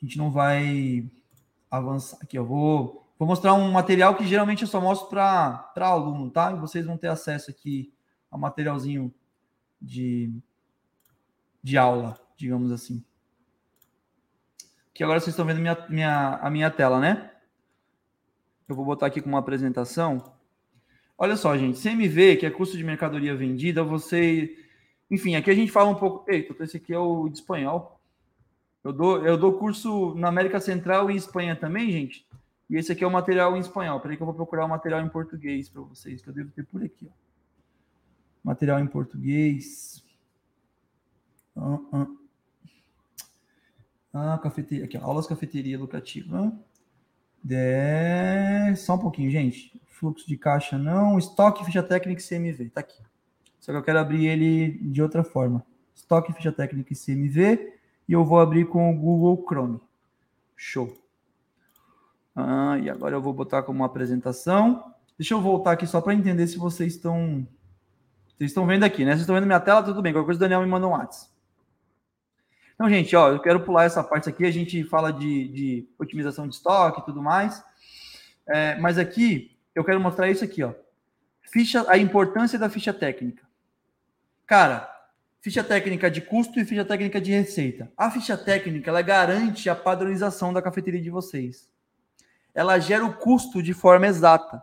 a 0.02 0.06
gente 0.06 0.18
não 0.18 0.32
vai 0.32 1.08
avançar. 1.70 2.18
Aqui, 2.22 2.38
eu 2.38 2.46
vou, 2.46 3.08
vou 3.20 3.28
mostrar 3.28 3.54
um 3.54 3.72
material 3.72 4.16
que 4.16 4.26
geralmente 4.26 4.64
eu 4.64 4.68
só 4.68 4.82
mostro 4.82 5.08
para 5.10 5.72
aluno, 5.78 6.32
tá? 6.32 6.52
E 6.52 6.60
vocês 6.60 6.86
vão 6.86 6.98
ter 6.98 7.08
acesso 7.08 7.52
aqui 7.52 7.94
ao 8.30 8.40
materialzinho 8.40 9.14
de, 9.80 10.34
de 11.62 11.78
aula, 11.78 12.20
digamos 12.36 12.72
assim. 12.72 13.04
Que 14.94 15.04
agora 15.04 15.20
vocês 15.20 15.34
estão 15.34 15.46
vendo 15.46 15.60
minha, 15.60 15.78
minha, 15.90 16.36
a 16.42 16.50
minha 16.50 16.70
tela, 16.70 17.00
né? 17.00 17.32
Eu 18.68 18.76
vou 18.76 18.86
botar 18.86 19.08
aqui 19.08 19.22
com 19.22 19.30
uma 19.30 19.40
apresentação. 19.40 20.34
Olha 21.18 21.36
só, 21.36 21.56
gente, 21.58 21.82
CMV, 21.82 22.38
que 22.38 22.46
é 22.46 22.50
custo 22.50 22.78
de 22.78 22.84
mercadoria 22.84 23.36
vendida, 23.36 23.84
você. 23.84 24.58
Enfim, 25.10 25.36
aqui 25.36 25.52
a 25.52 25.56
gente 25.56 25.72
fala 25.72 25.90
um 25.90 25.96
pouco. 25.96 26.30
Eita, 26.30 26.64
esse 26.64 26.78
aqui 26.78 26.94
é 26.94 27.00
o 27.00 27.30
de 27.30 27.36
espanhol. 27.36 28.00
Eu 28.84 28.92
dou, 28.92 29.26
eu 29.26 29.38
dou 29.38 29.54
curso 29.60 30.16
na 30.16 30.30
América 30.30 30.60
Central 30.60 31.12
e 31.12 31.16
Espanha 31.16 31.56
também, 31.56 31.92
gente. 31.92 32.26
E 32.70 32.78
esse 32.78 32.92
aqui 32.92 33.04
é 33.04 33.08
o 33.08 33.12
material 33.12 33.56
em 33.56 33.60
espanhol. 33.60 34.00
Peraí 34.00 34.18
que 34.18 34.24
eu 34.24 34.26
vou 34.26 34.34
procurar 34.34 34.66
o 34.66 34.70
material 34.70 35.02
em 35.02 35.10
português 35.10 35.70
para 35.70 35.82
vocês, 35.82 36.22
que 36.22 36.30
eu 36.30 36.34
devo 36.34 36.50
ter 36.52 36.66
por 36.66 36.82
aqui. 36.84 37.08
Ó. 37.08 37.14
Material 38.44 38.80
em 38.80 38.88
português. 38.88 40.04
Ah, 41.56 41.80
ah. 41.94 42.08
Ah 44.14 44.40
cafeteria. 44.42 44.86
Aqui, 44.86 44.98
aulas 44.98 45.28
cafeteria 45.28 45.80
lucrativa. 45.80 46.52
De... 47.44 48.76
Só 48.76 48.96
um 48.96 49.00
pouquinho, 49.00 49.32
gente. 49.32 49.82
Fluxo 49.88 50.28
de 50.28 50.38
caixa 50.38 50.78
não. 50.78 51.18
Estoque, 51.18 51.66
ficha 51.66 51.84
técnica 51.84 52.22
e 52.22 52.28
CMV. 52.28 52.70
Tá 52.70 52.82
aqui. 52.82 53.02
Só 53.60 53.72
que 53.72 53.78
eu 53.78 53.84
quero 53.84 54.00
abrir 54.00 54.26
ele 54.26 54.80
de 54.82 55.02
outra 55.02 55.24
forma. 55.24 55.64
Estoque, 55.96 56.34
ficha 56.34 56.52
técnica 56.52 56.94
e 56.94 56.96
CMV 56.96 57.74
e 58.08 58.14
eu 58.14 58.26
vou 58.26 58.40
abrir 58.40 58.66
com 58.66 58.92
o 58.92 58.98
Google 58.98 59.46
Chrome. 59.48 59.80
Show. 60.56 60.98
Ah, 62.36 62.78
e 62.78 62.90
agora 62.90 63.16
eu 63.16 63.22
vou 63.22 63.34
botar 63.34 63.64
como 63.64 63.84
apresentação. 63.84 64.94
Deixa 65.18 65.34
eu 65.34 65.42
voltar 65.42 65.74
aqui 65.74 65.86
só 65.86 66.02
para 66.02 66.14
entender 66.14 66.48
se 66.48 66.58
vocês 66.58 66.96
estão. 66.96 67.48
Vocês 68.38 68.52
estão 68.52 68.66
vendo 68.66 68.84
aqui, 68.84 69.06
né? 69.06 69.12
Vocês 69.12 69.22
estão 69.22 69.36
vendo 69.36 69.46
minha 69.46 69.60
tela? 69.60 69.84
Tudo 69.84 70.02
bem. 70.02 70.12
Qualquer 70.12 70.26
coisa 70.26 70.38
o 70.38 70.42
Daniel 70.42 70.62
me 70.62 70.68
manda 70.68 70.88
um 70.88 70.92
WhatsApp. 70.92 71.31
Então, 72.82 72.90
gente, 72.90 73.16
ó, 73.16 73.30
eu 73.30 73.40
quero 73.40 73.60
pular 73.60 73.84
essa 73.84 74.04
parte 74.04 74.28
aqui. 74.28 74.44
A 74.44 74.50
gente 74.50 74.84
fala 74.86 75.14
de, 75.14 75.48
de 75.50 75.90
otimização 76.00 76.48
de 76.48 76.56
estoque 76.56 77.00
e 77.00 77.06
tudo 77.06 77.22
mais. 77.22 77.64
É, 78.48 78.76
mas 78.80 78.98
aqui 78.98 79.56
eu 79.76 79.84
quero 79.84 80.00
mostrar 80.00 80.32
isso 80.32 80.44
aqui, 80.44 80.64
ó. 80.64 80.74
Ficha, 81.44 81.86
a 81.88 81.96
importância 81.96 82.58
da 82.58 82.72
ficha 82.72 82.92
técnica. 82.92 83.46
Cara, 84.48 84.92
ficha 85.42 85.64
técnica 85.64 86.10
de 86.10 86.22
custo 86.22 86.60
e 86.60 86.66
ficha 86.66 86.84
técnica 86.84 87.22
de 87.22 87.32
receita. 87.32 87.92
A 87.96 88.10
ficha 88.10 88.36
técnica 88.36 88.90
ela 88.90 89.04
garante 89.04 89.70
a 89.70 89.76
padronização 89.76 90.52
da 90.52 90.60
cafeteria 90.60 91.04
de 91.04 91.12
vocês. 91.12 91.70
Ela 92.52 92.80
gera 92.80 93.06
o 93.06 93.14
custo 93.14 93.62
de 93.62 93.76
forma 93.76 94.08
exata. 94.08 94.60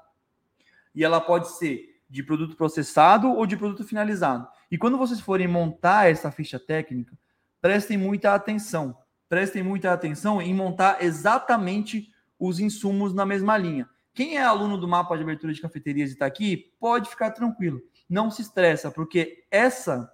E 0.92 1.04
ela 1.04 1.20
pode 1.20 1.56
ser 1.56 2.00
de 2.10 2.24
produto 2.24 2.56
processado 2.56 3.28
ou 3.28 3.46
de 3.46 3.56
produto 3.56 3.84
finalizado. 3.84 4.48
E 4.68 4.76
quando 4.76 4.98
vocês 4.98 5.20
forem 5.20 5.46
montar 5.46 6.10
essa 6.10 6.32
ficha 6.32 6.58
técnica, 6.58 7.16
prestem 7.60 7.96
muita 7.96 8.34
atenção. 8.34 8.96
Prestem 9.28 9.62
muita 9.62 9.92
atenção 9.92 10.40
em 10.40 10.54
montar 10.54 11.02
exatamente 11.02 12.10
os 12.38 12.60
insumos 12.60 13.12
na 13.12 13.26
mesma 13.26 13.56
linha. 13.56 13.88
Quem 14.14 14.36
é 14.36 14.42
aluno 14.42 14.78
do 14.78 14.88
mapa 14.88 15.16
de 15.16 15.22
abertura 15.22 15.52
de 15.52 15.60
cafeterias 15.60 16.10
e 16.10 16.14
está 16.14 16.26
aqui, 16.26 16.72
pode 16.80 17.08
ficar 17.08 17.30
tranquilo. 17.30 17.80
Não 18.08 18.30
se 18.30 18.42
estressa, 18.42 18.90
porque 18.90 19.44
essa 19.50 20.10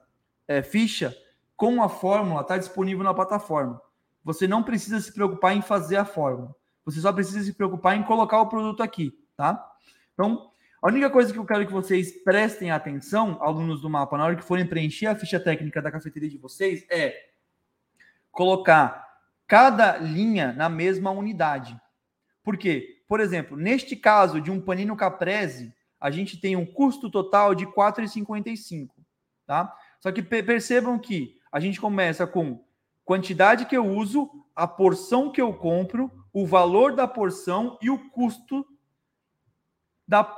é, 0.49 0.63
ficha 0.63 1.17
com 1.57 1.83
a 1.83 1.89
fórmula 1.89 2.41
está 2.41 2.59
disponível 2.59 3.05
na 3.05 3.15
plataforma. 3.15 3.81
Você 4.25 4.49
não 4.49 4.63
precisa 4.63 5.01
se 5.01 5.13
preocupar 5.13 5.57
em 5.57 5.63
fazer 5.63 5.97
a 5.97 6.05
fórmula. 6.05 6.55
Você 6.85 7.01
só 7.01 7.13
precisa 7.13 7.43
se 7.43 7.53
preocupar 7.53 7.97
em 7.97 8.03
colocar 8.03 8.41
o 8.41 8.49
produto 8.49 8.83
aqui, 8.83 9.13
tá? 9.37 9.65
Então, 10.13 10.51
a 10.83 10.89
única 10.89 11.09
coisa 11.09 11.33
que 11.33 11.39
eu 11.39 11.47
quero 11.47 11.67
que 11.67 11.73
vocês 11.73 12.13
prestem 12.23 12.71
atenção, 12.71 13.39
alunos 13.41 13.81
do 13.81 13.89
mapa, 13.89 14.19
na 14.19 14.25
hora 14.25 14.37
que 14.37 14.45
forem 14.45 14.67
preencher 14.67 15.07
a 15.07 15.15
ficha 15.15 15.41
técnica 15.41 15.81
da 15.81 15.91
cafeteria 15.91 16.29
de 16.29 16.37
vocês, 16.37 16.85
é 16.91 17.15
colocar 18.35 19.05
cada 19.47 19.97
linha 19.97 20.53
na 20.53 20.69
mesma 20.69 21.11
unidade. 21.11 21.81
Por 22.43 22.59
quê? 22.59 23.03
Por 23.09 23.21
exemplo, 23.21 23.57
neste 23.57 23.97
caso 23.97 24.41
de 24.41 24.51
um 24.51 24.61
panino 24.61 24.97
caprese, 24.97 25.73
a 26.01 26.11
gente 26.11 26.39
tem 26.39 26.57
um 26.57 26.67
custo 26.67 27.11
total 27.11 27.55
de 27.55 27.65
R$ 27.65 27.73
4,55, 27.73 28.91
tá? 29.47 29.75
Só 30.01 30.13
que 30.13 30.23
percebam 30.23 30.99
que 30.99 31.39
a 31.51 31.59
gente 31.61 31.81
começa 31.81 32.27
com 32.27 32.63
quantidade 33.05 33.67
que 33.67 33.77
eu 33.77 33.87
uso, 33.87 34.31
a 34.55 34.67
porção 34.67 35.31
que 35.31 35.41
eu 35.41 35.55
compro, 35.55 36.11
o 36.33 36.47
valor 36.47 36.95
da 36.95 37.07
porção 37.07 37.79
e 37.81 37.89
o 37.89 38.11
custo 38.11 38.67
da, 40.07 40.37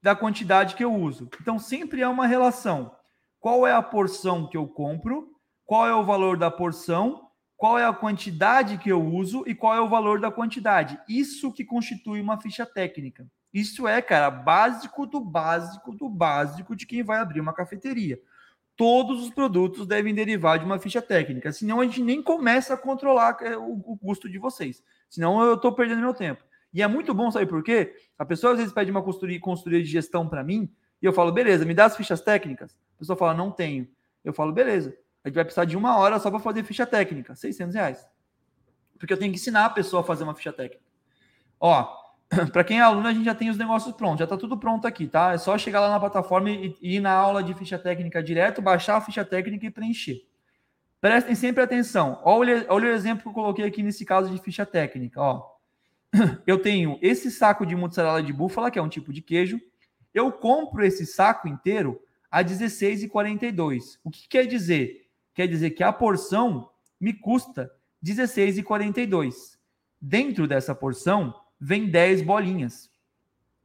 da 0.00 0.14
quantidade 0.14 0.74
que 0.74 0.84
eu 0.84 0.94
uso. 0.94 1.28
Então 1.40 1.58
sempre 1.58 2.00
é 2.00 2.08
uma 2.08 2.26
relação. 2.26 2.94
Qual 3.40 3.66
é 3.66 3.72
a 3.72 3.82
porção 3.82 4.46
que 4.46 4.56
eu 4.56 4.68
compro? 4.68 5.34
Qual 5.66 5.86
é 5.86 5.94
o 5.94 6.04
valor 6.04 6.36
da 6.36 6.50
porção? 6.50 7.28
Qual 7.62 7.78
é 7.78 7.84
a 7.84 7.92
quantidade 7.92 8.76
que 8.76 8.90
eu 8.90 9.00
uso 9.00 9.44
e 9.46 9.54
qual 9.54 9.72
é 9.72 9.80
o 9.80 9.88
valor 9.88 10.18
da 10.18 10.32
quantidade? 10.32 10.98
Isso 11.08 11.52
que 11.52 11.64
constitui 11.64 12.20
uma 12.20 12.40
ficha 12.40 12.66
técnica. 12.66 13.24
Isso 13.54 13.86
é, 13.86 14.02
cara, 14.02 14.32
básico 14.32 15.06
do 15.06 15.20
básico 15.20 15.94
do 15.94 16.08
básico 16.08 16.74
de 16.74 16.84
quem 16.84 17.04
vai 17.04 17.20
abrir 17.20 17.38
uma 17.38 17.52
cafeteria 17.52 18.18
todos 18.74 19.22
os 19.22 19.30
produtos 19.30 19.86
devem 19.86 20.12
derivar 20.12 20.58
de 20.58 20.64
uma 20.64 20.76
ficha 20.76 21.00
técnica, 21.00 21.52
senão 21.52 21.80
a 21.80 21.84
gente 21.84 22.02
nem 22.02 22.20
começa 22.20 22.74
a 22.74 22.76
controlar 22.76 23.36
é, 23.42 23.56
o, 23.56 23.96
custo 24.02 24.28
de 24.28 24.38
vocês. 24.38 24.82
Senão 25.08 25.40
eu 25.40 25.54
estou 25.54 25.72
perdendo 25.72 26.00
meu 26.00 26.14
tempo. 26.14 26.42
E 26.74 26.82
é 26.82 26.88
muito 26.88 27.14
bom, 27.14 27.30
sabe 27.30 27.46
por 27.46 27.62
quê? 27.62 27.94
A 28.18 28.24
pessoa 28.24 28.54
às 28.54 28.58
vezes 28.58 28.72
pede 28.72 28.90
uma 28.90 29.02
consultoria, 29.02 29.38
consultoria 29.38 29.80
de 29.80 29.88
gestão 29.88 30.28
para 30.28 30.42
mim, 30.42 30.68
e 31.00 31.06
eu 31.06 31.12
falo, 31.12 31.30
beleza, 31.30 31.64
me 31.64 31.74
dá 31.74 31.84
as 31.84 31.96
fichas 31.96 32.20
técnicas. 32.20 32.76
A 32.96 32.98
pessoa 32.98 33.16
fala, 33.16 33.34
não 33.34 33.52
tenho. 33.52 33.86
Eu 34.24 34.32
falo, 34.32 34.52
beleza, 34.52 34.96
a 35.24 35.28
gente 35.28 35.34
vai 35.34 35.44
precisar 35.44 35.64
de 35.64 35.76
uma 35.76 35.96
hora 35.98 36.18
só 36.18 36.30
para 36.30 36.40
fazer 36.40 36.64
ficha 36.64 36.86
técnica, 36.86 37.34
600 37.34 37.74
reais. 37.74 38.06
Porque 38.98 39.12
eu 39.12 39.18
tenho 39.18 39.32
que 39.32 39.38
ensinar 39.38 39.66
a 39.66 39.70
pessoa 39.70 40.02
a 40.02 40.04
fazer 40.04 40.24
uma 40.24 40.34
ficha 40.34 40.52
técnica. 40.52 40.82
Ó, 41.60 41.88
para 42.52 42.64
quem 42.64 42.78
é 42.78 42.82
aluno, 42.82 43.06
a 43.06 43.12
gente 43.12 43.24
já 43.24 43.34
tem 43.34 43.50
os 43.50 43.56
negócios 43.56 43.94
prontos, 43.94 44.18
já 44.18 44.24
está 44.24 44.36
tudo 44.36 44.58
pronto 44.58 44.86
aqui, 44.86 45.06
tá? 45.06 45.32
É 45.32 45.38
só 45.38 45.56
chegar 45.56 45.80
lá 45.80 45.90
na 45.90 46.00
plataforma 46.00 46.50
e, 46.50 46.76
e 46.80 46.96
ir 46.96 47.00
na 47.00 47.12
aula 47.12 47.42
de 47.42 47.54
ficha 47.54 47.78
técnica 47.78 48.22
direto, 48.22 48.62
baixar 48.62 48.96
a 48.96 49.00
ficha 49.00 49.24
técnica 49.24 49.66
e 49.66 49.70
preencher. 49.70 50.26
Prestem 51.00 51.34
sempre 51.34 51.62
atenção. 51.62 52.20
Olha, 52.22 52.64
olha 52.68 52.90
o 52.90 52.92
exemplo 52.92 53.22
que 53.22 53.28
eu 53.28 53.32
coloquei 53.32 53.64
aqui 53.64 53.82
nesse 53.82 54.04
caso 54.04 54.30
de 54.30 54.40
ficha 54.40 54.64
técnica. 54.64 55.20
Ó. 55.20 55.50
Eu 56.46 56.62
tenho 56.62 56.96
esse 57.02 57.28
saco 57.28 57.66
de 57.66 57.74
mozzarella 57.74 58.22
de 58.22 58.32
búfala, 58.32 58.70
que 58.70 58.78
é 58.78 58.82
um 58.82 58.88
tipo 58.88 59.12
de 59.12 59.20
queijo. 59.20 59.60
Eu 60.14 60.30
compro 60.30 60.84
esse 60.84 61.04
saco 61.04 61.48
inteiro 61.48 62.00
a 62.30 62.38
R$16,42. 62.38 63.98
O 64.04 64.10
que 64.10 64.28
quer 64.28 64.46
dizer? 64.46 65.01
Quer 65.34 65.46
dizer 65.48 65.70
que 65.70 65.82
a 65.82 65.92
porção 65.92 66.70
me 67.00 67.12
custa 67.12 67.70
R$16,42. 68.02 69.32
Dentro 70.00 70.46
dessa 70.46 70.74
porção, 70.74 71.34
vem 71.60 71.88
10 71.88 72.22
bolinhas. 72.22 72.90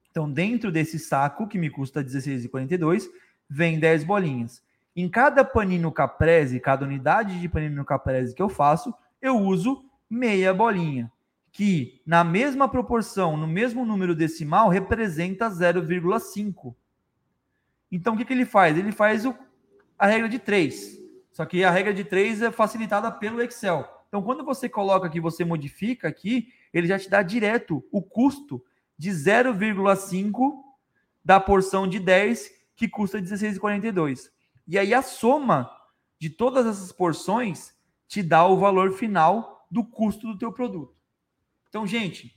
Então, 0.10 0.31
dentro 0.31 0.72
desse 0.72 0.98
saco, 0.98 1.48
que 1.48 1.57
me 1.57 1.69
custa 1.69 2.02
R$16,42, 2.02 3.07
vem 3.49 3.80
10 3.80 4.03
bolinhas. 4.03 4.64
Em 4.95 5.07
cada 5.07 5.44
panino 5.44 5.91
caprese, 5.91 6.60
cada 6.60 6.85
unidade 6.85 7.39
de 7.39 7.48
panino 7.48 7.85
caprese 7.85 8.34
que 8.34 8.41
eu 8.41 8.49
faço, 8.49 8.94
eu 9.22 9.38
uso 9.38 9.85
meia 10.10 10.53
bolinha, 10.53 11.11
que 11.52 12.02
na 12.06 12.23
mesma 12.23 12.68
proporção, 12.68 13.38
no 13.38 13.48
mesmo 13.48 13.85
número 13.85 14.15
decimal, 14.15 14.69
representa 14.69 15.49
0,5. 15.49 16.73
Então, 17.91 18.14
o 18.14 18.18
que, 18.18 18.26
que 18.26 18.34
ele 18.34 18.45
faz? 18.45 18.77
Ele 18.77 18.91
faz 18.91 19.26
o, 19.26 19.35
a 19.98 20.07
regra 20.07 20.27
de 20.27 20.39
3. 20.39 20.98
Só 21.38 21.45
que 21.45 21.64
a 21.64 21.69
regra 21.69 21.93
de 21.93 22.03
3 22.03 22.41
é 22.41 22.51
facilitada 22.51 23.11
pelo 23.11 23.39
Excel. 23.43 23.88
Então, 24.07 24.23
quando 24.23 24.43
você 24.43 24.68
coloca 24.68 25.05
aqui, 25.05 25.19
você 25.19 25.45
modifica 25.45 26.07
aqui, 26.07 26.51
ele 26.73 26.88
já 26.88 26.97
te 26.97 27.07
dá 27.07 27.22
direto 27.22 27.85
o 27.91 28.01
custo 28.01 28.59
de 28.97 29.11
0,5 29.11 30.64
da 31.23 31.39
porção 31.39 31.88
de 31.88 31.99
10, 31.99 32.51
que 32.76 32.88
custa 32.88 33.22
16,42. 33.22 34.31
E 34.65 34.80
aí 34.80 34.95
a 34.95 35.03
soma 35.03 35.69
de 36.19 36.27
todas 36.27 36.65
essas 36.65 36.91
porções 36.91 37.72
te 38.07 38.23
dá 38.23 38.43
o 38.47 38.57
valor 38.57 38.93
final 38.93 39.68
do 39.69 39.84
custo 39.84 40.26
do 40.26 40.39
teu 40.39 40.51
produto. 40.51 40.97
Então, 41.69 41.85
gente, 41.85 42.35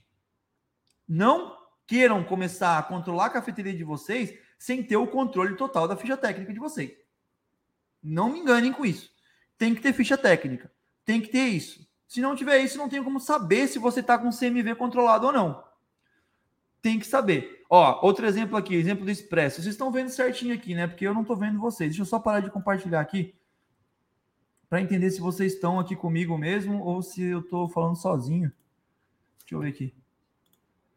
não 1.09 1.57
queiram 1.87 2.23
começar 2.23 2.77
a 2.77 2.83
controlar 2.83 3.25
a 3.25 3.31
cafeteria 3.31 3.73
de 3.73 3.83
vocês 3.83 4.31
sem 4.59 4.83
ter 4.83 4.97
o 4.97 5.07
controle 5.07 5.55
total 5.55 5.87
da 5.87 5.97
ficha 5.97 6.15
técnica 6.15 6.53
de 6.53 6.59
vocês. 6.59 7.00
Não 8.01 8.31
me 8.31 8.39
enganem 8.39 8.73
com 8.73 8.85
isso. 8.85 9.11
Tem 9.57 9.75
que 9.75 9.81
ter 9.81 9.93
ficha 9.93 10.17
técnica. 10.17 10.71
Tem 11.05 11.21
que 11.21 11.29
ter 11.29 11.47
isso. 11.47 11.87
Se 12.07 12.19
não 12.19 12.35
tiver 12.35 12.59
isso, 12.59 12.77
não 12.77 12.89
tem 12.89 13.03
como 13.03 13.19
saber 13.19 13.67
se 13.67 13.79
você 13.79 14.01
está 14.01 14.17
com 14.17 14.29
CMV 14.31 14.75
controlado 14.75 15.27
ou 15.27 15.33
não. 15.33 15.63
Tem 16.81 16.99
que 16.99 17.05
saber. 17.05 17.63
Ó, 17.69 18.05
outro 18.05 18.25
exemplo 18.25 18.57
aqui, 18.57 18.75
exemplo 18.75 19.05
do 19.05 19.11
Expresso. 19.11 19.61
Vocês 19.61 19.75
estão 19.75 19.91
vendo 19.91 20.09
certinho 20.09 20.53
aqui, 20.53 20.75
né? 20.75 20.87
Porque 20.87 21.07
eu 21.07 21.13
não 21.13 21.21
estou 21.21 21.37
vendo 21.37 21.59
vocês. 21.59 21.91
Deixa 21.91 22.01
eu 22.01 22.05
só 22.05 22.19
parar 22.19 22.41
de 22.41 22.49
compartilhar 22.49 22.99
aqui 22.99 23.33
para 24.67 24.81
entender 24.81 25.09
se 25.11 25.21
vocês 25.21 25.53
estão 25.53 25.79
aqui 25.79 25.95
comigo 25.95 26.37
mesmo 26.37 26.83
ou 26.83 27.01
se 27.01 27.21
eu 27.21 27.39
estou 27.39 27.69
falando 27.69 27.95
sozinho. 27.95 28.51
Deixa 29.39 29.55
eu 29.55 29.59
ver 29.59 29.69
aqui. 29.69 29.93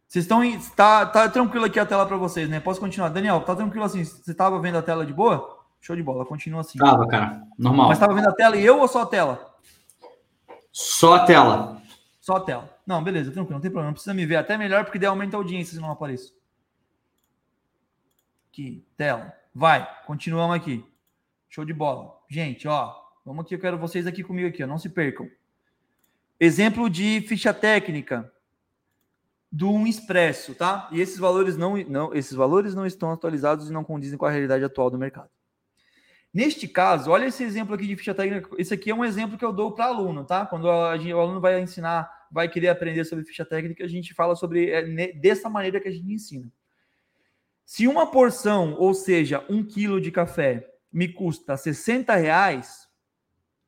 Vocês 0.09 0.25
estão 0.25 0.45
em. 0.45 0.59
Tá, 0.77 1.05
tá 1.07 1.29
tranquilo 1.29 1.65
aqui 1.65 1.79
a 1.79 1.85
tela 1.85 2.07
para 2.07 2.17
vocês, 2.17 2.49
né? 2.49 2.61
Posso 2.61 2.81
continuar? 2.81 3.09
Daniel, 3.09 3.41
tá 3.41 3.55
tranquilo 3.55 3.85
assim? 3.85 4.05
Você 4.05 4.31
estava 4.31 4.61
vendo 4.61 4.79
a 4.79 4.83
tela 4.83 5.05
de 5.05 5.13
boa? 5.13 5.54
Show 5.85 5.95
de 5.95 6.03
bola, 6.03 6.25
continua 6.25 6.63
assim. 6.63 6.79
Tava, 6.79 7.07
cara. 7.07 7.47
Normal. 7.59 7.89
Mas 7.89 7.99
estava 7.99 8.15
vendo 8.15 8.27
a 8.27 8.33
tela 8.33 8.57
e 8.57 8.65
eu 8.65 8.81
ou 8.81 8.89
só 8.89 9.03
a 9.03 9.07
tela? 9.07 9.55
Só 10.73 11.17
a 11.17 11.27
tela. 11.27 11.83
Só 12.23 12.37
a 12.37 12.41
tela. 12.41 12.75
Não, 12.87 13.05
beleza, 13.05 13.31
tranquilo, 13.31 13.57
não 13.57 13.61
tem 13.61 13.71
problema. 13.71 13.89
Não 13.89 13.93
precisa 13.93 14.15
me 14.15 14.25
ver. 14.25 14.37
Até 14.37 14.57
melhor 14.57 14.85
porque 14.85 14.99
daí 14.99 15.09
aumenta 15.09 15.37
a 15.37 15.41
audiência 15.41 15.75
se 15.75 15.81
não 15.83 15.91
apareço. 15.91 16.35
Aqui, 18.51 18.83
tela. 18.97 19.31
Vai, 19.55 19.87
continuamos 20.07 20.57
aqui. 20.57 20.83
Show 21.51 21.67
de 21.67 21.75
bola. 21.75 22.19
Gente, 22.31 22.67
ó, 22.67 22.95
vamos 23.23 23.45
aqui, 23.45 23.55
eu 23.55 23.61
quero 23.61 23.77
vocês 23.77 24.07
aqui 24.07 24.25
comigo 24.25 24.49
aqui, 24.49 24.65
ó, 24.65 24.67
não 24.67 24.79
se 24.79 24.89
percam. 24.89 25.29
Exemplo 26.41 26.89
de 26.89 27.21
ficha 27.29 27.53
técnica 27.53 28.33
do 29.53 29.71
um 29.71 29.87
expresso, 29.87 30.55
tá? 30.55 30.89
E 30.91 30.99
esses 30.99 31.19
valores 31.19 31.59
não, 31.59 31.77
não, 31.77 32.15
esses 32.15 32.33
valores 32.33 32.75
não 32.75 32.87
estão 32.87 33.13
atualizados 33.13 33.69
e 33.69 33.73
não 33.73 33.85
condizem 33.85 34.17
com 34.17 34.25
a 34.25 34.31
realidade 34.31 34.65
atual 34.65 34.89
do 34.89 34.97
mercado. 34.97 35.29
Neste 36.35 36.67
caso, 36.67 37.13
olha 37.13 37.27
esse 37.27 37.45
exemplo 37.45 37.77
aqui 37.77 37.87
de 37.87 37.95
ficha 37.95 38.13
técnica. 38.13 38.51
Esse 38.59 38.75
aqui 38.75 38.91
é 38.91 38.95
um 38.95 39.05
exemplo 39.05 39.39
que 39.39 39.45
eu 39.45 39.53
dou 39.53 39.71
para 39.71 39.85
aluno, 39.85 40.25
tá? 40.25 40.45
Quando 40.45 40.69
a 40.69 40.97
gente, 40.99 41.15
o 41.15 41.21
aluno 41.21 41.41
vai 41.41 41.63
ensinar, 41.63 42.11
vai 42.29 42.49
querer 42.49 42.71
aprender 42.71 43.05
sobre 43.05 43.25
ficha 43.25 43.45
técnica, 43.45 43.85
a 43.85 43.89
gente 43.89 44.13
fala 44.13 44.35
sobre 44.35 44.69
é, 44.69 45.13
dessa 45.13 45.49
maneira 45.49 45.81
que 45.81 45.87
a 45.87 45.93
gente 45.93 46.13
ensina. 46.13 46.53
Se 47.65 47.87
uma 47.87 48.11
porção, 48.11 48.75
ou 48.75 48.93
seja, 48.95 49.45
um 49.49 49.63
quilo 49.65 50.01
de 50.01 50.11
café, 50.11 50.69
me 50.93 51.07
custa 51.07 51.57
60 51.57 52.13
reais, 52.17 52.89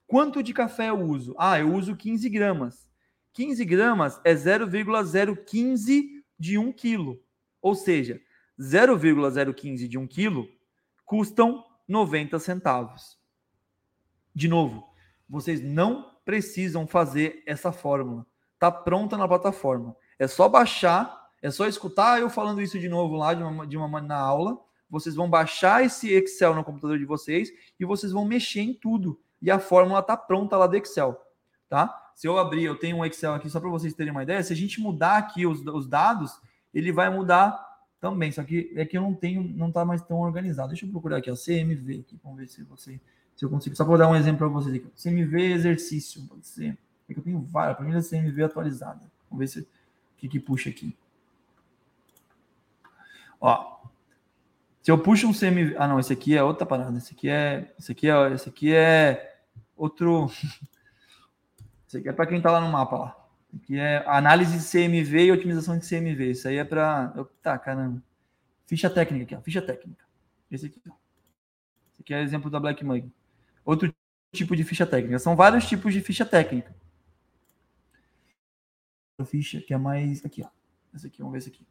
quanto 0.05 0.43
de 0.43 0.52
café 0.52 0.90
eu 0.90 1.01
uso? 1.01 1.36
Ah, 1.38 1.60
eu 1.60 1.72
uso 1.72 1.94
15 1.94 2.28
gramas. 2.28 2.88
15 3.32 3.64
gramas 3.64 4.20
é 4.24 4.34
0,015 4.34 6.24
de 6.36 6.59
1 6.59 6.72
quilo. 6.72 7.22
Ou 7.62 7.76
seja, 7.76 8.20
0,015 8.60 9.86
de 9.86 9.97
1 9.97 10.06
quilo 10.09 10.48
custam 11.05 11.64
90 11.86 12.38
centavos. 12.38 13.18
De 14.34 14.48
novo, 14.48 14.88
vocês 15.28 15.60
não 15.60 16.10
precisam 16.24 16.86
fazer 16.86 17.42
essa 17.46 17.72
fórmula. 17.72 18.26
Está 18.54 18.70
pronta 18.70 19.16
na 19.16 19.28
plataforma. 19.28 19.96
É 20.18 20.26
só 20.26 20.48
baixar, 20.48 21.30
é 21.40 21.50
só 21.50 21.66
escutar 21.66 22.20
eu 22.20 22.28
falando 22.28 22.60
isso 22.60 22.78
de 22.78 22.88
novo 22.88 23.16
lá 23.16 23.34
de 23.34 23.42
uma, 23.42 23.66
de 23.66 23.76
uma 23.76 24.00
na 24.00 24.18
aula. 24.18 24.58
Vocês 24.88 25.14
vão 25.14 25.28
baixar 25.28 25.84
esse 25.84 26.10
Excel 26.12 26.54
no 26.54 26.64
computador 26.64 26.98
de 26.98 27.04
vocês 27.04 27.50
e 27.78 27.84
vocês 27.84 28.12
vão 28.12 28.24
mexer 28.24 28.60
em 28.60 28.74
tudo. 28.74 29.20
E 29.40 29.50
a 29.50 29.58
fórmula 29.58 30.00
está 30.00 30.16
pronta 30.16 30.56
lá 30.56 30.66
do 30.66 30.76
Excel, 30.76 31.20
tá? 31.68 32.10
Se 32.14 32.26
eu 32.26 32.38
abrir, 32.38 32.64
eu 32.64 32.78
tenho 32.78 32.96
um 32.96 33.04
Excel 33.04 33.34
aqui 33.34 33.50
só 33.50 33.60
para 33.60 33.68
vocês 33.68 33.92
terem 33.94 34.10
uma 34.10 34.22
ideia. 34.22 34.42
Se 34.42 34.52
a 34.52 34.56
gente 34.56 34.80
mudar 34.80 35.18
aqui 35.18 35.46
os, 35.46 35.60
os 35.66 35.86
dados, 35.86 36.40
ele 36.72 36.90
vai 36.90 37.10
mudar 37.10 37.62
também. 38.01 38.31
Só 38.32 38.43
que 38.43 38.73
é 38.74 38.85
que 38.85 38.97
eu 38.97 39.02
não 39.02 39.14
tenho, 39.14 39.43
não 39.43 39.68
está 39.68 39.85
mais 39.85 40.02
tão 40.02 40.20
organizado. 40.20 40.68
Deixa 40.68 40.86
eu 40.86 40.90
procurar 40.90 41.18
aqui, 41.18 41.31
ó, 41.31 41.35
CMV. 41.35 42.01
Aqui, 42.01 42.18
vamos 42.23 42.39
ver 42.39 42.48
se 42.48 42.62
você, 42.62 43.01
se 43.35 43.44
eu 43.44 43.51
consigo. 43.51 43.77
Só 43.77 43.85
para 43.85 43.98
dar 43.98 44.09
um 44.09 44.16
exemplo 44.16 44.39
para 44.39 44.48
vocês 44.48 44.74
aqui. 44.74 44.86
CMV 45.02 45.52
exercício, 45.52 46.23
pode 46.27 46.47
ser. 46.47 46.77
É 47.09 47.14
que 47.14 47.20
eu 47.20 47.24
tenho 47.24 47.40
várias. 47.40 47.77
Para 47.77 47.86
mim 47.86 47.97
é 47.97 48.01
CMV 48.01 48.44
atualizada. 48.44 49.01
Vamos 49.31 49.39
ver 49.39 49.48
se 49.48 49.60
o 49.60 49.66
que, 50.16 50.28
que 50.28 50.40
puxa 50.40 50.70
aqui. 50.70 50.97
Ó, 53.40 53.77
se 54.82 54.90
eu 54.90 54.98
puxo 54.98 55.27
um 55.27 55.32
CMV, 55.32 55.77
ah 55.78 55.89
não, 55.89 55.98
esse 55.98 56.12
aqui 56.12 56.36
é 56.36 56.43
outra 56.43 56.64
parada. 56.64 56.97
Esse 56.97 57.12
aqui 57.12 57.28
é, 57.28 57.74
esse 57.78 57.93
aqui 57.93 58.09
é, 58.09 58.32
esse 58.32 58.48
aqui 58.48 58.73
é 58.73 59.36
outro 59.77 60.27
isso 61.86 61.98
aqui 61.98 62.09
é 62.09 62.12
para 62.12 62.27
quem 62.27 62.39
está 62.39 62.51
lá 62.51 62.60
no 62.60 62.70
mapa 62.70 62.97
lá. 62.97 63.25
Aqui 63.55 63.78
é 63.78 64.05
análise 64.06 64.59
de 64.59 64.64
CMV 64.64 65.27
e 65.27 65.32
otimização 65.32 65.78
de 65.78 65.89
CMV. 65.89 66.31
Isso 66.31 66.48
aí 66.48 66.56
é 66.56 66.64
para. 66.64 67.12
Tá, 67.43 67.59
caramba. 67.59 68.02
Ficha 68.66 68.90
técnica 68.90 69.24
aqui, 69.24 69.35
ó. 69.35 69.40
Ficha 69.40 69.62
técnica. 69.62 70.05
Esse 70.51 70.66
aqui. 70.66 70.81
Esse 71.93 72.02
aqui 72.02 72.14
é 72.14 72.23
exemplo 72.23 72.51
da 72.51 72.60
Black 72.60 72.85
Mug. 72.85 73.10
Outro 73.64 73.94
tipo 74.32 74.55
de 74.55 74.64
ficha 74.64 74.86
técnica. 74.86 75.18
São 75.18 75.36
vários 75.36 75.66
tipos 75.66 75.93
de 75.93 76.01
ficha 76.01 76.27
técnica. 76.27 76.74
A 79.18 79.24
ficha 79.24 79.60
que 79.60 79.73
é 79.73 79.78
mais. 79.78 80.24
Aqui, 80.24 80.43
ó. 80.43 80.48
Essa 80.94 81.06
aqui, 81.06 81.18
vamos 81.18 81.32
ver 81.32 81.39
esse 81.39 81.48
aqui. 81.48 81.66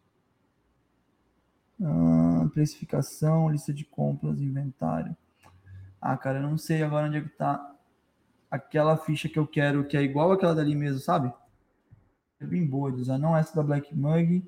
Ah, 1.81 2.47
precificação, 2.53 3.49
lista 3.49 3.73
de 3.73 3.83
compras, 3.83 4.39
inventário. 4.41 5.15
Ah, 6.01 6.15
cara, 6.17 6.39
eu 6.39 6.43
não 6.43 6.57
sei 6.57 6.83
agora 6.83 7.07
onde 7.07 7.17
é 7.17 7.21
que 7.21 7.29
tá 7.29 7.75
aquela 8.49 8.95
ficha 8.97 9.27
que 9.27 9.37
eu 9.37 9.45
quero, 9.45 9.85
que 9.85 9.97
é 9.97 10.01
igual 10.01 10.31
aquela 10.31 10.55
dali 10.55 10.75
mesmo, 10.75 10.99
sabe? 10.99 11.33
É 12.39 12.45
bem 12.45 12.65
boa 12.65 12.91
de 12.91 13.01
usar, 13.01 13.17
não 13.17 13.35
essa 13.35 13.55
da 13.55 13.63
Black 13.63 13.95
Mug. 13.95 14.43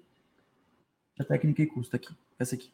A 1.20 1.24
técnica 1.24 1.62
e 1.62 1.68
custa 1.68 1.98
aqui, 1.98 2.16
essa 2.38 2.56
aqui. 2.56 2.72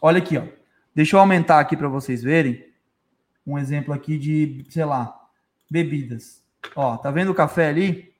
Olha 0.00 0.18
aqui, 0.18 0.38
ó. 0.38 0.46
Deixa 0.94 1.16
eu 1.16 1.20
aumentar 1.20 1.58
aqui 1.58 1.76
para 1.76 1.88
vocês 1.88 2.22
verem. 2.22 2.64
Um 3.46 3.58
exemplo 3.58 3.92
aqui 3.92 4.16
de, 4.18 4.64
sei 4.70 4.84
lá, 4.84 5.28
bebidas. 5.70 6.42
Ó, 6.76 6.96
tá 6.96 7.10
vendo 7.10 7.32
o 7.32 7.34
café 7.34 7.68
ali? 7.68 8.14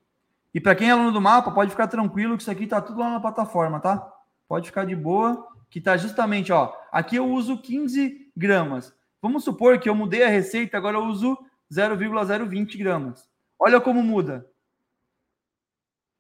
E 0.53 0.61
para 0.61 0.75
quem 0.75 0.89
é 0.89 0.93
aluno 0.93 1.13
do 1.13 1.21
mapa, 1.21 1.51
pode 1.51 1.71
ficar 1.71 1.87
tranquilo 1.87 2.37
que 2.37 2.43
isso 2.43 2.51
aqui 2.51 2.67
tá 2.67 2.81
tudo 2.81 3.01
lá 3.01 3.11
na 3.11 3.21
plataforma, 3.21 3.81
tá? 3.81 4.07
Pode 4.49 4.67
ficar 4.67 4.85
de 4.85 4.95
boa, 4.95 5.47
que 5.71 5.81
tá 5.81 5.97
justamente, 5.97 6.53
ó. 6.53 6.75
Aqui 6.91 7.17
eu 7.17 7.27
uso 7.31 7.57
15 7.57 8.31
gramas. 8.37 8.95
Vamos 9.23 9.45
supor 9.45 9.79
que 9.79 9.89
eu 9.89 9.95
mudei 9.95 10.25
a 10.25 10.29
receita, 10.29 10.77
agora 10.77 10.99
eu 10.99 11.05
uso 11.05 11.39
0,020 11.73 12.77
gramas. 12.77 13.27
Olha 13.59 13.81
como 13.81 14.03
muda. 14.03 14.47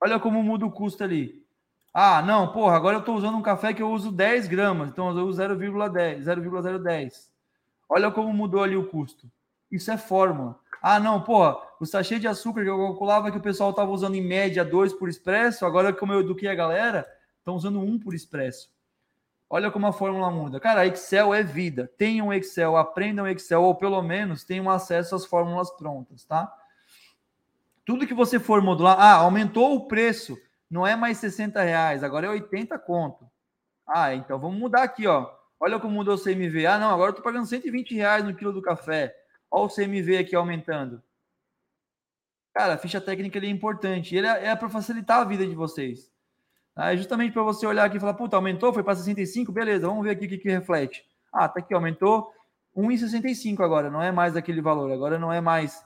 Olha 0.04 0.18
como 0.18 0.42
muda 0.42 0.66
o 0.66 0.70
custo 0.70 1.04
ali. 1.04 1.46
Ah, 1.94 2.20
não, 2.22 2.50
porra, 2.50 2.74
agora 2.74 2.96
eu 2.96 3.00
estou 3.00 3.14
usando 3.14 3.38
um 3.38 3.42
café 3.42 3.72
que 3.72 3.80
eu 3.80 3.88
uso 3.88 4.10
10 4.10 4.48
gramas, 4.48 4.88
então 4.88 5.16
eu 5.16 5.24
uso 5.24 5.40
0,10, 5.40 6.24
0,010. 6.24 7.30
Olha 7.88 8.10
como 8.10 8.32
mudou 8.32 8.64
ali 8.64 8.76
o 8.76 8.88
custo. 8.88 9.30
Isso 9.70 9.92
é 9.92 9.96
fórmula. 9.96 10.58
Ah, 10.82 10.98
não, 10.98 11.22
porra, 11.22 11.56
o 11.78 11.86
sachê 11.86 12.18
de 12.18 12.26
açúcar 12.26 12.64
que 12.64 12.68
eu 12.68 12.78
calculava 12.78 13.30
que 13.30 13.38
o 13.38 13.40
pessoal 13.40 13.70
estava 13.70 13.92
usando 13.92 14.16
em 14.16 14.26
média 14.26 14.64
2 14.64 14.92
por 14.94 15.08
expresso, 15.08 15.64
agora 15.64 15.92
como 15.92 16.12
eu 16.12 16.18
eduquei 16.18 16.48
a 16.48 16.54
galera, 16.56 17.06
estão 17.38 17.54
usando 17.54 17.78
1 17.78 18.00
por 18.00 18.12
expresso. 18.12 18.72
Olha 19.48 19.70
como 19.70 19.86
a 19.86 19.92
fórmula 19.92 20.32
muda. 20.32 20.58
Cara, 20.58 20.84
Excel 20.84 21.32
é 21.32 21.44
vida. 21.44 21.88
Tenham 21.96 22.32
Excel, 22.32 22.76
aprendam 22.76 23.28
Excel, 23.28 23.62
ou 23.62 23.76
pelo 23.76 24.02
menos 24.02 24.42
tenham 24.42 24.68
acesso 24.68 25.14
às 25.14 25.24
fórmulas 25.24 25.70
prontas, 25.70 26.24
tá? 26.24 26.52
Tudo 27.84 28.06
que 28.06 28.14
você 28.14 28.38
for 28.38 28.62
modular, 28.62 28.98
ah, 28.98 29.14
aumentou 29.14 29.74
o 29.74 29.88
preço, 29.88 30.38
não 30.70 30.86
é 30.86 30.94
mais 30.94 31.18
60 31.18 31.60
reais, 31.62 32.02
agora 32.04 32.26
é 32.26 32.30
80 32.30 32.78
conto. 32.78 33.28
Ah, 33.86 34.14
então 34.14 34.38
vamos 34.38 34.58
mudar 34.58 34.82
aqui, 34.82 35.06
ó. 35.06 35.30
Olha 35.60 35.78
como 35.78 35.94
mudou 35.94 36.14
o 36.14 36.22
CMV. 36.22 36.66
Ah, 36.66 36.78
não, 36.78 36.90
agora 36.90 37.10
eu 37.10 37.16
tô 37.16 37.22
pagando 37.22 37.46
120 37.46 37.94
reais 37.94 38.24
no 38.24 38.34
quilo 38.34 38.52
do 38.52 38.62
café. 38.62 39.14
Olha 39.50 39.64
o 39.64 39.68
CMV 39.68 40.18
aqui 40.18 40.34
aumentando. 40.34 41.02
Cara, 42.54 42.74
a 42.74 42.78
ficha 42.78 43.00
técnica 43.00 43.38
é 43.38 43.46
importante. 43.46 44.14
Ele 44.14 44.26
é, 44.26 44.46
é 44.46 44.56
para 44.56 44.68
facilitar 44.68 45.18
a 45.18 45.24
vida 45.24 45.46
de 45.46 45.54
vocês. 45.54 46.12
É 46.76 46.96
justamente 46.96 47.32
para 47.32 47.42
você 47.42 47.66
olhar 47.66 47.84
aqui 47.84 47.98
e 47.98 48.00
falar, 48.00 48.14
puta, 48.14 48.36
aumentou, 48.36 48.72
foi 48.72 48.82
para 48.82 48.94
65, 48.94 49.52
beleza, 49.52 49.86
vamos 49.86 50.02
ver 50.02 50.10
aqui 50.10 50.24
o 50.24 50.28
que, 50.28 50.38
que 50.38 50.48
reflete. 50.48 51.04
Ah, 51.32 51.46
tá 51.46 51.60
aqui, 51.60 51.74
aumentou 51.74 52.32
1,65 52.74 53.60
agora, 53.62 53.90
não 53.90 54.02
é 54.02 54.10
mais 54.10 54.36
aquele 54.36 54.62
valor, 54.62 54.90
agora 54.90 55.18
não 55.18 55.30
é 55.30 55.40
mais 55.40 55.84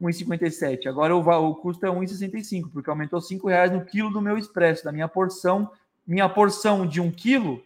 1,57, 0.00 0.86
agora 0.86 1.14
o, 1.16 1.20
o 1.20 1.54
custo 1.54 1.86
é 1.86 1.88
1,65, 1.88 2.70
porque 2.72 2.90
aumentou 2.90 3.20
5 3.20 3.48
reais 3.48 3.72
no 3.72 3.84
quilo 3.84 4.10
do 4.10 4.20
meu 4.20 4.36
expresso, 4.36 4.84
da 4.84 4.92
minha 4.92 5.08
porção, 5.08 5.70
minha 6.06 6.28
porção 6.28 6.86
de 6.86 7.00
1 7.00 7.10
quilo, 7.12 7.62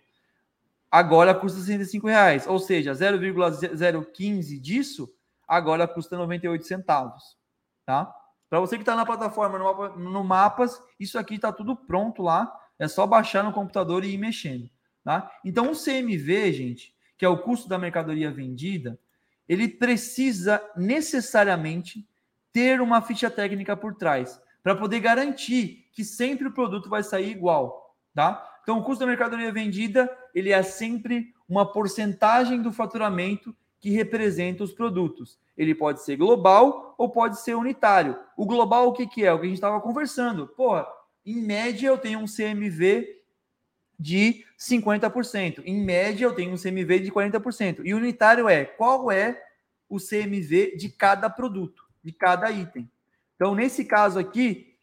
agora 0.91 1.35
custa 1.35 1.59
65 1.61 2.07
reais, 2.07 2.47
ou 2.47 2.59
seja, 2.59 2.95
0,015 2.95 4.59
disso, 4.59 5.13
agora 5.47 5.89
custa 5.89 6.17
98 6.17 6.67
centavos, 6.67 7.37
tá? 7.85 8.15
Para 8.49 8.61
você 8.61 8.77
que 8.77 8.83
está 8.83 8.97
na 8.97 9.05
plataforma, 9.05 9.59
no, 9.59 9.65
mapa, 9.65 9.89
no 9.91 10.25
Mapas, 10.25 10.83
isso 10.99 11.19
aqui 11.19 11.35
está 11.35 11.53
tudo 11.53 11.77
pronto 11.77 12.23
lá. 12.23 12.51
É 12.79 12.89
só 12.89 13.07
baixar 13.07 13.45
no 13.45 13.53
computador 13.53 14.05
e 14.05 14.15
ir 14.15 14.19
mexendo. 14.19 14.71
Tá? 15.05 15.31
Então, 15.45 15.71
o 15.71 15.77
CMV, 15.77 16.53
gente, 16.53 16.95
que 17.17 17.25
é 17.25 17.29
o 17.29 17.39
custo 17.39 17.69
da 17.69 17.79
mercadoria 17.79 18.31
vendida, 18.31 18.99
ele 19.49 19.69
precisa 19.69 20.63
necessariamente 20.77 22.07
ter 22.59 22.81
uma 22.81 23.01
ficha 23.01 23.31
técnica 23.31 23.77
por 23.77 23.95
trás 23.95 24.43
para 24.65 24.75
poder 24.75 24.99
garantir 24.99 25.87
que 25.93 26.05
sempre 26.05 26.49
o 26.49 26.53
produto 26.53 26.89
vai 26.89 27.05
sair 27.05 27.31
igual, 27.31 27.95
tá? 28.13 28.45
Então, 28.65 28.81
o 28.81 28.83
custo 28.83 28.99
da 28.99 29.07
mercadoria 29.07 29.53
vendida, 29.53 30.11
ele 30.35 30.51
é 30.51 30.61
sempre 30.65 31.33
uma 31.49 31.65
porcentagem 31.73 32.61
do 32.61 32.73
faturamento 32.73 33.55
que 33.79 33.91
representa 33.91 34.65
os 34.65 34.73
produtos. 34.73 35.39
Ele 35.57 35.73
pode 35.73 36.03
ser 36.03 36.17
global 36.17 36.97
ou 36.99 37.09
pode 37.09 37.41
ser 37.41 37.55
unitário. 37.55 38.19
O 38.37 38.45
global, 38.45 38.89
o 38.89 38.93
que, 38.93 39.07
que 39.07 39.25
é? 39.25 39.33
O 39.33 39.39
que 39.39 39.45
a 39.47 39.49
gente 39.49 39.59
estava 39.59 39.81
conversando. 39.81 40.49
Porra, 40.49 40.85
em 41.25 41.41
média, 41.41 41.87
eu 41.87 41.97
tenho 41.97 42.19
um 42.19 42.27
CMV 42.27 43.23
de 43.97 44.45
50%. 44.59 45.63
Em 45.65 45.81
média, 45.81 46.25
eu 46.25 46.35
tenho 46.35 46.53
um 46.53 46.59
CMV 46.59 46.99
de 46.99 47.13
40%. 47.13 47.83
E 47.85 47.95
unitário 47.95 48.49
é 48.49 48.65
qual 48.65 49.13
é 49.13 49.41
o 49.89 49.99
CMV 49.99 50.77
de 50.77 50.89
cada 50.89 51.31
produto, 51.31 51.88
de 52.09 52.13
cada 52.13 52.51
item. 52.51 52.91
Então, 53.37 53.55
nesse 53.55 53.85
caso 53.85 54.19
aqui, 54.19 54.75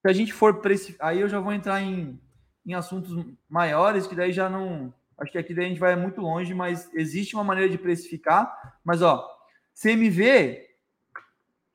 se 0.00 0.08
a 0.08 0.12
gente 0.12 0.32
for 0.32 0.62
aí 1.00 1.20
eu 1.20 1.28
já 1.28 1.40
vou 1.40 1.52
entrar 1.52 1.82
em, 1.82 2.20
em 2.64 2.74
assuntos 2.74 3.26
maiores, 3.48 4.06
que 4.06 4.14
daí 4.14 4.32
já 4.32 4.48
não. 4.48 4.94
Acho 5.18 5.32
que 5.32 5.38
aqui 5.38 5.52
daí 5.52 5.64
a 5.64 5.68
gente 5.68 5.80
vai 5.80 5.96
muito 5.96 6.20
longe, 6.20 6.54
mas 6.54 6.88
existe 6.94 7.34
uma 7.34 7.42
maneira 7.42 7.68
de 7.68 7.76
precificar. 7.76 8.78
Mas, 8.84 9.02
ó, 9.02 9.28
CMV 9.74 10.64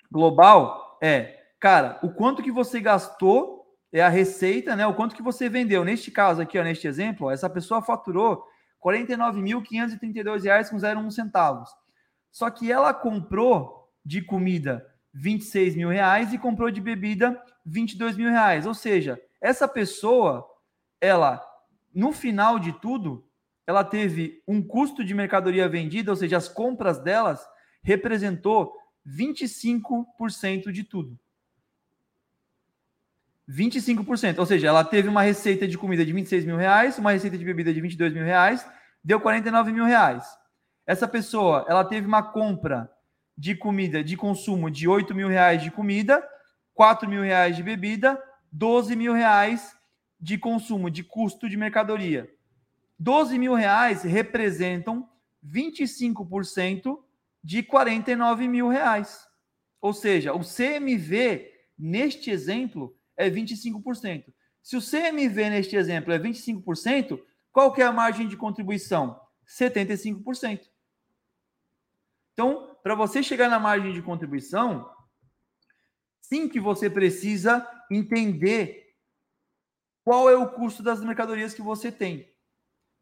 global 0.10 0.98
é, 1.02 1.44
cara, 1.60 2.00
o 2.02 2.10
quanto 2.10 2.42
que 2.42 2.52
você 2.52 2.80
gastou 2.80 3.78
é 3.92 4.02
a 4.02 4.08
receita, 4.08 4.78
né? 4.78 4.88
O 4.88 4.94
quanto 4.94 5.16
que 5.16 5.22
você 5.22 5.50
vendeu. 5.50 5.84
Neste 5.84 6.10
caso 6.10 6.42
aqui, 6.42 6.58
ó, 6.58 6.64
neste 6.64 6.88
exemplo, 6.88 7.28
ó, 7.28 7.32
essa 7.32 7.50
pessoa 7.50 7.82
faturou 7.82 8.48
R$ 8.84 9.06
49.532,01 9.06 11.12
centavos. 11.12 11.70
Só 12.32 12.50
que 12.50 12.72
ela 12.72 12.94
comprou 12.94 13.83
de 14.06 14.22
comida 14.22 14.86
26 15.14 15.76
mil 15.76 15.90
reais 15.90 16.34
e 16.34 16.38
comprou 16.38 16.72
de 16.72 16.82
bebida 16.82 17.42
22 17.66 18.18
mil 18.18 18.30
reais. 18.30 18.66
Ou 18.66 18.74
seja, 18.74 19.22
essa 19.40 19.68
pessoa, 19.68 20.46
ela, 21.00 21.42
no 21.94 22.12
final 22.12 22.60
de 22.60 22.74
tudo, 22.74 23.26
ela 23.66 23.84
teve 23.84 24.42
um 24.48 24.62
custo 24.62 25.04
de 25.04 25.14
mercadoria 25.14 25.70
vendida, 25.70 26.12
ou 26.12 26.18
seja, 26.18 26.38
as 26.38 26.50
compras 26.50 27.00
delas 27.00 27.46
representou 27.82 28.74
25% 29.08 30.72
de 30.72 30.84
tudo. 30.84 31.18
25%. 33.48 34.40
Ou 34.40 34.46
seja, 34.46 34.68
ela 34.68 34.84
teve 34.84 35.08
uma 35.08 35.22
receita 35.22 35.68
de 35.68 35.78
comida 35.78 36.06
de 36.06 36.14
26 36.14 36.46
mil 36.46 36.58
reais, 36.58 36.98
uma 36.98 37.12
receita 37.12 37.38
de 37.38 37.46
bebida 37.46 37.74
de 37.74 37.82
22 37.82 38.14
mil 38.14 38.24
reais, 38.24 38.66
deu 39.04 39.20
49 39.20 39.72
mil 39.72 39.86
reais. 39.86 40.26
Essa 40.86 41.08
pessoa, 41.08 41.66
ela 41.68 41.84
teve 41.86 42.08
uma 42.08 42.24
compra 42.24 42.90
de 43.38 43.56
comida, 43.56 44.04
de 44.04 44.16
consumo 44.16 44.70
de 44.70 44.88
8 44.88 45.14
mil 45.16 45.28
reais 45.28 45.62
de 45.62 45.72
comida, 45.72 46.24
4 46.74 47.10
mil 47.10 47.22
reais 47.22 47.56
de 47.56 47.64
bebida, 47.64 48.22
12 48.52 48.96
mil 48.96 49.14
reais 49.14 49.76
de 50.20 50.38
consumo, 50.38 50.90
de 50.90 51.04
custo 51.04 51.50
de 51.50 51.58
mercadoria. 51.58 52.30
12 53.00 53.38
mil 53.38 53.54
reais 53.54 54.04
representam 54.04 55.10
25% 55.46 56.98
de 57.44 57.62
49 57.62 58.48
mil 58.48 58.70
reais. 58.70 59.28
Ou 59.82 59.94
seja, 59.94 60.34
o 60.34 60.40
CMV, 60.40 61.52
neste 61.78 62.32
exemplo, 62.32 62.96
é 63.18 63.30
25%. 63.30 64.26
Se 64.62 64.78
o 64.78 64.82
CMV 64.82 65.50
neste 65.50 65.76
exemplo 65.76 66.14
é 66.14 66.20
25%, 66.20 67.20
qual 67.52 67.74
que 67.74 67.82
é 67.82 67.86
a 67.86 67.92
margem 67.92 68.28
de 68.28 68.38
contribuição? 68.38 69.20
75%. 69.46 70.62
Então, 72.34 72.76
para 72.82 72.96
você 72.96 73.24
chegar 73.24 73.50
na 73.50 73.60
margem 73.60 73.94
de 73.94 74.02
contribuição, 74.02 74.90
sim 76.22 76.50
que 76.50 76.60
você 76.60 76.90
precisa 76.90 77.68
entender 77.90 78.84
qual 80.04 80.30
é 80.30 80.36
o 80.36 80.50
custo 80.50 80.84
das 80.84 81.02
mercadorias 81.02 81.54
que 81.54 81.62
você 81.62 81.92
tem. 81.92 82.30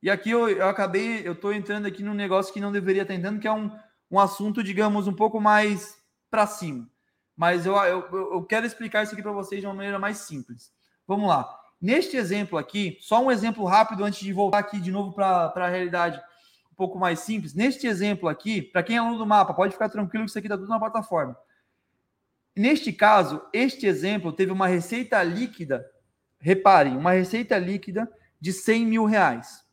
E 0.03 0.09
aqui 0.09 0.31
eu, 0.31 0.49
eu 0.49 0.67
acabei, 0.67 1.25
eu 1.27 1.33
estou 1.33 1.53
entrando 1.53 1.85
aqui 1.85 2.03
num 2.03 2.13
negócio 2.13 2.53
que 2.53 2.59
não 2.59 2.71
deveria 2.71 3.03
estar 3.03 3.13
entrando, 3.13 3.39
que 3.39 3.47
é 3.47 3.51
um, 3.51 3.71
um 4.09 4.19
assunto, 4.19 4.63
digamos, 4.63 5.07
um 5.07 5.13
pouco 5.13 5.39
mais 5.39 5.97
para 6.29 6.45
cima. 6.45 6.89
Mas 7.35 7.65
eu, 7.65 7.75
eu, 7.77 8.33
eu 8.33 8.43
quero 8.43 8.65
explicar 8.65 9.03
isso 9.03 9.13
aqui 9.13 9.23
para 9.23 9.31
vocês 9.31 9.61
de 9.61 9.67
uma 9.67 9.73
maneira 9.73 9.97
mais 9.97 10.19
simples. 10.19 10.71
Vamos 11.07 11.27
lá. 11.27 11.59
Neste 11.79 12.17
exemplo 12.17 12.57
aqui, 12.57 12.97
só 13.01 13.23
um 13.23 13.31
exemplo 13.31 13.65
rápido 13.65 14.03
antes 14.03 14.19
de 14.19 14.31
voltar 14.33 14.59
aqui 14.59 14.79
de 14.79 14.91
novo 14.91 15.13
para 15.13 15.51
a 15.55 15.67
realidade 15.67 16.21
pouco 16.81 16.97
mais 16.97 17.19
simples. 17.19 17.53
Neste 17.53 17.85
exemplo 17.85 18.27
aqui, 18.27 18.59
para 18.59 18.81
quem 18.81 18.95
é 18.95 18.99
aluno 18.99 19.19
do 19.19 19.25
mapa, 19.27 19.53
pode 19.53 19.73
ficar 19.73 19.87
tranquilo 19.87 20.25
que 20.25 20.31
isso 20.31 20.39
aqui 20.39 20.47
está 20.47 20.57
tudo 20.57 20.67
na 20.67 20.79
plataforma. 20.79 21.37
Neste 22.55 22.91
caso, 22.91 23.39
este 23.53 23.85
exemplo 23.85 24.33
teve 24.33 24.51
uma 24.51 24.65
receita 24.65 25.21
líquida, 25.21 25.85
reparem, 26.39 26.97
uma 26.97 27.11
receita 27.11 27.55
líquida 27.59 28.11
de 28.39 28.51
100 28.51 28.85
mil 28.87 29.05
reais. 29.05 29.63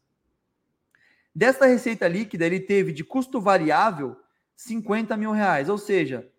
Desta 1.35 1.65
receita 1.65 2.07
líquida, 2.07 2.45
ele 2.45 2.61
teve 2.61 2.93
de 2.93 3.03
custo 3.03 3.41
variável 3.41 4.15
50 4.55 5.17
mil 5.17 5.33
reais, 5.33 5.71
ou 5.71 5.79
seja, 5.79 6.31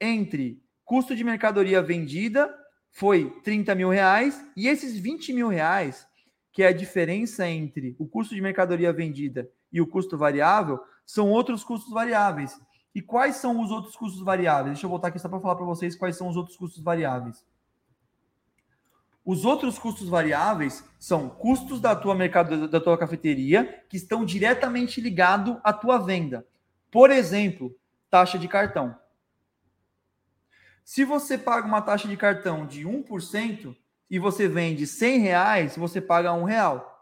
entre 0.00 0.62
custo 0.84 1.16
de 1.16 1.24
mercadoria 1.24 1.82
vendida 1.82 2.48
foi 2.92 3.30
30 3.42 3.74
mil 3.74 3.88
reais 3.88 4.40
e 4.56 4.68
esses 4.68 4.96
20 4.96 5.32
mil 5.32 5.48
reais, 5.48 6.06
que 6.52 6.62
é 6.62 6.68
a 6.68 6.72
diferença 6.72 7.48
entre 7.48 7.96
o 7.98 8.06
custo 8.06 8.36
de 8.36 8.40
mercadoria 8.40 8.92
vendida 8.92 9.50
e 9.76 9.80
o 9.80 9.86
custo 9.86 10.16
variável, 10.16 10.82
são 11.04 11.30
outros 11.30 11.62
custos 11.62 11.92
variáveis. 11.92 12.58
E 12.94 13.02
quais 13.02 13.36
são 13.36 13.60
os 13.60 13.70
outros 13.70 13.94
custos 13.94 14.22
variáveis? 14.22 14.72
Deixa 14.72 14.86
eu 14.86 14.90
voltar 14.90 15.08
aqui 15.08 15.18
só 15.18 15.28
para 15.28 15.38
falar 15.38 15.54
para 15.54 15.66
vocês 15.66 15.94
quais 15.94 16.16
são 16.16 16.28
os 16.28 16.36
outros 16.36 16.56
custos 16.56 16.82
variáveis. 16.82 17.44
Os 19.22 19.44
outros 19.44 19.78
custos 19.78 20.08
variáveis 20.08 20.82
são 20.98 21.28
custos 21.28 21.78
da 21.78 21.94
tua 21.94 22.14
mercado 22.14 22.66
da 22.66 22.80
tua 22.80 22.96
cafeteria 22.96 23.84
que 23.90 23.98
estão 23.98 24.24
diretamente 24.24 24.98
ligados 24.98 25.58
à 25.62 25.74
tua 25.74 25.98
venda. 25.98 26.46
Por 26.90 27.10
exemplo, 27.10 27.76
taxa 28.08 28.38
de 28.38 28.48
cartão. 28.48 28.96
Se 30.82 31.04
você 31.04 31.36
paga 31.36 31.66
uma 31.66 31.82
taxa 31.82 32.08
de 32.08 32.16
cartão 32.16 32.64
de 32.64 32.86
1% 32.86 33.76
e 34.08 34.18
você 34.18 34.48
vende 34.48 34.86
100 34.86 35.18
reais, 35.18 35.76
você 35.76 36.00
paga 36.00 36.32
um 36.32 36.44
real. 36.44 36.95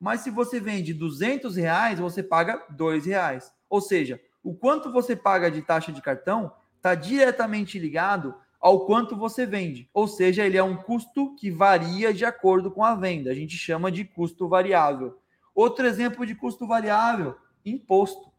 Mas 0.00 0.20
se 0.20 0.30
você 0.30 0.58
vende 0.58 0.94
200 0.94 1.56
reais, 1.56 2.00
você 2.00 2.22
paga 2.22 2.64
dois 2.70 3.04
reais. 3.04 3.52
Ou 3.68 3.82
seja, 3.82 4.18
o 4.42 4.54
quanto 4.54 4.90
você 4.90 5.14
paga 5.14 5.50
de 5.50 5.60
taxa 5.60 5.92
de 5.92 6.00
cartão 6.00 6.52
está 6.76 6.94
diretamente 6.94 7.78
ligado 7.78 8.34
ao 8.58 8.86
quanto 8.86 9.14
você 9.14 9.44
vende. 9.44 9.88
Ou 9.92 10.08
seja, 10.08 10.44
ele 10.44 10.56
é 10.56 10.62
um 10.62 10.76
custo 10.76 11.34
que 11.36 11.50
varia 11.50 12.12
de 12.12 12.24
acordo 12.24 12.70
com 12.70 12.82
a 12.82 12.94
venda. 12.94 13.30
A 13.30 13.34
gente 13.34 13.56
chama 13.56 13.92
de 13.92 14.04
custo 14.04 14.48
variável. 14.48 15.18
Outro 15.54 15.86
exemplo 15.86 16.24
de 16.24 16.34
custo 16.34 16.66
variável, 16.66 17.36
imposto. 17.64 18.30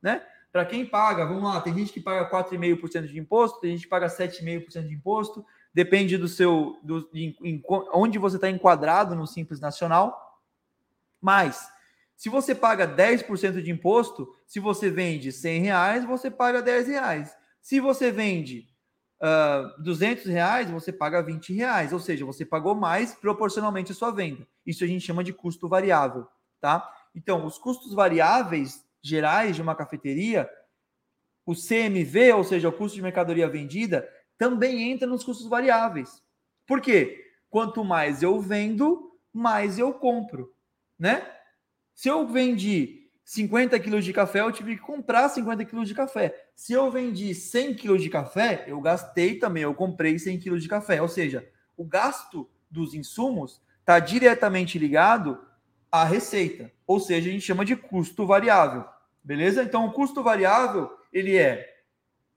Né? 0.00 0.22
Para 0.52 0.64
quem 0.64 0.86
paga, 0.86 1.26
vamos 1.26 1.42
lá, 1.42 1.60
tem 1.60 1.74
gente 1.74 1.92
que 1.92 2.00
paga 2.00 2.30
4,5% 2.30 3.06
de 3.06 3.18
imposto, 3.18 3.60
tem 3.60 3.72
gente 3.72 3.82
que 3.82 3.88
paga 3.88 4.06
7,5% 4.06 4.88
de 4.88 4.94
imposto, 4.94 5.44
depende 5.74 6.16
do 6.16 6.28
seu, 6.28 6.78
do, 6.82 7.06
em, 7.12 7.62
onde 7.92 8.18
você 8.18 8.36
está 8.36 8.48
enquadrado 8.48 9.14
no 9.14 9.26
Simples 9.26 9.60
Nacional. 9.60 10.25
Mas, 11.26 11.68
se 12.14 12.28
você 12.28 12.54
paga 12.54 12.86
10% 12.86 13.60
de 13.60 13.68
imposto, 13.72 14.32
se 14.46 14.60
você 14.60 14.88
vende 14.88 15.32
100 15.32 15.60
reais, 15.60 16.04
você 16.04 16.30
paga 16.30 16.62
10 16.62 16.86
reais. 16.86 17.36
Se 17.60 17.80
você 17.80 18.12
vende 18.12 18.68
uh, 19.20 19.82
200 19.82 20.26
reais, 20.26 20.70
você 20.70 20.92
paga 20.92 21.20
20 21.20 21.52
reais. 21.52 21.92
Ou 21.92 21.98
seja, 21.98 22.24
você 22.24 22.44
pagou 22.44 22.76
mais 22.76 23.12
proporcionalmente 23.12 23.90
à 23.90 23.94
sua 23.96 24.12
venda. 24.12 24.46
Isso 24.64 24.84
a 24.84 24.86
gente 24.86 25.04
chama 25.04 25.24
de 25.24 25.32
custo 25.32 25.68
variável, 25.68 26.28
tá? 26.60 26.88
Então, 27.12 27.44
os 27.44 27.58
custos 27.58 27.92
variáveis 27.92 28.86
gerais 29.02 29.56
de 29.56 29.62
uma 29.62 29.74
cafeteria, 29.74 30.48
o 31.44 31.56
CMV, 31.56 32.34
ou 32.34 32.44
seja, 32.44 32.68
o 32.68 32.72
custo 32.72 32.94
de 32.94 33.02
mercadoria 33.02 33.48
vendida, 33.48 34.08
também 34.38 34.92
entra 34.92 35.08
nos 35.08 35.24
custos 35.24 35.48
variáveis. 35.48 36.22
Por 36.68 36.80
quê? 36.80 37.20
Quanto 37.50 37.82
mais 37.82 38.22
eu 38.22 38.40
vendo, 38.40 39.18
mais 39.32 39.76
eu 39.76 39.92
compro, 39.92 40.54
né? 40.98 41.26
Se 41.94 42.08
eu 42.08 42.26
vendi 42.26 43.08
50 43.24 43.78
quilos 43.80 44.04
de 44.04 44.12
café, 44.12 44.40
eu 44.40 44.52
tive 44.52 44.76
que 44.76 44.82
comprar 44.82 45.28
50 45.28 45.64
quilos 45.64 45.88
de 45.88 45.94
café. 45.94 46.48
Se 46.54 46.72
eu 46.72 46.90
vendi 46.90 47.34
100 47.34 47.74
quilos 47.74 48.02
de 48.02 48.08
café, 48.08 48.64
eu 48.66 48.80
gastei 48.80 49.38
também, 49.38 49.62
eu 49.62 49.74
comprei 49.74 50.18
100 50.18 50.38
quilos 50.38 50.62
de 50.62 50.68
café. 50.68 51.02
Ou 51.02 51.08
seja, 51.08 51.48
o 51.76 51.84
gasto 51.84 52.48
dos 52.70 52.94
insumos 52.94 53.60
está 53.80 53.98
diretamente 53.98 54.78
ligado 54.78 55.40
à 55.90 56.04
receita. 56.04 56.70
Ou 56.86 57.00
seja, 57.00 57.28
a 57.28 57.32
gente 57.32 57.44
chama 57.44 57.64
de 57.64 57.74
custo 57.74 58.26
variável. 58.26 58.84
Beleza? 59.24 59.62
Então, 59.62 59.86
o 59.86 59.92
custo 59.92 60.22
variável, 60.22 60.90
ele 61.12 61.36
é 61.36 61.76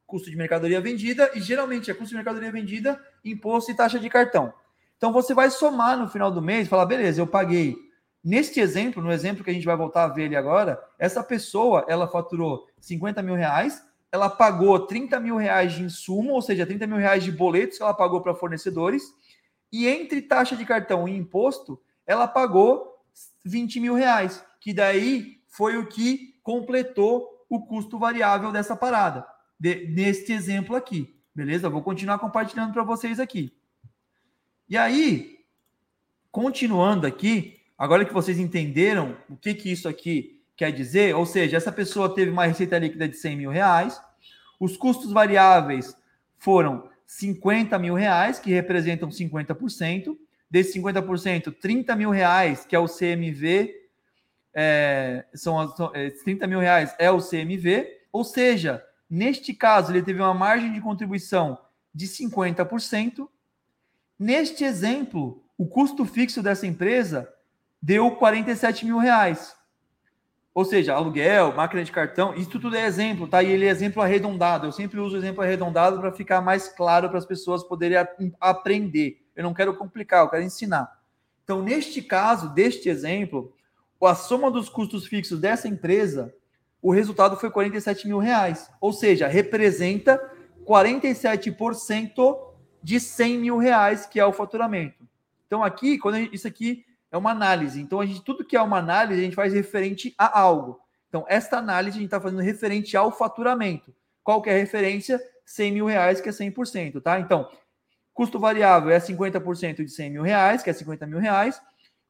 custo 0.09 0.29
de 0.29 0.35
mercadoria 0.35 0.81
vendida, 0.81 1.29
e 1.35 1.39
geralmente 1.39 1.91
é 1.91 1.93
custo 1.93 2.09
de 2.09 2.15
mercadoria 2.15 2.51
vendida, 2.51 2.99
imposto 3.23 3.71
e 3.71 3.75
taxa 3.75 3.99
de 3.99 4.09
cartão. 4.09 4.51
Então 4.97 5.13
você 5.13 5.33
vai 5.33 5.49
somar 5.49 5.97
no 5.97 6.09
final 6.09 6.31
do 6.31 6.41
mês 6.41 6.65
e 6.65 6.69
falar, 6.69 6.85
beleza, 6.85 7.21
eu 7.21 7.27
paguei. 7.27 7.77
Neste 8.23 8.59
exemplo, 8.59 9.01
no 9.01 9.11
exemplo 9.11 9.43
que 9.43 9.49
a 9.49 9.53
gente 9.53 9.65
vai 9.65 9.77
voltar 9.77 10.03
a 10.03 10.07
ver 10.07 10.25
ali 10.25 10.35
agora, 10.35 10.81
essa 10.97 11.23
pessoa 11.23 11.85
ela 11.87 12.07
faturou 12.07 12.67
50 12.79 13.21
mil 13.21 13.35
reais, 13.35 13.81
ela 14.11 14.29
pagou 14.29 14.79
30 14.85 15.19
mil 15.19 15.37
reais 15.37 15.73
de 15.73 15.83
insumo, 15.83 16.33
ou 16.33 16.41
seja, 16.41 16.65
30 16.65 16.87
mil 16.87 16.97
reais 16.97 17.23
de 17.23 17.31
boletos 17.31 17.77
que 17.77 17.83
ela 17.83 17.93
pagou 17.93 18.21
para 18.21 18.35
fornecedores, 18.35 19.03
e 19.71 19.87
entre 19.87 20.21
taxa 20.21 20.55
de 20.55 20.65
cartão 20.65 21.07
e 21.07 21.15
imposto, 21.15 21.79
ela 22.05 22.27
pagou 22.27 22.97
20 23.45 23.79
mil 23.79 23.93
reais, 23.93 24.43
que 24.59 24.73
daí 24.73 25.41
foi 25.47 25.77
o 25.77 25.87
que 25.87 26.39
completou 26.43 27.45
o 27.49 27.65
custo 27.65 27.97
variável 27.97 28.51
dessa 28.51 28.75
parada 28.75 29.25
de, 29.59 29.87
neste 29.87 30.31
exemplo 30.31 30.75
aqui. 30.75 31.15
Beleza? 31.33 31.69
Vou 31.69 31.81
continuar 31.81 32.19
compartilhando 32.19 32.73
para 32.73 32.83
vocês 32.83 33.19
aqui. 33.19 33.53
E 34.67 34.77
aí, 34.77 35.39
continuando 36.31 37.07
aqui, 37.07 37.58
agora 37.79 38.05
que 38.05 38.13
vocês 38.13 38.37
entenderam 38.37 39.17
o 39.29 39.35
que, 39.35 39.55
que 39.55 39.71
isso 39.71 39.87
aqui 39.87 40.39
quer 40.55 40.71
dizer, 40.71 41.15
ou 41.15 41.25
seja, 41.25 41.57
essa 41.57 41.71
pessoa 41.71 42.13
teve 42.13 42.29
uma 42.29 42.45
receita 42.45 42.77
líquida 42.77 43.07
de 43.07 43.15
100 43.15 43.37
mil 43.37 43.49
reais, 43.49 43.99
os 44.59 44.75
custos 44.75 45.11
variáveis 45.11 45.95
foram 46.37 46.89
50 47.07 47.79
mil 47.79 47.95
reais, 47.95 48.37
que 48.37 48.51
representam 48.51 49.07
50%, 49.09 50.17
desses 50.51 50.75
50%, 50.75 51.55
30 51.59 51.95
mil 51.95 52.09
reais, 52.09 52.65
que 52.65 52.75
é 52.75 52.79
o 52.79 52.87
CMV, 52.87 53.73
é, 54.53 55.25
são, 55.33 55.75
são 55.75 55.91
é, 55.95 56.09
30 56.09 56.45
mil 56.45 56.59
reais 56.59 56.93
é 56.99 57.09
o 57.09 57.21
CMV, 57.21 57.87
ou 58.11 58.23
seja, 58.25 58.83
Neste 59.09 59.53
caso, 59.55 59.91
ele 59.91 60.03
teve 60.03 60.21
uma 60.21 60.35
margem 60.35 60.71
de 60.71 60.79
contribuição 60.79 61.57
de 61.93 62.05
50%. 62.07 63.27
Neste 64.19 64.63
exemplo, 64.63 65.43
o 65.57 65.65
custo 65.65 66.05
fixo 66.05 66.43
dessa 66.43 66.67
empresa 66.67 67.27
deu 67.81 68.11
47 68.11 68.85
mil 68.85 68.97
reais. 68.97 69.55
Ou 70.53 70.65
seja, 70.65 70.93
aluguel, 70.93 71.53
máquina 71.55 71.83
de 71.83 71.91
cartão, 71.91 72.33
isso 72.33 72.49
tudo 72.49 72.75
é 72.75 72.85
exemplo, 72.85 73.27
tá? 73.27 73.41
E 73.41 73.51
ele 73.51 73.65
é 73.65 73.69
exemplo 73.69 74.01
arredondado. 74.01 74.67
Eu 74.67 74.71
sempre 74.71 74.99
uso 74.99 75.15
exemplo 75.15 75.41
arredondado 75.41 75.99
para 75.99 76.11
ficar 76.11 76.41
mais 76.41 76.67
claro 76.67 77.07
para 77.09 77.17
as 77.17 77.25
pessoas 77.25 77.63
poderem 77.63 77.97
aprender. 78.41 79.23
Eu 79.35 79.43
não 79.43 79.53
quero 79.53 79.75
complicar, 79.77 80.23
eu 80.23 80.29
quero 80.29 80.43
ensinar. 80.43 80.99
Então, 81.43 81.61
neste 81.61 82.01
caso, 82.01 82.53
deste 82.53 82.89
exemplo, 82.89 83.53
a 84.03 84.15
soma 84.15 84.51
dos 84.51 84.67
custos 84.67 85.07
fixos 85.07 85.39
dessa 85.39 85.67
empresa 85.67 86.33
o 86.81 86.91
resultado 86.91 87.35
foi 87.37 87.51
47 87.51 88.07
mil 88.07 88.19
reais. 88.19 88.69
Ou 88.79 88.93
seja, 88.93 89.27
representa 89.27 90.19
47% 90.65 92.37
de 92.81 92.99
100 92.99 93.37
mil 93.37 93.57
reais, 93.57 94.05
que 94.05 94.19
é 94.19 94.25
o 94.25 94.31
faturamento. 94.31 95.07
Então, 95.45 95.63
aqui, 95.63 95.97
quando 95.97 96.17
isso 96.33 96.47
aqui 96.47 96.85
é 97.11 97.17
uma 97.17 97.31
análise. 97.31 97.81
Então, 97.81 97.99
a 97.99 98.05
gente, 98.05 98.21
tudo 98.21 98.45
que 98.45 98.55
é 98.55 98.61
uma 98.61 98.77
análise, 98.77 99.19
a 99.19 99.23
gente 99.23 99.35
faz 99.35 99.53
referente 99.53 100.13
a 100.17 100.39
algo. 100.39 100.79
Então, 101.07 101.25
esta 101.27 101.57
análise 101.57 101.97
a 101.97 102.01
gente 102.01 102.07
está 102.07 102.21
fazendo 102.21 102.41
referente 102.41 102.95
ao 102.95 103.11
faturamento. 103.11 103.93
Qual 104.23 104.41
que 104.41 104.49
é 104.49 104.53
a 104.53 104.57
referência? 104.57 105.19
100 105.45 105.71
mil 105.71 105.85
reais, 105.87 106.21
que 106.21 106.29
é 106.29 106.31
100%, 106.31 107.01
tá? 107.01 107.19
Então, 107.19 107.49
custo 108.13 108.39
variável 108.39 108.91
é 108.91 108.99
50% 108.99 109.83
de 109.83 109.89
100 109.89 110.11
mil 110.11 110.21
reais, 110.21 110.61
que 110.61 110.69
é 110.69 110.73
50 110.73 111.07
mil 111.07 111.17
reais. 111.17 111.59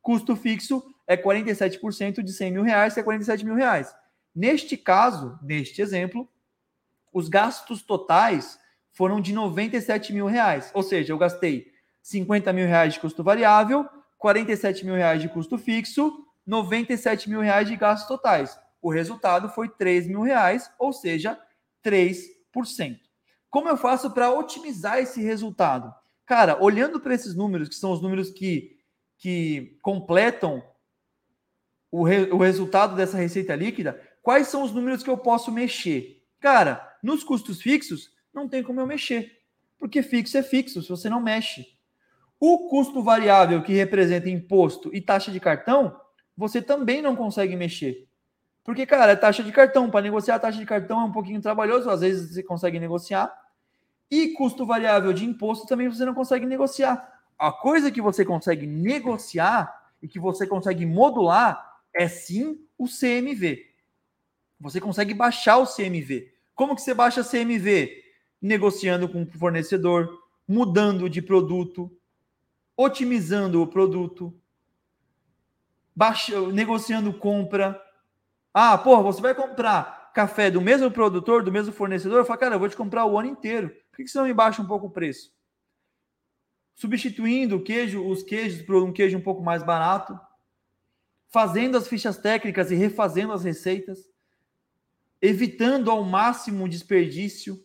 Custo 0.02 0.36
fixo 0.36 0.84
é 1.08 1.16
47% 1.16 2.22
de 2.22 2.34
100 2.34 2.52
mil 2.52 2.64
reais, 2.64 2.94
que 2.94 3.00
é 3.00 3.04
47 3.04 3.46
mil 3.46 3.56
reais. 3.56 3.96
Neste 4.36 4.76
caso, 4.76 5.40
neste 5.42 5.82
exemplo, 5.82 6.28
os 7.14 7.30
gastos 7.30 7.82
totais 7.82 8.60
foram 8.92 9.22
de 9.22 9.32
97 9.32 10.12
mil 10.12 10.26
reais. 10.26 10.70
Ou 10.74 10.84
seja, 10.84 11.14
eu 11.14 11.18
gastei 11.18 11.72
50 12.02 12.52
mil 12.52 12.68
reais 12.68 12.94
de 12.94 13.00
custo 13.00 13.24
variável, 13.24 13.88
47 14.20 14.86
mil 14.86 14.96
reais 14.96 15.22
de 15.22 15.30
custo 15.30 15.58
fixo, 15.58 16.26
97 16.46 17.30
mil 17.30 17.40
reais 17.40 17.68
de 17.68 17.76
gastos 17.76 18.08
totais. 18.08 18.60
O 18.82 18.92
resultado 18.92 19.50
foi 19.50 19.70
3 19.70 20.08
mil 20.08 20.22
reais, 20.22 20.70
ou 20.78 20.94
seja, 20.94 21.40
3%. 21.84 23.00
Como 23.50 23.68
eu 23.68 23.78
faço 23.78 24.12
para 24.12 24.32
otimizar 24.32 25.00
esse 25.00 25.22
resultado? 25.22 25.94
Cara, 26.26 26.62
olhando 26.62 27.00
para 27.00 27.16
esses 27.16 27.34
números, 27.34 27.70
que 27.70 27.76
são 27.76 27.92
os 27.92 28.02
números 28.02 28.30
que, 28.30 28.78
que 29.18 29.80
completam 29.82 30.64
o, 31.90 32.04
re, 32.04 32.32
o 32.32 32.38
resultado 32.38 32.96
dessa 32.96 33.18
receita 33.18 33.56
líquida, 33.56 34.00
quais 34.22 34.48
são 34.48 34.64
os 34.64 34.72
números 34.72 35.02
que 35.02 35.10
eu 35.10 35.18
posso 35.18 35.52
mexer? 35.52 36.24
Cara, 36.40 36.98
nos 37.02 37.24
custos 37.24 37.62
fixos, 37.62 38.12
não 38.34 38.48
tem 38.48 38.62
como 38.62 38.80
eu 38.80 38.86
mexer, 38.86 39.40
porque 39.80 40.04
fixo 40.04 40.38
é 40.38 40.44
fixo, 40.44 40.82
se 40.82 40.90
você 40.90 41.10
não 41.10 41.22
mexe. 41.22 41.79
O 42.40 42.70
custo 42.70 43.04
variável, 43.04 43.62
que 43.62 43.74
representa 43.74 44.30
imposto 44.30 44.90
e 44.94 45.02
taxa 45.02 45.32
de 45.32 45.40
cartão, 45.40 46.00
você 46.38 46.62
também 46.62 47.02
não 47.02 47.16
consegue 47.16 47.56
mexer. 47.56 48.08
Porque, 48.64 48.86
cara, 48.86 49.12
é 49.12 49.16
taxa 49.16 49.44
de 49.44 49.52
cartão. 49.52 49.90
Para 49.90 50.02
negociar 50.02 50.36
a 50.36 50.40
taxa 50.40 50.58
de 50.58 50.66
cartão 50.66 51.02
é 51.02 51.04
um 51.04 51.12
pouquinho 51.12 51.42
trabalhoso, 51.42 51.90
às 51.90 52.02
vezes 52.02 52.34
você 52.34 52.44
consegue 52.44 52.80
negociar. 52.80 53.34
E 54.10 54.30
custo 54.30 54.66
variável 54.66 55.12
de 55.12 55.26
imposto 55.26 55.68
também 55.68 55.90
você 55.90 56.06
não 56.06 56.14
consegue 56.14 56.46
negociar. 56.46 57.20
A 57.38 57.52
coisa 57.52 57.92
que 57.92 58.02
você 58.02 58.24
consegue 58.24 58.66
negociar 58.66 59.74
e 60.02 60.08
que 60.08 60.20
você 60.20 60.48
consegue 60.48 60.86
modular 60.86 61.80
é 61.94 62.08
sim 62.08 62.60
o 62.78 62.86
CMV. 62.86 63.66
Você 64.60 64.80
consegue 64.80 65.14
baixar 65.14 65.58
o 65.58 65.66
CMV. 65.66 66.32
Como 66.56 66.76
que 66.76 66.82
você 66.82 66.94
baixa 66.94 67.24
CMV? 67.24 68.04
Negociando 68.42 69.10
com 69.10 69.24
o 69.24 69.32
fornecedor, 69.32 70.10
mudando 70.48 71.10
de 71.10 71.22
produto, 71.22 71.92
otimizando 72.82 73.62
o 73.62 73.68
produto, 73.68 74.34
negociando 76.54 77.12
compra. 77.12 77.78
Ah, 78.54 78.78
porra, 78.78 79.04
você 79.04 79.22
vai 79.22 79.36
comprar 79.36 80.14
café 80.14 80.50
do 80.50 80.62
mesmo 80.62 80.90
produtor, 80.90 81.44
do 81.44 81.52
mesmo 81.52 81.74
fornecedor? 81.74 82.20
Eu 82.20 82.26
falo, 82.26 82.40
cara, 82.40 82.56
eu 82.56 82.60
vou 82.60 82.70
te 82.70 82.78
comprar 82.78 83.06
o 83.06 83.20
ano 83.20 83.28
inteiro. 83.28 83.70
Por 83.92 83.98
que 83.98 84.08
você 84.08 84.18
não 84.18 84.26
me 84.26 84.34
baixa 84.34 84.62
um 84.62 84.66
pouco 84.66 84.88
o 84.88 84.92
preço? 84.92 85.34
Substituindo 86.74 87.58
o 87.58 87.64
queijo, 87.64 88.08
os 88.08 88.24
queijos 88.24 88.62
por 88.62 88.82
um 88.82 88.94
queijo 88.94 89.18
um 89.18 89.22
pouco 89.22 89.44
mais 89.44 89.62
barato, 89.62 90.18
fazendo 91.28 91.78
as 91.78 91.86
fichas 91.86 92.18
técnicas 92.18 92.72
e 92.72 92.76
refazendo 92.76 93.34
as 93.34 93.44
receitas 93.44 94.10
evitando 95.22 95.92
ao 95.92 96.02
máximo 96.02 96.64
o 96.64 96.70
desperdício, 96.70 97.62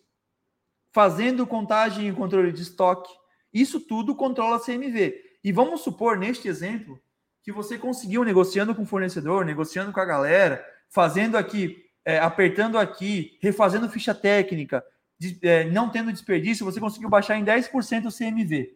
fazendo 0.93 1.47
contagem 1.47 2.09
e 2.09 2.13
controle 2.13 2.51
de 2.51 2.63
estoque. 2.63 3.13
Isso 3.55 3.79
tudo 3.79 4.17
controla 4.17 4.57
a 4.57 4.61
CMV. 4.61 5.15
E 5.45 5.53
vamos 5.53 5.83
supor, 5.83 6.19
neste 6.19 6.49
exemplo, 6.49 7.01
que 7.41 7.53
você 7.53 7.79
conseguiu 7.79 8.25
negociando 8.25 8.75
com 8.75 8.83
o 8.83 8.87
fornecedor, 8.87 9.45
negociando 9.45 9.93
com 9.93 10.01
a 10.01 10.05
galera, 10.05 10.65
fazendo 10.89 11.37
aqui, 11.37 11.85
é, 12.05 12.19
apertando 12.19 12.77
aqui, 12.77 13.39
refazendo 13.41 13.89
ficha 13.89 14.15
técnica, 14.15 14.85
de, 15.19 15.39
é, 15.43 15.65
não 15.65 15.89
tendo 15.89 16.13
desperdício, 16.13 16.65
você 16.65 16.81
conseguiu 16.81 17.09
baixar 17.09 17.37
em 17.37 17.45
10% 17.45 18.07
o 18.07 18.13
CMV. 18.13 18.75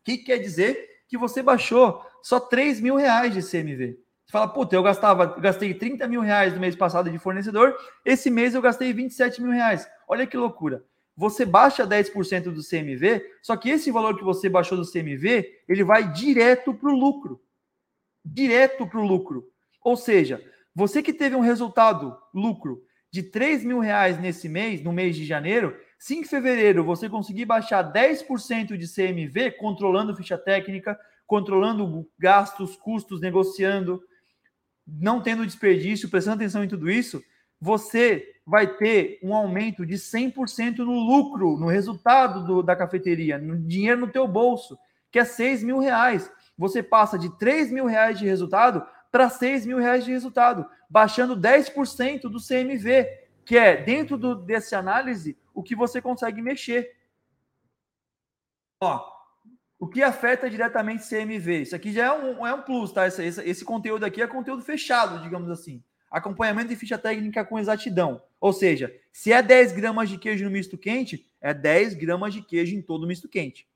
O 0.00 0.04
que 0.04 0.18
quer 0.18 0.38
dizer? 0.38 1.02
Que 1.08 1.18
você 1.18 1.42
baixou 1.42 2.02
só 2.22 2.40
3 2.40 2.80
mil 2.80 2.96
reais 2.96 3.34
de 3.34 3.42
CMV. 3.42 3.98
Você 4.24 4.32
fala, 4.32 4.48
puta, 4.48 4.76
eu 4.76 4.82
gastava, 4.82 5.26
gastei 5.40 5.74
30 5.74 6.06
mil 6.06 6.20
reais 6.20 6.54
no 6.54 6.60
mês 6.60 6.76
passado 6.76 7.10
de 7.10 7.18
fornecedor, 7.18 7.76
esse 8.04 8.30
mês 8.30 8.54
eu 8.54 8.62
gastei 8.62 8.92
27 8.92 9.42
mil 9.42 9.50
reais. 9.50 9.86
Olha 10.06 10.26
que 10.26 10.36
loucura. 10.36 10.84
Você 11.20 11.44
baixa 11.44 11.86
10% 11.86 12.44
do 12.44 12.66
CMV, 12.66 13.22
só 13.42 13.54
que 13.54 13.68
esse 13.68 13.90
valor 13.90 14.16
que 14.16 14.24
você 14.24 14.48
baixou 14.48 14.78
do 14.78 14.90
CMV, 14.90 15.46
ele 15.68 15.84
vai 15.84 16.10
direto 16.10 16.72
para 16.72 16.90
o 16.90 16.98
lucro. 16.98 17.38
Direto 18.24 18.86
para 18.86 18.98
o 18.98 19.06
lucro. 19.06 19.46
Ou 19.84 19.98
seja, 19.98 20.42
você 20.74 21.02
que 21.02 21.12
teve 21.12 21.36
um 21.36 21.40
resultado, 21.40 22.16
lucro, 22.32 22.82
de 23.12 23.22
3 23.22 23.64
mil 23.64 23.80
reais 23.80 24.18
nesse 24.18 24.48
mês, 24.48 24.82
no 24.82 24.94
mês 24.94 25.14
de 25.14 25.26
janeiro, 25.26 25.76
se 25.98 26.16
em 26.16 26.24
fevereiro 26.24 26.82
você 26.82 27.06
conseguir 27.06 27.44
baixar 27.44 27.92
10% 27.92 28.78
de 28.78 28.88
CMV, 28.88 29.50
controlando 29.58 30.16
ficha 30.16 30.38
técnica, 30.38 30.98
controlando 31.26 32.08
gastos, 32.18 32.76
custos, 32.76 33.20
negociando, 33.20 34.02
não 34.86 35.20
tendo 35.20 35.44
desperdício, 35.44 36.08
prestando 36.08 36.36
atenção 36.36 36.64
em 36.64 36.68
tudo 36.68 36.90
isso, 36.90 37.22
você 37.60 38.34
vai 38.46 38.66
ter 38.66 39.18
um 39.22 39.34
aumento 39.34 39.84
de 39.84 39.94
100% 39.94 40.78
no 40.78 40.98
lucro, 40.98 41.56
no 41.56 41.66
resultado 41.66 42.44
do, 42.44 42.62
da 42.62 42.74
cafeteria, 42.74 43.38
no 43.38 43.56
dinheiro 43.58 44.00
no 44.00 44.10
teu 44.10 44.26
bolso, 44.26 44.78
que 45.10 45.18
é 45.18 45.24
6 45.24 45.62
mil 45.62 45.78
reais. 45.78 46.30
Você 46.56 46.82
passa 46.82 47.18
de 47.18 47.36
3 47.38 47.70
mil 47.70 47.86
reais 47.86 48.18
de 48.18 48.26
resultado 48.26 48.84
para 49.12 49.28
6 49.28 49.66
mil 49.66 49.78
reais 49.78 50.04
de 50.04 50.10
resultado, 50.10 50.66
baixando 50.88 51.36
10% 51.36 52.22
do 52.22 52.38
CMV, 52.40 53.06
que 53.44 53.56
é, 53.56 53.76
dentro 53.76 54.16
do, 54.16 54.34
dessa 54.34 54.78
análise, 54.78 55.36
o 55.52 55.62
que 55.62 55.74
você 55.74 56.00
consegue 56.00 56.40
mexer. 56.40 56.96
Ó, 58.82 59.04
o 59.78 59.88
que 59.88 60.02
afeta 60.02 60.48
diretamente 60.48 61.08
CMV? 61.08 61.62
Isso 61.62 61.76
aqui 61.76 61.92
já 61.92 62.06
é 62.06 62.12
um, 62.12 62.46
é 62.46 62.54
um 62.54 62.62
plus, 62.62 62.92
tá? 62.92 63.06
Esse, 63.06 63.24
esse, 63.24 63.42
esse 63.42 63.64
conteúdo 63.64 64.04
aqui 64.04 64.22
é 64.22 64.26
conteúdo 64.26 64.62
fechado, 64.62 65.22
digamos 65.22 65.50
assim. 65.50 65.82
Acompanhamento 66.10 66.68
de 66.68 66.76
ficha 66.76 66.98
técnica 66.98 67.44
com 67.44 67.58
exatidão. 67.58 68.22
Ou 68.40 68.52
seja, 68.52 68.92
se 69.12 69.32
é 69.32 69.42
10 69.42 69.72
gramas 69.72 70.08
de 70.08 70.18
queijo 70.18 70.44
no 70.44 70.50
misto 70.50 70.76
quente, 70.76 71.30
é 71.40 71.54
10 71.54 71.94
gramas 71.94 72.34
de 72.34 72.42
queijo 72.42 72.74
em 72.74 72.82
todo 72.82 73.06
misto 73.06 73.28
quente. 73.28 73.68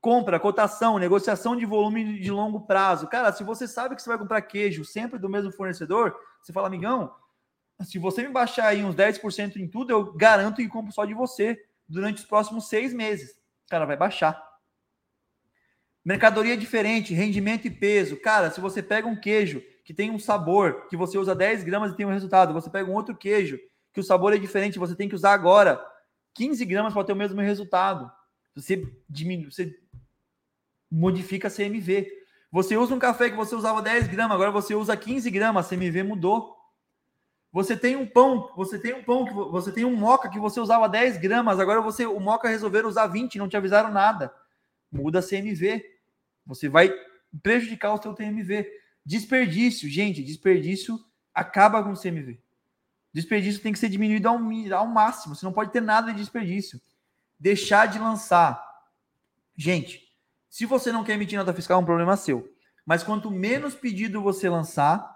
Compra, 0.00 0.40
cotação, 0.40 0.98
negociação 0.98 1.54
de 1.54 1.66
volume 1.66 2.18
de 2.18 2.30
longo 2.30 2.62
prazo. 2.62 3.06
Cara, 3.06 3.32
se 3.32 3.44
você 3.44 3.68
sabe 3.68 3.94
que 3.94 4.02
você 4.02 4.08
vai 4.08 4.18
comprar 4.18 4.40
queijo 4.42 4.84
sempre 4.84 5.18
do 5.18 5.28
mesmo 5.28 5.52
fornecedor, 5.52 6.16
você 6.42 6.52
fala, 6.52 6.66
amigão, 6.66 7.14
se 7.84 7.98
você 7.98 8.22
me 8.22 8.30
baixar 8.30 8.68
aí 8.68 8.82
uns 8.82 8.94
10% 8.94 9.56
em 9.56 9.68
tudo, 9.68 9.90
eu 9.90 10.12
garanto 10.14 10.56
que 10.56 10.68
compro 10.68 10.92
só 10.92 11.04
de 11.04 11.14
você 11.14 11.62
durante 11.88 12.18
os 12.18 12.24
próximos 12.24 12.68
seis 12.68 12.92
meses. 12.92 13.40
Cara, 13.68 13.84
vai 13.84 13.96
baixar. 13.96 14.42
Mercadoria 16.04 16.56
diferente, 16.56 17.14
rendimento 17.14 17.66
e 17.66 17.70
peso. 17.70 18.16
Cara, 18.16 18.50
se 18.50 18.60
você 18.60 18.82
pega 18.82 19.06
um 19.06 19.14
queijo 19.14 19.62
que 19.84 19.92
tem 19.92 20.10
um 20.10 20.18
sabor, 20.18 20.86
que 20.88 20.96
você 20.96 21.18
usa 21.18 21.34
10 21.34 21.64
gramas 21.64 21.92
e 21.92 21.96
tem 21.96 22.06
um 22.06 22.12
resultado, 22.12 22.52
você 22.52 22.70
pega 22.70 22.90
um 22.90 22.94
outro 22.94 23.16
queijo 23.16 23.58
que 23.92 24.00
o 24.00 24.04
sabor 24.04 24.32
é 24.32 24.38
diferente, 24.38 24.78
você 24.78 24.94
tem 24.94 25.08
que 25.08 25.14
usar 25.14 25.32
agora 25.32 25.84
15 26.34 26.64
gramas 26.64 26.92
para 26.92 27.04
ter 27.04 27.12
o 27.12 27.16
mesmo 27.16 27.40
resultado. 27.40 28.10
Você 28.54 28.82
diminui, 29.08 29.50
você 29.50 29.78
modifica 30.90 31.48
a 31.48 31.50
CMV. 31.50 32.10
Você 32.50 32.76
usa 32.76 32.94
um 32.94 32.98
café 32.98 33.30
que 33.30 33.36
você 33.36 33.54
usava 33.54 33.80
10 33.80 34.08
gramas, 34.08 34.34
agora 34.34 34.50
você 34.50 34.74
usa 34.74 34.96
15 34.96 35.30
gramas, 35.30 35.66
a 35.66 35.68
CMV 35.68 36.02
mudou. 36.02 36.56
Você 37.50 37.76
tem 37.76 37.96
um 37.96 38.06
pão, 38.06 38.50
você 38.56 38.78
tem 38.78 38.94
um 38.94 39.02
pão, 39.02 39.26
você 39.50 39.72
tem 39.72 39.84
um 39.84 39.94
moca 39.94 40.28
que 40.28 40.38
você 40.38 40.58
usava 40.58 40.88
10 40.88 41.18
gramas, 41.18 41.58
agora 41.58 41.80
você 41.80 42.06
o 42.06 42.18
moca 42.18 42.48
resolveram 42.48 42.88
usar 42.88 43.06
20, 43.06 43.38
não 43.38 43.48
te 43.48 43.56
avisaram 43.56 43.90
nada. 43.90 44.34
Muda 44.90 45.18
a 45.18 45.22
CMV. 45.22 45.82
Você 46.46 46.68
vai 46.68 46.92
prejudicar 47.42 47.94
o 47.94 48.02
seu 48.02 48.14
TMV. 48.14 48.66
Desperdício, 49.04 49.88
gente, 49.88 50.22
desperdício 50.22 50.98
acaba 51.34 51.82
com 51.82 51.92
o 51.92 52.00
CMV. 52.00 52.40
Desperdício 53.12 53.60
tem 53.60 53.72
que 53.72 53.78
ser 53.78 53.88
diminuído 53.88 54.28
ao, 54.28 54.38
ao 54.78 54.86
máximo. 54.86 55.34
Você 55.34 55.44
não 55.44 55.52
pode 55.52 55.70
ter 55.70 55.82
nada 55.82 56.12
de 56.12 56.18
desperdício. 56.18 56.80
Deixar 57.38 57.86
de 57.86 57.98
lançar. 57.98 58.62
Gente, 59.56 60.02
se 60.48 60.64
você 60.64 60.90
não 60.92 61.04
quer 61.04 61.14
emitir 61.14 61.38
nota 61.38 61.52
fiscal, 61.52 61.78
é 61.78 61.82
um 61.82 61.86
problema 61.86 62.16
seu. 62.16 62.48
Mas 62.86 63.02
quanto 63.02 63.30
menos 63.30 63.74
pedido 63.74 64.22
você 64.22 64.48
lançar, 64.48 65.10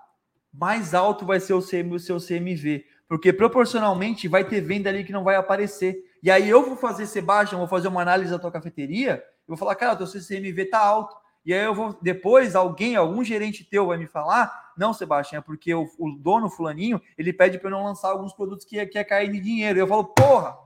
mais 0.53 0.95
alto 0.95 1.25
vai 1.25 1.41
ser 1.41 1.55
o, 1.55 1.63
CM, 1.63 1.95
o 1.95 2.01
seu 2.01 2.19
CMV. 2.19 2.85
Porque 3.09 3.33
proporcionalmente 3.33 4.29
vai 4.29 4.45
ter 4.45 4.61
venda 4.61 4.91
ali 4.91 5.05
que 5.05 5.13
não 5.13 5.25
vai 5.25 5.37
aparecer. 5.37 6.05
E 6.23 6.31
aí 6.31 6.49
eu 6.49 6.65
vou 6.65 6.77
fazer, 6.77 7.07
Sebastião, 7.07 7.61
vou 7.61 7.69
fazer 7.69 7.89
uma 7.89 8.03
análise 8.03 8.31
da 8.31 8.39
tua 8.39 8.51
cafeteria, 8.51 9.23
eu 9.47 9.55
vou 9.55 9.57
falar, 9.57 9.77
cara, 9.77 9.95
teu 9.95 10.07
CMV 10.07 10.65
tá 10.67 10.79
alto. 10.79 11.17
E 11.47 11.55
aí 11.55 11.65
eu 11.65 11.73
vou, 11.73 11.97
depois, 12.03 12.57
alguém, 12.57 12.97
algum 12.97 13.23
gerente 13.23 13.63
teu 13.63 13.87
vai 13.87 13.97
me 13.97 14.09
falar, 14.09 14.73
não, 14.77 14.93
Sebastião, 14.93 15.39
é 15.39 15.41
porque 15.41 15.73
o, 15.73 15.89
o 15.97 16.11
dono, 16.11 16.51
fulaninho, 16.51 17.01
ele 17.17 17.33
pede 17.33 17.57
para 17.57 17.69
eu 17.69 17.71
não 17.71 17.85
lançar 17.85 18.09
alguns 18.11 18.33
produtos 18.33 18.67
que, 18.67 18.85
que 18.87 18.99
é 18.99 19.05
cair 19.05 19.31
de 19.31 19.39
dinheiro. 19.39 19.79
Eu 19.79 19.87
falo, 19.87 20.07
porra, 20.07 20.59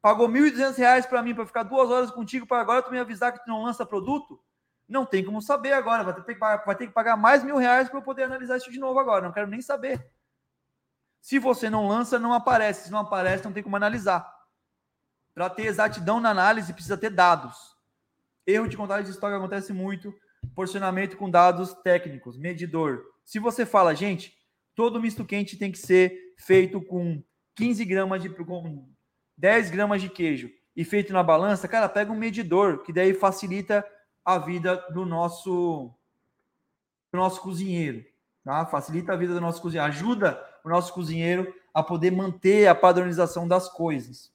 pagou 0.00 0.26
R$ 0.26 0.50
1.200 0.50 1.06
para 1.06 1.22
mim 1.22 1.34
para 1.34 1.44
ficar 1.44 1.62
duas 1.62 1.90
horas 1.90 2.10
contigo, 2.10 2.46
para 2.46 2.58
agora 2.58 2.80
tu 2.80 2.90
me 2.90 2.98
avisar 2.98 3.32
que 3.32 3.44
tu 3.44 3.50
não 3.50 3.62
lança 3.62 3.84
produto? 3.84 4.40
Não 4.88 5.04
tem 5.04 5.22
como 5.22 5.42
saber 5.42 5.74
agora. 5.74 6.02
Vai 6.02 6.14
ter 6.14 6.22
que 6.22 6.34
pagar, 6.36 6.64
vai 6.64 6.74
ter 6.74 6.86
que 6.86 6.92
pagar 6.94 7.14
mais 7.14 7.44
mil 7.44 7.58
reais 7.58 7.90
para 7.90 7.98
eu 7.98 8.02
poder 8.02 8.22
analisar 8.22 8.56
isso 8.56 8.72
de 8.72 8.80
novo 8.80 8.98
agora. 8.98 9.26
Não 9.26 9.32
quero 9.32 9.46
nem 9.46 9.60
saber. 9.60 10.10
Se 11.20 11.38
você 11.38 11.68
não 11.68 11.86
lança, 11.86 12.18
não 12.18 12.32
aparece. 12.32 12.84
Se 12.86 12.90
não 12.90 13.00
aparece, 13.00 13.44
não 13.44 13.52
tem 13.52 13.62
como 13.62 13.76
analisar. 13.76 14.26
Para 15.34 15.50
ter 15.50 15.66
exatidão 15.66 16.18
na 16.18 16.30
análise, 16.30 16.72
precisa 16.72 16.96
ter 16.96 17.10
dados. 17.10 17.77
Erro 18.48 18.66
de 18.66 18.78
contagem 18.78 19.04
de 19.04 19.10
estoque 19.10 19.36
acontece 19.36 19.74
muito. 19.74 20.14
Porcionamento 20.54 21.18
com 21.18 21.28
dados 21.28 21.74
técnicos, 21.84 22.38
medidor. 22.38 23.04
Se 23.22 23.38
você 23.38 23.66
fala, 23.66 23.94
gente, 23.94 24.34
todo 24.74 25.02
misto 25.02 25.22
quente 25.22 25.58
tem 25.58 25.70
que 25.70 25.76
ser 25.76 26.32
feito 26.38 26.80
com 26.80 27.22
15 27.54 27.84
gramas 27.84 28.22
de. 28.22 28.30
com 28.30 28.88
10 29.36 29.70
gramas 29.70 30.00
de 30.00 30.08
queijo 30.08 30.50
e 30.74 30.82
feito 30.82 31.12
na 31.12 31.22
balança, 31.22 31.68
cara, 31.68 31.90
pega 31.90 32.10
um 32.10 32.16
medidor, 32.16 32.82
que 32.84 32.92
daí 32.92 33.12
facilita 33.12 33.84
a 34.24 34.38
vida 34.38 34.76
do 34.94 35.04
nosso, 35.04 35.92
do 37.12 37.18
nosso 37.18 37.42
cozinheiro. 37.42 38.02
Tá? 38.42 38.64
Facilita 38.64 39.12
a 39.12 39.16
vida 39.16 39.34
do 39.34 39.42
nosso 39.42 39.60
cozinheiro, 39.60 39.92
ajuda 39.92 40.42
o 40.64 40.70
nosso 40.70 40.94
cozinheiro 40.94 41.54
a 41.74 41.82
poder 41.82 42.12
manter 42.12 42.66
a 42.66 42.74
padronização 42.74 43.46
das 43.46 43.68
coisas. 43.68 44.32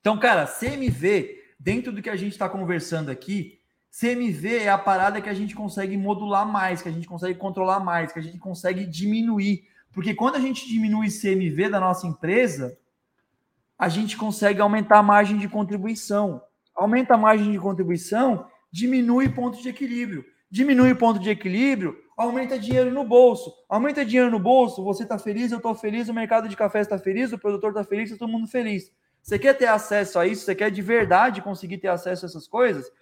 Então, 0.00 0.18
cara, 0.18 0.46
CMV, 0.46 1.43
dentro 1.58 1.92
do 1.92 2.02
que 2.02 2.10
a 2.10 2.16
gente 2.16 2.32
está 2.32 2.48
conversando 2.48 3.10
aqui, 3.10 3.60
CMV 3.98 4.58
é 4.58 4.68
a 4.68 4.78
parada 4.78 5.20
que 5.20 5.28
a 5.28 5.34
gente 5.34 5.54
consegue 5.54 5.96
modular 5.96 6.46
mais, 6.46 6.82
que 6.82 6.88
a 6.88 6.92
gente 6.92 7.06
consegue 7.06 7.38
controlar 7.38 7.78
mais, 7.78 8.12
que 8.12 8.18
a 8.18 8.22
gente 8.22 8.38
consegue 8.38 8.84
diminuir. 8.84 9.68
Porque 9.92 10.14
quando 10.14 10.34
a 10.34 10.40
gente 10.40 10.66
diminui 10.66 11.08
CMV 11.08 11.68
da 11.68 11.78
nossa 11.78 12.06
empresa, 12.06 12.76
a 13.78 13.88
gente 13.88 14.16
consegue 14.16 14.60
aumentar 14.60 14.98
a 14.98 15.02
margem 15.02 15.38
de 15.38 15.48
contribuição. 15.48 16.42
Aumenta 16.74 17.14
a 17.14 17.16
margem 17.16 17.52
de 17.52 17.58
contribuição, 17.58 18.48
diminui 18.70 19.28
ponto 19.28 19.62
de 19.62 19.68
equilíbrio. 19.68 20.24
Diminui 20.50 20.94
ponto 20.94 21.20
de 21.20 21.30
equilíbrio, 21.30 21.96
aumenta 22.16 22.58
dinheiro 22.58 22.90
no 22.92 23.04
bolso. 23.04 23.52
Aumenta 23.68 24.04
dinheiro 24.04 24.30
no 24.30 24.38
bolso, 24.38 24.82
você 24.82 25.04
está 25.04 25.18
feliz, 25.18 25.52
eu 25.52 25.58
estou 25.58 25.74
feliz, 25.74 26.08
o 26.08 26.14
mercado 26.14 26.48
de 26.48 26.56
café 26.56 26.80
está 26.80 26.98
feliz, 26.98 27.32
o 27.32 27.38
produtor 27.38 27.70
está 27.70 27.84
feliz, 27.84 28.10
está 28.10 28.24
todo 28.24 28.32
mundo 28.32 28.46
feliz. 28.48 28.92
Você 29.24 29.38
quer 29.38 29.54
ter 29.54 29.64
acesso 29.64 30.18
a 30.18 30.26
isso? 30.26 30.44
Você 30.44 30.54
quer 30.54 30.70
de 30.70 30.82
verdade 30.82 31.40
conseguir 31.40 31.78
ter 31.78 31.88
acesso 31.88 32.26
a 32.26 32.28
essas 32.28 32.46
coisas? 32.46 32.92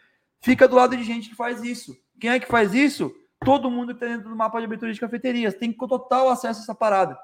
Fica 0.40 0.69
do 0.69 0.77
lado 0.77 0.97
de 0.97 1.03
gente 1.03 1.28
que 1.28 1.35
faz 1.35 1.65
isso. 1.65 2.01
Quem 2.20 2.31
é 2.31 2.39
que 2.39 2.47
faz 2.47 2.73
isso? 2.73 3.12
Todo 3.44 3.69
mundo 3.69 3.89
que 3.89 4.05
está 4.05 4.07
dentro 4.07 4.31
do 4.31 4.36
mapa 4.36 4.61
de 4.61 4.66
abertura 4.66 4.93
de 4.93 5.01
cafeterias. 5.01 5.53
Tem 5.55 5.73
total 5.73 6.28
acesso 6.28 6.61
a 6.61 6.62
essa 6.62 6.74
parada. 6.77 7.19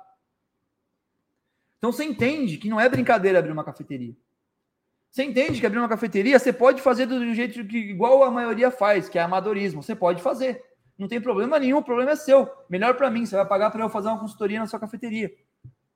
Então 1.78 1.92
você 1.92 2.02
entende 2.02 2.58
que 2.58 2.68
não 2.68 2.80
é 2.80 2.88
brincadeira 2.88 3.38
abrir 3.38 3.52
uma 3.52 3.62
cafeteria. 3.62 4.16
Você 5.08 5.22
entende 5.22 5.60
que 5.60 5.66
abrir 5.66 5.78
uma 5.78 5.88
cafeteria 5.88 6.36
você 6.36 6.52
pode 6.52 6.82
fazer 6.82 7.06
do 7.06 7.34
jeito 7.34 7.64
que 7.66 7.78
igual 7.78 8.24
a 8.24 8.32
maioria 8.32 8.68
faz, 8.68 9.08
que 9.08 9.16
é 9.16 9.22
amadorismo. 9.22 9.80
Você 9.80 9.94
pode 9.94 10.20
fazer. 10.20 10.60
Não 10.98 11.06
tem 11.06 11.20
problema 11.20 11.56
nenhum, 11.56 11.78
o 11.78 11.84
problema 11.84 12.10
é 12.10 12.16
seu. 12.16 12.50
Melhor 12.68 12.96
para 12.96 13.08
mim, 13.08 13.24
você 13.24 13.36
vai 13.36 13.46
pagar 13.46 13.70
para 13.70 13.84
eu 13.84 13.88
fazer 13.88 14.08
uma 14.08 14.18
consultoria 14.18 14.58
na 14.58 14.66
sua 14.66 14.80
cafeteria. 14.80 15.32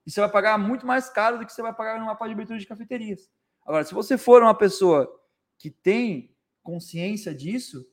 E 0.05 0.11
você 0.11 0.19
vai 0.19 0.29
pagar 0.29 0.57
muito 0.57 0.85
mais 0.85 1.09
caro 1.09 1.39
do 1.39 1.45
que 1.45 1.53
você 1.53 1.61
vai 1.61 1.73
pagar 1.73 1.99
numa 1.99 2.15
página 2.15 2.35
de 2.35 2.41
abertura 2.41 2.59
de 2.59 2.65
cafeterias. 2.65 3.29
Agora, 3.65 3.83
se 3.83 3.93
você 3.93 4.17
for 4.17 4.41
uma 4.41 4.55
pessoa 4.55 5.09
que 5.57 5.69
tem 5.69 6.35
consciência 6.61 7.33
disso, 7.33 7.85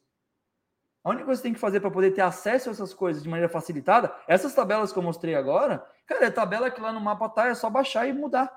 a 1.04 1.10
única 1.10 1.24
coisa 1.24 1.40
que 1.40 1.42
você 1.42 1.48
tem 1.48 1.54
que 1.54 1.60
fazer 1.60 1.80
para 1.80 1.90
poder 1.90 2.12
ter 2.12 2.22
acesso 2.22 2.68
a 2.68 2.72
essas 2.72 2.92
coisas 2.92 3.22
de 3.22 3.28
maneira 3.28 3.48
facilitada, 3.48 4.14
essas 4.26 4.54
tabelas 4.54 4.92
que 4.92 4.98
eu 4.98 5.02
mostrei 5.02 5.34
agora, 5.34 5.86
cara, 6.06 6.26
é 6.26 6.30
tabela 6.30 6.70
que 6.70 6.80
lá 6.80 6.92
no 6.92 7.00
mapa 7.00 7.28
tá, 7.28 7.46
é 7.48 7.54
só 7.54 7.70
baixar 7.70 8.06
e 8.06 8.12
mudar. 8.12 8.52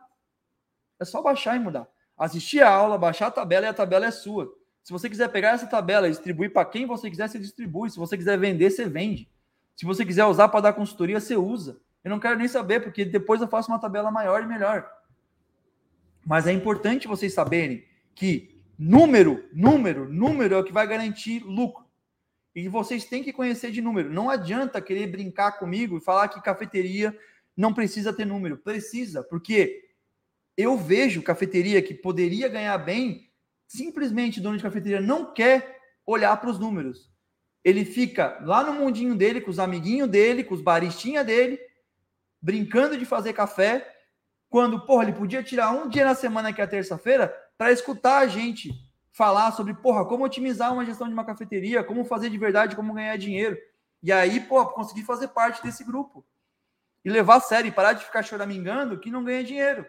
É 0.99 1.05
só 1.05 1.21
baixar 1.21 1.55
e 1.55 1.59
mudar 1.59 1.87
assistir 2.17 2.61
a 2.61 2.69
aula, 2.69 2.97
baixar 2.97 3.27
a 3.27 3.31
tabela 3.31 3.65
e 3.65 3.69
a 3.69 3.73
tabela 3.73 4.05
é 4.05 4.11
sua. 4.11 4.51
Se 4.83 4.91
você 4.91 5.09
quiser 5.09 5.29
pegar 5.29 5.51
essa 5.51 5.67
tabela 5.67 6.07
e 6.07 6.11
distribuir 6.11 6.51
para 6.51 6.65
quem 6.65 6.85
você 6.85 7.09
quiser, 7.09 7.29
você 7.29 7.39
distribui. 7.39 7.89
Se 7.89 7.97
você 7.97 8.17
quiser 8.17 8.37
vender, 8.37 8.69
você 8.69 8.87
vende. 8.87 9.29
Se 9.75 9.85
você 9.85 10.05
quiser 10.05 10.25
usar 10.25 10.49
para 10.49 10.61
dar 10.61 10.73
consultoria, 10.73 11.19
você 11.19 11.35
usa. 11.35 11.79
Eu 12.03 12.09
não 12.09 12.19
quero 12.19 12.37
nem 12.37 12.47
saber, 12.47 12.81
porque 12.81 13.05
depois 13.05 13.41
eu 13.41 13.47
faço 13.47 13.71
uma 13.71 13.79
tabela 13.79 14.11
maior 14.11 14.43
e 14.43 14.47
melhor. 14.47 14.89
Mas 16.25 16.47
é 16.47 16.51
importante 16.51 17.07
vocês 17.07 17.33
saberem 17.33 17.85
que 18.13 18.61
número, 18.77 19.43
número, 19.53 20.11
número 20.11 20.55
é 20.55 20.57
o 20.57 20.63
que 20.63 20.73
vai 20.73 20.85
garantir 20.87 21.43
lucro. 21.43 21.83
E 22.55 22.67
vocês 22.67 23.05
têm 23.05 23.23
que 23.23 23.33
conhecer 23.33 23.71
de 23.71 23.81
número. 23.81 24.11
Não 24.11 24.29
adianta 24.29 24.81
querer 24.81 25.07
brincar 25.07 25.53
comigo 25.53 25.97
e 25.97 26.01
falar 26.01 26.27
que 26.27 26.41
cafeteria 26.41 27.17
não 27.55 27.73
precisa 27.73 28.13
ter 28.13 28.25
número. 28.25 28.57
Precisa, 28.57 29.23
porque 29.23 29.89
eu 30.55 30.77
vejo 30.77 31.23
cafeteria 31.23 31.81
que 31.81 31.93
poderia 31.93 32.47
ganhar 32.47 32.77
bem, 32.77 33.29
simplesmente 33.67 34.39
o 34.39 34.43
dono 34.43 34.57
de 34.57 34.63
cafeteria 34.63 35.01
não 35.01 35.33
quer 35.33 35.79
olhar 36.05 36.35
para 36.37 36.49
os 36.49 36.59
números. 36.59 37.11
Ele 37.63 37.85
fica 37.85 38.39
lá 38.43 38.63
no 38.63 38.73
mundinho 38.73 39.15
dele, 39.15 39.41
com 39.41 39.49
os 39.49 39.57
amiguinhos 39.57 40.09
dele, 40.09 40.43
com 40.43 40.53
os 40.53 40.61
baristinhas 40.61 41.25
dele, 41.25 41.59
brincando 42.43 42.95
de 42.97 43.05
fazer 43.05 43.33
café, 43.33 43.91
quando, 44.49 44.85
porra, 44.85 45.03
ele 45.03 45.13
podia 45.13 45.41
tirar 45.41 45.71
um 45.71 45.89
dia 45.89 46.05
na 46.05 46.13
semana, 46.13 46.53
que 46.53 46.61
é 46.61 46.63
a 46.63 46.67
terça-feira, 46.67 47.35
para 47.57 47.71
escutar 47.71 48.19
a 48.19 48.27
gente 48.27 48.71
falar 49.11 49.51
sobre, 49.53 49.73
porra, 49.73 50.05
como 50.05 50.25
otimizar 50.25 50.71
uma 50.71 50.85
gestão 50.85 51.07
de 51.07 51.13
uma 51.13 51.25
cafeteria, 51.25 51.83
como 51.83 52.05
fazer 52.05 52.29
de 52.29 52.37
verdade, 52.37 52.75
como 52.75 52.93
ganhar 52.93 53.17
dinheiro. 53.17 53.57
E 54.03 54.11
aí, 54.11 54.39
pô, 54.41 54.63
conseguir 54.67 55.03
fazer 55.03 55.29
parte 55.29 55.63
desse 55.63 55.83
grupo. 55.83 56.23
E 57.03 57.09
levar 57.09 57.37
a 57.37 57.39
sério, 57.39 57.69
e 57.69 57.71
parar 57.71 57.93
de 57.93 58.05
ficar 58.05 58.21
choramingando 58.21 58.99
que 58.99 59.09
não 59.09 59.23
ganha 59.23 59.43
dinheiro 59.43 59.85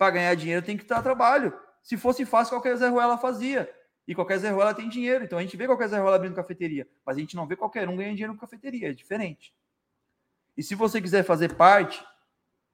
para 0.00 0.12
ganhar 0.12 0.34
dinheiro 0.34 0.64
tem 0.64 0.78
que 0.78 0.86
dar 0.86 1.02
trabalho. 1.02 1.52
Se 1.82 1.94
fosse 1.94 2.24
fácil, 2.24 2.54
qualquer 2.54 2.74
Zé 2.76 2.88
Ruela 2.88 3.18
fazia. 3.18 3.70
E 4.08 4.14
qualquer 4.14 4.38
Zé 4.38 4.48
Ruela 4.48 4.72
tem 4.72 4.88
dinheiro. 4.88 5.24
Então 5.24 5.38
a 5.38 5.42
gente 5.42 5.54
vê 5.58 5.66
qualquer 5.66 5.88
Zé 5.88 5.98
Ruela 5.98 6.16
abrindo 6.16 6.34
cafeteria. 6.34 6.88
Mas 7.04 7.18
a 7.18 7.20
gente 7.20 7.36
não 7.36 7.46
vê 7.46 7.54
qualquer 7.54 7.86
um 7.86 7.94
ganhando 7.94 8.14
dinheiro 8.14 8.32
com 8.32 8.40
cafeteria. 8.40 8.88
É 8.88 8.92
diferente. 8.94 9.54
E 10.60 10.62
se 10.62 10.74
você 10.74 11.00
quiser 11.00 11.22
fazer 11.22 11.54
parte 11.56 12.04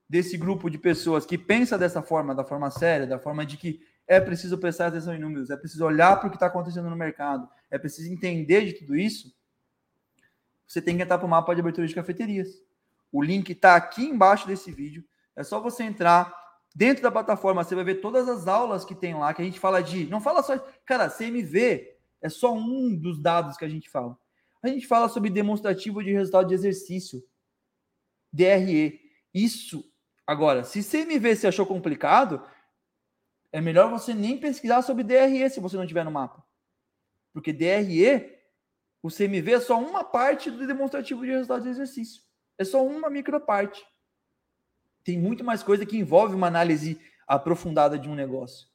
desse 0.09 0.37
grupo 0.37 0.69
de 0.69 0.77
pessoas 0.77 1.25
que 1.25 1.37
pensa 1.37 1.77
dessa 1.77 2.01
forma, 2.01 2.35
da 2.35 2.43
forma 2.43 2.69
séria, 2.69 3.07
da 3.07 3.17
forma 3.17 3.45
de 3.45 3.55
que 3.55 3.79
é 4.05 4.19
preciso 4.19 4.57
prestar 4.57 4.87
atenção 4.87 5.15
em 5.15 5.19
números, 5.19 5.49
é 5.49 5.55
preciso 5.55 5.85
olhar 5.85 6.17
para 6.17 6.27
o 6.27 6.29
que 6.29 6.35
está 6.35 6.47
acontecendo 6.47 6.89
no 6.89 6.97
mercado, 6.97 7.47
é 7.71 7.77
preciso 7.77 8.11
entender 8.11 8.65
de 8.65 8.73
tudo 8.73 8.93
isso, 8.93 9.33
você 10.67 10.81
tem 10.81 10.97
que 10.97 11.03
entrar 11.03 11.17
para 11.17 11.25
o 11.25 11.29
mapa 11.29 11.55
de 11.55 11.61
abertura 11.61 11.87
de 11.87 11.95
cafeterias. 11.95 12.61
O 13.09 13.23
link 13.23 13.51
está 13.51 13.77
aqui 13.77 14.03
embaixo 14.03 14.45
desse 14.45 14.69
vídeo. 14.69 15.01
É 15.33 15.41
só 15.41 15.61
você 15.61 15.83
entrar 15.83 16.35
dentro 16.75 17.01
da 17.01 17.09
plataforma, 17.09 17.63
você 17.63 17.73
vai 17.73 17.85
ver 17.85 18.01
todas 18.01 18.27
as 18.27 18.49
aulas 18.49 18.83
que 18.83 18.95
tem 18.95 19.15
lá, 19.15 19.33
que 19.33 19.41
a 19.41 19.45
gente 19.45 19.61
fala 19.61 19.81
de. 19.81 20.07
Não 20.07 20.19
fala 20.19 20.43
só. 20.43 20.59
Cara, 20.85 21.09
CMV 21.09 21.87
é 22.21 22.27
só 22.27 22.53
um 22.53 22.93
dos 22.93 23.17
dados 23.17 23.55
que 23.55 23.63
a 23.63 23.69
gente 23.69 23.89
fala. 23.89 24.17
A 24.61 24.67
gente 24.67 24.85
fala 24.85 25.07
sobre 25.07 25.29
demonstrativo 25.29 26.03
de 26.03 26.11
resultado 26.11 26.49
de 26.49 26.53
exercício. 26.53 27.23
DRE. 28.37 28.99
Isso. 29.33 29.83
Agora, 30.25 30.63
se 30.63 30.83
CMV 30.83 31.35
se 31.35 31.47
achou 31.47 31.65
complicado, 31.65 32.45
é 33.51 33.59
melhor 33.59 33.89
você 33.89 34.13
nem 34.13 34.37
pesquisar 34.37 34.81
sobre 34.81 35.03
DRE 35.03 35.49
se 35.49 35.59
você 35.59 35.75
não 35.75 35.87
tiver 35.87 36.03
no 36.03 36.11
mapa. 36.11 36.45
Porque 37.33 37.51
DRE, 37.51 38.37
o 39.01 39.09
CMV 39.09 39.53
é 39.53 39.59
só 39.59 39.79
uma 39.79 40.03
parte 40.03 40.51
do 40.51 40.67
demonstrativo 40.67 41.25
de 41.25 41.31
resultado 41.31 41.63
de 41.63 41.69
exercício. 41.69 42.21
É 42.57 42.63
só 42.63 42.85
uma 42.85 43.09
microparte. 43.09 43.83
Tem 45.03 45.17
muito 45.17 45.43
mais 45.43 45.63
coisa 45.63 45.85
que 45.85 45.97
envolve 45.97 46.35
uma 46.35 46.47
análise 46.47 46.99
aprofundada 47.27 47.97
de 47.97 48.09
um 48.09 48.15
negócio. 48.15 48.67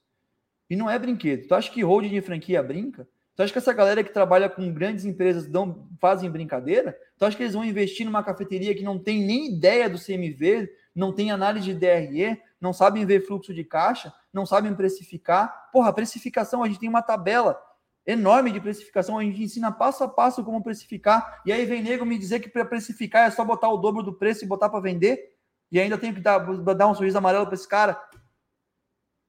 E 0.69 0.75
não 0.75 0.89
é 0.89 0.97
brinquedo. 0.97 1.47
Tu 1.47 1.53
acha 1.53 1.71
que 1.71 1.83
holding 1.83 2.09
de 2.09 2.21
franquia 2.21 2.63
brinca? 2.63 3.07
Tu 3.35 3.41
acha 3.41 3.51
que 3.51 3.57
essa 3.57 3.73
galera 3.73 4.03
que 4.03 4.13
trabalha 4.13 4.47
com 4.47 4.71
grandes 4.71 5.05
empresas 5.05 5.47
não 5.47 5.87
fazem 5.99 6.29
brincadeira? 6.29 6.97
Tu 7.17 7.25
acha 7.25 7.35
que 7.35 7.43
eles 7.43 7.55
vão 7.55 7.65
investir 7.65 8.05
numa 8.05 8.23
cafeteria 8.23 8.75
que 8.75 8.83
não 8.83 8.99
tem 8.99 9.25
nem 9.25 9.55
ideia 9.55 9.89
do 9.89 9.97
CMV, 9.97 10.69
não 10.93 11.11
tem 11.11 11.31
análise 11.31 11.65
de 11.65 11.73
DRE, 11.73 12.39
não 12.61 12.71
sabem 12.71 13.05
ver 13.05 13.25
fluxo 13.25 13.53
de 13.53 13.63
caixa, 13.63 14.13
não 14.31 14.45
sabem 14.45 14.75
precificar? 14.75 15.71
Porra, 15.71 15.91
precificação, 15.91 16.63
a 16.63 16.67
gente 16.67 16.79
tem 16.79 16.89
uma 16.89 17.01
tabela 17.01 17.59
enorme 18.05 18.51
de 18.51 18.59
precificação, 18.59 19.17
a 19.17 19.23
gente 19.23 19.41
ensina 19.41 19.71
passo 19.71 20.03
a 20.03 20.07
passo 20.07 20.43
como 20.43 20.61
precificar, 20.61 21.41
e 21.45 21.51
aí 21.51 21.65
vem 21.65 21.81
nego 21.81 22.05
me 22.05 22.17
dizer 22.17 22.39
que 22.39 22.49
para 22.49 22.65
precificar 22.65 23.27
é 23.27 23.31
só 23.31 23.43
botar 23.43 23.69
o 23.69 23.77
dobro 23.77 24.03
do 24.03 24.13
preço 24.13 24.43
e 24.43 24.47
botar 24.47 24.69
para 24.69 24.79
vender, 24.79 25.33
e 25.71 25.79
ainda 25.79 25.97
tenho 25.97 26.13
que 26.13 26.21
dar, 26.21 26.39
dar 26.39 26.87
um 26.87 26.93
sorriso 26.93 27.17
amarelo 27.17 27.45
para 27.45 27.55
esse 27.55 27.67
cara. 27.67 27.99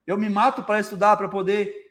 Eu 0.07 0.19
me 0.19 0.29
mato 0.29 0.63
para 0.63 0.81
estudar, 0.81 1.17
para 1.17 1.29
poder 1.29 1.84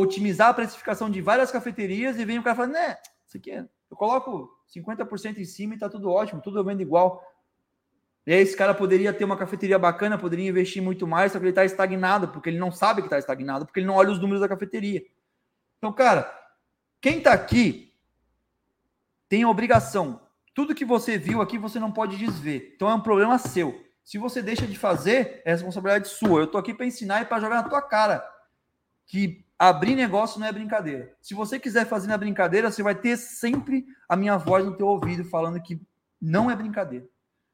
otimizar 0.00 0.48
a 0.48 0.54
precificação 0.54 1.10
de 1.10 1.20
várias 1.20 1.50
cafeterias, 1.50 2.18
e 2.18 2.24
vem 2.24 2.38
o 2.38 2.42
cara 2.42 2.56
falando, 2.56 2.72
né, 2.72 2.96
isso 3.26 3.36
aqui 3.36 3.50
é, 3.50 3.64
eu 3.90 3.96
coloco 3.96 4.50
50% 4.74 5.38
em 5.38 5.44
cima 5.44 5.74
e 5.74 5.78
tá 5.78 5.88
tudo 5.88 6.10
ótimo, 6.10 6.40
tudo 6.40 6.58
eu 6.58 6.64
vendo 6.64 6.80
igual. 6.80 7.24
E 8.26 8.32
aí 8.32 8.40
esse 8.40 8.56
cara 8.56 8.74
poderia 8.74 9.12
ter 9.12 9.24
uma 9.24 9.36
cafeteria 9.36 9.78
bacana, 9.78 10.18
poderia 10.18 10.48
investir 10.48 10.82
muito 10.82 11.06
mais, 11.06 11.32
só 11.32 11.38
que 11.38 11.44
ele 11.44 11.50
está 11.50 11.64
estagnado, 11.64 12.28
porque 12.28 12.50
ele 12.50 12.58
não 12.58 12.70
sabe 12.70 13.02
que 13.02 13.06
está 13.06 13.18
estagnado, 13.18 13.66
porque 13.66 13.80
ele 13.80 13.86
não 13.86 13.94
olha 13.94 14.10
os 14.10 14.20
números 14.20 14.40
da 14.40 14.48
cafeteria. 14.48 15.04
Então, 15.78 15.92
cara, 15.92 16.32
quem 17.00 17.18
está 17.18 17.32
aqui 17.32 17.94
tem 19.28 19.42
a 19.42 19.48
obrigação. 19.48 20.20
Tudo 20.54 20.74
que 20.74 20.84
você 20.84 21.16
viu 21.16 21.40
aqui 21.40 21.56
você 21.56 21.78
não 21.78 21.90
pode 21.90 22.16
desver. 22.16 22.72
Então 22.74 22.90
é 22.90 22.94
um 22.94 23.00
problema 23.00 23.38
seu. 23.38 23.80
Se 24.04 24.18
você 24.18 24.42
deixa 24.42 24.66
de 24.66 24.76
fazer, 24.76 25.40
é 25.44 25.52
responsabilidade 25.52 26.08
sua. 26.08 26.40
Eu 26.40 26.46
tô 26.46 26.58
aqui 26.58 26.74
para 26.74 26.86
ensinar 26.86 27.22
e 27.22 27.24
para 27.24 27.40
jogar 27.40 27.62
na 27.62 27.68
tua 27.68 27.80
cara 27.80 28.28
que 29.06 29.44
abrir 29.60 29.94
negócio 29.94 30.40
não 30.40 30.46
é 30.46 30.52
brincadeira. 30.52 31.14
Se 31.20 31.34
você 31.34 31.60
quiser 31.60 31.86
fazer 31.86 32.08
na 32.08 32.16
brincadeira, 32.16 32.70
você 32.70 32.82
vai 32.82 32.94
ter 32.94 33.18
sempre 33.18 33.86
a 34.08 34.16
minha 34.16 34.38
voz 34.38 34.64
no 34.64 34.74
teu 34.74 34.86
ouvido 34.86 35.22
falando 35.22 35.60
que 35.60 35.78
não 36.18 36.50
é 36.50 36.56
brincadeira. 36.56 37.06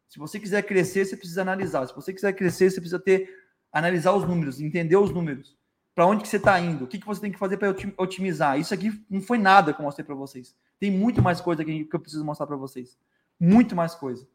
Se 0.08 0.16
você 0.16 0.38
quiser 0.38 0.62
crescer, 0.62 1.04
você 1.04 1.16
precisa 1.16 1.42
analisar. 1.42 1.84
Se 1.88 1.92
você 1.92 2.12
quiser 2.12 2.32
crescer, 2.32 2.70
você 2.70 2.80
precisa 2.80 3.00
ter 3.00 3.28
analisar 3.72 4.12
os 4.12 4.24
números, 4.24 4.60
entender 4.60 4.96
os 4.96 5.10
números 5.10 5.56
para 5.96 6.06
onde 6.06 6.22
que 6.22 6.28
você 6.28 6.36
está 6.36 6.60
indo, 6.60 6.84
o 6.84 6.86
que, 6.86 6.98
que 6.98 7.06
você 7.06 7.20
tem 7.20 7.32
que 7.32 7.38
fazer 7.38 7.56
para 7.56 7.74
otimizar. 7.96 8.60
Isso 8.60 8.72
aqui 8.72 9.04
não 9.10 9.20
foi 9.20 9.38
nada 9.38 9.72
que 9.72 9.80
eu 9.80 9.84
mostrei 9.84 10.04
para 10.04 10.14
vocês. 10.14 10.54
Tem 10.78 10.92
muito 10.92 11.20
mais 11.20 11.40
coisa 11.40 11.64
que 11.64 11.88
eu 11.90 11.98
preciso 11.98 12.24
mostrar 12.24 12.46
para 12.46 12.56
vocês. 12.56 12.96
Muito 13.40 13.74
mais 13.74 13.96
coisa. 13.96 14.28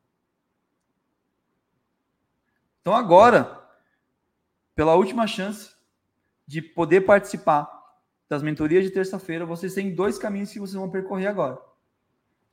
Então 2.82 2.94
agora, 2.94 3.64
pela 4.76 4.96
última 4.96 5.26
chance 5.26 5.71
de 6.52 6.62
poder 6.62 7.00
participar 7.02 7.66
das 8.28 8.44
mentorias 8.44 8.84
de 8.84 8.92
terça-feira, 8.92 9.46
vocês 9.46 9.74
têm 9.74 9.96
dois 9.96 10.18
caminhos 10.18 10.52
que 10.52 10.60
vocês 10.60 10.76
vão 10.76 10.90
percorrer 10.90 11.28
agora. 11.28 11.58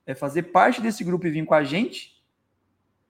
É 0.06 0.14
fazer 0.14 0.44
parte 0.44 0.80
desse 0.80 1.02
grupo 1.02 1.26
e 1.26 1.30
vir 1.30 1.44
com 1.44 1.52
a 1.54 1.64
gente 1.64 2.22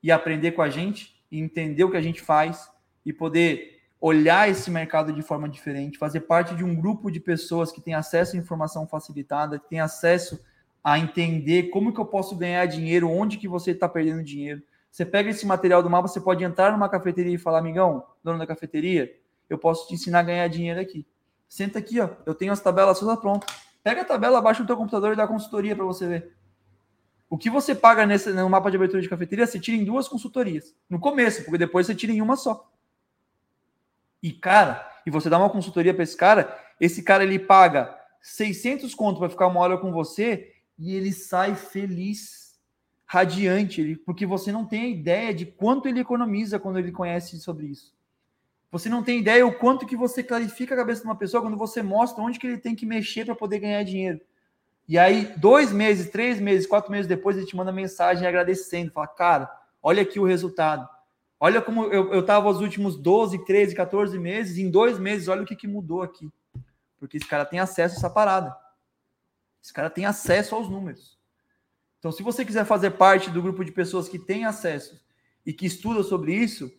e 0.02 0.10
aprender 0.10 0.52
com 0.52 0.62
a 0.62 0.70
gente 0.70 1.22
e 1.30 1.38
entender 1.38 1.84
o 1.84 1.90
que 1.90 1.96
a 1.98 2.00
gente 2.00 2.22
faz 2.22 2.70
e 3.04 3.12
poder 3.12 3.82
olhar 4.00 4.48
esse 4.48 4.70
mercado 4.70 5.12
de 5.12 5.20
forma 5.20 5.46
diferente, 5.46 5.98
fazer 5.98 6.20
parte 6.20 6.54
de 6.54 6.64
um 6.64 6.74
grupo 6.74 7.10
de 7.10 7.20
pessoas 7.20 7.70
que 7.70 7.82
tem 7.82 7.92
acesso 7.92 8.34
à 8.34 8.38
informação 8.38 8.86
facilitada, 8.86 9.58
que 9.58 9.68
tem 9.68 9.80
acesso 9.80 10.42
a 10.82 10.98
entender 10.98 11.64
como 11.64 11.92
que 11.92 12.00
eu 12.00 12.06
posso 12.06 12.34
ganhar 12.34 12.64
dinheiro, 12.64 13.10
onde 13.10 13.36
que 13.36 13.46
você 13.46 13.72
está 13.72 13.86
perdendo 13.86 14.24
dinheiro. 14.24 14.62
Você 14.90 15.04
pega 15.04 15.28
esse 15.28 15.44
material 15.44 15.82
do 15.82 15.90
mapa, 15.90 16.08
você 16.08 16.20
pode 16.20 16.42
entrar 16.42 16.72
numa 16.72 16.88
cafeteria 16.88 17.34
e 17.34 17.38
falar, 17.38 17.58
amigão, 17.58 18.06
dono 18.24 18.38
da 18.38 18.46
cafeteria, 18.46 19.14
eu 19.48 19.58
posso 19.58 19.88
te 19.88 19.94
ensinar 19.94 20.20
a 20.20 20.22
ganhar 20.22 20.48
dinheiro 20.48 20.80
aqui. 20.80 21.06
Senta 21.48 21.78
aqui, 21.78 22.00
ó, 22.00 22.10
eu 22.26 22.34
tenho 22.34 22.52
as 22.52 22.60
tabelas 22.60 22.98
todas 22.98 23.18
prontas. 23.18 23.54
Pega 23.82 24.02
a 24.02 24.04
tabela, 24.04 24.40
baixa 24.40 24.60
no 24.60 24.66
teu 24.66 24.76
computador 24.76 25.12
e 25.12 25.16
dá 25.16 25.26
consultoria 25.26 25.74
para 25.74 25.84
você 25.84 26.06
ver. 26.06 26.36
O 27.30 27.36
que 27.36 27.50
você 27.50 27.74
paga 27.74 28.06
nesse, 28.06 28.32
no 28.32 28.48
mapa 28.48 28.70
de 28.70 28.76
abertura 28.76 29.02
de 29.02 29.08
cafeteria, 29.08 29.46
você 29.46 29.58
tira 29.58 29.76
em 29.76 29.84
duas 29.84 30.08
consultorias. 30.08 30.74
No 30.88 30.98
começo, 30.98 31.44
porque 31.44 31.58
depois 31.58 31.86
você 31.86 31.94
tira 31.94 32.12
em 32.12 32.22
uma 32.22 32.36
só. 32.36 32.70
E, 34.22 34.32
cara, 34.32 34.86
e 35.06 35.10
você 35.10 35.30
dá 35.30 35.38
uma 35.38 35.50
consultoria 35.50 35.94
para 35.94 36.02
esse 36.02 36.16
cara, 36.16 36.58
esse 36.80 37.02
cara 37.02 37.22
ele 37.22 37.38
paga 37.38 37.96
600 38.20 38.94
conto 38.94 39.18
para 39.18 39.30
ficar 39.30 39.46
uma 39.46 39.60
hora 39.60 39.78
com 39.78 39.92
você 39.92 40.52
e 40.78 40.94
ele 40.94 41.12
sai 41.12 41.54
feliz, 41.54 42.58
radiante, 43.06 43.80
ele, 43.80 43.96
porque 43.96 44.26
você 44.26 44.52
não 44.52 44.64
tem 44.64 44.82
a 44.82 44.88
ideia 44.88 45.34
de 45.34 45.46
quanto 45.46 45.88
ele 45.88 46.00
economiza 46.00 46.58
quando 46.58 46.78
ele 46.78 46.92
conhece 46.92 47.38
sobre 47.40 47.66
isso. 47.66 47.97
Você 48.70 48.88
não 48.88 49.02
tem 49.02 49.20
ideia 49.20 49.46
o 49.46 49.54
quanto 49.54 49.86
que 49.86 49.96
você 49.96 50.22
clarifica 50.22 50.74
a 50.74 50.78
cabeça 50.78 51.00
de 51.00 51.06
uma 51.06 51.16
pessoa 51.16 51.42
quando 51.42 51.56
você 51.56 51.82
mostra 51.82 52.22
onde 52.22 52.38
que 52.38 52.46
ele 52.46 52.58
tem 52.58 52.74
que 52.74 52.84
mexer 52.84 53.24
para 53.24 53.34
poder 53.34 53.60
ganhar 53.60 53.82
dinheiro. 53.82 54.20
E 54.86 54.98
aí, 54.98 55.32
dois 55.36 55.72
meses, 55.72 56.10
três 56.10 56.40
meses, 56.40 56.66
quatro 56.66 56.90
meses 56.90 57.06
depois, 57.06 57.36
ele 57.36 57.46
te 57.46 57.56
manda 57.56 57.70
mensagem 57.70 58.26
agradecendo, 58.26 58.92
fala, 58.92 59.06
cara, 59.06 59.50
olha 59.82 60.02
aqui 60.02 60.18
o 60.18 60.24
resultado. 60.24 60.88
Olha 61.40 61.62
como 61.62 61.84
eu 61.84 62.20
estava 62.20 62.48
os 62.48 62.60
últimos 62.60 62.96
12, 62.96 63.44
13, 63.44 63.74
14 63.74 64.18
meses, 64.18 64.58
em 64.58 64.70
dois 64.70 64.98
meses, 64.98 65.28
olha 65.28 65.42
o 65.42 65.46
que, 65.46 65.54
que 65.54 65.68
mudou 65.68 66.02
aqui. 66.02 66.28
Porque 66.98 67.16
esse 67.16 67.26
cara 67.26 67.44
tem 67.44 67.60
acesso 67.60 67.94
a 67.94 67.98
essa 67.98 68.10
parada. 68.10 68.56
Esse 69.62 69.72
cara 69.72 69.88
tem 69.88 70.04
acesso 70.04 70.54
aos 70.54 70.68
números. 70.68 71.18
Então, 71.98 72.10
se 72.10 72.22
você 72.22 72.44
quiser 72.44 72.64
fazer 72.64 72.92
parte 72.92 73.30
do 73.30 73.42
grupo 73.42 73.64
de 73.64 73.72
pessoas 73.72 74.08
que 74.08 74.18
tem 74.18 74.44
acesso 74.44 75.00
e 75.44 75.52
que 75.52 75.66
estuda 75.66 76.02
sobre 76.02 76.34
isso, 76.34 76.72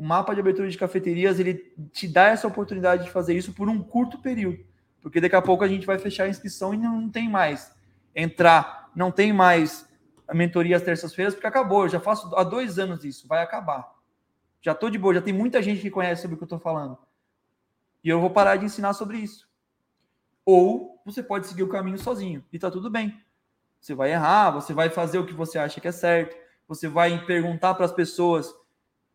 o 0.00 0.02
mapa 0.02 0.32
de 0.32 0.40
abertura 0.40 0.66
de 0.66 0.78
cafeterias 0.78 1.38
ele 1.38 1.74
te 1.92 2.08
dá 2.08 2.28
essa 2.28 2.46
oportunidade 2.46 3.04
de 3.04 3.10
fazer 3.10 3.36
isso 3.36 3.52
por 3.52 3.68
um 3.68 3.82
curto 3.82 4.16
período. 4.16 4.64
Porque 5.02 5.20
daqui 5.20 5.36
a 5.36 5.42
pouco 5.42 5.62
a 5.62 5.68
gente 5.68 5.84
vai 5.84 5.98
fechar 5.98 6.24
a 6.24 6.28
inscrição 6.30 6.72
e 6.72 6.78
não 6.78 7.10
tem 7.10 7.28
mais 7.28 7.76
entrar, 8.16 8.90
não 8.96 9.10
tem 9.10 9.30
mais 9.30 9.86
a 10.26 10.32
mentoria 10.32 10.74
às 10.74 10.82
terças-feiras, 10.82 11.34
porque 11.34 11.46
acabou. 11.46 11.86
Já 11.86 12.00
faço 12.00 12.34
há 12.34 12.42
dois 12.42 12.78
anos 12.78 13.04
isso, 13.04 13.28
vai 13.28 13.42
acabar. 13.42 13.94
Já 14.62 14.72
estou 14.72 14.88
de 14.88 14.96
boa, 14.96 15.12
já 15.12 15.20
tem 15.20 15.34
muita 15.34 15.62
gente 15.62 15.82
que 15.82 15.90
conhece 15.90 16.22
sobre 16.22 16.34
o 16.34 16.38
que 16.38 16.44
eu 16.44 16.46
estou 16.46 16.58
falando. 16.58 16.96
E 18.02 18.08
eu 18.08 18.22
vou 18.22 18.30
parar 18.30 18.56
de 18.56 18.64
ensinar 18.64 18.94
sobre 18.94 19.18
isso. 19.18 19.50
Ou 20.46 20.98
você 21.04 21.22
pode 21.22 21.46
seguir 21.46 21.62
o 21.62 21.68
caminho 21.68 21.98
sozinho 21.98 22.42
e 22.50 22.58
tá 22.58 22.70
tudo 22.70 22.88
bem. 22.88 23.20
Você 23.78 23.94
vai 23.94 24.12
errar, 24.12 24.50
você 24.50 24.72
vai 24.72 24.88
fazer 24.88 25.18
o 25.18 25.26
que 25.26 25.34
você 25.34 25.58
acha 25.58 25.78
que 25.78 25.88
é 25.88 25.92
certo, 25.92 26.34
você 26.66 26.88
vai 26.88 27.22
perguntar 27.26 27.74
para 27.74 27.84
as 27.84 27.92
pessoas 27.92 28.50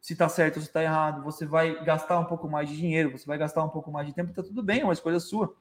se 0.06 0.14
está 0.14 0.30
certo 0.30 0.58
ou 0.58 0.62
se 0.62 0.68
está 0.68 0.84
errado, 0.84 1.24
você 1.24 1.48
vai 1.48 1.84
gastar 1.84 2.20
um 2.20 2.26
pouco 2.26 2.48
mais 2.48 2.70
de 2.70 2.78
dinheiro, 2.78 3.18
você 3.18 3.26
vai 3.26 3.40
gastar 3.40 3.64
um 3.64 3.70
pouco 3.70 3.92
mais 3.92 4.06
de 4.06 4.14
tempo, 4.14 4.32
tá 4.32 4.44
tudo 4.44 4.62
bem, 4.62 4.82
é 4.82 4.84
uma 4.84 4.94
escolha 4.94 5.20
sua. 5.20 5.56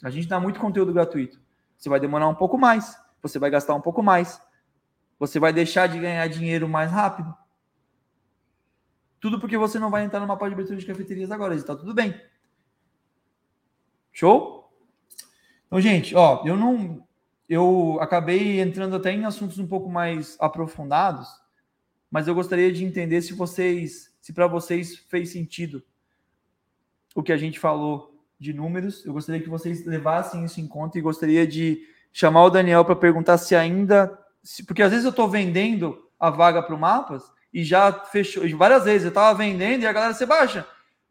A 0.00 0.10
gente 0.10 0.28
dá 0.28 0.38
muito 0.38 0.60
conteúdo 0.60 0.92
gratuito. 0.92 1.40
Você 1.76 1.88
vai 1.88 1.98
demorar 1.98 2.28
um 2.28 2.36
pouco 2.36 2.56
mais, 2.56 2.96
você 3.20 3.36
vai 3.36 3.50
gastar 3.50 3.74
um 3.74 3.80
pouco 3.80 4.00
mais, 4.00 4.40
você 5.18 5.40
vai 5.40 5.52
deixar 5.52 5.88
de 5.88 5.98
ganhar 5.98 6.24
dinheiro 6.28 6.68
mais 6.68 6.88
rápido, 6.88 7.34
tudo 9.18 9.40
porque 9.40 9.58
você 9.58 9.76
não 9.76 9.90
vai 9.90 10.04
entrar 10.04 10.20
numa 10.20 10.36
parte 10.36 10.50
de 10.50 10.54
abertura 10.54 10.78
de 10.78 10.86
cafeterias 10.86 11.32
agora, 11.32 11.56
está 11.56 11.74
tudo 11.74 11.92
bem. 11.92 12.14
Show? 14.12 14.72
Então, 15.66 15.80
gente, 15.80 16.14
ó, 16.14 16.44
eu 16.46 16.56
não. 16.56 17.04
Eu 17.48 17.98
acabei 18.00 18.60
entrando 18.60 18.94
até 18.94 19.10
em 19.10 19.24
assuntos 19.24 19.58
um 19.58 19.66
pouco 19.66 19.90
mais 19.90 20.36
aprofundados, 20.38 21.28
mas 22.14 22.28
eu 22.28 22.34
gostaria 22.36 22.72
de 22.72 22.84
entender 22.84 23.20
se 23.22 23.32
vocês, 23.32 24.14
se 24.20 24.32
para 24.32 24.46
vocês 24.46 24.94
fez 25.08 25.30
sentido 25.30 25.82
o 27.12 27.24
que 27.24 27.32
a 27.32 27.36
gente 27.36 27.58
falou 27.58 28.16
de 28.38 28.52
números. 28.52 29.04
Eu 29.04 29.12
gostaria 29.12 29.42
que 29.42 29.48
vocês 29.48 29.84
levassem 29.84 30.44
isso 30.44 30.60
em 30.60 30.68
conta 30.68 30.96
e 30.96 31.02
gostaria 31.02 31.44
de 31.44 31.84
chamar 32.12 32.44
o 32.44 32.50
Daniel 32.50 32.84
para 32.84 32.94
perguntar 32.94 33.36
se 33.36 33.56
ainda. 33.56 34.16
Se, 34.44 34.64
porque 34.64 34.80
às 34.80 34.92
vezes 34.92 35.04
eu 35.04 35.10
estou 35.10 35.28
vendendo 35.28 36.08
a 36.16 36.30
vaga 36.30 36.62
para 36.62 36.76
o 36.76 36.78
Mapas 36.78 37.24
e 37.52 37.64
já 37.64 37.92
fechou 37.92 38.48
várias 38.56 38.84
vezes. 38.84 39.06
Eu 39.06 39.12
tava 39.12 39.36
vendendo 39.36 39.82
e 39.82 39.86
a 39.88 39.92
galera, 39.92 40.14
Sebastião, 40.14 40.64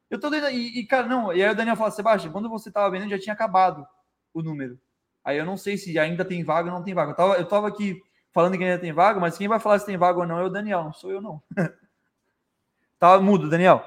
eu 0.09 0.17
tô 0.17 0.29
dentro. 0.29 0.51
E, 0.51 0.79
e, 0.79 0.85
cara, 0.85 1.05
não. 1.05 1.33
E 1.33 1.43
aí 1.43 1.51
o 1.51 1.55
Daniel 1.55 1.75
fala, 1.75 1.91
Sebastião, 1.91 2.31
quando 2.31 2.47
você 2.47 2.71
tava 2.71 2.89
vendendo 2.89 3.09
já 3.09 3.19
tinha 3.19 3.33
acabado 3.33 3.85
o 4.33 4.41
número. 4.41 4.79
Aí 5.21 5.37
eu 5.37 5.45
não 5.45 5.57
sei 5.57 5.75
se 5.75 5.99
ainda 5.99 6.23
tem 6.23 6.45
vaga 6.45 6.69
ou 6.69 6.75
não 6.77 6.81
tem 6.81 6.93
vaga. 6.93 7.11
Eu 7.11 7.15
tava, 7.15 7.35
eu 7.35 7.45
tava 7.45 7.67
aqui 7.67 8.01
falando 8.33 8.57
que 8.57 8.63
ainda 8.63 8.79
tem 8.79 8.91
vaga, 8.91 9.19
mas 9.19 9.37
quem 9.37 9.47
vai 9.47 9.59
falar 9.59 9.79
se 9.79 9.85
tem 9.85 9.95
vaga 9.95 10.19
ou 10.19 10.27
não 10.27 10.39
é 10.39 10.43
o 10.43 10.49
Daniel, 10.49 10.83
não 10.83 10.93
sou 10.93 11.11
eu, 11.11 11.21
não. 11.21 11.41
tá 12.99 13.19
mudo, 13.19 13.49
Daniel. 13.49 13.85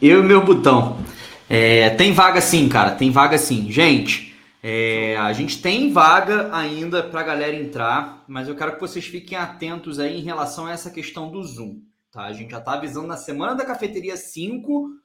Eu 0.00 0.20
e 0.20 0.22
meu 0.22 0.44
botão. 0.44 0.98
É, 1.48 1.90
tem 1.90 2.12
vaga 2.12 2.40
sim, 2.40 2.68
cara, 2.68 2.92
tem 2.92 3.10
vaga 3.10 3.38
sim. 3.38 3.70
Gente, 3.72 4.36
é, 4.62 5.16
a 5.16 5.32
gente 5.32 5.60
tem 5.60 5.92
vaga 5.92 6.54
ainda 6.54 7.02
para 7.02 7.20
a 7.20 7.24
galera 7.24 7.56
entrar, 7.56 8.24
mas 8.28 8.48
eu 8.48 8.54
quero 8.54 8.74
que 8.74 8.80
vocês 8.80 9.06
fiquem 9.06 9.36
atentos 9.36 9.98
aí 9.98 10.18
em 10.18 10.22
relação 10.22 10.66
a 10.66 10.72
essa 10.72 10.90
questão 10.90 11.30
do 11.30 11.42
Zoom. 11.42 11.80
Tá? 12.12 12.24
A 12.24 12.32
gente 12.32 12.50
já 12.50 12.58
está 12.58 12.74
avisando 12.74 13.06
na 13.06 13.16
semana 13.16 13.54
da 13.54 13.64
cafeteria 13.64 14.16
5 14.16 15.02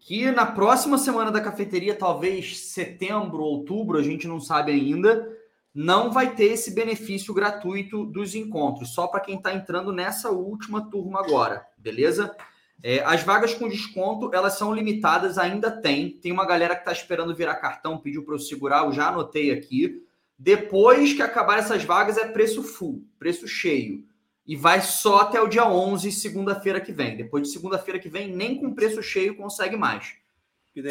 que 0.00 0.30
na 0.30 0.46
próxima 0.46 0.98
semana 0.98 1.32
da 1.32 1.40
cafeteria, 1.40 1.92
talvez 1.92 2.60
setembro, 2.60 3.42
outubro, 3.42 3.98
a 3.98 4.02
gente 4.02 4.28
não 4.28 4.38
sabe 4.38 4.70
ainda, 4.70 5.28
não 5.76 6.10
vai 6.10 6.34
ter 6.34 6.46
esse 6.46 6.70
benefício 6.70 7.34
gratuito 7.34 8.06
dos 8.06 8.34
encontros, 8.34 8.94
só 8.94 9.06
para 9.06 9.20
quem 9.20 9.36
está 9.36 9.52
entrando 9.52 9.92
nessa 9.92 10.30
última 10.30 10.90
turma 10.90 11.20
agora, 11.20 11.66
beleza? 11.76 12.34
É, 12.82 13.04
as 13.04 13.22
vagas 13.22 13.52
com 13.52 13.68
desconto, 13.68 14.30
elas 14.32 14.54
são 14.56 14.74
limitadas, 14.74 15.36
ainda 15.36 15.70
tem. 15.70 16.12
Tem 16.12 16.32
uma 16.32 16.46
galera 16.46 16.74
que 16.74 16.80
está 16.80 16.92
esperando 16.92 17.34
virar 17.34 17.56
cartão, 17.56 17.98
pediu 17.98 18.24
para 18.24 18.34
eu 18.34 18.38
segurar, 18.38 18.86
eu 18.86 18.92
já 18.92 19.08
anotei 19.08 19.50
aqui. 19.50 20.02
Depois 20.38 21.12
que 21.12 21.20
acabar 21.20 21.58
essas 21.58 21.84
vagas, 21.84 22.16
é 22.16 22.26
preço 22.26 22.62
full, 22.62 23.04
preço 23.18 23.46
cheio. 23.46 24.02
E 24.46 24.56
vai 24.56 24.80
só 24.80 25.20
até 25.20 25.42
o 25.42 25.46
dia 25.46 25.68
11, 25.68 26.10
segunda-feira 26.10 26.80
que 26.80 26.92
vem. 26.92 27.18
Depois 27.18 27.42
de 27.42 27.50
segunda-feira 27.50 28.00
que 28.00 28.08
vem, 28.08 28.34
nem 28.34 28.58
com 28.58 28.74
preço 28.74 29.02
cheio 29.02 29.36
consegue 29.36 29.76
mais. 29.76 30.14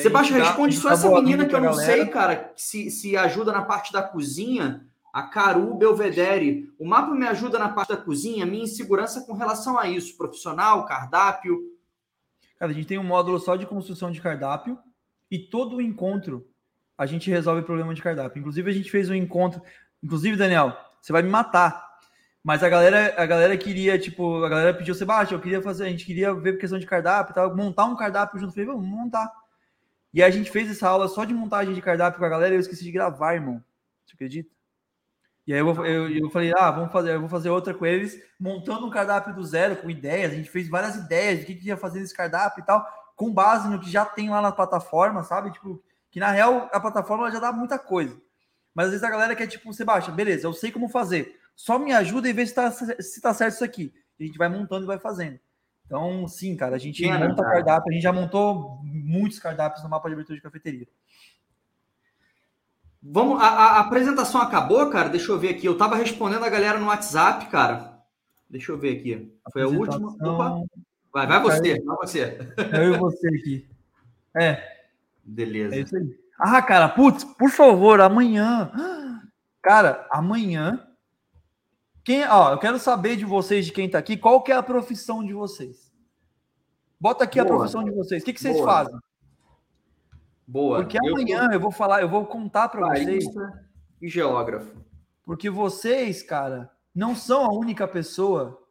Sebastião, 0.01 0.39
responde 0.39 0.75
só 0.75 0.91
essa 0.91 1.09
menina 1.09 1.45
que 1.45 1.53
eu 1.53 1.61
não 1.61 1.71
galera. 1.71 1.93
sei, 1.93 2.05
cara, 2.07 2.53
se, 2.55 2.89
se 2.89 3.15
ajuda 3.15 3.51
na 3.51 3.61
parte 3.61 3.93
da 3.93 4.01
cozinha. 4.01 4.85
A 5.13 5.23
Caru 5.23 5.73
Belvedere. 5.75 6.73
O 6.77 6.85
mapa 6.85 7.15
me 7.15 7.25
ajuda 7.25 7.57
na 7.57 7.69
parte 7.69 7.87
da 7.87 7.97
cozinha, 7.97 8.45
minha 8.45 8.65
insegurança 8.65 9.21
com 9.21 9.31
relação 9.31 9.79
a 9.79 9.87
isso. 9.87 10.17
Profissional, 10.17 10.85
cardápio. 10.85 11.57
Cara, 12.59 12.71
a 12.71 12.75
gente 12.75 12.87
tem 12.87 12.97
um 12.97 13.03
módulo 13.03 13.39
só 13.39 13.55
de 13.55 13.65
construção 13.65 14.11
de 14.11 14.19
cardápio 14.19 14.77
e 15.31 15.39
todo 15.39 15.77
o 15.77 15.81
encontro 15.81 16.45
a 16.97 17.05
gente 17.05 17.29
resolve 17.29 17.61
o 17.61 17.65
problema 17.65 17.93
de 17.93 18.01
cardápio. 18.01 18.39
Inclusive, 18.39 18.69
a 18.69 18.73
gente 18.73 18.89
fez 18.91 19.09
um 19.09 19.15
encontro. 19.15 19.61
Inclusive, 20.03 20.37
Daniel, 20.37 20.75
você 21.01 21.11
vai 21.11 21.21
me 21.21 21.29
matar. 21.29 21.85
Mas 22.43 22.63
a 22.63 22.69
galera, 22.69 23.13
a 23.17 23.25
galera 23.25 23.57
queria, 23.57 23.97
tipo, 23.97 24.43
a 24.43 24.49
galera 24.49 24.73
pediu, 24.73 24.93
Sebastião, 24.93 25.39
eu 25.39 25.41
queria 25.41 25.61
fazer, 25.61 25.85
a 25.85 25.89
gente 25.89 26.05
queria 26.05 26.33
ver 26.33 26.57
questão 26.57 26.77
de 26.77 26.85
cardápio 26.85 27.31
e 27.31 27.35
tal, 27.35 27.55
montar 27.55 27.85
um 27.85 27.95
cardápio 27.95 28.39
junto. 28.39 28.51
Eu 28.51 28.53
falei, 28.53 28.67
vamos 28.67 28.87
montar. 28.87 29.31
E 30.15 30.23
a 30.23 30.29
gente 30.29 30.49
fez 30.49 30.71
essa 30.71 30.87
aula 30.87 31.09
só 31.09 31.25
de 31.25 31.33
montagem 31.33 31.73
de 31.73 31.81
cardápio 31.81 32.17
com 32.17 32.25
a 32.25 32.29
galera 32.29 32.53
e 32.53 32.55
eu 32.55 32.61
esqueci 32.61 32.85
de 32.85 32.91
gravar, 32.91 33.33
irmão. 33.33 33.61
Você 34.05 34.13
acredita? 34.13 34.49
E 35.45 35.53
aí 35.53 35.59
eu, 35.59 35.85
eu, 35.85 36.09
eu 36.09 36.29
falei, 36.29 36.53
ah, 36.55 36.71
vamos 36.71 36.93
fazer, 36.93 37.15
eu 37.15 37.19
vou 37.19 37.27
fazer 37.27 37.49
outra 37.49 37.73
com 37.73 37.85
eles, 37.85 38.17
montando 38.39 38.87
um 38.87 38.89
cardápio 38.89 39.35
do 39.35 39.43
zero, 39.43 39.75
com 39.75 39.89
ideias. 39.89 40.31
A 40.31 40.35
gente 40.35 40.49
fez 40.49 40.69
várias 40.69 40.95
ideias 40.95 41.41
de 41.41 41.45
que, 41.45 41.55
que 41.55 41.67
ia 41.67 41.75
fazer 41.75 41.99
nesse 41.99 42.15
cardápio 42.15 42.61
e 42.61 42.65
tal, 42.65 42.87
com 43.13 43.29
base 43.29 43.67
no 43.67 43.77
que 43.77 43.91
já 43.91 44.05
tem 44.05 44.29
lá 44.29 44.41
na 44.41 44.53
plataforma, 44.53 45.21
sabe? 45.21 45.51
Tipo, 45.51 45.83
que 46.09 46.17
na 46.17 46.31
real 46.31 46.69
a 46.71 46.79
plataforma 46.79 47.29
já 47.29 47.41
dá 47.41 47.51
muita 47.51 47.77
coisa. 47.77 48.17
Mas 48.73 48.85
às 48.85 48.91
vezes 48.91 49.03
a 49.03 49.09
galera 49.09 49.35
quer, 49.35 49.47
tipo, 49.47 49.73
Sebastião, 49.73 50.15
beleza, 50.15 50.47
eu 50.47 50.53
sei 50.53 50.71
como 50.71 50.87
fazer. 50.87 51.37
Só 51.57 51.77
me 51.77 51.91
ajuda 51.91 52.29
e 52.29 52.33
vê 52.33 52.47
se 52.47 52.55
tá, 52.55 52.71
se 52.71 53.19
tá 53.19 53.33
certo 53.33 53.55
isso 53.55 53.65
aqui. 53.65 53.93
A 54.17 54.23
gente 54.23 54.37
vai 54.37 54.47
montando 54.47 54.85
e 54.85 54.87
vai 54.87 54.97
fazendo. 54.97 55.41
Então, 55.85 56.27
sim, 56.27 56.55
cara, 56.55 56.75
a 56.75 56.79
gente 56.79 57.05
monta 57.07 57.43
cara. 57.43 57.55
cardápio, 57.55 57.91
a 57.91 57.93
gente 57.93 58.03
já 58.03 58.11
montou 58.11 58.79
muitos 58.83 59.39
cardápios 59.39 59.83
no 59.83 59.89
mapa 59.89 60.07
de 60.07 60.13
abertura 60.13 60.35
de 60.35 60.43
cafeteria. 60.43 60.87
Vamos, 63.01 63.39
a, 63.39 63.47
a, 63.47 63.79
apresentação 63.81 64.41
acabou, 64.41 64.89
cara? 64.89 65.09
Deixa 65.09 65.31
eu 65.31 65.37
ver 65.37 65.49
aqui. 65.49 65.67
Eu 65.67 65.77
tava 65.77 65.95
respondendo 65.95 66.43
a 66.43 66.49
galera 66.49 66.79
no 66.79 66.87
WhatsApp, 66.87 67.45
cara. 67.47 67.99
Deixa 68.49 68.71
eu 68.71 68.79
ver 68.79 68.97
aqui. 68.97 69.31
Foi 69.53 69.61
a 69.61 69.67
última. 69.67 70.09
Opa. 70.09 70.65
Vai, 71.13 71.27
vai 71.27 71.41
você, 71.41 71.81
vai 71.81 71.95
você. 71.97 72.37
Eu 72.73 72.95
e 72.95 72.97
você 72.97 73.27
aqui. 73.27 73.69
É. 74.35 74.75
Beleza. 75.23 75.75
É 75.75 75.79
isso 75.79 75.95
aí. 75.95 76.17
Ah, 76.37 76.61
cara, 76.61 76.89
putz, 76.89 77.23
por 77.23 77.49
favor, 77.49 78.01
amanhã. 78.01 78.71
Cara, 79.61 80.07
amanhã. 80.11 80.85
Quem, 82.05 82.23
ó, 82.27 82.51
eu 82.51 82.59
quero 82.59 82.77
saber 82.77 83.15
de 83.15 83.25
vocês, 83.25 83.65
de 83.65 83.71
quem 83.71 83.89
tá 83.89 83.97
aqui, 83.97 84.15
qual 84.15 84.43
que 84.43 84.51
é 84.51 84.55
a 84.55 84.61
profissão 84.61 85.25
de 85.25 85.33
vocês? 85.33 85.91
Bota 86.99 87.23
aqui 87.23 87.41
Boa. 87.41 87.45
a 87.45 87.57
profissão 87.57 87.83
de 87.83 87.89
vocês. 87.89 88.21
O 88.21 88.25
que, 88.25 88.33
que 88.33 88.39
vocês 88.39 88.55
Boa. 88.55 88.67
fazem? 88.67 88.99
Boa. 90.45 90.77
Porque 90.77 90.99
amanhã 90.99 91.45
eu, 91.45 91.53
eu 91.53 91.59
vou 91.59 91.71
falar, 91.71 92.03
eu 92.03 92.07
vou 92.07 92.23
contar 92.27 92.69
para 92.69 92.87
vocês. 92.89 93.25
E 93.99 94.07
geógrafo. 94.07 94.85
Porque 95.23 95.49
vocês, 95.49 96.21
cara, 96.21 96.71
não 96.93 97.15
são 97.15 97.43
a 97.43 97.51
única 97.51 97.87
pessoa 97.87 98.63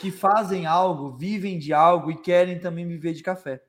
que 0.00 0.10
fazem 0.10 0.66
algo, 0.66 1.16
vivem 1.16 1.60
de 1.60 1.72
algo 1.72 2.10
e 2.10 2.20
querem 2.20 2.58
também 2.58 2.84
viver 2.84 3.12
de 3.12 3.22
café. 3.22 3.62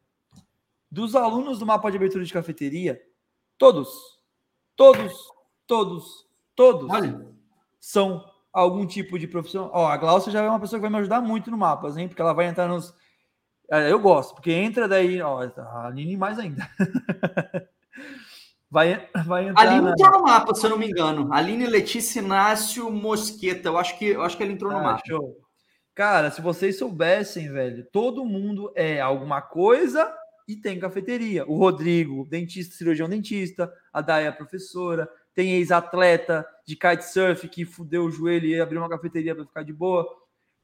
Dos 0.89 1.15
alunos 1.15 1.59
do 1.59 1.67
mapa 1.67 1.91
de 1.91 1.97
abertura 1.97 2.25
de 2.25 2.33
cafeteria, 2.33 2.99
todos, 3.59 3.89
todos, 4.75 5.13
todos, 5.67 6.27
todos 6.55 6.89
Olha. 6.89 7.27
são 7.79 8.25
algum 8.53 8.85
tipo 8.85 9.17
de 9.19 9.27
profissão. 9.27 9.69
Ó, 9.73 9.87
a 9.87 9.97
Glaucia 9.97 10.31
já 10.31 10.43
é 10.43 10.49
uma 10.49 10.59
pessoa 10.59 10.79
que 10.79 10.83
vai 10.83 10.91
me 10.91 10.97
ajudar 10.97 11.21
muito 11.21 11.51
no 11.51 11.57
mapas, 11.57 11.97
hein? 11.97 12.07
Porque 12.07 12.21
ela 12.21 12.33
vai 12.33 12.47
entrar 12.47 12.67
nos 12.67 12.93
é, 13.69 13.91
eu 13.91 13.99
gosto, 13.99 14.33
porque 14.33 14.51
entra 14.51 14.87
daí, 14.87 15.21
ó, 15.21 15.41
a 15.41 15.87
Aline 15.87 16.15
mais 16.15 16.39
ainda. 16.39 16.69
vai, 18.71 19.09
vai 19.25 19.49
entrar. 19.49 19.61
Aline 19.61 19.81
na... 19.81 19.91
entrou 19.91 20.11
no 20.11 20.23
mapa, 20.23 20.55
se 20.55 20.65
eu 20.65 20.69
não 20.69 20.77
me 20.77 20.89
engano. 20.89 21.33
Aline 21.33 21.67
Letícia 21.67 22.21
Inácio 22.21 22.89
Mosqueta. 22.89 23.67
Eu 23.67 23.77
acho 23.77 23.97
que, 23.99 24.05
eu 24.05 24.21
acho 24.21 24.37
que 24.37 24.43
ela 24.43 24.53
entrou 24.53 24.71
no 24.71 24.77
ah, 24.77 24.83
mapa. 24.83 25.03
Show. 25.05 25.35
Cara, 25.93 26.31
se 26.31 26.41
vocês 26.41 26.77
soubessem, 26.77 27.51
velho, 27.51 27.85
todo 27.91 28.23
mundo 28.23 28.71
é 28.73 29.01
alguma 29.01 29.41
coisa 29.41 30.13
e 30.47 30.55
tem 30.55 30.79
cafeteria. 30.79 31.45
O 31.45 31.57
Rodrigo, 31.57 32.25
dentista, 32.29 32.75
cirurgião 32.75 33.09
dentista, 33.09 33.69
a 33.91 33.99
Daya, 33.99 34.31
professora, 34.31 35.09
tem 35.37 35.51
ex-atleta 35.51 36.47
de 36.65 36.75
kitesurf 36.75 37.47
que 37.47 37.63
fudeu 37.63 38.05
o 38.05 38.11
joelho 38.11 38.47
e 38.47 38.59
abriu 38.59 38.81
uma 38.81 38.89
cafeteria 38.89 39.35
para 39.35 39.45
ficar 39.45 39.61
de 39.61 39.71
boa. 39.71 40.03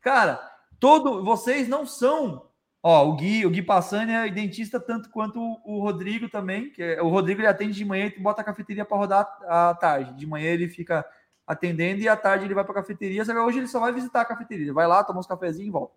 Cara, 0.01 0.41
todo 0.79 1.23
vocês 1.23 1.67
não 1.67 1.85
são 1.85 2.49
Ó, 2.85 3.07
o 3.07 3.15
Gui, 3.15 3.45
o 3.45 3.49
Gui 3.49 3.61
Passani 3.61 4.11
é 4.11 4.29
dentista 4.29 4.77
tanto 4.77 5.09
quanto 5.09 5.39
o, 5.63 5.79
Rodrigo 5.79 6.27
também, 6.27 6.69
que 6.69 6.83
é, 6.83 7.01
o 7.01 7.07
Rodrigo 7.07 7.39
ele 7.39 7.47
atende 7.47 7.71
de 7.73 7.85
manhã 7.85 8.07
e 8.07 8.19
bota 8.19 8.41
a 8.41 8.43
cafeteria 8.43 8.83
para 8.83 8.97
rodar 8.97 9.39
à 9.47 9.73
tarde. 9.73 10.15
De 10.15 10.27
manhã 10.27 10.49
ele 10.49 10.67
fica 10.67 11.05
atendendo 11.47 12.01
e 12.01 12.09
à 12.09 12.17
tarde 12.17 12.43
ele 12.43 12.53
vai 12.53 12.65
para 12.65 12.73
a 12.73 12.81
cafeteria. 12.81 13.23
Que 13.23 13.31
hoje 13.31 13.59
ele 13.59 13.67
só 13.67 13.79
vai 13.79 13.93
visitar 13.93 14.19
a 14.19 14.25
cafeteria, 14.25 14.65
ele 14.65 14.73
vai 14.73 14.85
lá, 14.85 15.01
toma 15.01 15.19
uns 15.19 15.27
cafezinhos 15.27 15.69
e 15.69 15.71
volta. 15.71 15.95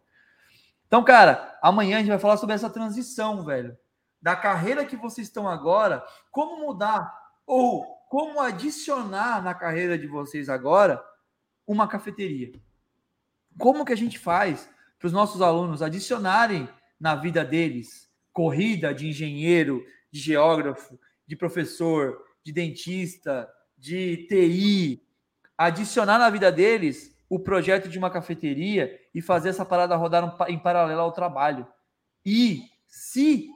Então, 0.87 1.03
cara, 1.03 1.59
amanhã 1.61 1.97
a 1.97 2.01
gente 2.01 2.11
vai 2.11 2.21
falar 2.21 2.37
sobre 2.37 2.55
essa 2.55 2.71
transição, 2.71 3.43
velho, 3.43 3.77
da 4.23 4.37
carreira 4.37 4.85
que 4.85 4.97
vocês 4.97 5.27
estão 5.27 5.49
agora, 5.49 6.05
como 6.31 6.65
mudar 6.65 7.13
ou 7.45 7.96
como 8.07 8.41
adicionar 8.41 9.43
na 9.43 9.55
carreira 9.55 9.99
de 9.99 10.07
vocês 10.07 10.49
agora 10.49 11.03
uma 11.67 11.89
cafeteria. 11.89 12.53
Como 13.59 13.85
que 13.85 13.93
a 13.93 13.97
gente 13.97 14.19
faz 14.19 14.71
para 14.99 15.07
os 15.07 15.13
nossos 15.13 15.43
alunos 15.43 15.83
adicionarem 15.83 16.69
na 16.99 17.15
vida 17.15 17.45
deles 17.45 18.07
corrida 18.33 18.93
de 18.93 19.09
engenheiro, 19.09 19.83
de 20.11 20.21
geógrafo, 20.21 20.99
de 21.27 21.35
professor, 21.35 22.23
de 22.45 22.53
dentista, 22.53 23.51
de 23.77 24.27
TI, 24.29 25.03
adicionar 25.57 26.19
na 26.19 26.29
vida 26.29 26.53
deles 26.53 27.17
o 27.29 27.39
projeto 27.41 27.89
de 27.89 27.99
uma 27.99 28.11
cafeteria 28.11 29.01
e 29.15 29.21
fazer 29.21 29.49
essa 29.49 29.65
parada 29.65 29.97
rodar 29.97 30.37
em 30.49 30.59
paralelo 30.59 31.01
ao 31.01 31.13
trabalho. 31.13 31.67
E 32.25 32.63
se 32.87 33.49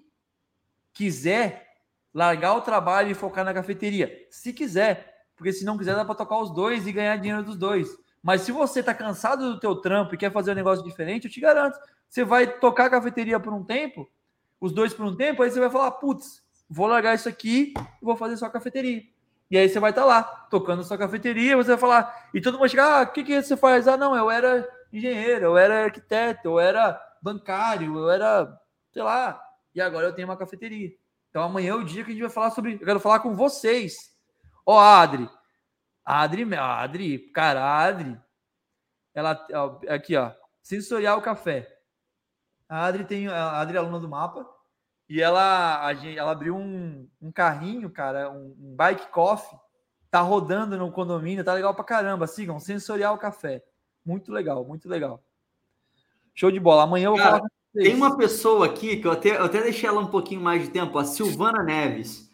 quiser 0.93 1.70
largar 2.13 2.55
o 2.55 2.61
trabalho 2.61 3.11
e 3.11 3.15
focar 3.15 3.45
na 3.45 3.55
cafeteria, 3.55 4.27
se 4.31 4.53
quiser, 4.53 5.25
porque 5.37 5.53
se 5.53 5.65
não 5.65 5.79
quiser 5.79 5.95
dá 5.95 6.05
para 6.05 6.15
tocar 6.15 6.39
os 6.39 6.51
dois 6.51 6.87
e 6.87 6.93
ganhar 6.93 7.17
dinheiro 7.17 7.43
dos 7.43 7.57
dois. 7.57 7.89
Mas 8.23 8.43
se 8.43 8.53
você 8.53 8.81
está 8.81 8.93
cansado 8.93 9.55
do 9.55 9.61
teu 9.61 9.77
trampo 9.77 10.15
e 10.15 10.19
quer 10.19 10.31
fazer 10.31 10.53
um 10.53 10.55
negócio 10.55 10.85
diferente, 10.85 11.25
eu 11.25 11.31
te 11.31 11.41
garanto, 11.41 11.79
você 12.09 12.25
vai 12.25 12.47
tocar 12.47 12.87
a 12.87 12.91
cafeteria 12.91 13.41
por 13.41 13.53
um 13.53 13.65
tempo, 13.65 14.09
os 14.61 14.73
dois 14.73 14.93
por 14.93 15.07
um 15.07 15.17
tempo, 15.17 15.43
aí 15.43 15.51
você 15.51 15.61
vai 15.61 15.71
falar, 15.71 15.93
putz, 15.93 16.43
vou 16.69 16.87
largar 16.87 17.15
isso 17.15 17.29
aqui 17.29 17.73
e 17.77 18.05
vou 18.05 18.17
fazer 18.17 18.37
só 18.37 18.47
a 18.47 18.51
cafeteria. 18.51 19.03
E 19.51 19.57
aí 19.57 19.69
você 19.69 19.81
vai 19.81 19.91
estar 19.91 20.03
tá 20.03 20.07
lá, 20.07 20.23
tocando 20.23 20.85
sua 20.85 20.99
cafeteria, 20.99 21.57
você 21.57 21.71
vai 21.71 21.79
falar, 21.79 22.31
e 22.33 22.41
todo 22.41 22.59
mundo 22.59 22.69
chega, 22.69 23.01
ah, 23.01 23.03
o 23.03 23.07
que, 23.09 23.25
que 23.25 23.43
você 23.43 23.57
faz? 23.57 23.89
Ah, 23.89 23.97
não, 23.97 24.15
eu 24.15 24.31
era 24.31 24.69
engenheiro, 24.93 25.47
eu 25.47 25.59
era 25.59 25.85
arquiteto, 25.85 26.49
eu 26.49 26.61
era 26.61 27.01
bancário, 27.23 27.97
eu 27.97 28.11
era, 28.11 28.61
sei 28.93 29.03
lá, 29.03 29.41
e 29.75 29.81
agora 29.81 30.07
eu 30.07 30.13
tenho 30.13 30.29
uma 30.29 30.37
cafeteria. 30.37 30.93
Então 31.31 31.43
amanhã 31.43 31.73
é 31.73 31.75
o 31.75 31.85
dia 31.85 32.05
que 32.05 32.11
a 32.11 32.13
gente 32.13 32.23
vai 32.23 32.31
falar 32.31 32.51
sobre, 32.51 32.75
eu 32.75 32.79
quero 32.79 33.01
falar 33.01 33.21
com 33.21 33.35
vocês. 33.35 33.97
Ó, 34.67 34.79
Adri, 34.79 35.29
Adri, 36.05 36.55
Adri, 36.55 37.19
cara, 37.31 37.65
Adri, 37.65 38.21
ela, 39.15 39.47
aqui, 39.89 40.17
ó, 40.17 40.33
sensorial 40.63 41.23
café. 41.23 41.79
A 42.69 42.85
Adri 42.87 43.05
tem, 43.05 43.29
a 43.29 43.61
Adri 43.61 43.77
é 43.77 43.81
aluna 43.81 43.99
do 43.99 44.09
mapa, 44.09 44.47
e 45.09 45.21
ela, 45.21 45.85
a 45.85 45.95
gente, 45.95 46.19
ela 46.19 46.31
abriu 46.31 46.57
um, 46.57 47.09
um 47.21 47.33
carrinho, 47.33 47.91
cara, 47.91 48.31
um, 48.31 48.55
um 48.59 48.77
bike 48.77 49.09
coffee, 49.09 49.59
Tá 50.11 50.21
rodando 50.21 50.77
no 50.77 50.91
condomínio, 50.91 51.45
tá 51.45 51.55
legal 51.55 51.73
pra 51.73 51.85
caramba. 51.85 52.27
Sigam, 52.27 52.59
Sensorial 52.59 53.17
Café. 53.17 53.63
Muito 54.05 54.33
legal, 54.33 54.65
muito 54.65 54.89
legal. 54.89 55.23
Show 56.35 56.51
de 56.51 56.59
bola. 56.59 56.83
Amanhã 56.83 57.07
eu 57.07 57.11
vou 57.13 57.19
Cara, 57.19 57.37
falar. 57.37 57.51
Tem 57.75 57.95
uma 57.95 58.17
pessoa 58.17 58.67
aqui 58.67 58.97
que 58.97 59.07
eu 59.07 59.13
até, 59.13 59.37
eu 59.37 59.45
até 59.45 59.63
deixei 59.63 59.89
ela 59.89 60.01
um 60.01 60.07
pouquinho 60.09 60.41
mais 60.41 60.63
de 60.63 60.71
tempo, 60.71 60.99
a 60.99 61.05
Silvana 61.05 61.63
Neves. 61.63 62.29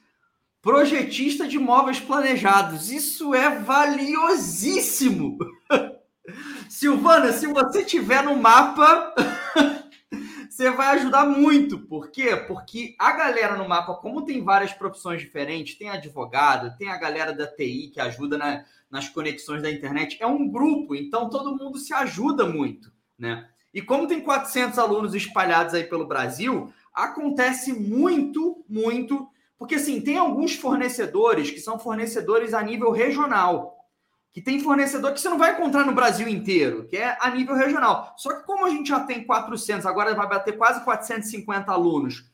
Projetista 0.62 1.46
de 1.46 1.58
móveis 1.58 2.00
planejados. 2.00 2.90
Isso 2.90 3.34
é 3.34 3.58
valiosíssimo. 3.60 5.38
Silvana, 6.68 7.32
se 7.32 7.46
você 7.46 7.84
tiver 7.84 8.22
no 8.24 8.36
mapa, 8.36 9.14
você 10.50 10.70
vai 10.70 10.98
ajudar 10.98 11.26
muito. 11.26 11.78
Por 11.80 12.10
quê? 12.10 12.34
Porque 12.34 12.96
a 12.98 13.12
galera 13.12 13.56
no 13.56 13.68
mapa, 13.68 13.94
como 13.94 14.24
tem 14.24 14.42
várias 14.42 14.72
profissões 14.72 15.20
diferentes, 15.20 15.76
tem 15.76 15.88
advogado, 15.88 16.76
tem 16.78 16.88
a 16.88 16.96
galera 16.98 17.32
da 17.32 17.46
TI 17.46 17.90
que 17.92 18.00
ajuda 18.00 18.36
na- 18.36 18.64
nas 18.90 19.08
conexões 19.08 19.62
da 19.62 19.70
internet, 19.70 20.16
é 20.20 20.26
um 20.26 20.48
grupo, 20.48 20.94
então 20.94 21.28
todo 21.28 21.56
mundo 21.56 21.76
se 21.78 21.92
ajuda 21.92 22.46
muito, 22.46 22.90
né? 23.18 23.48
E 23.76 23.82
como 23.82 24.06
tem 24.06 24.22
400 24.22 24.78
alunos 24.78 25.14
espalhados 25.14 25.74
aí 25.74 25.84
pelo 25.84 26.06
Brasil, 26.06 26.72
acontece 26.94 27.74
muito, 27.74 28.64
muito, 28.66 29.28
porque 29.58 29.74
assim, 29.74 30.00
tem 30.00 30.16
alguns 30.16 30.54
fornecedores 30.54 31.50
que 31.50 31.60
são 31.60 31.78
fornecedores 31.78 32.54
a 32.54 32.62
nível 32.62 32.90
regional, 32.90 33.76
que 34.32 34.40
tem 34.40 34.60
fornecedor 34.60 35.12
que 35.12 35.20
você 35.20 35.28
não 35.28 35.36
vai 35.36 35.52
encontrar 35.52 35.84
no 35.84 35.94
Brasil 35.94 36.26
inteiro, 36.26 36.86
que 36.88 36.96
é 36.96 37.18
a 37.20 37.28
nível 37.28 37.54
regional. 37.54 38.14
Só 38.16 38.32
que 38.32 38.46
como 38.46 38.64
a 38.64 38.70
gente 38.70 38.88
já 38.88 39.00
tem 39.00 39.22
400, 39.24 39.84
agora 39.84 40.14
vai 40.14 40.26
bater 40.26 40.56
quase 40.56 40.82
450 40.82 41.70
alunos 41.70 42.24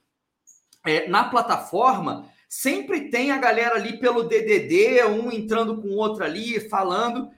é, 0.87 1.09
na 1.09 1.25
plataforma, 1.25 2.25
sempre 2.49 3.11
tem 3.11 3.33
a 3.33 3.39
galera 3.39 3.75
ali 3.75 3.99
pelo 3.99 4.23
DDD, 4.23 5.03
um 5.07 5.33
entrando 5.33 5.83
com 5.83 5.89
o 5.89 5.97
outro 5.97 6.23
ali, 6.23 6.61
falando. 6.69 7.33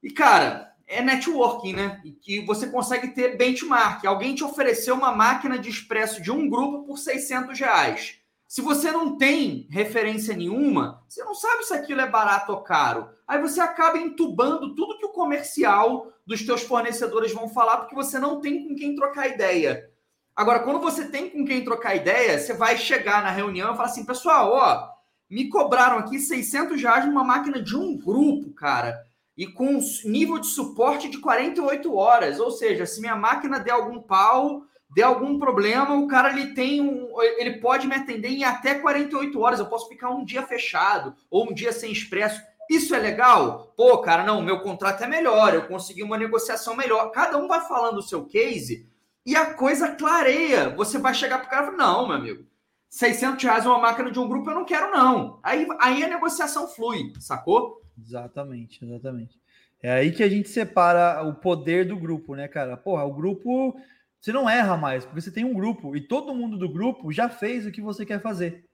E, 0.00 0.12
cara, 0.12 0.71
é 0.92 1.02
networking, 1.02 1.72
né? 1.72 2.00
E 2.04 2.12
que 2.12 2.44
você 2.44 2.66
consegue 2.68 3.08
ter 3.08 3.36
benchmark. 3.36 4.04
Alguém 4.04 4.34
te 4.34 4.44
ofereceu 4.44 4.94
uma 4.94 5.12
máquina 5.12 5.58
de 5.58 5.68
expresso 5.68 6.22
de 6.22 6.30
um 6.30 6.48
grupo 6.48 6.84
por 6.84 6.98
600 6.98 7.58
reais. 7.58 8.18
Se 8.46 8.60
você 8.60 8.92
não 8.92 9.16
tem 9.16 9.66
referência 9.70 10.36
nenhuma, 10.36 11.02
você 11.08 11.24
não 11.24 11.34
sabe 11.34 11.64
se 11.64 11.72
aquilo 11.72 12.02
é 12.02 12.06
barato 12.06 12.52
ou 12.52 12.60
caro. 12.60 13.08
Aí 13.26 13.40
você 13.40 13.60
acaba 13.60 13.96
entubando 13.96 14.74
tudo 14.74 14.98
que 14.98 15.06
o 15.06 15.12
comercial 15.12 16.12
dos 16.26 16.44
teus 16.44 16.62
fornecedores 16.62 17.32
vão 17.32 17.48
falar, 17.48 17.78
porque 17.78 17.94
você 17.94 18.18
não 18.18 18.40
tem 18.40 18.68
com 18.68 18.74
quem 18.74 18.94
trocar 18.94 19.28
ideia. 19.28 19.90
Agora, 20.36 20.60
quando 20.60 20.80
você 20.80 21.06
tem 21.08 21.30
com 21.30 21.44
quem 21.44 21.64
trocar 21.64 21.94
ideia, 21.94 22.38
você 22.38 22.52
vai 22.52 22.76
chegar 22.76 23.22
na 23.22 23.30
reunião 23.30 23.72
e 23.72 23.76
falar 23.76 23.88
assim, 23.88 24.04
pessoal, 24.04 24.52
ó, 24.52 24.88
me 25.30 25.48
cobraram 25.48 25.96
aqui 25.96 26.18
600 26.18 26.80
reais 26.82 27.06
numa 27.06 27.24
máquina 27.24 27.62
de 27.62 27.74
um 27.74 27.96
grupo, 27.96 28.52
cara, 28.52 29.02
e 29.36 29.46
com 29.46 29.78
nível 30.04 30.38
de 30.38 30.46
suporte 30.46 31.08
de 31.08 31.18
48 31.18 31.94
horas. 31.94 32.38
Ou 32.40 32.50
seja, 32.50 32.86
se 32.86 33.00
minha 33.00 33.16
máquina 33.16 33.58
der 33.58 33.72
algum 33.72 34.00
pau, 34.00 34.62
der 34.94 35.04
algum 35.04 35.38
problema, 35.38 35.94
o 35.94 36.06
cara 36.06 36.30
ele 36.30 36.54
tem 36.54 36.80
um, 36.80 37.10
ele 37.38 37.58
pode 37.58 37.86
me 37.86 37.94
atender 37.94 38.28
em 38.28 38.44
até 38.44 38.74
48 38.74 39.40
horas. 39.40 39.58
Eu 39.58 39.66
posso 39.66 39.88
ficar 39.88 40.10
um 40.10 40.24
dia 40.24 40.42
fechado 40.42 41.14
ou 41.30 41.50
um 41.50 41.54
dia 41.54 41.72
sem 41.72 41.90
expresso. 41.90 42.42
Isso 42.70 42.94
é 42.94 42.98
legal? 42.98 43.72
Pô, 43.76 43.98
cara, 43.98 44.22
não, 44.22 44.40
meu 44.40 44.60
contrato 44.60 45.02
é 45.02 45.06
melhor, 45.06 45.54
eu 45.54 45.66
consegui 45.66 46.02
uma 46.02 46.16
negociação 46.16 46.76
melhor. 46.76 47.10
Cada 47.10 47.36
um 47.36 47.48
vai 47.48 47.60
falando 47.60 47.98
o 47.98 48.02
seu 48.02 48.24
case 48.24 48.88
e 49.26 49.34
a 49.34 49.54
coisa 49.54 49.88
clareia. 49.88 50.70
Você 50.76 50.98
vai 50.98 51.14
chegar 51.14 51.38
pro 51.38 51.50
cara 51.50 51.62
e 51.62 51.66
falar, 51.66 51.78
não, 51.78 52.06
meu 52.06 52.16
amigo, 52.16 52.46
600 52.88 53.42
reais 53.42 53.66
uma 53.66 53.78
máquina 53.78 54.10
de 54.10 54.18
um 54.18 54.28
grupo 54.28 54.50
eu 54.50 54.54
não 54.54 54.64
quero 54.64 54.90
não. 54.90 55.40
Aí, 55.42 55.66
aí 55.80 56.04
a 56.04 56.08
negociação 56.08 56.68
flui, 56.68 57.12
sacou? 57.18 57.81
Exatamente, 57.98 58.84
exatamente. 58.84 59.40
É 59.82 59.92
aí 59.92 60.12
que 60.12 60.22
a 60.22 60.28
gente 60.28 60.48
separa 60.48 61.22
o 61.22 61.34
poder 61.34 61.86
do 61.86 61.96
grupo, 61.96 62.34
né, 62.34 62.46
cara? 62.48 62.76
Porra, 62.76 63.04
o 63.04 63.12
grupo 63.12 63.76
você 64.20 64.32
não 64.32 64.48
erra 64.48 64.76
mais, 64.76 65.04
porque 65.04 65.20
você 65.20 65.32
tem 65.32 65.44
um 65.44 65.52
grupo 65.52 65.96
e 65.96 66.00
todo 66.00 66.34
mundo 66.34 66.56
do 66.56 66.68
grupo 66.68 67.10
já 67.10 67.28
fez 67.28 67.66
o 67.66 67.72
que 67.72 67.80
você 67.80 68.06
quer 68.06 68.20
fazer. 68.22 68.64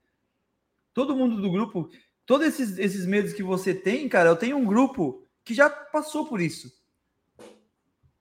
Todo 0.93 1.17
mundo 1.17 1.41
do 1.41 1.51
grupo, 1.51 1.91
todos 2.27 2.47
esses, 2.47 2.79
esses 2.79 3.07
medos 3.07 3.33
que 3.33 3.43
você 3.43 3.73
tem, 3.73 4.07
cara, 4.11 4.29
eu 4.29 4.37
tenho 4.37 4.59
um 4.59 4.65
grupo 4.67 5.27
que 5.43 5.55
já 5.55 5.71
passou 5.71 6.27
por 6.27 6.39
isso. 6.39 6.71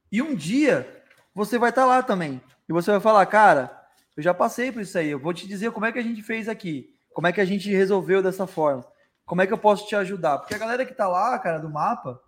E 0.10 0.22
um 0.22 0.34
dia 0.34 1.04
você 1.36 1.58
vai 1.58 1.70
estar 1.70 1.86
lá 1.86 2.02
também. 2.02 2.42
E 2.70 2.72
você 2.72 2.92
vai 2.92 3.02
falar, 3.02 3.26
cara, 3.26 3.78
eu 4.16 4.24
já 4.24 4.34
passei 4.34 4.72
por 4.72 4.82
isso 4.82 4.98
aí. 4.98 5.10
Eu 5.10 5.20
vou 5.20 5.34
te 5.34 5.46
dizer 5.46 5.72
como 5.72 5.86
é 5.86 5.92
que 5.92 6.00
a 6.00 6.04
gente 6.04 6.24
fez 6.24 6.48
aqui. 6.48 6.96
Como 7.14 7.28
é 7.28 7.34
que 7.34 7.42
a 7.42 7.46
gente 7.46 7.70
resolveu 7.70 8.24
dessa 8.24 8.48
forma. 8.48 8.86
Como 9.28 9.42
é 9.42 9.46
que 9.46 9.52
eu 9.52 9.58
posso 9.58 9.86
te 9.86 9.94
ajudar? 9.94 10.38
Porque 10.38 10.56
a 10.56 10.58
galera 10.58 10.86
que 10.86 10.94
tá 10.94 11.06
lá, 11.06 11.38
cara, 11.38 11.60
do 11.60 11.70
mapa, 11.70 12.24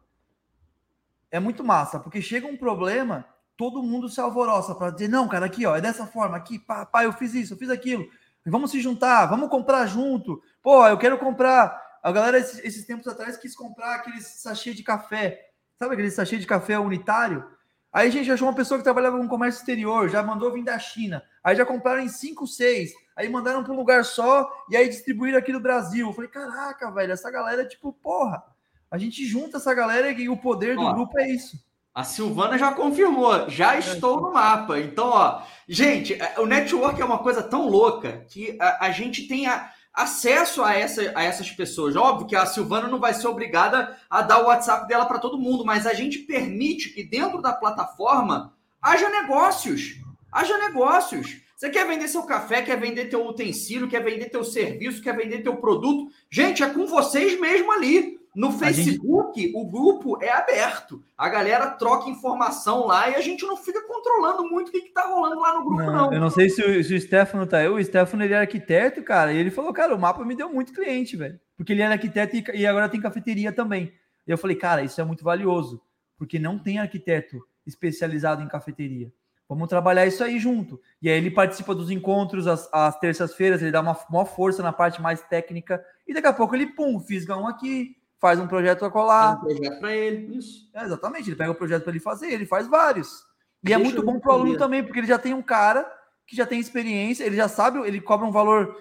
é 1.31 1.39
muito 1.39 1.63
massa. 1.63 1.97
Porque 1.97 2.21
chega 2.21 2.45
um 2.45 2.57
problema, 2.57 3.25
todo 3.55 3.81
mundo 3.81 4.09
se 4.09 4.19
alvoroça 4.19 4.75
para 4.75 4.91
dizer, 4.91 5.07
não, 5.07 5.25
cara, 5.25 5.45
aqui, 5.45 5.65
ó, 5.65 5.77
é 5.77 5.81
dessa 5.81 6.05
forma, 6.05 6.35
aqui, 6.35 6.59
pá, 6.59 6.85
pá, 6.85 7.05
eu 7.05 7.13
fiz 7.13 7.33
isso, 7.33 7.53
eu 7.53 7.57
fiz 7.57 7.69
aquilo. 7.69 8.05
Vamos 8.45 8.71
se 8.71 8.81
juntar, 8.81 9.27
vamos 9.27 9.49
comprar 9.49 9.85
junto. 9.85 10.43
Pô, 10.61 10.85
eu 10.85 10.97
quero 10.97 11.17
comprar. 11.17 11.87
A 12.03 12.11
galera, 12.11 12.37
esses, 12.37 12.59
esses 12.65 12.85
tempos 12.85 13.07
atrás, 13.07 13.37
quis 13.37 13.55
comprar 13.55 13.95
aqueles 13.95 14.27
sachê 14.27 14.73
de 14.73 14.83
café. 14.83 15.51
Sabe 15.77 15.93
aquele 15.93 16.11
sachê 16.11 16.37
de 16.37 16.45
café 16.45 16.77
unitário? 16.77 17.45
Aí 17.93 18.09
a 18.09 18.11
gente 18.11 18.29
achou 18.29 18.47
uma 18.47 18.55
pessoa 18.55 18.77
que 18.77 18.83
trabalhava 18.83 19.17
com 19.17 19.27
comércio 19.27 19.59
exterior, 19.59 20.09
já 20.09 20.21
mandou 20.21 20.51
vir 20.51 20.65
da 20.65 20.77
China. 20.77 21.23
Aí 21.41 21.55
já 21.55 21.65
compraram 21.65 22.01
em 22.01 22.09
5, 22.09 22.45
6. 22.45 22.91
Aí 23.19 23.27
mandaram 23.27 23.65
para 23.65 23.73
um 23.73 23.75
lugar 23.75 24.05
só 24.05 24.49
e 24.69 24.77
aí 24.77 24.87
distribuíram 24.87 25.37
aqui 25.37 25.51
no 25.51 25.59
Brasil. 25.59 26.07
Eu 26.07 26.13
falei, 26.13 26.29
caraca, 26.29 26.89
velho, 26.89 27.11
essa 27.11 27.29
galera, 27.29 27.65
tipo, 27.65 27.91
porra, 27.91 28.41
a 28.89 28.97
gente 28.97 29.25
junta 29.25 29.57
essa 29.57 29.73
galera 29.73 30.09
e 30.09 30.29
o 30.29 30.37
poder 30.37 30.77
do 30.77 30.83
Ó, 30.83 30.93
grupo 30.93 31.19
é 31.19 31.29
isso. 31.29 31.59
A 31.93 32.05
Silvana 32.05 32.57
já 32.57 32.71
confirmou, 32.71 33.49
já 33.49 33.77
estou 33.77 34.21
no 34.21 34.31
mapa. 34.31 34.79
Então, 34.79 35.09
ó, 35.09 35.41
gente, 35.67 36.17
o 36.37 36.45
network 36.45 37.01
é 37.01 37.03
uma 37.03 37.17
coisa 37.17 37.43
tão 37.43 37.67
louca 37.67 38.23
que 38.29 38.57
a, 38.57 38.85
a 38.85 38.91
gente 38.91 39.27
tem 39.27 39.47
a- 39.47 39.69
acesso 39.93 40.63
a, 40.63 40.73
essa, 40.73 41.11
a 41.13 41.21
essas 41.21 41.51
pessoas. 41.51 41.97
Óbvio 41.97 42.25
que 42.25 42.37
a 42.37 42.45
Silvana 42.45 42.87
não 42.87 43.01
vai 43.01 43.13
ser 43.13 43.27
obrigada 43.27 43.97
a 44.09 44.21
dar 44.21 44.41
o 44.41 44.45
WhatsApp 44.45 44.87
dela 44.87 45.05
para 45.05 45.19
todo 45.19 45.37
mundo, 45.37 45.65
mas 45.65 45.85
a 45.85 45.93
gente 45.93 46.19
permite 46.19 46.91
que 46.91 47.03
dentro 47.03 47.41
da 47.41 47.51
plataforma 47.51 48.53
haja 48.81 49.09
negócios. 49.09 49.95
Haja 50.31 50.57
negócios. 50.57 51.41
Você 51.59 51.69
quer 51.69 51.85
vender 51.85 52.07
seu 52.07 52.23
café, 52.23 52.61
quer 52.61 52.79
vender 52.79 53.09
teu 53.09 53.27
utensílio, 53.27 53.89
quer 53.89 54.01
vender 54.01 54.29
teu 54.29 54.45
serviço, 54.45 55.03
quer 55.03 55.13
vender 55.13 55.39
teu 55.39 55.57
produto. 55.57 56.09
Gente, 56.31 56.63
é 56.63 56.69
com 56.69 56.87
vocês 56.87 57.37
mesmo 57.37 57.69
ali. 57.73 58.17
No 58.33 58.47
A 58.47 58.51
gente- 58.51 58.59
Facebook, 58.59 59.51
o 59.53 59.65
grupo 59.69 60.23
é 60.23 60.31
aberto. 60.31 61.03
A 61.17 61.27
galera 61.27 61.71
troca 61.71 62.09
informação 62.09 62.87
lá 62.87 63.09
e 63.09 63.15
a 63.15 63.19
gente 63.19 63.45
não 63.45 63.57
fica 63.57 63.85
controlando 63.85 64.49
muito 64.49 64.69
o 64.69 64.71
que, 64.71 64.83
que 64.83 64.93
tá 64.93 65.05
rolando 65.07 65.41
lá 65.41 65.55
no 65.55 65.65
grupo, 65.65 65.83
Não, 65.83 65.93
não. 65.93 66.13
Eu 66.13 66.21
não 66.21 66.29
sei 66.29 66.49
se 66.49 66.63
o, 66.63 66.81
se 66.81 66.95
o 66.95 67.01
Stefano 67.01 67.45
tá 67.45 67.57
aí. 67.57 67.67
O 67.67 67.83
Stefano 67.83 68.23
ele 68.23 68.33
é 68.35 68.37
arquiteto, 68.37 69.03
cara, 69.03 69.33
e 69.33 69.37
ele 69.37 69.51
falou, 69.51 69.73
cara, 69.73 69.93
o 69.93 69.99
mapa 69.99 70.23
me 70.23 70.35
deu 70.37 70.47
muito 70.47 70.71
cliente, 70.71 71.17
velho. 71.17 71.37
Porque 71.57 71.73
ele 71.73 71.81
era 71.81 71.95
arquiteto 71.95 72.37
e, 72.37 72.43
e 72.53 72.65
agora 72.65 72.87
tem 72.87 73.01
cafeteria 73.01 73.51
também. 73.51 73.91
E 74.25 74.31
eu 74.31 74.37
falei, 74.37 74.55
cara, 74.55 74.81
isso 74.81 75.01
é 75.01 75.03
muito 75.03 75.25
valioso, 75.25 75.81
porque 76.17 76.39
não 76.39 76.57
tem 76.57 76.79
arquiteto 76.79 77.45
especializado 77.67 78.41
em 78.41 78.47
cafeteria. 78.47 79.11
Vamos 79.49 79.67
trabalhar 79.67 80.05
isso 80.05 80.23
aí 80.23 80.37
junto. 80.37 80.79
E 81.01 81.09
aí 81.09 81.17
ele 81.17 81.31
participa 81.31 81.73
dos 81.73 81.89
encontros 81.89 82.45
às, 82.45 82.69
às 82.71 82.99
terças-feiras, 82.99 83.63
ele 83.63 83.71
dá 83.71 83.81
uma 83.81 83.97
maior 84.07 84.25
força 84.25 84.61
na 84.61 84.71
parte 84.71 85.01
mais 85.01 85.23
técnica, 85.23 85.83
e 86.07 86.13
daqui 86.13 86.27
a 86.27 86.33
pouco 86.33 86.55
ele, 86.55 86.67
pum, 86.67 86.99
fisga 86.99 87.35
um 87.35 87.47
aqui, 87.47 87.95
faz 88.19 88.39
um 88.39 88.45
projeto 88.47 88.85
a 88.85 88.91
Faz 88.91 88.93
colar. 88.93 89.37
um 89.37 89.39
projeto 89.39 89.79
para 89.79 89.91
ele. 89.95 90.37
Isso. 90.37 90.69
É, 90.71 90.83
exatamente, 90.83 91.29
ele 91.29 91.35
pega 91.35 91.51
o 91.51 91.55
projeto 91.55 91.81
para 91.81 91.91
ele 91.91 91.99
fazer, 91.99 92.31
ele 92.31 92.45
faz 92.45 92.67
vários. 92.67 93.23
E 93.63 93.73
é 93.73 93.75
Deixa 93.75 93.79
muito 93.83 93.97
eu 93.97 94.05
bom 94.05 94.19
para 94.19 94.29
o 94.29 94.33
aluno 94.33 94.55
também, 94.55 94.83
porque 94.83 94.99
ele 94.99 95.07
já 95.07 95.17
tem 95.17 95.33
um 95.33 95.41
cara 95.41 95.91
que 96.27 96.35
já 96.35 96.45
tem 96.45 96.59
experiência, 96.59 97.23
ele 97.23 97.35
já 97.35 97.47
sabe, 97.47 97.79
ele 97.79 97.99
cobra 97.99 98.27
um 98.27 98.31
valor 98.31 98.77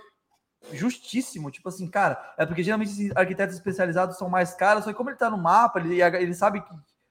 justíssimo, 0.72 1.50
tipo 1.50 1.68
assim, 1.70 1.88
cara, 1.88 2.34
é 2.36 2.44
porque 2.44 2.62
geralmente 2.62 2.90
esses 2.90 3.16
arquitetos 3.16 3.56
especializados 3.56 4.18
são 4.18 4.28
mais 4.28 4.52
caros, 4.52 4.84
só 4.84 4.90
que 4.90 4.96
como 4.96 5.08
ele 5.08 5.16
tá 5.16 5.30
no 5.30 5.38
mapa, 5.38 5.80
ele, 5.80 6.02
ele 6.02 6.34
sabe 6.34 6.60
que, 6.60 6.68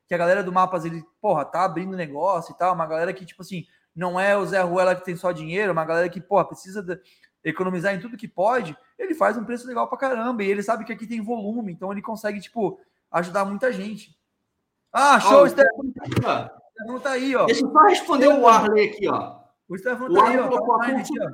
que 0.08 0.14
a 0.16 0.18
galera 0.18 0.44
do 0.44 0.52
mapas, 0.54 0.86
ele, 0.86 1.04
porra, 1.22 1.44
tá 1.44 1.66
abrindo 1.66 1.96
negócio 1.96 2.54
e 2.54 2.58
tal, 2.58 2.74
uma 2.74 2.86
galera 2.86 3.14
que, 3.14 3.26
tipo 3.26 3.42
assim, 3.42 3.66
não 3.96 4.20
é 4.20 4.38
o 4.38 4.46
Zé 4.46 4.62
Ruela 4.62 4.96
que 4.96 5.04
tem 5.04 5.16
só 5.16 5.32
dinheiro, 5.32 5.74
uma 5.74 5.86
galera 5.86 6.08
que, 6.10 6.22
porra, 6.22 6.46
precisa 6.46 6.82
de- 6.82 7.00
economizar 7.44 7.94
em 7.94 8.00
tudo 8.00 8.18
que 8.18 8.28
pode, 8.28 8.76
ele 8.98 9.14
faz 9.14 9.38
um 9.38 9.44
preço 9.44 9.68
legal 9.68 9.88
pra 9.88 9.98
caramba, 9.98 10.44
e 10.44 10.50
ele 10.50 10.64
sabe 10.64 10.86
que 10.86 10.94
aqui 10.94 11.06
tem 11.06 11.22
volume, 11.22 11.72
então 11.72 11.92
ele 11.92 12.02
consegue, 12.02 12.40
tipo, 12.40 12.80
ajudar 13.12 13.46
muita 13.46 13.72
gente. 13.72 14.18
Ah, 14.92 15.20
show, 15.20 15.40
Ó, 15.40 15.44
o 15.44 15.50
Stefano 15.50 15.94
Ó, 16.26 16.48
Stefano 16.72 17.00
tá 17.00 17.12
aí, 17.12 17.36
ó. 17.36 17.46
Deixa 17.46 17.66
eu 17.66 17.72
só 17.72 17.80
responder 17.84 18.28
o 18.28 18.48
Arley 18.48 18.90
aqui, 18.90 19.08
ó. 19.08 19.38
O 19.68 19.78
Stefano 19.78 20.14
tá 20.14 20.28
aí, 20.28 20.40
ó. 20.40 20.44
Tá 20.44 20.50
colocou 20.50 20.82
a 20.82 20.86
aqui, 20.88 21.20
ó. 21.22 21.30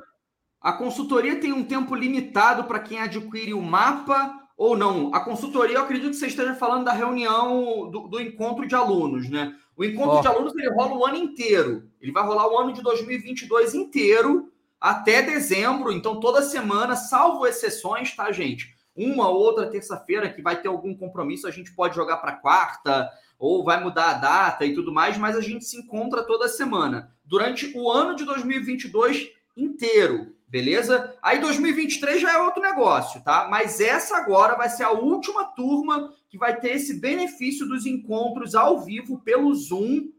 A 0.60 0.72
consultoria 0.72 1.40
tem 1.40 1.52
um 1.52 1.64
tempo 1.64 1.94
limitado 1.94 2.64
para 2.64 2.80
quem 2.80 2.98
adquire 3.00 3.52
o 3.52 3.60
mapa 3.62 4.43
ou 4.56 4.76
não? 4.76 5.14
A 5.14 5.20
consultoria, 5.20 5.76
eu 5.76 5.82
acredito 5.82 6.10
que 6.10 6.16
você 6.16 6.26
esteja 6.26 6.54
falando 6.54 6.84
da 6.84 6.92
reunião 6.92 7.90
do, 7.90 8.08
do 8.08 8.20
encontro 8.20 8.66
de 8.66 8.74
alunos, 8.74 9.28
né? 9.28 9.54
O 9.76 9.84
encontro 9.84 10.20
de 10.20 10.28
alunos 10.28 10.54
ele 10.54 10.70
rola 10.70 10.96
o 10.96 11.04
ano 11.04 11.16
inteiro. 11.16 11.88
Ele 12.00 12.12
vai 12.12 12.24
rolar 12.24 12.48
o 12.48 12.58
ano 12.58 12.72
de 12.72 12.82
2022 12.82 13.74
inteiro 13.74 14.52
até 14.80 15.22
dezembro. 15.22 15.90
Então, 15.90 16.20
toda 16.20 16.42
semana, 16.42 16.94
salvo 16.94 17.46
exceções, 17.46 18.14
tá, 18.14 18.30
gente? 18.30 18.74
uma 18.96 19.28
ou 19.28 19.36
outra 19.36 19.68
terça-feira 19.68 20.30
que 20.30 20.40
vai 20.40 20.60
ter 20.60 20.68
algum 20.68 20.94
compromisso, 20.96 21.48
a 21.48 21.50
gente 21.50 21.72
pode 21.72 21.96
jogar 21.96 22.18
para 22.18 22.36
quarta 22.36 23.10
ou 23.38 23.64
vai 23.64 23.82
mudar 23.82 24.10
a 24.10 24.14
data 24.14 24.64
e 24.64 24.74
tudo 24.74 24.92
mais, 24.92 25.18
mas 25.18 25.36
a 25.36 25.40
gente 25.40 25.64
se 25.64 25.76
encontra 25.76 26.22
toda 26.22 26.48
semana 26.48 27.12
durante 27.24 27.72
o 27.76 27.90
ano 27.90 28.14
de 28.14 28.24
2022 28.24 29.30
inteiro, 29.56 30.34
beleza? 30.54 31.12
Aí 31.20 31.40
2023 31.40 32.20
já 32.20 32.32
é 32.32 32.38
outro 32.38 32.62
negócio, 32.62 33.20
tá? 33.24 33.48
Mas 33.50 33.80
essa 33.80 34.16
agora 34.16 34.54
vai 34.54 34.68
ser 34.68 34.84
a 34.84 34.92
última 34.92 35.46
turma 35.46 36.14
que 36.28 36.38
vai 36.38 36.60
ter 36.60 36.76
esse 36.76 37.00
benefício 37.00 37.66
dos 37.66 37.84
encontros 37.86 38.54
ao 38.54 38.78
vivo 38.78 39.18
pelo 39.18 39.52
Zoom 39.52 40.12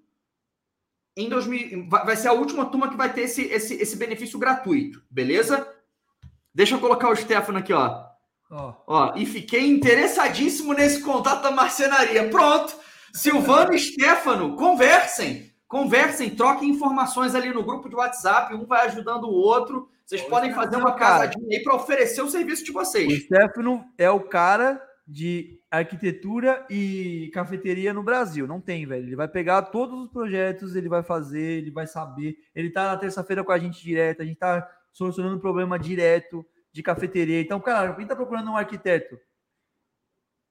em 1.16 1.30
2000, 1.30 1.88
vai 1.88 2.18
ser 2.18 2.28
a 2.28 2.34
última 2.34 2.66
turma 2.66 2.90
que 2.90 2.98
vai 2.98 3.14
ter 3.14 3.22
esse, 3.22 3.44
esse, 3.44 3.76
esse 3.76 3.96
benefício 3.96 4.38
gratuito, 4.38 5.02
beleza? 5.10 5.66
Deixa 6.54 6.76
eu 6.76 6.82
colocar 6.82 7.10
o 7.10 7.16
Stefano 7.16 7.60
aqui, 7.60 7.72
ó. 7.72 8.04
Oh. 8.52 8.74
Ó, 8.88 9.14
e 9.16 9.26
fiquei 9.26 9.66
interessadíssimo 9.66 10.74
nesse 10.74 11.02
contato 11.02 11.44
da 11.44 11.52
marcenaria. 11.52 12.30
Pronto. 12.30 12.76
Silvano 13.14 13.74
e 13.74 13.80
Stefano, 13.80 14.58
conversem. 14.58 15.50
Conversem, 15.66 16.36
troquem 16.36 16.72
informações 16.72 17.34
ali 17.34 17.54
no 17.54 17.64
grupo 17.64 17.88
de 17.88 17.96
WhatsApp, 17.96 18.54
um 18.54 18.66
vai 18.66 18.86
ajudando 18.88 19.24
o 19.30 19.34
outro. 19.34 19.95
Vocês 20.06 20.22
podem 20.22 20.54
fazer 20.54 20.76
uma 20.76 20.96
casadinha 20.96 21.58
aí 21.58 21.64
para 21.64 21.76
oferecer 21.76 22.22
o 22.22 22.30
serviço 22.30 22.64
de 22.64 22.72
vocês. 22.72 23.12
O 23.12 23.20
Stefano 23.22 23.84
é 23.98 24.10
o 24.10 24.20
cara 24.20 24.80
de 25.08 25.60
arquitetura 25.70 26.66
e 26.70 27.32
cafeteria 27.34 27.92
no 27.92 28.04
Brasil. 28.04 28.48
Não 28.48 28.62
tem, 28.62 28.86
velho. 28.86 29.08
Ele 29.08 29.16
vai 29.16 29.28
pegar 29.28 29.64
todos 29.64 30.00
os 30.00 30.10
projetos, 30.10 30.76
ele 30.76 30.88
vai 30.88 31.02
fazer, 31.02 31.60
ele 31.60 31.72
vai 31.72 31.88
saber. 31.88 32.38
Ele 32.54 32.70
tá 32.70 32.86
na 32.86 32.98
terça-feira 32.98 33.44
com 33.44 33.52
a 33.52 33.58
gente 33.58 33.82
direto, 33.82 34.22
a 34.22 34.26
gente 34.26 34.38
tá 34.38 34.68
solucionando 34.92 35.40
problema 35.40 35.78
direto 35.80 36.46
de 36.72 36.84
cafeteria. 36.84 37.42
Então, 37.42 37.60
cara, 37.60 37.94
quem 37.94 38.06
tá 38.06 38.16
procurando 38.16 38.52
um 38.52 38.58
arquiteto 38.58 39.20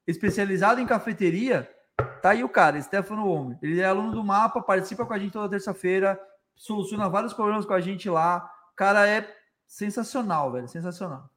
especializado 0.07 0.81
em 0.81 0.87
cafeteria, 0.87 1.71
tá 2.21 2.31
aí 2.31 2.43
o 2.43 2.49
cara, 2.49 2.81
Stefano 2.83 3.29
Homem. 3.29 3.59
Ele 3.63 3.81
é 3.81 3.85
aluno 3.85 4.13
do 4.13 4.25
Mapa, 4.25 4.61
participa 4.61 5.07
com 5.07 5.15
a 5.15 5.19
gente 5.19 5.33
toda 5.33 5.49
terça-feira, 5.49 6.21
soluciona 6.57 7.09
vários 7.09 7.33
problemas 7.33 7.65
com 7.65 7.73
a 7.73 7.81
gente 7.81 8.11
lá. 8.11 8.51
O 8.73 8.77
cara 8.77 9.07
é 9.07 9.27
sensacional, 9.75 10.53
velho, 10.53 10.69
sensacional. 10.69 11.29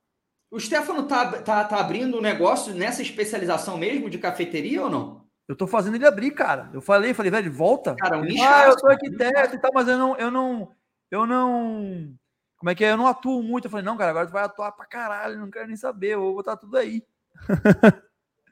O 0.52 0.60
Stefano 0.60 1.08
tá, 1.08 1.42
tá, 1.42 1.64
tá 1.64 1.80
abrindo 1.80 2.18
um 2.18 2.22
negócio 2.22 2.74
nessa 2.74 3.02
especialização 3.02 3.78
mesmo 3.78 4.12
de 4.12 4.20
cafeteria 4.20 4.84
ou 4.84 4.90
não? 4.90 5.26
Eu 5.48 5.56
tô 5.56 5.66
fazendo 5.66 5.96
ele 5.96 6.06
abrir, 6.06 6.32
cara. 6.32 6.70
Eu 6.72 6.80
falei, 6.80 7.16
falei, 7.16 7.32
velho, 7.32 7.52
volta. 7.52 7.96
Cara, 7.96 8.20
um 8.20 8.24
ele, 8.24 8.40
ah, 8.40 8.68
eu 8.68 8.78
sou 8.78 8.90
arquiteto 8.90 9.56
e 9.56 9.60
tal, 9.60 9.72
mas 9.74 9.88
eu 9.88 9.98
não, 9.98 10.16
eu 10.18 10.30
não, 10.30 10.72
eu 11.10 11.26
não. 11.26 12.14
Como 12.58 12.70
é 12.70 12.76
que 12.76 12.86
é? 12.86 12.92
Eu 12.92 12.98
não 12.98 13.08
atuo 13.08 13.42
muito. 13.42 13.66
Eu 13.66 13.72
falei, 13.72 13.86
não, 13.86 13.98
cara, 13.98 14.12
agora 14.12 14.28
tu 14.28 14.34
vai 14.34 14.44
atuar 14.44 14.72
pra 14.72 14.86
caralho, 14.86 15.40
não 15.40 15.50
quero 15.50 15.68
nem 15.68 15.76
saber, 15.76 16.14
eu 16.14 16.22
vou 16.22 16.36
botar 16.36 16.58
tudo 16.58 16.78
aí. 16.78 17.04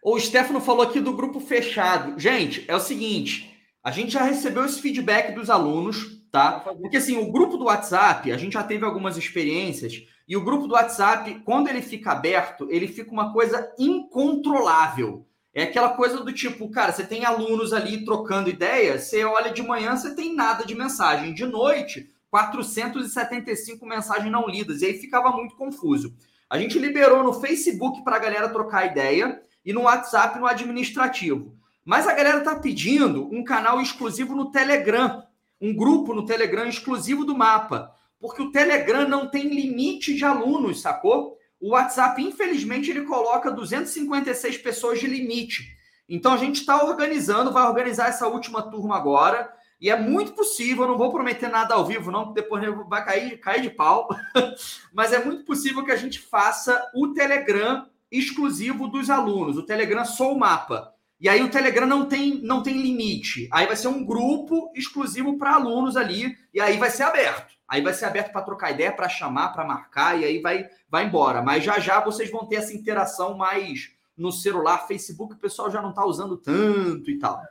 o 0.03 0.19
Stefano 0.19 0.59
falou 0.59 0.81
aqui 0.81 0.99
do 0.99 1.15
grupo 1.15 1.39
fechado. 1.39 2.19
Gente, 2.19 2.65
é 2.67 2.75
o 2.75 2.79
seguinte: 2.79 3.55
a 3.83 3.91
gente 3.91 4.13
já 4.13 4.23
recebeu 4.23 4.65
esse 4.65 4.81
feedback 4.81 5.35
dos 5.35 5.49
alunos, 5.49 6.24
tá? 6.35 6.59
Porque 6.81 6.97
assim, 6.97 7.15
o 7.15 7.31
grupo 7.31 7.55
do 7.55 7.63
WhatsApp, 7.63 8.29
a 8.29 8.35
gente 8.35 8.53
já 8.53 8.63
teve 8.63 8.83
algumas 8.83 9.15
experiências 9.15 10.03
e 10.27 10.35
o 10.35 10.43
grupo 10.43 10.67
do 10.67 10.73
WhatsApp, 10.73 11.41
quando 11.45 11.69
ele 11.69 11.81
fica 11.81 12.11
aberto, 12.11 12.67
ele 12.69 12.89
fica 12.89 13.09
uma 13.09 13.31
coisa 13.31 13.73
incontrolável. 13.79 15.25
É 15.53 15.63
aquela 15.63 15.91
coisa 15.91 16.21
do 16.21 16.33
tipo, 16.33 16.69
cara, 16.69 16.91
você 16.91 17.05
tem 17.05 17.23
alunos 17.23 17.71
ali 17.71 18.03
trocando 18.03 18.49
ideias, 18.49 19.03
você 19.03 19.23
olha 19.23 19.53
de 19.53 19.63
manhã, 19.63 19.95
você 19.95 20.13
tem 20.13 20.35
nada 20.35 20.65
de 20.65 20.75
mensagem. 20.75 21.33
De 21.33 21.45
noite, 21.45 22.09
475 22.29 23.85
mensagens 23.85 24.29
não 24.29 24.45
lidas. 24.45 24.81
E 24.81 24.87
aí 24.87 24.93
ficava 24.97 25.31
muito 25.31 25.55
confuso. 25.55 26.13
A 26.49 26.59
gente 26.59 26.77
liberou 26.77 27.23
no 27.23 27.31
Facebook 27.31 28.03
para 28.03 28.17
a 28.17 28.19
galera 28.19 28.49
trocar 28.49 28.91
ideia 28.91 29.41
e 29.63 29.71
no 29.71 29.83
WhatsApp 29.83 30.37
no 30.37 30.45
administrativo. 30.45 31.55
Mas 31.85 32.07
a 32.07 32.13
galera 32.13 32.41
tá 32.41 32.55
pedindo 32.55 33.33
um 33.33 33.41
canal 33.41 33.79
exclusivo 33.79 34.35
no 34.35 34.51
Telegram, 34.51 35.23
um 35.59 35.75
grupo 35.75 36.13
no 36.13 36.25
Telegram 36.25 36.67
exclusivo 36.67 37.25
do 37.25 37.35
mapa 37.35 37.95
porque 38.25 38.41
o 38.41 38.51
Telegram 38.51 39.07
não 39.07 39.27
tem 39.27 39.47
limite 39.49 40.15
de 40.15 40.25
alunos, 40.25 40.81
sacou? 40.81 41.37
O 41.61 41.69
WhatsApp, 41.73 42.21
infelizmente, 42.23 42.89
ele 42.89 43.03
coloca 43.03 43.51
256 43.51 44.57
pessoas 44.57 44.99
de 44.99 45.05
limite. 45.05 45.75
Então 46.09 46.33
a 46.33 46.37
gente 46.37 46.61
está 46.61 46.83
organizando, 46.83 47.51
vai 47.51 47.67
organizar 47.67 48.07
essa 48.07 48.27
última 48.27 48.63
turma 48.63 48.97
agora. 48.97 49.53
E 49.79 49.91
é 49.91 49.99
muito 49.99 50.31
possível, 50.31 50.87
não 50.87 50.97
vou 50.97 51.11
prometer 51.11 51.49
nada 51.49 51.75
ao 51.75 51.85
vivo, 51.85 52.09
não, 52.11 52.25
porque 52.25 52.41
depois 52.41 52.63
vai 52.89 53.05
cair, 53.05 53.37
cair 53.39 53.61
de 53.61 53.69
pau. 53.69 54.09
Mas 54.91 55.13
é 55.13 55.23
muito 55.23 55.43
possível 55.45 55.85
que 55.85 55.91
a 55.91 55.97
gente 55.97 56.19
faça 56.19 56.89
o 56.95 57.09
Telegram 57.09 57.85
exclusivo 58.11 58.87
dos 58.87 59.11
alunos, 59.11 59.55
o 59.55 59.63
Telegram 59.63 60.03
Sou 60.03 60.35
Mapa. 60.35 60.94
E 61.19 61.29
aí 61.29 61.41
o 61.41 61.49
Telegram 61.49 61.87
não 61.87 62.05
tem, 62.07 62.41
não 62.41 62.61
tem 62.61 62.81
limite. 62.81 63.47
Aí 63.51 63.65
vai 63.65 63.75
ser 63.75 63.87
um 63.87 64.05
grupo 64.05 64.71
exclusivo 64.75 65.37
para 65.37 65.55
alunos 65.55 65.95
ali, 65.95 66.35
e 66.53 66.59
aí 66.59 66.77
vai 66.77 66.89
ser 66.89 67.03
aberto. 67.03 67.53
Aí 67.67 67.81
vai 67.81 67.93
ser 67.93 68.05
aberto 68.05 68.31
para 68.31 68.41
trocar 68.41 68.71
ideia, 68.71 68.91
para 68.91 69.09
chamar, 69.09 69.49
para 69.49 69.65
marcar, 69.65 70.19
e 70.19 70.25
aí 70.25 70.41
vai, 70.41 70.67
vai 70.89 71.05
embora. 71.05 71.41
Mas 71.41 71.63
já 71.63 71.79
já 71.79 71.99
vocês 71.99 72.29
vão 72.29 72.45
ter 72.45 72.57
essa 72.57 72.73
interação 72.73 73.35
mais 73.35 73.95
no 74.17 74.31
celular, 74.31 74.87
Facebook, 74.87 75.33
o 75.33 75.39
pessoal 75.39 75.69
já 75.69 75.81
não 75.81 75.89
está 75.89 76.05
usando 76.05 76.37
tanto 76.37 77.09
e 77.09 77.17
tal. 77.17 77.41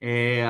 É... 0.00 0.44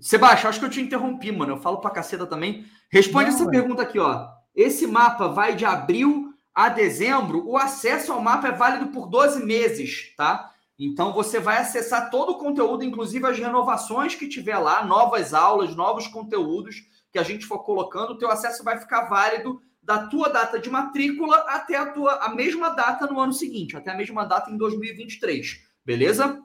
Sebastião, 0.00 0.50
acho 0.50 0.58
que 0.58 0.66
eu 0.66 0.70
te 0.70 0.80
interrompi, 0.80 1.30
mano. 1.30 1.52
Eu 1.52 1.60
falo 1.60 1.78
para 1.78 1.90
caceta 1.90 2.26
também. 2.26 2.64
Responde 2.90 3.30
não, 3.30 3.34
essa 3.34 3.44
é. 3.44 3.50
pergunta 3.50 3.82
aqui, 3.82 3.98
ó. 3.98 4.28
Esse 4.54 4.86
mapa 4.86 5.28
vai 5.28 5.54
de 5.54 5.64
abril 5.64 6.34
a 6.54 6.68
dezembro. 6.68 7.46
O 7.46 7.56
acesso 7.56 8.12
ao 8.12 8.20
mapa 8.20 8.48
é 8.48 8.52
válido 8.52 8.88
por 8.88 9.08
12 9.08 9.44
meses, 9.44 10.14
tá? 10.16 10.51
Então 10.84 11.12
você 11.12 11.38
vai 11.38 11.58
acessar 11.58 12.10
todo 12.10 12.32
o 12.32 12.38
conteúdo, 12.38 12.82
inclusive 12.82 13.24
as 13.26 13.38
renovações 13.38 14.14
que 14.16 14.28
tiver 14.28 14.58
lá, 14.58 14.84
novas 14.84 15.32
aulas, 15.32 15.76
novos 15.76 16.08
conteúdos 16.08 16.82
que 17.12 17.18
a 17.18 17.22
gente 17.22 17.46
for 17.46 17.60
colocando, 17.60 18.10
o 18.10 18.18
teu 18.18 18.30
acesso 18.30 18.64
vai 18.64 18.78
ficar 18.78 19.02
válido 19.02 19.62
da 19.80 20.08
tua 20.08 20.28
data 20.28 20.58
de 20.58 20.68
matrícula 20.70 21.36
até 21.48 21.76
a 21.76 21.86
tua 21.86 22.14
a 22.24 22.34
mesma 22.34 22.70
data 22.70 23.06
no 23.06 23.20
ano 23.20 23.32
seguinte, 23.32 23.76
até 23.76 23.92
a 23.92 23.96
mesma 23.96 24.24
data 24.24 24.50
em 24.50 24.56
2023, 24.56 25.60
beleza? 25.84 26.42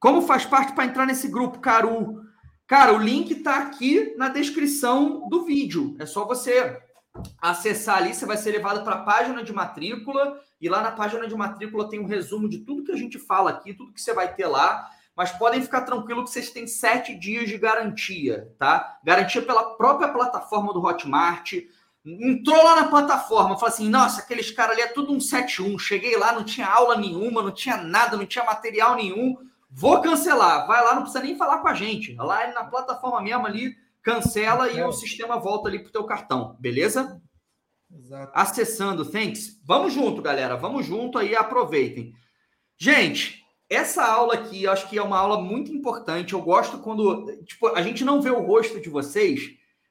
Como 0.00 0.22
faz 0.22 0.44
parte 0.44 0.72
para 0.72 0.86
entrar 0.86 1.06
nesse 1.06 1.28
grupo, 1.28 1.60
Caru? 1.60 2.22
Cara, 2.66 2.92
o 2.92 2.98
link 2.98 3.30
está 3.30 3.58
aqui 3.58 4.14
na 4.16 4.28
descrição 4.28 5.28
do 5.28 5.44
vídeo. 5.44 5.94
É 5.98 6.06
só 6.06 6.26
você 6.26 6.80
acessar 7.40 7.98
ali, 7.98 8.14
você 8.14 8.26
vai 8.26 8.36
ser 8.36 8.50
levado 8.50 8.82
para 8.84 8.96
a 8.96 9.02
página 9.02 9.42
de 9.42 9.52
matrícula 9.52 10.40
e 10.60 10.68
lá 10.68 10.82
na 10.82 10.92
página 10.92 11.26
de 11.26 11.34
matrícula 11.34 11.88
tem 11.88 12.00
um 12.00 12.06
resumo 12.06 12.48
de 12.48 12.58
tudo 12.58 12.84
que 12.84 12.92
a 12.92 12.96
gente 12.96 13.18
fala 13.18 13.50
aqui, 13.50 13.74
tudo 13.74 13.92
que 13.92 14.00
você 14.00 14.12
vai 14.12 14.34
ter 14.34 14.46
lá 14.46 14.90
mas 15.16 15.30
podem 15.32 15.62
ficar 15.62 15.82
tranquilo 15.82 16.24
que 16.24 16.30
vocês 16.30 16.50
têm 16.50 16.66
sete 16.66 17.14
dias 17.14 17.48
de 17.48 17.56
garantia, 17.56 18.52
tá? 18.58 18.98
Garantia 19.04 19.42
pela 19.42 19.76
própria 19.76 20.08
plataforma 20.08 20.72
do 20.72 20.84
Hotmart. 20.84 21.52
Entrou 22.04 22.62
lá 22.62 22.76
na 22.76 22.88
plataforma, 22.88 23.54
falou 23.54 23.72
assim: 23.72 23.88
nossa, 23.88 24.20
aqueles 24.20 24.50
caras 24.50 24.72
ali 24.72 24.82
é 24.82 24.88
tudo 24.88 25.12
um 25.12 25.18
7-1. 25.18 25.78
Cheguei 25.78 26.16
lá, 26.16 26.32
não 26.32 26.44
tinha 26.44 26.66
aula 26.66 26.96
nenhuma, 26.96 27.42
não 27.42 27.52
tinha 27.52 27.76
nada, 27.76 28.16
não 28.16 28.26
tinha 28.26 28.44
material 28.44 28.96
nenhum. 28.96 29.36
Vou 29.70 30.00
cancelar. 30.02 30.66
Vai 30.66 30.82
lá, 30.82 30.94
não 30.94 31.02
precisa 31.02 31.22
nem 31.22 31.36
falar 31.36 31.58
com 31.58 31.68
a 31.68 31.74
gente. 31.74 32.14
Lá 32.16 32.46
na 32.52 32.64
plataforma 32.64 33.22
mesmo 33.22 33.46
ali, 33.46 33.76
cancela 34.04 34.70
e 34.70 34.80
o 34.82 34.92
sistema 34.92 35.38
volta 35.38 35.68
ali 35.68 35.80
pro 35.80 35.90
teu 35.90 36.04
cartão, 36.04 36.56
beleza? 36.60 37.20
Exato. 37.90 38.32
Acessando, 38.34 39.10
thanks. 39.10 39.60
Vamos 39.64 39.94
junto, 39.94 40.20
galera. 40.20 40.56
Vamos 40.56 40.84
junto 40.84 41.18
aí, 41.18 41.34
aproveitem. 41.34 42.12
Gente, 42.76 43.42
essa 43.68 44.04
aula 44.04 44.34
aqui, 44.34 44.64
eu 44.64 44.72
acho 44.72 44.88
que 44.90 44.98
é 44.98 45.02
uma 45.02 45.18
aula 45.18 45.40
muito 45.40 45.72
importante. 45.72 46.34
Eu 46.34 46.42
gosto 46.42 46.78
quando, 46.78 47.24
tipo, 47.44 47.68
a 47.68 47.80
gente 47.80 48.04
não 48.04 48.20
vê 48.20 48.30
o 48.30 48.42
rosto 48.42 48.78
de 48.78 48.90
vocês, 48.90 49.40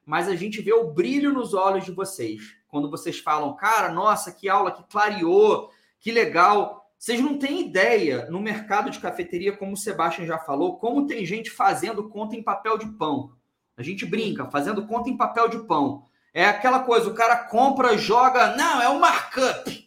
mas 0.06 0.28
a 0.28 0.36
gente 0.36 0.62
vê 0.62 0.74
o 0.74 0.92
brilho 0.94 1.34
nos 1.34 1.56
olhos 1.56 1.84
de 1.84 1.92
vocês. 1.92 2.56
Quando 2.68 2.92
vocês 2.92 3.20
falam, 3.20 3.56
cara, 3.56 3.92
nossa, 3.92 4.32
que 4.32 4.48
aula 4.48 4.72
que 4.72 4.84
clareou, 4.84 5.70
que 6.00 6.12
legal. 6.12 6.86
Vocês 7.00 7.20
não 7.20 7.40
têm 7.40 7.62
ideia 7.62 8.28
no 8.30 8.40
mercado 8.40 8.92
de 8.92 9.00
cafeteria, 9.00 9.58
como 9.58 9.74
o 9.74 9.78
Sebastião 9.78 10.28
já 10.28 10.38
falou, 10.38 10.78
como 10.78 11.08
tem 11.08 11.26
gente 11.26 11.50
fazendo 11.50 12.10
conta 12.10 12.36
em 12.36 12.44
papel 12.44 12.78
de 12.78 12.88
pão. 12.88 13.32
A 13.78 13.84
gente 13.84 14.06
brinca, 14.06 14.50
fazendo 14.50 14.86
conta 14.86 15.10
em 15.10 15.18
papel 15.18 15.48
de 15.48 15.60
pão. 15.66 16.06
É 16.34 16.46
aquela 16.46 16.80
coisa, 16.80 17.10
o 17.10 17.14
cara 17.14 17.36
compra, 17.36 17.98
joga, 17.98 18.56
não, 18.56 18.82
é 18.82 18.90
o 18.90 19.00
markup. 19.00 19.84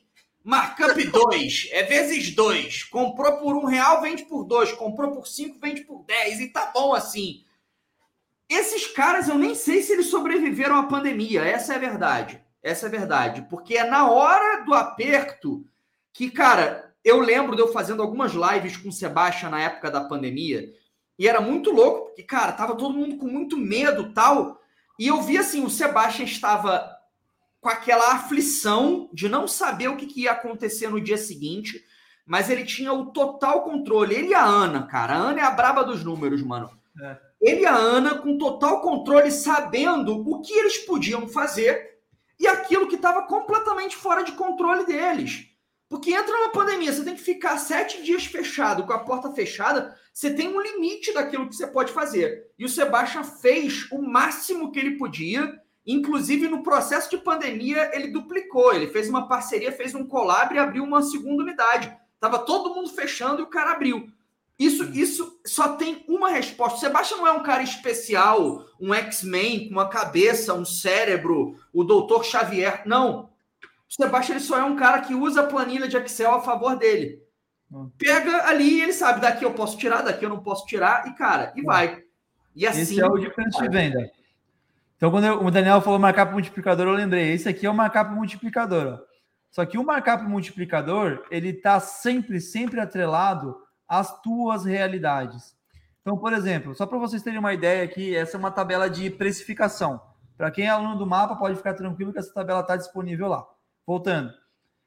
Markup 0.47 1.05
2, 1.05 1.71
é 1.73 1.83
vezes 1.83 2.33
2. 2.33 2.85
Comprou 2.85 3.39
por 3.39 3.57
um 3.57 3.65
real, 3.65 4.01
vende 4.01 4.25
por 4.27 4.45
dois. 4.45 4.71
Comprou 4.71 5.11
por 5.11 5.27
cinco, 5.27 5.59
vende 5.59 5.81
por 5.81 6.05
10. 6.05 6.39
E 6.39 6.49
tá 6.53 6.71
bom 6.73 6.95
assim. 6.95 7.45
Esses 8.49 8.87
caras, 8.87 9.29
eu 9.29 9.37
nem 9.37 9.57
sei 9.57 9.83
se 9.83 9.93
eles 9.93 10.07
sobreviveram 10.07 10.77
à 10.77 10.85
pandemia. 10.85 11.43
Essa 11.43 11.73
é 11.73 11.77
a 11.77 11.81
verdade. 11.81 12.41
Essa 12.63 12.87
é 12.87 12.89
a 12.89 12.93
verdade. 12.93 13.45
Porque 13.51 13.77
é 13.77 13.83
na 13.83 14.09
hora 14.09 14.63
do 14.65 14.73
aperto 14.73 15.67
que, 16.13 16.31
cara, 16.31 16.95
eu 17.05 17.19
lembro 17.19 17.57
de 17.57 17.63
eu 17.63 17.73
fazendo 17.73 18.01
algumas 18.01 18.33
lives 18.33 18.77
com 18.77 18.89
o 18.91 18.93
Sebastião 18.93 19.51
na 19.51 19.61
época 19.61 19.91
da 19.91 20.05
pandemia. 20.05 20.73
E 21.19 21.27
era 21.27 21.41
muito 21.41 21.71
louco, 21.71 22.07
porque, 22.07 22.23
cara, 22.23 22.53
tava 22.53 22.75
todo 22.75 22.95
mundo 22.97 23.17
com 23.17 23.27
muito 23.27 23.57
medo 23.57 24.13
tal. 24.13 24.61
E 24.99 25.07
eu 25.07 25.23
vi 25.23 25.39
assim, 25.39 25.65
o 25.65 25.71
Sebastião 25.71 26.27
estava 26.27 26.95
com 27.61 27.69
aquela 27.69 28.13
aflição 28.13 29.09
de 29.13 29.29
não 29.29 29.49
saber 29.49 29.89
o 29.89 29.97
que, 29.97 30.07
que 30.07 30.23
ia 30.23 30.33
acontecer 30.33 30.89
no 30.89 31.01
dia 31.01 31.17
seguinte, 31.17 31.83
mas 32.25 32.51
ele 32.51 32.65
tinha 32.65 32.93
o 32.93 33.07
total 33.07 33.63
controle. 33.63 34.15
Ele 34.15 34.29
e 34.29 34.35
a 34.35 34.45
Ana, 34.45 34.87
cara. 34.87 35.15
A 35.15 35.19
Ana 35.19 35.41
é 35.41 35.43
a 35.43 35.51
braba 35.51 35.83
dos 35.85 36.05
números, 36.05 36.43
mano. 36.43 36.71
É. 37.03 37.17
Ele 37.41 37.63
e 37.63 37.67
a 37.67 37.75
Ana 37.75 38.19
com 38.19 38.39
total 38.39 38.81
controle, 38.81 39.31
sabendo 39.31 40.21
o 40.29 40.41
que 40.43 40.53
eles 40.53 40.79
podiam 40.79 41.29
fazer 41.29 41.97
e 42.39 42.47
aquilo 42.47 42.89
que 42.89 42.97
estava 42.97 43.23
completamente 43.23 43.97
fora 43.97 44.23
de 44.23 44.33
controle 44.33 44.85
deles. 44.85 45.47
Porque 45.89 46.11
entra 46.11 46.41
na 46.41 46.49
pandemia, 46.49 46.93
você 46.93 47.05
tem 47.05 47.15
que 47.15 47.23
ficar 47.23 47.59
sete 47.59 48.03
dias 48.03 48.25
fechado, 48.25 48.85
com 48.85 48.93
a 48.93 48.99
porta 48.99 49.31
fechada, 49.31 49.97
você 50.13 50.33
tem 50.33 50.49
um 50.49 50.61
limite 50.61 51.13
daquilo 51.13 51.49
que 51.49 51.55
você 51.55 51.67
pode 51.67 51.93
fazer. 51.93 52.51
E 52.59 52.65
o 52.65 52.69
Sebastião 52.69 53.23
fez 53.23 53.89
o 53.93 54.03
máximo 54.03 54.73
que 54.73 54.81
ele 54.81 54.97
podia, 54.97 55.61
inclusive 55.87 56.49
no 56.49 56.63
processo 56.63 57.09
de 57.09 57.19
pandemia, 57.19 57.91
ele 57.95 58.09
duplicou, 58.09 58.75
ele 58.75 58.89
fez 58.89 59.09
uma 59.09 59.29
parceria, 59.29 59.71
fez 59.71 59.95
um 59.95 60.05
collab 60.05 60.53
e 60.53 60.59
abriu 60.59 60.83
uma 60.83 61.03
segunda 61.03 61.45
unidade. 61.45 61.97
Tava 62.19 62.41
todo 62.41 62.75
mundo 62.75 62.89
fechando 62.89 63.41
e 63.41 63.45
o 63.45 63.49
cara 63.49 63.73
abriu. 63.73 64.09
Isso, 64.59 64.85
isso 64.95 65.39
só 65.47 65.75
tem 65.75 66.03
uma 66.09 66.31
resposta. 66.31 66.79
O 66.79 66.81
Sebastião 66.81 67.21
não 67.21 67.27
é 67.27 67.33
um 67.33 67.43
cara 67.43 67.63
especial, 67.63 68.65
um 68.81 68.93
X-Men 68.95 69.69
com 69.69 69.73
uma 69.73 69.89
cabeça, 69.89 70.55
um 70.55 70.65
cérebro, 70.65 71.57
o 71.73 71.85
doutor 71.85 72.25
Xavier. 72.25 72.83
Não. 72.87 73.31
O 73.89 73.95
Sebastião 73.95 74.37
ele 74.37 74.45
só 74.45 74.59
é 74.59 74.65
um 74.65 74.77
cara 74.77 75.01
que 75.01 75.15
usa 75.15 75.43
a 75.43 75.47
planilha 75.47 75.89
de 75.89 75.97
Excel 75.97 76.35
a 76.35 76.43
favor 76.43 76.77
dele. 76.77 77.23
Hum. 77.71 77.91
Pega 77.99 78.47
ali 78.49 78.79
e 78.79 78.83
ele 78.83 78.93
sabe, 78.93 79.21
daqui 79.21 79.45
eu 79.45 79.55
posso 79.55 79.77
tirar, 79.79 80.03
daqui 80.03 80.25
eu 80.25 80.29
não 80.29 80.43
posso 80.43 80.67
tirar, 80.67 81.07
e 81.09 81.15
cara, 81.15 81.53
e 81.57 81.63
hum. 81.63 81.65
vai. 81.65 82.03
E 82.55 82.67
assim. 82.67 82.81
Esse 82.81 83.01
é 83.01 83.07
o 83.07 83.19
diferente 83.19 83.61
de 83.61 83.69
venda. 83.69 84.11
Então, 84.97 85.11
quando 85.11 85.25
eu, 85.25 85.45
o 85.45 85.51
Daniel 85.51 85.81
falou 85.81 85.99
markup 85.99 86.33
multiplicador, 86.33 86.87
eu 86.87 86.95
lembrei. 86.95 87.33
Esse 87.33 87.49
aqui 87.49 87.67
é 87.67 87.71
o 87.71 87.75
markup 87.75 88.11
multiplicador. 88.11 88.95
Ó. 88.95 89.07
Só 89.51 89.65
que 89.65 89.79
o 89.79 89.85
markup 89.85 90.25
multiplicador, 90.25 91.25
ele 91.31 91.51
está 91.51 91.79
sempre, 91.81 92.41
sempre 92.41 92.81
atrelado 92.81 93.57
às 93.87 94.21
tuas 94.23 94.65
realidades. 94.65 95.55
Então, 96.01 96.17
por 96.17 96.33
exemplo, 96.33 96.75
só 96.75 96.87
para 96.87 96.99
vocês 96.99 97.23
terem 97.23 97.39
uma 97.39 97.53
ideia 97.53 97.85
aqui, 97.85 98.15
essa 98.15 98.37
é 98.37 98.39
uma 98.39 98.51
tabela 98.51 98.89
de 98.89 99.11
precificação. 99.11 100.01
Para 100.37 100.51
quem 100.51 100.67
é 100.67 100.69
aluno 100.69 100.97
do 100.97 101.07
mapa, 101.07 101.37
pode 101.37 101.57
ficar 101.57 101.75
tranquilo 101.75 102.13
que 102.13 102.19
essa 102.19 102.33
tabela 102.33 102.61
está 102.61 102.77
disponível 102.77 103.29
lá. 103.29 103.47
Voltando. 103.87 104.35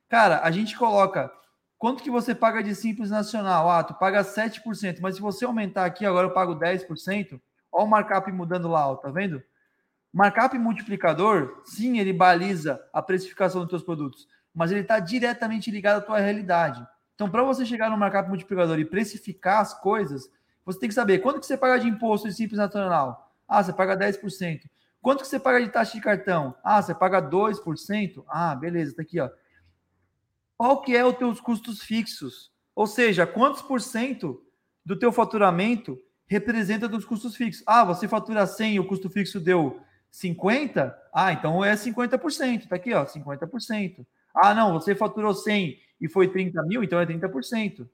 Cara, 0.09 0.41
a 0.43 0.51
gente 0.51 0.77
coloca 0.77 1.31
quanto 1.77 2.03
que 2.03 2.11
você 2.11 2.35
paga 2.35 2.61
de 2.61 2.75
simples 2.75 3.09
nacional? 3.09 3.69
Ah, 3.69 3.83
tu 3.83 3.93
paga 3.93 4.23
7%, 4.23 4.99
mas 4.99 5.15
se 5.15 5.21
você 5.21 5.45
aumentar 5.45 5.85
aqui, 5.85 6.05
agora 6.05 6.27
eu 6.27 6.33
pago 6.33 6.55
10%, 6.55 7.39
olha 7.71 7.85
o 7.85 7.87
markup 7.87 8.29
mudando 8.31 8.67
lá, 8.67 8.89
ó, 8.89 8.95
tá 8.95 9.09
vendo? 9.09 9.41
Markup 10.11 10.57
multiplicador, 10.57 11.61
sim, 11.63 11.99
ele 11.99 12.11
baliza 12.11 12.83
a 12.91 13.01
precificação 13.01 13.61
dos 13.61 13.69
teus 13.69 13.83
produtos, 13.83 14.27
mas 14.53 14.71
ele 14.71 14.81
está 14.81 14.99
diretamente 14.99 15.71
ligado 15.71 15.99
à 15.99 16.01
tua 16.01 16.19
realidade. 16.19 16.85
Então, 17.15 17.29
para 17.29 17.43
você 17.43 17.65
chegar 17.65 17.89
no 17.89 17.97
markup 17.97 18.27
multiplicador 18.27 18.79
e 18.79 18.85
precificar 18.85 19.61
as 19.61 19.79
coisas, 19.79 20.29
você 20.65 20.79
tem 20.79 20.89
que 20.89 20.95
saber 20.95 21.19
quanto 21.19 21.39
que 21.39 21.45
você 21.45 21.57
paga 21.57 21.79
de 21.79 21.87
imposto 21.87 22.27
de 22.27 22.33
simples 22.33 22.57
nacional. 22.57 23.33
Ah, 23.47 23.63
você 23.63 23.71
paga 23.71 23.95
10%. 23.95 24.69
Quanto 25.01 25.21
que 25.21 25.27
você 25.27 25.39
paga 25.39 25.63
de 25.63 25.71
taxa 25.71 25.93
de 25.93 26.01
cartão? 26.01 26.55
Ah, 26.63 26.81
você 26.81 26.93
paga 26.93 27.21
2%? 27.21 28.25
Ah, 28.27 28.53
beleza, 28.55 28.95
tá 28.95 29.01
aqui, 29.01 29.19
ó. 29.19 29.29
Qual 30.57 30.81
que 30.81 30.95
é 30.95 31.05
os 31.05 31.17
teus 31.17 31.39
custos 31.39 31.81
fixos? 31.81 32.51
Ou 32.75 32.85
seja, 32.85 33.25
quantos 33.25 33.61
por 33.61 33.79
cento 33.81 34.43
do 34.85 34.97
teu 34.97 35.11
faturamento 35.11 35.97
representa 36.27 36.87
dos 36.87 37.05
custos 37.05 37.35
fixos? 37.35 37.63
Ah, 37.65 37.85
você 37.85 38.07
fatura 38.07 38.45
100 38.45 38.75
e 38.75 38.79
o 38.79 38.87
custo 38.87 39.09
fixo 39.09 39.39
deu 39.39 39.81
50? 40.11 40.97
Ah, 41.13 41.31
então 41.31 41.63
é 41.63 41.75
50%. 41.77 42.67
Tá 42.67 42.75
aqui, 42.75 42.93
ó, 42.93 43.05
50%. 43.05 44.05
Ah, 44.35 44.53
não, 44.53 44.73
você 44.73 44.93
faturou 44.95 45.33
100 45.33 45.79
e 45.99 46.09
foi 46.09 46.27
30 46.27 46.61
mil, 46.63 46.83
então 46.83 46.99
é 46.99 47.05
30%. 47.05 47.89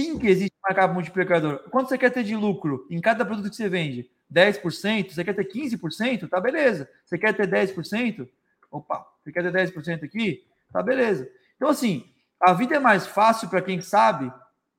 Sim 0.00 0.18
que 0.18 0.26
existe 0.26 0.53
markup 0.64 0.94
multiplicador. 0.94 1.58
Quanto 1.70 1.88
você 1.88 1.98
quer 1.98 2.10
ter 2.10 2.24
de 2.24 2.34
lucro 2.34 2.86
em 2.90 3.00
cada 3.00 3.24
produto 3.24 3.50
que 3.50 3.56
você 3.56 3.68
vende? 3.68 4.10
10%? 4.32 5.10
Você 5.10 5.22
quer 5.22 5.34
ter 5.34 5.44
15%? 5.44 6.28
Tá 6.28 6.40
beleza. 6.40 6.88
Você 7.04 7.18
quer 7.18 7.34
ter 7.34 7.46
10%? 7.46 8.26
Opa, 8.70 9.06
você 9.22 9.30
quer 9.30 9.42
ter 9.42 9.52
10% 9.52 10.02
aqui? 10.02 10.44
Tá 10.72 10.82
beleza. 10.82 11.28
Então, 11.56 11.68
assim, 11.68 12.10
a 12.40 12.52
vida 12.52 12.76
é 12.76 12.80
mais 12.80 13.06
fácil 13.06 13.48
para 13.48 13.62
quem 13.62 13.80
sabe, 13.80 14.32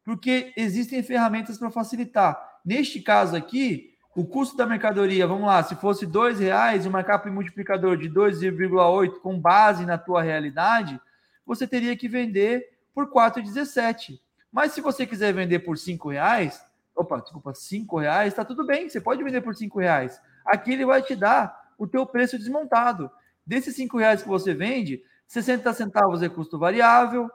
porque 0.03 0.52
existem 0.57 1.02
ferramentas 1.03 1.57
para 1.57 1.72
facilitar. 1.72 2.60
Neste 2.66 2.99
caso 2.99 3.36
aqui, 3.36 3.95
o 4.16 4.26
custo 4.26 4.57
da 4.57 4.66
mercadoria, 4.66 5.28
vamos 5.28 5.45
lá, 5.45 5.62
se 5.62 5.76
fosse 5.76 6.06
R$ 6.06 6.34
reais, 6.40 6.86
uma 6.86 7.03
capa 7.03 7.30
multiplicador 7.30 7.98
de 7.98 8.10
2,8 8.10 9.20
com 9.20 9.40
base 9.40 9.86
na 9.86 9.98
tua 9.98 10.22
realidade, 10.22 10.99
você 11.45 11.68
teria 11.68 11.95
que 11.95 12.07
vender 12.07 12.66
por 12.94 13.12
4,17. 13.12 14.20
Mas 14.56 14.72
se 14.72 14.80
você 14.80 15.06
quiser 15.06 15.34
vender 15.34 15.60
por 15.60 15.76
R$ 15.76 15.99
reais, 16.10 16.65
opa, 16.95 17.19
desculpa, 17.19 17.52
R$ 17.52 17.99
reais, 17.99 18.30
está 18.30 18.45
tudo 18.45 18.65
bem, 18.65 18.88
você 18.88 19.02
pode 19.02 19.22
vender 19.22 19.41
por 19.41 19.53
R$ 19.53 19.69
reais. 19.76 20.18
Aqui 20.45 20.72
ele 20.72 20.86
vai 20.86 21.02
te 21.02 21.14
dar 21.14 21.73
o 21.77 21.86
teu 21.86 22.06
preço 22.06 22.38
desmontado. 22.38 23.11
Desses 23.45 23.77
R$ 23.77 23.86
reais 23.94 24.23
que 24.23 24.30
você 24.30 24.53
vende, 24.53 25.03
60 25.27 25.73
centavos 25.73 26.23
é 26.23 26.30
custo 26.30 26.57
variável, 26.57 27.30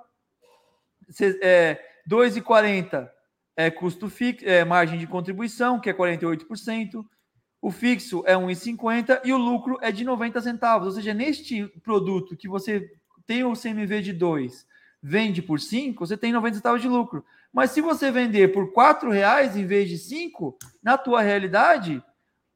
é, 1.43 1.79
2,40 2.09 3.07
é 3.55 3.71
custo 3.71 4.09
fixo, 4.09 4.49
é 4.49 4.65
margem 4.65 4.99
de 4.99 5.07
contribuição, 5.07 5.79
que 5.79 5.91
é 5.91 5.93
48%. 5.93 7.05
O 7.61 7.71
fixo 7.71 8.25
é 8.27 8.35
1,50 8.35 9.21
e 9.27 9.33
o 9.35 9.37
lucro 9.37 9.77
é 9.83 9.93
de 9.93 10.05
90 10.05 10.41
centavos. 10.41 10.87
Ou 10.87 10.95
seja, 10.95 11.13
neste 11.13 11.67
produto 11.83 12.35
que 12.35 12.49
você 12.49 12.91
tem 13.27 13.45
o 13.45 13.53
CMV 13.53 14.01
de 14.01 14.15
2, 14.15 14.70
vende 15.03 15.41
por 15.41 15.61
5, 15.61 16.07
você 16.07 16.17
tem 16.17 16.33
90 16.33 16.57
centavos 16.57 16.83
de 16.83 16.89
lucro. 16.89 17.25
Mas 17.53 17.71
se 17.71 17.81
você 17.81 18.11
vender 18.11 18.53
por 18.53 18.73
4 18.73 19.11
reais 19.11 19.57
em 19.57 19.67
vez 19.67 19.89
de 19.89 19.99
5, 19.99 20.57
na 20.83 20.97
tua 20.97 21.23
realidade, 21.23 22.03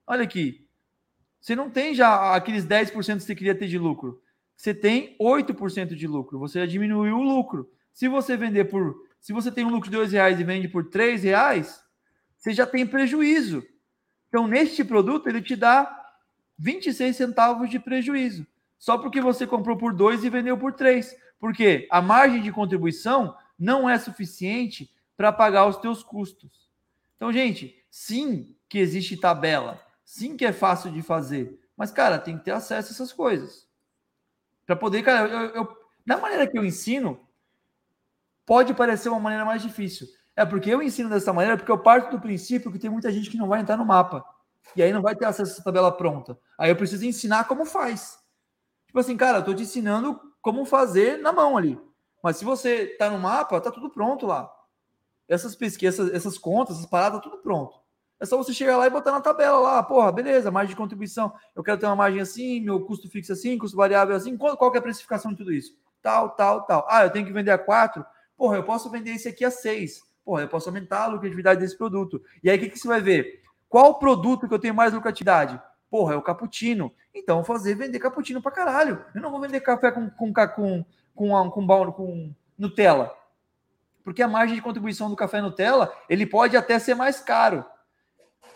olha 0.07 0.23
aqui, 0.23 0.67
você 1.41 1.57
não 1.57 1.71
tem 1.71 1.95
já 1.95 2.35
aqueles 2.35 2.65
10% 2.65 2.93
que 3.19 3.21
você 3.21 3.35
queria 3.35 3.55
ter 3.55 3.67
de 3.67 3.79
lucro. 3.79 4.23
Você 4.57 4.73
tem 4.73 5.17
8% 5.21 5.95
de 5.95 6.07
lucro. 6.07 6.39
Você 6.39 6.61
já 6.61 6.67
diminuiu 6.67 7.17
o 7.17 7.23
lucro. 7.23 7.71
Se 7.93 8.09
você 8.09 8.37
vender 8.37 8.65
por 8.67 9.05
se 9.25 9.33
você 9.33 9.51
tem 9.51 9.65
um 9.65 9.71
lucro 9.71 9.89
de 9.89 9.97
dois 9.97 10.13
reais 10.13 10.39
e 10.39 10.45
vende 10.45 10.69
por 10.69 10.91
três 10.91 11.23
reais, 11.23 11.83
você 12.37 12.53
já 12.53 12.67
tem 12.67 12.87
prejuízo. 12.87 13.65
Então, 14.29 14.47
neste 14.47 14.85
produto, 14.85 15.29
ele 15.31 15.41
te 15.41 15.57
dá 15.57 15.91
26 16.59 17.17
centavos 17.17 17.71
de 17.71 17.79
prejuízo. 17.79 18.47
Só 18.79 18.99
porque 18.99 19.23
você 19.23 19.47
comprou 19.47 19.79
por 19.79 19.95
dois 19.95 20.25
e 20.25 20.29
vendeu 20.29 20.59
por 20.59 20.75
três. 20.75 21.17
Porque 21.45 21.87
a 21.91 22.01
margem 22.01 22.41
de 22.41 22.51
contribuição 22.51 23.37
não 23.59 23.87
é 23.87 23.99
suficiente 23.99 24.91
para 25.15 25.31
pagar 25.31 25.67
os 25.67 25.77
teus 25.77 26.03
custos. 26.03 26.71
Então, 27.17 27.31
gente, 27.31 27.85
sim 27.91 28.57
que 28.67 28.79
existe 28.79 29.15
tabela, 29.15 29.79
sim 30.07 30.39
que 30.39 30.47
é 30.47 30.55
fácil 30.55 30.91
de 30.91 31.03
fazer, 31.03 31.61
mas, 31.77 31.91
cara, 31.91 32.19
tem 32.19 32.39
que 32.39 32.45
ter 32.47 32.53
acesso 32.53 32.89
a 32.89 32.95
essas 32.95 33.13
coisas. 33.13 33.69
Para 34.65 34.75
poder, 34.75 35.03
cara, 35.03 35.29
eu, 35.29 35.51
eu, 35.51 35.79
da 36.07 36.17
maneira 36.17 36.47
que 36.47 36.59
eu 36.59 36.65
ensino, 36.65 37.21
pode 38.47 38.73
parecer 38.73 39.11
uma 39.11 39.21
maneira 39.21 39.45
mais 39.45 39.61
difícil. 39.61 40.09
É 40.35 40.47
porque 40.47 40.71
eu 40.71 40.81
ensino 40.81 41.11
dessa 41.11 41.31
maneira, 41.31 41.59
porque 41.59 41.71
eu 41.71 41.79
parto 41.79 42.11
do 42.11 42.23
princípio 42.23 42.73
que 42.73 42.79
tem 42.79 42.89
muita 42.89 43.13
gente 43.13 43.29
que 43.29 43.37
não 43.37 43.49
vai 43.49 43.61
entrar 43.61 43.77
no 43.77 43.85
mapa. 43.85 44.25
E 44.75 44.83
aí 44.83 44.95
não 44.95 45.03
vai 45.03 45.15
ter 45.15 45.27
acesso 45.27 45.51
a 45.51 45.55
essa 45.57 45.63
tabela 45.63 45.93
pronta. 45.93 46.39
Aí 46.57 46.71
eu 46.71 46.77
preciso 46.77 47.05
ensinar 47.05 47.45
como 47.45 47.67
faz. 47.67 48.19
Tipo 48.87 48.99
assim, 48.99 49.15
cara, 49.15 49.41
eu 49.41 49.45
tô 49.45 49.53
te 49.53 49.65
ensinando 49.65 50.33
como 50.45 50.67
fazer 50.67 51.17
na 51.17 51.33
mão 51.33 51.57
ali. 51.57 51.81
Mas 52.23 52.37
se 52.37 52.45
você 52.45 52.87
tá 52.99 53.09
no 53.09 53.19
mapa, 53.19 53.59
tá 53.63 53.71
tudo 53.71 53.89
pronto 53.89 54.27
lá. 54.27 54.53
Essas 55.27 55.57
pesquisas, 55.57 56.13
essas 56.13 56.37
contas, 56.37 56.77
essas 56.77 56.87
paradas, 56.87 57.23
tá 57.23 57.31
tudo 57.31 57.43
pronto. 57.43 57.75
É 58.21 58.27
só 58.27 58.37
você 58.37 58.53
chegar 58.53 58.77
lá 58.77 58.87
e 58.87 58.91
botar 58.91 59.11
na 59.11 59.23
tabela 59.23 59.59
lá, 59.59 59.83
porra, 59.83 60.13
beleza, 60.13 60.51
margem 60.51 60.75
de 60.75 60.77
contribuição. 60.77 61.33
Eu 61.57 61.65
quero 61.65 61.79
ter 61.81 61.87
uma 61.87 61.97
margem 61.97 62.21
assim, 62.21 62.61
meu 62.61 62.85
custo 62.85 63.09
fixo 63.09 63.33
assim, 63.33 63.57
custo 63.57 63.75
variável 63.75 64.15
assim. 64.15 64.37
Qual, 64.37 64.55
qual 64.55 64.75
é 64.75 64.79
a 64.79 64.83
precificação 64.83 65.31
de 65.31 65.39
tudo 65.39 65.51
isso? 65.51 65.77
Tal, 66.03 66.29
tal, 66.31 66.67
tal. 66.67 66.87
Ah, 66.91 67.05
eu 67.05 67.11
tenho 67.11 67.27
que 67.27 67.33
vender 67.33 67.51
a 67.51 67.59
quatro 67.59 68.05
Porra, 68.37 68.57
eu 68.57 68.65
posso 68.65 68.91
vender 68.91 69.13
esse 69.13 69.29
aqui 69.29 69.45
a 69.45 69.51
6. 69.51 70.03
Porra, 70.25 70.43
eu 70.43 70.49
posso 70.49 70.69
aumentar 70.69 71.05
a 71.05 71.07
lucratividade 71.07 71.61
desse 71.61 71.77
produto. 71.77 72.23
E 72.43 72.51
aí, 72.51 72.59
o 72.59 72.61
que, 72.61 72.69
que 72.69 72.79
você 72.79 72.89
vai 72.89 73.01
ver? 73.01 73.43
Qual 73.69 73.99
produto 73.99 74.47
que 74.47 74.53
eu 74.53 74.59
tenho 74.59 74.75
mais 74.75 74.93
lucratividade? 74.93 75.61
Porra, 75.91 76.15
é 76.15 76.17
o 76.17 76.23
cappuccino. 76.23 76.93
Então, 77.15 77.45
fazer 77.45 77.75
vender 77.75 77.99
cappuccino 77.99 78.43
pra 78.43 78.51
caralho. 78.51 79.05
Eu 79.15 79.21
não 79.21 79.31
vou 79.31 79.41
vender 79.41 79.61
café 79.61 79.91
com, 79.91 80.11
com, 80.11 80.33
com, 80.33 80.85
com, 81.15 81.51
com, 81.51 81.51
com, 81.51 81.93
com 81.93 82.35
Nutella. 82.59 83.15
Porque 84.03 84.23
a 84.23 84.29
margem 84.29 84.57
de 84.57 84.63
contribuição 84.63 85.09
do 85.09 85.17
café 85.17 85.41
Nutella, 85.41 85.93
ele 86.09 86.27
pode 86.27 86.57
até 86.57 86.79
ser 86.79 86.95
mais 86.95 87.21
caro. 87.21 87.65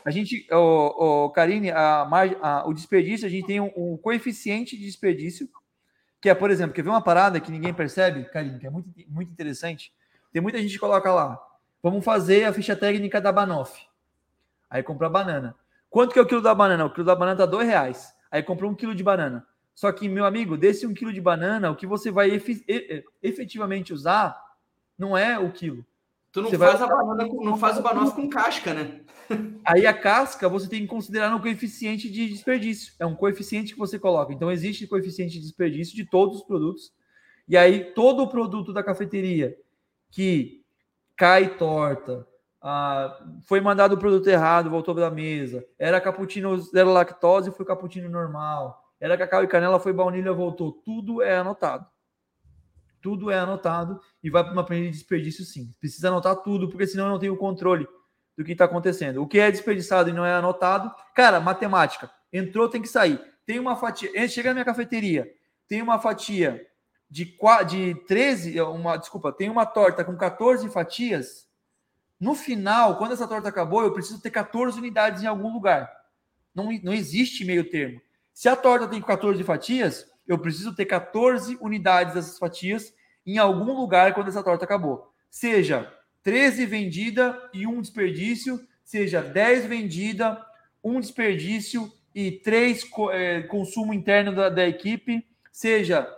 A 0.05 0.11
gente, 0.11 0.47
o, 0.51 1.25
o 1.27 1.31
Karine, 1.31 1.71
a, 1.71 2.09
a, 2.43 2.67
o 2.67 2.73
desperdício, 2.73 3.27
a 3.27 3.31
gente 3.31 3.47
tem 3.47 3.61
um, 3.61 3.71
um 3.77 3.97
coeficiente 3.97 4.77
de 4.77 4.85
desperdício 4.85 5.49
que 6.21 6.29
é, 6.29 6.35
por 6.35 6.51
exemplo, 6.51 6.75
quer 6.75 6.83
ver 6.83 6.91
uma 6.91 7.03
parada 7.03 7.41
que 7.41 7.51
ninguém 7.51 7.73
percebe, 7.73 8.25
Carinho, 8.25 8.59
que 8.59 8.67
é 8.67 8.71
muito, 8.71 8.89
muito 9.09 9.31
interessante? 9.31 9.93
Tem 10.33 10.43
muita 10.43 10.59
gente 10.61 10.73
que 10.73 10.79
coloca 10.79 11.13
lá, 11.13 11.41
vamos 11.83 12.05
fazer 12.05 12.45
a 12.45 12.53
ficha 12.53 12.75
técnica 12.75 13.21
da 13.21 13.31
Banoff. 13.31 13.87
Aí 14.69 14.83
compra 14.83 15.09
banana. 15.09 15.55
Quanto 15.91 16.13
que 16.13 16.19
é 16.19 16.23
o 16.23 16.27
quilo 16.27 16.43
da 16.43 16.55
banana? 16.55 16.85
O 16.85 16.91
quilo 16.91 17.07
da 17.07 17.15
banana 17.15 17.39
tá 17.39 17.47
dois 17.47 17.67
reais. 17.67 18.13
Aí 18.31 18.43
comprou 18.43 18.71
um 18.71 18.75
quilo 18.75 18.95
de 18.95 19.03
banana. 19.03 19.47
Só 19.75 19.93
que, 19.93 20.09
meu 20.09 20.25
amigo, 20.25 20.57
desse 20.57 20.87
um 20.87 20.93
quilo 20.93 21.13
de 21.13 21.21
banana, 21.21 21.71
o 21.71 21.77
que 21.77 21.87
você 21.87 22.11
vai 22.11 22.31
efetivamente 23.23 23.93
usar 23.93 24.37
não 24.99 25.17
é 25.17 25.39
o 25.39 25.53
quilo. 25.53 25.87
Tu 26.33 26.43
não 26.43 26.51
você 26.51 26.59
faz 26.59 26.81
vai... 26.81 26.89
a 26.89 26.95
banana, 26.95 27.29
não 27.33 27.57
faz 27.57 27.79
o 27.79 27.83
banoffee 27.83 28.15
com 28.15 28.29
casca, 28.29 28.75
né? 28.75 29.01
Aí 29.65 29.87
a 29.87 29.95
casca 29.95 30.49
você 30.49 30.69
tem 30.69 30.81
que 30.83 30.87
considerar 30.87 31.31
no 31.31 31.41
coeficiente 31.41 32.11
de 32.11 32.29
desperdício. 32.29 32.93
É 32.99 33.07
um 33.07 33.15
coeficiente 33.15 33.73
que 33.73 33.79
você 33.79 33.99
coloca. 33.99 34.33
Então 34.33 34.51
existe 34.51 34.87
coeficiente 34.87 35.35
de 35.35 35.41
desperdício 35.41 35.95
de 35.95 36.05
todos 36.05 36.39
os 36.39 36.45
produtos. 36.45 36.93
E 37.49 37.57
aí 37.57 37.93
todo 37.95 38.23
o 38.23 38.29
produto 38.29 38.73
da 38.73 38.83
cafeteria 38.83 39.57
que 40.11 40.63
cai 41.17 41.57
torta, 41.57 42.27
ah, 42.61 43.19
foi 43.43 43.61
mandado 43.61 43.95
o 43.95 43.99
produto 43.99 44.27
errado, 44.29 44.71
voltou 44.71 44.95
da 44.95 45.11
mesa, 45.11 45.65
era 45.79 46.01
cappuccino 46.01 46.57
zero 46.59 46.93
lactose, 46.93 47.53
foi 47.53 47.65
cappuccino 47.65 48.09
normal, 48.09 48.83
era 49.01 49.17
cacau 49.17 49.45
e 49.45 49.49
canela, 49.49 49.79
foi 49.79 49.93
baunilha, 49.93 50.33
voltou. 50.33 50.73
Tudo 50.85 51.23
é 51.23 51.37
anotado. 51.37 51.87
Tudo 53.01 53.31
é 53.31 53.39
anotado 53.39 54.01
e 54.23 54.29
vai 54.29 54.43
para 54.43 54.53
uma 54.53 54.65
planilha 54.65 54.91
de 54.91 54.97
desperdício 54.97 55.45
sim. 55.45 55.71
Precisa 55.79 56.09
anotar 56.09 56.37
tudo, 56.37 56.69
porque 56.69 56.87
senão 56.87 57.05
eu 57.05 57.11
não 57.11 57.19
tenho 57.19 57.37
controle 57.37 57.87
do 58.37 58.45
que 58.45 58.53
está 58.53 58.65
acontecendo. 58.65 59.23
O 59.23 59.27
que 59.27 59.39
é 59.39 59.51
desperdiçado 59.51 60.11
e 60.11 60.13
não 60.13 60.27
é 60.27 60.35
anotado, 60.35 60.93
cara, 61.15 61.41
matemática. 61.41 62.11
Entrou, 62.33 62.69
tem 62.69 62.83
que 62.83 62.89
sair. 62.89 63.21
Tem 63.47 63.59
uma 63.59 63.77
fatia. 63.77 64.29
Chega 64.29 64.51
na 64.51 64.55
minha 64.55 64.65
cafeteria, 64.65 65.31
tem 65.69 65.81
uma 65.81 65.99
fatia 65.99 66.67
de, 67.11 67.37
de 67.67 67.95
13, 68.07 68.61
uma, 68.61 68.97
desculpa, 68.97 69.33
tem 69.33 69.49
uma 69.49 69.65
torta 69.65 70.05
com 70.05 70.17
14 70.17 70.69
fatias. 70.69 71.48
No 72.21 72.35
final, 72.35 72.97
quando 72.97 73.13
essa 73.13 73.29
torta 73.29 73.49
acabou, 73.49 73.83
eu 73.83 73.93
preciso 73.93 74.21
ter 74.21 74.31
14 74.31 74.79
unidades 74.79 75.23
em 75.23 75.27
algum 75.27 75.53
lugar. 75.53 75.91
Não, 76.55 76.69
não 76.83 76.93
existe 76.93 77.45
meio 77.45 77.71
termo. 77.71 78.01
Se 78.35 78.49
a 78.49 78.57
torta 78.57 78.89
tem 78.89 79.01
14 79.01 79.43
fatias, 79.45 80.07
eu 80.27 80.39
preciso 80.39 80.75
ter 80.75 80.87
14 80.87 81.57
unidades 81.61 82.15
dessas 82.15 82.39
fatias 82.39 82.93
em 83.25 83.39
algum 83.39 83.73
lugar 83.73 84.15
quando 84.15 84.29
essa 84.29 84.43
torta 84.43 84.65
acabou. 84.65 85.13
Seja 85.31 85.93
13 86.23 86.67
vendida 86.67 87.39
e 87.55 87.67
um 87.67 87.81
desperdício, 87.81 88.61
seja 88.85 89.23
10 89.23 89.67
vendida, 89.67 90.45
um 90.83 91.01
desperdício 91.01 91.93
e 92.15 92.33
três 92.33 92.85
é, 93.13 93.43
consumo 93.43 93.95
interno 93.95 94.35
da, 94.35 94.49
da 94.49 94.67
equipe, 94.67 95.25
seja 95.53 96.09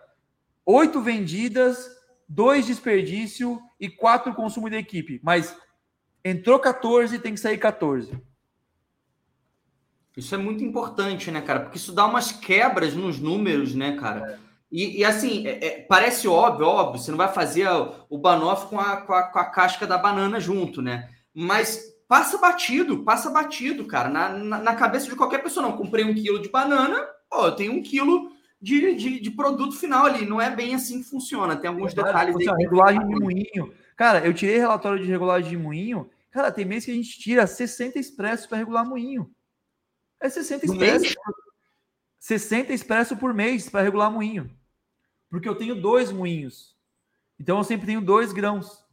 oito 0.65 1.01
vendidas, 1.01 1.91
dois 2.29 2.67
desperdício 2.67 3.61
e 3.79 3.89
quatro 3.89 4.35
consumo 4.35 4.71
da 4.71 4.79
equipe. 4.79 5.21
Mas 5.23 5.57
entrou 6.25 6.59
14, 6.59 7.19
tem 7.19 7.35
que 7.35 7.41
sair 7.41 7.59
14. 7.59 8.13
Isso 10.17 10.35
é 10.35 10.39
muito 10.39 10.65
importante, 10.65 11.31
né, 11.31 11.41
cara? 11.41 11.61
Porque 11.61 11.79
isso 11.79 11.93
dá 11.93 12.07
umas 12.07 12.33
quebras 12.33 12.95
nos 12.95 13.19
números, 13.19 13.75
né, 13.75 13.97
cara? 13.97 14.39
É. 14.47 14.51
E, 14.71 15.01
e, 15.01 15.05
assim, 15.05 15.47
é, 15.47 15.67
é, 15.67 15.81
parece 15.83 16.29
óbvio, 16.29 16.67
óbvio, 16.67 17.01
você 17.01 17.11
não 17.11 17.19
vai 17.19 17.33
fazer 17.33 17.69
o 18.09 18.17
banoff 18.19 18.67
com 18.69 18.79
a, 18.79 18.99
com, 18.99 19.13
a, 19.13 19.25
com 19.25 19.39
a 19.39 19.45
casca 19.45 19.87
da 19.87 19.99
banana 19.99 20.39
junto, 20.39 20.81
né? 20.81 21.09
Mas 21.35 21.83
passa 22.07 22.39
batido, 22.39 23.03
passa 23.03 23.31
batido, 23.31 23.85
cara, 23.85 24.09
na, 24.09 24.29
na, 24.31 24.59
na, 24.59 24.75
cabeça 24.75 25.07
de 25.07 25.17
qualquer 25.17 25.43
pessoa. 25.43 25.67
Não, 25.67 25.77
comprei 25.77 26.05
um 26.05 26.15
quilo 26.15 26.41
de 26.41 26.49
banana, 26.49 27.05
pô, 27.29 27.47
eu 27.47 27.53
tenho 27.53 27.73
um 27.73 27.83
quilo 27.83 28.31
de, 28.63 28.95
de, 28.95 29.21
de 29.21 29.31
produto 29.31 29.75
final 29.75 30.07
ali. 30.07 30.25
Não 30.25 30.41
é 30.41 30.55
bem 30.55 30.75
assim 30.75 31.03
que 31.03 31.09
funciona, 31.09 31.57
tem 31.57 31.69
alguns 31.69 31.93
é, 31.93 31.97
detalhes 31.97 32.37
aí. 32.37 32.47
Regulagem 32.59 33.07
de 33.09 33.17
moinho. 33.17 33.73
Cara, 34.01 34.27
eu 34.27 34.33
tirei 34.33 34.57
relatório 34.57 35.03
de 35.03 35.11
regulagem 35.11 35.51
de 35.51 35.57
moinho. 35.57 36.11
Cara, 36.31 36.51
tem 36.51 36.65
mês 36.65 36.85
que 36.85 36.91
a 36.91 36.95
gente 36.95 37.19
tira 37.19 37.47
60 37.47 37.99
expressos 37.99 38.47
para 38.47 38.57
regular 38.57 38.89
moinho. 38.89 39.31
É 40.19 40.29
60 40.29 40.65
expressos. 40.65 41.15
60 42.19 42.73
expressos 42.73 43.19
por 43.19 43.35
mês 43.35 43.69
para 43.69 43.83
regular 43.83 44.11
moinho 44.11 44.51
porque 45.31 45.49
eu 45.49 45.55
tenho 45.55 45.81
dois 45.81 46.11
moinhos. 46.11 46.77
Então 47.39 47.57
eu 47.57 47.65
sempre 47.65 47.87
tenho 47.87 48.01
dois 48.01 48.33
grãos. 48.33 48.85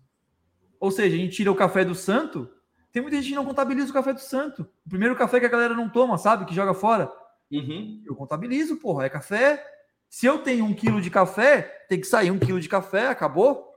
Ou 0.80 0.92
seja, 0.92 1.16
a 1.16 1.20
gente 1.20 1.36
tira 1.36 1.52
o 1.52 1.56
café 1.56 1.84
do 1.84 1.96
santo. 1.96 2.48
Tem 2.92 3.02
muita 3.02 3.18
gente 3.18 3.30
que 3.30 3.36
não 3.36 3.46
contabiliza 3.46 3.90
o 3.90 3.94
café 3.94 4.14
do 4.14 4.22
santo. 4.22 4.70
O 4.86 4.90
primeiro 4.90 5.16
café 5.16 5.40
que 5.40 5.48
a 5.48 5.50
galera 5.50 5.74
não 5.74 5.90
toma, 5.90 6.18
sabe? 6.18 6.46
Que 6.46 6.54
joga 6.54 6.74
fora. 6.74 7.12
Uhum. 7.52 8.04
Eu 8.06 8.16
contabilizo, 8.16 8.78
porra. 8.78 9.06
É 9.06 9.10
café. 9.10 9.66
Se 10.08 10.28
eu 10.28 10.40
tenho 10.40 10.64
um 10.64 10.74
quilo 10.74 11.02
de 11.02 11.10
café, 11.10 11.86
tem 11.90 12.00
que 12.00 12.08
sair 12.08 12.32
um 12.32 12.40
quilo 12.40 12.62
de 12.62 12.70
café, 12.70 13.08
acabou. 13.08 13.76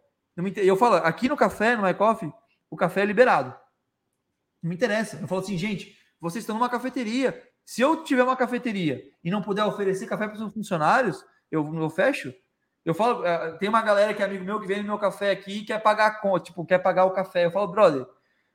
Eu 0.56 0.76
falo, 0.76 0.96
aqui 0.96 1.28
no 1.28 1.36
café, 1.36 1.76
no 1.76 1.88
iCoffee, 1.88 2.32
o 2.70 2.76
café 2.76 3.02
é 3.02 3.04
liberado. 3.04 3.54
Não 4.62 4.68
me 4.68 4.74
interessa. 4.74 5.18
Eu 5.20 5.28
falo 5.28 5.40
assim, 5.40 5.56
gente, 5.58 5.96
vocês 6.20 6.42
estão 6.42 6.56
numa 6.56 6.68
cafeteria. 6.68 7.40
Se 7.64 7.80
eu 7.80 8.02
tiver 8.04 8.22
uma 8.22 8.36
cafeteria 8.36 9.02
e 9.22 9.30
não 9.30 9.42
puder 9.42 9.64
oferecer 9.64 10.06
café 10.06 10.28
para 10.28 10.42
os 10.42 10.52
funcionários, 10.52 11.24
eu, 11.50 11.74
eu 11.74 11.90
fecho. 11.90 12.32
Eu 12.84 12.94
falo, 12.94 13.24
eh, 13.24 13.52
tem 13.58 13.68
uma 13.68 13.82
galera 13.82 14.14
que 14.14 14.22
é 14.22 14.24
amigo 14.24 14.44
meu 14.44 14.60
que 14.60 14.66
vem 14.66 14.78
no 14.78 14.84
meu 14.84 14.98
café 14.98 15.30
aqui 15.30 15.58
e 15.58 15.64
quer 15.64 15.82
pagar 15.82 16.06
a 16.06 16.14
conta, 16.14 16.46
tipo, 16.46 16.64
quer 16.64 16.78
pagar 16.78 17.04
o 17.04 17.10
café. 17.10 17.44
Eu 17.44 17.50
falo, 17.50 17.68
brother, 17.68 18.06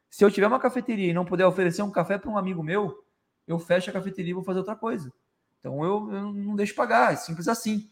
se 0.10 0.24
eu 0.24 0.32
tiver 0.32 0.48
uma 0.48 0.60
cafeteria 0.60 1.12
e 1.12 1.14
não 1.14 1.26
puder 1.26 1.46
oferecer 1.46 1.82
um 1.82 1.92
café 1.92 2.18
para 2.18 2.30
um 2.30 2.38
amigo 2.38 2.64
meu, 2.64 3.04
eu 3.48 3.60
fecho 3.60 3.90
a 3.90 3.94
cafeteria 3.94 4.32
e 4.32 4.34
vou 4.34 4.44
fazer 4.44 4.60
outra 4.60 4.76
coisa. 4.76 5.14
Então 5.60 5.84
eu, 5.84 6.12
eu 6.12 6.34
não 6.34 6.56
deixo 6.56 6.76
pagar, 6.76 7.14
é 7.14 7.16
simples 7.16 7.48
assim. 7.48 7.90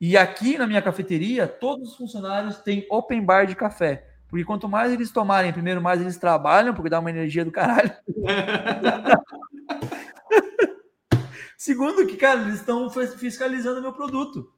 E 0.00 0.16
aqui 0.16 0.58
na 0.58 0.66
minha 0.66 0.82
cafeteria, 0.82 1.46
todos 1.46 1.90
os 1.90 1.96
funcionários 1.96 2.58
têm 2.58 2.86
open 2.90 3.24
bar 3.24 3.46
de 3.46 3.54
café. 3.54 4.08
Porque 4.28 4.44
quanto 4.44 4.68
mais 4.68 4.92
eles 4.92 5.12
tomarem, 5.12 5.52
primeiro, 5.52 5.80
mais 5.80 6.00
eles 6.00 6.16
trabalham, 6.16 6.74
porque 6.74 6.90
dá 6.90 6.98
uma 6.98 7.10
energia 7.10 7.44
do 7.44 7.52
caralho. 7.52 7.92
Segundo, 11.56 12.06
que, 12.06 12.16
cara, 12.16 12.42
eles 12.42 12.56
estão 12.56 12.90
fiscalizando 12.90 13.80
meu 13.80 13.92
produto. 13.92 14.52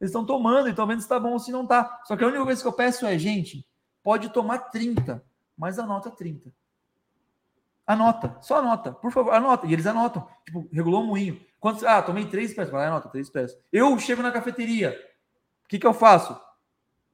Eles 0.00 0.10
estão 0.10 0.24
tomando 0.24 0.66
e 0.68 0.70
estão 0.70 0.86
vendo 0.86 1.00
se 1.00 1.04
está 1.04 1.20
bom 1.20 1.32
ou 1.32 1.38
se 1.38 1.52
não 1.52 1.62
está. 1.64 2.00
Só 2.04 2.16
que 2.16 2.24
a 2.24 2.26
única 2.26 2.42
coisa 2.42 2.62
que 2.62 2.66
eu 2.66 2.72
peço 2.72 3.06
é, 3.06 3.18
gente, 3.18 3.64
pode 4.02 4.30
tomar 4.30 4.58
30, 4.70 5.22
mas 5.56 5.78
anota 5.78 6.10
30. 6.10 6.50
Anota, 7.86 8.38
só 8.40 8.56
anota, 8.56 8.92
por 8.92 9.12
favor, 9.12 9.34
anota. 9.34 9.66
E 9.66 9.72
eles 9.72 9.86
anotam. 9.86 10.26
Tipo, 10.44 10.66
regulou 10.72 11.02
o 11.02 11.06
moinho. 11.06 11.40
Ah, 11.86 12.02
tomei 12.02 12.26
três 12.26 12.54
peças. 12.54 12.70
Vai, 12.70 12.86
anota, 12.86 13.08
três 13.08 13.28
peças. 13.28 13.58
Eu 13.72 13.98
chego 13.98 14.22
na 14.22 14.30
cafeteria. 14.30 14.98
O 15.64 15.68
que, 15.68 15.78
que 15.78 15.86
eu 15.86 15.94
faço? 15.94 16.38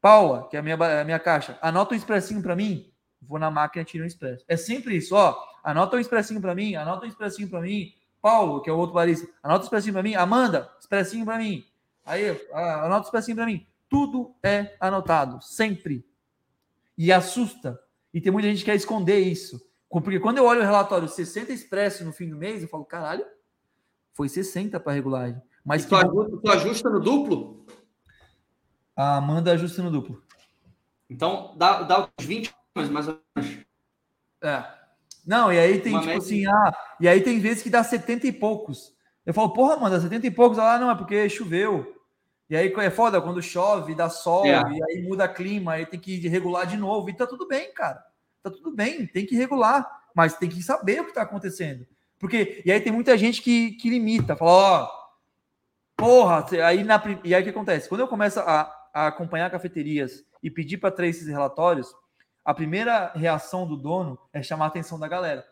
Paula, 0.01 0.49
que 0.49 0.57
é 0.57 0.61
a 0.61 0.63
minha, 0.63 0.77
a 1.01 1.05
minha 1.05 1.19
caixa, 1.19 1.59
anota 1.61 1.95
um 1.95 1.97
expressinho 1.97 2.43
para 2.43 2.55
mim. 2.55 2.93
Vou 3.21 3.39
na 3.39 3.51
máquina 3.51 3.83
e 3.83 3.85
tiro 3.85 4.05
um 4.05 4.07
expresso. 4.07 4.45
É 4.47 4.57
sempre 4.57 4.97
isso, 4.97 5.15
ó. 5.15 5.37
Anota 5.65 5.97
um 5.97 6.01
expressinho 6.01 6.41
para 6.41 6.55
mim, 6.55 6.77
anota 6.77 7.07
um 7.07 7.09
expressinho 7.09 7.49
para 7.49 7.61
mim. 7.61 7.93
Paulo, 8.23 8.61
que 8.61 8.71
é 8.71 8.73
o 8.73 8.77
outro 8.77 8.95
barista, 8.95 9.27
anota 9.43 9.63
um 9.63 9.65
expressinho 9.65 9.95
para 9.95 10.03
mim. 10.03 10.15
Amanda, 10.15 10.71
expressinho 10.79 11.25
para 11.25 11.39
mim. 11.39 11.65
Aí, 12.07 12.41
anota 12.53 13.07
os 13.07 13.11
pecinhos 13.11 13.37
para 13.37 13.47
mim. 13.47 13.67
Tudo 13.89 14.33
é 14.41 14.77
anotado, 14.79 15.43
sempre. 15.43 16.07
E 16.97 17.13
assusta. 17.13 17.79
E 18.15 18.21
tem 18.21 18.31
muita 18.31 18.49
gente 18.49 18.61
que 18.61 18.67
quer 18.67 18.77
esconder 18.77 19.19
isso. 19.19 19.61
Porque 19.91 20.21
quando 20.21 20.39
eu 20.39 20.45
olho 20.45 20.61
o 20.61 20.65
relatório 20.65 21.09
60 21.09 21.53
expresso 21.53 22.05
no 22.05 22.13
fim 22.13 22.29
do 22.29 22.37
mês, 22.37 22.63
eu 22.63 22.69
falo, 22.69 22.85
caralho, 22.85 23.25
foi 24.17 24.31
60 24.31 24.81
para 24.81 24.95
regulagem. 24.95 25.41
Mas 25.63 25.85
e 25.85 25.89
tu, 25.89 25.95
ajusta, 25.95 26.37
tu 26.43 26.51
ajusta 26.51 26.91
no 26.91 27.01
duplo? 27.01 27.67
A 28.97 29.17
Amanda 29.17 29.53
ajusta 29.53 29.83
no 29.83 29.91
duplo. 29.91 30.23
Então, 31.09 31.55
dá, 31.57 31.83
dá 31.83 32.09
uns 32.19 32.25
20 32.25 32.55
mais 32.91 33.09
ou 33.09 33.21
menos. 33.37 33.67
É. 34.43 34.65
Não, 35.27 35.53
e 35.53 35.59
aí 35.59 35.81
tem, 35.81 35.93
Uma 35.93 36.01
tipo 36.01 36.13
média... 36.13 36.25
assim, 36.25 36.47
ah, 36.47 36.77
e 36.99 37.07
aí 37.07 37.21
tem 37.21 37.39
vezes 37.39 37.63
que 37.63 37.69
dá 37.69 37.85
70 37.85 38.27
e 38.27 38.33
poucos. 38.33 38.95
Eu 39.25 39.35
falo, 39.35 39.53
porra, 39.53 39.75
Amanda, 39.75 40.01
70 40.01 40.27
e 40.27 40.31
poucos. 40.31 40.57
Ela, 40.57 40.77
ah, 40.77 40.79
não, 40.79 40.91
é 40.91 40.95
porque 40.95 41.29
choveu. 41.29 41.95
E 42.49 42.57
aí 42.57 42.73
é 42.73 42.91
foda 42.91 43.21
quando 43.21 43.43
chove, 43.43 43.95
dá 43.95 44.09
sol, 44.09 44.47
é. 44.47 44.53
e 44.53 44.83
aí 44.85 45.03
muda 45.03 45.29
clima, 45.29 45.73
aí 45.73 45.85
tem 45.85 45.99
que 45.99 46.27
regular 46.29 46.65
de 46.65 46.77
novo. 46.77 47.11
E 47.11 47.17
tá 47.17 47.27
tudo 47.27 47.47
bem, 47.47 47.75
cara. 47.75 48.03
Tá 48.43 48.51
tudo 48.51 48.71
bem, 48.71 49.05
tem 49.07 49.27
que 49.27 49.37
regular, 49.37 49.85
mas 50.15 50.39
tem 50.39 50.49
que 50.49 50.63
saber 50.63 51.01
o 51.01 51.07
que 51.07 51.13
tá 51.13 51.23
acontecendo. 51.23 51.85
Porque, 52.19 52.63
e 52.65 52.73
aí 52.73 52.81
tem 52.81 52.93
muita 52.93 53.17
gente 53.17 53.43
que, 53.43 53.73
que 53.73 53.91
limita, 53.91 54.37
fala, 54.37 54.51
ó, 54.51 54.91
porra, 55.97 56.47
aí 56.65 56.83
na, 56.83 57.03
e 57.23 57.35
aí 57.35 57.43
o 57.43 57.45
que 57.45 57.51
acontece? 57.51 57.89
Quando 57.89 58.01
eu 58.01 58.09
começo 58.09 58.41
a, 58.41 58.73
a 58.93 59.07
acompanhar 59.09 59.51
cafeterias 59.51 60.25
e 60.43 60.51
pedir 60.51 60.79
para 60.79 60.91
trazer 60.91 61.11
esses 61.11 61.29
relatórios, 61.29 61.95
a 62.45 62.55
primeira 62.55 63.13
reação 63.15 63.67
do 63.67 63.77
dono 63.77 64.19
é 64.33 64.43
chamar 64.43 64.67
a 64.67 64.69
atenção 64.69 64.99
da 64.99 65.09
galera. 65.09 65.47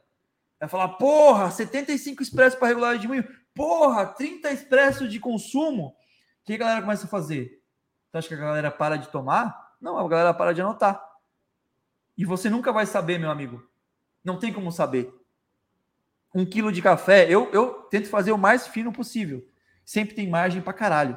É 0.60 0.68
falar, 0.68 0.88
porra, 0.90 1.50
75 1.50 2.22
expressos 2.22 2.58
para 2.58 2.68
regular 2.68 2.96
de 2.98 3.08
moinho, 3.08 3.28
porra, 3.54 4.06
30 4.06 4.50
expressos 4.50 5.10
de 5.10 5.20
consumo 5.20 5.94
que 6.44 6.54
a 6.54 6.58
galera 6.58 6.80
começa 6.80 7.06
a 7.06 7.08
fazer? 7.08 7.60
Você 8.10 8.18
acha 8.18 8.28
que 8.28 8.34
a 8.34 8.38
galera 8.38 8.70
para 8.70 8.96
de 8.96 9.08
tomar? 9.08 9.74
Não, 9.80 9.98
a 9.98 10.08
galera 10.08 10.32
para 10.32 10.52
de 10.52 10.60
anotar. 10.60 11.02
E 12.16 12.24
você 12.24 12.48
nunca 12.48 12.72
vai 12.72 12.86
saber, 12.86 13.18
meu 13.18 13.30
amigo. 13.30 13.68
Não 14.22 14.38
tem 14.38 14.52
como 14.52 14.70
saber. 14.70 15.12
Um 16.34 16.44
quilo 16.44 16.72
de 16.72 16.82
café, 16.82 17.26
eu, 17.30 17.48
eu 17.52 17.68
tento 17.90 18.08
fazer 18.08 18.32
o 18.32 18.38
mais 18.38 18.66
fino 18.66 18.92
possível. 18.92 19.46
Sempre 19.84 20.14
tem 20.14 20.28
margem 20.28 20.60
para 20.60 20.72
caralho. 20.72 21.16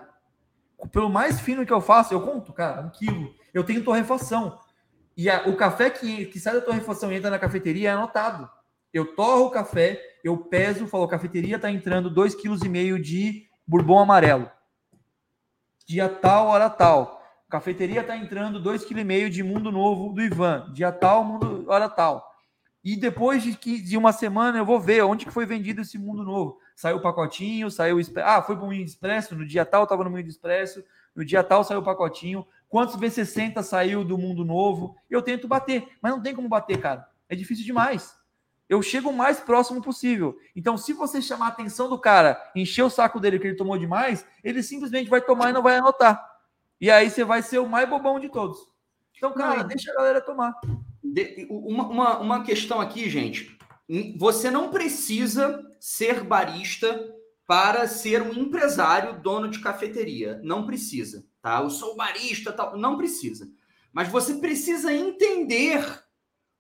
Pelo 0.91 1.10
mais 1.10 1.39
fino 1.39 1.65
que 1.65 1.73
eu 1.73 1.81
faço, 1.81 2.14
eu 2.14 2.22
conto, 2.22 2.53
cara, 2.53 2.81
um 2.81 2.89
quilo. 2.89 3.34
Eu 3.53 3.64
tenho 3.64 3.84
torrefação. 3.84 4.60
E 5.15 5.30
a, 5.30 5.48
o 5.48 5.56
café 5.56 5.89
que, 5.89 6.26
que 6.27 6.39
sai 6.39 6.53
da 6.53 6.61
torrefação 6.61 7.11
e 7.11 7.15
entra 7.15 7.31
na 7.31 7.39
cafeteria 7.39 7.89
é 7.89 7.94
anotado. 7.94 8.48
Eu 8.94 9.15
torro 9.15 9.45
o 9.45 9.52
café, 9.52 9.99
eu 10.23 10.38
peso, 10.38 10.88
falo, 10.88 11.07
cafeteria 11.07 11.56
está 11.56 11.72
entrando 11.72 12.11
2,5 12.11 12.60
kg 12.60 13.02
de 13.02 13.48
bourbon 13.65 13.99
amarelo. 13.99 14.49
dia 15.88 16.07
tal, 16.07 16.48
hora 16.48 16.69
tal. 16.69 17.18
Cafeteria 17.49 18.03
tá 18.03 18.15
entrando 18.15 18.61
2,5 18.61 18.88
kg 18.88 19.30
de 19.30 19.41
mundo 19.41 19.72
novo 19.72 20.14
do 20.14 20.22
Ivan, 20.22 20.72
dia 20.73 20.91
tal, 20.91 21.23
mundo, 21.23 21.65
hora 21.68 21.89
tal. 21.89 22.26
E 22.88 22.95
depois 22.95 23.43
de, 23.43 23.53
que, 23.53 23.81
de 23.81 23.97
uma 23.97 24.14
semana 24.14 24.59
eu 24.59 24.65
vou 24.65 24.80
ver 24.80 25.03
onde 25.03 25.26
que 25.26 25.31
foi 25.31 25.45
vendido 25.45 25.81
esse 25.81 25.97
mundo 25.97 26.23
novo. 26.23 26.57
Saiu 26.73 26.95
o 26.95 27.01
pacotinho, 27.01 27.69
saiu 27.69 27.97
o 27.97 28.01
Ah, 28.23 28.41
foi 28.41 28.55
para 28.55 28.64
o 28.64 28.68
Moinho 28.68 28.85
Expresso, 28.85 29.35
no 29.35 29.45
dia 29.45 29.65
tal 29.65 29.84
estava 29.84 30.05
no 30.05 30.09
Moinho 30.09 30.26
Expresso, 30.26 30.81
no 31.14 31.26
dia 31.26 31.43
tal 31.43 31.65
saiu 31.65 31.81
o 31.81 31.84
pacotinho. 31.84 32.47
Quantos 32.69 32.95
V60 32.95 33.61
saiu 33.61 34.05
do 34.05 34.18
mundo 34.18 34.45
novo? 34.45 34.95
Eu 35.09 35.22
tento 35.22 35.49
bater, 35.49 35.85
mas 36.01 36.14
não 36.14 36.22
tem 36.22 36.34
como 36.34 36.47
bater, 36.47 36.80
cara. 36.80 37.05
É 37.27 37.35
difícil 37.35 37.65
demais. 37.65 38.15
Eu 38.69 38.81
chego 38.81 39.09
o 39.09 39.14
mais 39.14 39.38
próximo 39.38 39.81
possível. 39.81 40.38
Então, 40.55 40.77
se 40.77 40.93
você 40.93 41.22
chamar 41.22 41.47
a 41.47 41.49
atenção 41.49 41.89
do 41.89 41.99
cara, 41.99 42.41
encher 42.55 42.84
o 42.84 42.89
saco 42.89 43.19
dele 43.19 43.38
que 43.38 43.47
ele 43.47 43.57
tomou 43.57 43.77
demais, 43.77 44.26
ele 44.41 44.64
simplesmente 44.64 45.09
vai 45.09 45.19
tomar 45.19 45.49
e 45.49 45.53
não 45.53 45.61
vai 45.61 45.76
anotar. 45.76 46.26
E 46.80 46.89
aí 46.89 47.09
você 47.09 47.26
vai 47.26 47.41
ser 47.41 47.59
o 47.59 47.68
mais 47.68 47.89
bobão 47.89 48.18
de 48.18 48.30
todos. 48.30 48.59
Então, 49.18 49.34
cara, 49.34 49.57
não, 49.57 49.68
deixa 49.68 49.91
a 49.91 49.95
galera 49.95 50.22
tomar. 50.22 50.53
Uma, 51.49 51.88
uma, 51.88 52.19
uma 52.19 52.43
questão 52.43 52.79
aqui, 52.81 53.09
gente. 53.09 53.57
Você 54.17 54.51
não 54.51 54.69
precisa 54.69 55.63
ser 55.79 56.23
barista 56.23 57.13
para 57.45 57.88
ser 57.88 58.21
um 58.21 58.34
empresário 58.34 59.21
dono 59.21 59.49
de 59.49 59.59
cafeteria. 59.59 60.39
Não 60.43 60.65
precisa, 60.65 61.25
tá? 61.41 61.61
Eu 61.61 61.69
sou 61.69 61.95
barista, 61.95 62.51
tal. 62.51 62.77
Não 62.77 62.97
precisa. 62.97 63.49
Mas 63.93 64.09
você 64.09 64.35
precisa 64.35 64.93
entender 64.93 65.84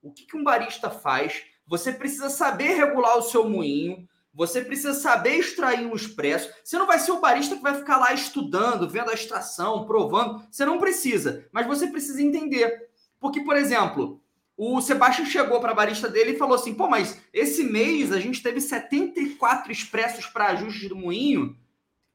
o 0.01 0.11
que, 0.11 0.25
que 0.25 0.37
um 0.37 0.43
barista 0.43 0.89
faz 0.89 1.43
você 1.67 1.91
precisa 1.91 2.29
saber 2.29 2.75
regular 2.75 3.17
o 3.17 3.21
seu 3.21 3.47
moinho, 3.47 4.07
você 4.33 4.61
precisa 4.61 4.93
saber 4.93 5.35
extrair 5.35 5.85
um 5.85 5.95
expresso. 5.95 6.49
Você 6.63 6.77
não 6.77 6.87
vai 6.87 6.97
ser 6.97 7.11
o 7.11 7.19
barista 7.19 7.55
que 7.55 7.61
vai 7.61 7.75
ficar 7.75 7.97
lá 7.97 8.13
estudando, 8.13 8.89
vendo 8.89 9.09
a 9.09 9.13
extração, 9.13 9.85
provando. 9.85 10.47
Você 10.49 10.63
não 10.65 10.79
precisa, 10.79 11.45
mas 11.51 11.67
você 11.67 11.87
precisa 11.87 12.21
entender. 12.21 12.87
Porque, 13.19 13.41
por 13.41 13.57
exemplo, 13.57 14.21
o 14.57 14.81
Sebastião 14.81 15.25
chegou 15.25 15.59
para 15.59 15.71
a 15.71 15.75
barista 15.75 16.09
dele 16.09 16.31
e 16.31 16.37
falou 16.37 16.55
assim: 16.55 16.73
pô, 16.73 16.89
mas 16.89 17.21
esse 17.31 17.63
mês 17.63 18.11
a 18.11 18.19
gente 18.19 18.41
teve 18.41 18.59
74 18.59 19.71
expressos 19.71 20.25
para 20.25 20.47
ajustes 20.47 20.89
do 20.89 20.95
moinho. 20.95 21.55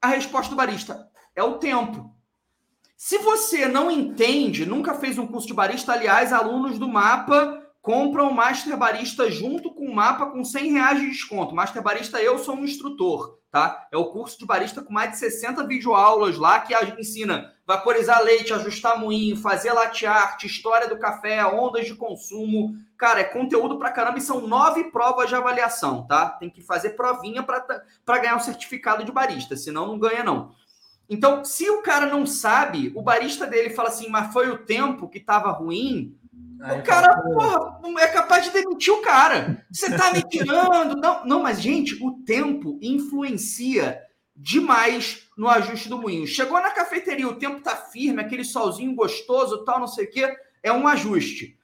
A 0.00 0.08
resposta 0.08 0.50
do 0.50 0.56
barista 0.56 1.08
é 1.36 1.42
o 1.42 1.58
tempo. 1.58 2.12
Se 2.96 3.18
você 3.18 3.66
não 3.66 3.90
entende, 3.90 4.66
nunca 4.66 4.94
fez 4.94 5.18
um 5.18 5.26
curso 5.26 5.46
de 5.46 5.54
barista, 5.54 5.92
aliás, 5.92 6.32
alunos 6.32 6.78
do 6.78 6.88
mapa 6.88 7.62
compram 7.80 8.30
o 8.30 8.34
Master 8.34 8.76
Barista 8.76 9.28
junto 9.28 9.72
com 9.74 9.86
o 9.86 9.94
mapa 9.94 10.26
com 10.26 10.44
100 10.44 10.72
reais 10.72 11.00
de 11.00 11.10
desconto. 11.10 11.54
Master 11.54 11.82
Barista, 11.82 12.22
eu 12.22 12.38
sou 12.38 12.54
um 12.54 12.64
instrutor, 12.64 13.40
tá? 13.50 13.88
É 13.90 13.96
o 13.96 14.12
curso 14.12 14.38
de 14.38 14.46
barista 14.46 14.82
com 14.82 14.92
mais 14.92 15.10
de 15.10 15.18
60 15.18 15.66
videoaulas 15.66 16.38
lá 16.38 16.60
que 16.60 16.72
ensina 16.98 17.51
vaporizar 17.66 18.22
leite, 18.22 18.52
ajustar 18.52 18.98
moinho, 18.98 19.36
fazer 19.36 19.72
latte 19.72 20.04
art, 20.04 20.44
história 20.44 20.88
do 20.88 20.98
café, 20.98 21.44
ondas 21.46 21.86
de 21.86 21.94
consumo. 21.94 22.74
Cara, 22.96 23.20
é 23.20 23.24
conteúdo 23.24 23.78
pra 23.78 23.92
caramba 23.92 24.18
e 24.18 24.22
são 24.22 24.46
nove 24.46 24.84
provas 24.90 25.28
de 25.28 25.34
avaliação, 25.34 26.06
tá? 26.06 26.28
Tem 26.28 26.50
que 26.50 26.62
fazer 26.62 26.90
provinha 26.90 27.42
para 27.42 28.18
ganhar 28.18 28.36
um 28.36 28.40
certificado 28.40 29.04
de 29.04 29.12
barista, 29.12 29.56
senão 29.56 29.86
não 29.86 29.98
ganha 29.98 30.24
não. 30.24 30.54
Então, 31.08 31.44
se 31.44 31.68
o 31.68 31.82
cara 31.82 32.06
não 32.06 32.24
sabe, 32.24 32.92
o 32.94 33.02
barista 33.02 33.46
dele 33.46 33.70
fala 33.70 33.88
assim, 33.88 34.08
mas 34.08 34.32
foi 34.32 34.50
o 34.50 34.64
tempo 34.64 35.08
que 35.08 35.18
estava 35.18 35.50
ruim, 35.50 36.16
Aí 36.62 36.78
o 36.78 36.82
cara, 36.84 37.20
porra, 37.22 37.80
é 37.98 38.06
capaz 38.06 38.44
de 38.44 38.52
demitir 38.52 38.94
o 38.94 39.02
cara. 39.02 39.64
Você 39.70 39.96
tá 39.96 40.12
me 40.14 40.22
tirando. 40.22 40.96
Não, 40.96 41.24
não, 41.24 41.42
mas, 41.42 41.60
gente, 41.60 41.98
o 42.00 42.12
tempo 42.24 42.78
influencia 42.80 44.00
demais 44.34 45.28
no 45.36 45.48
ajuste 45.48 45.88
do 45.88 45.98
moinho. 45.98 46.26
Chegou 46.26 46.60
na 46.60 46.70
cafeteria, 46.70 47.28
o 47.28 47.36
tempo 47.36 47.60
tá 47.60 47.76
firme, 47.76 48.20
aquele 48.20 48.44
solzinho 48.44 48.94
gostoso, 48.94 49.64
tal, 49.64 49.80
não 49.80 49.86
sei 49.86 50.06
o 50.06 50.10
quê, 50.10 50.36
é 50.62 50.72
um 50.72 50.86
ajuste. 50.88 51.58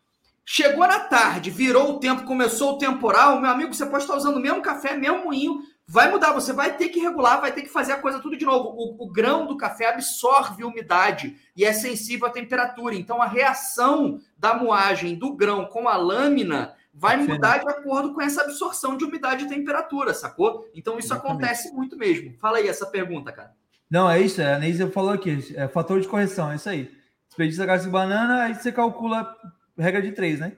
Chegou 0.44 0.86
na 0.86 1.00
tarde, 1.00 1.50
virou 1.50 1.92
o 1.92 2.00
tempo, 2.00 2.24
começou 2.24 2.74
o 2.74 2.78
temporal, 2.78 3.40
meu 3.40 3.50
amigo, 3.50 3.74
você 3.74 3.84
pode 3.84 4.04
estar 4.04 4.16
usando 4.16 4.36
o 4.36 4.40
mesmo 4.40 4.62
café, 4.62 4.96
mesmo 4.96 5.24
moinho, 5.24 5.62
vai 5.86 6.10
mudar, 6.10 6.32
você 6.32 6.52
vai 6.52 6.76
ter 6.76 6.90
que 6.90 7.00
regular, 7.00 7.40
vai 7.40 7.52
ter 7.52 7.62
que 7.62 7.68
fazer 7.68 7.92
a 7.92 7.98
coisa 7.98 8.18
tudo 8.18 8.36
de 8.36 8.44
novo. 8.44 8.68
O, 8.70 9.04
o, 9.04 9.10
grão 9.10 9.46
do 9.46 9.56
café 9.56 9.88
absorve 9.88 10.64
umidade 10.64 11.36
e 11.56 11.64
é 11.64 11.72
sensível 11.72 12.26
à 12.26 12.30
temperatura. 12.30 12.94
Então, 12.94 13.22
a 13.22 13.26
reação 13.26 14.20
da 14.36 14.54
moagem 14.54 15.14
do 15.14 15.34
grão 15.34 15.64
com 15.64 15.88
a 15.88 15.96
lâmina 15.96 16.74
vai 16.98 17.16
mudar 17.16 17.58
de 17.58 17.68
acordo 17.68 18.12
com 18.12 18.20
essa 18.20 18.42
absorção 18.42 18.96
de 18.96 19.04
umidade 19.04 19.44
e 19.44 19.48
temperatura, 19.48 20.12
sacou? 20.12 20.68
Então, 20.74 20.98
isso 20.98 21.12
Exatamente. 21.12 21.44
acontece 21.44 21.72
muito 21.72 21.96
mesmo. 21.96 22.34
Fala 22.40 22.58
aí 22.58 22.68
essa 22.68 22.86
pergunta, 22.86 23.30
cara. 23.30 23.52
Não, 23.88 24.10
é 24.10 24.20
isso. 24.20 24.40
É, 24.40 24.54
a 24.54 24.58
Neise 24.58 24.90
falou 24.90 25.12
aqui. 25.12 25.54
É 25.54 25.68
fator 25.68 26.00
de 26.00 26.08
correção, 26.08 26.50
é 26.50 26.56
isso 26.56 26.68
aí. 26.68 26.90
Desperdiça 27.28 27.64
gás 27.64 27.84
de 27.84 27.88
banana, 27.88 28.44
aí 28.44 28.54
você 28.54 28.72
calcula 28.72 29.36
regra 29.78 30.02
de 30.02 30.12
três, 30.12 30.40
né? 30.40 30.52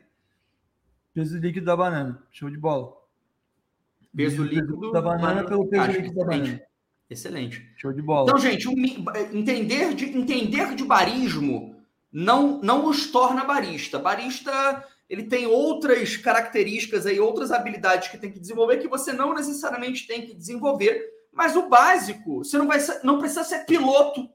Peso 1.12 1.38
líquido 1.38 1.66
da 1.66 1.76
banana. 1.76 2.22
Show 2.30 2.48
de 2.48 2.56
bola. 2.56 2.92
Peso 4.16 4.42
líquido 4.42 4.90
da 4.92 5.02
banana 5.02 5.44
pelo 5.44 5.68
peso 5.68 5.90
líquido 5.90 6.14
da 6.14 6.24
banana. 6.24 6.62
Excelente. 7.08 7.70
Show 7.76 7.92
de 7.92 8.00
bola. 8.00 8.28
Então, 8.28 8.38
gente, 8.38 8.68
entender 9.32 9.94
de, 9.94 10.06
entender 10.16 10.74
de 10.74 10.84
barismo 10.84 11.76
não, 12.12 12.60
não 12.62 12.86
os 12.86 13.10
torna 13.10 13.44
barista. 13.44 13.98
Barista 13.98 14.84
ele 15.10 15.24
tem 15.24 15.44
outras 15.44 16.16
características 16.16 17.04
aí, 17.04 17.18
outras 17.18 17.50
habilidades 17.50 18.08
que 18.08 18.16
tem 18.16 18.30
que 18.30 18.38
desenvolver 18.38 18.76
que 18.76 18.86
você 18.86 19.12
não 19.12 19.34
necessariamente 19.34 20.06
tem 20.06 20.24
que 20.24 20.32
desenvolver. 20.32 21.04
Mas 21.32 21.56
o 21.56 21.68
básico, 21.68 22.44
você 22.44 22.56
não 22.56 22.68
vai 22.68 22.78
não 23.02 23.18
precisa 23.18 23.42
ser 23.42 23.66
piloto, 23.66 24.30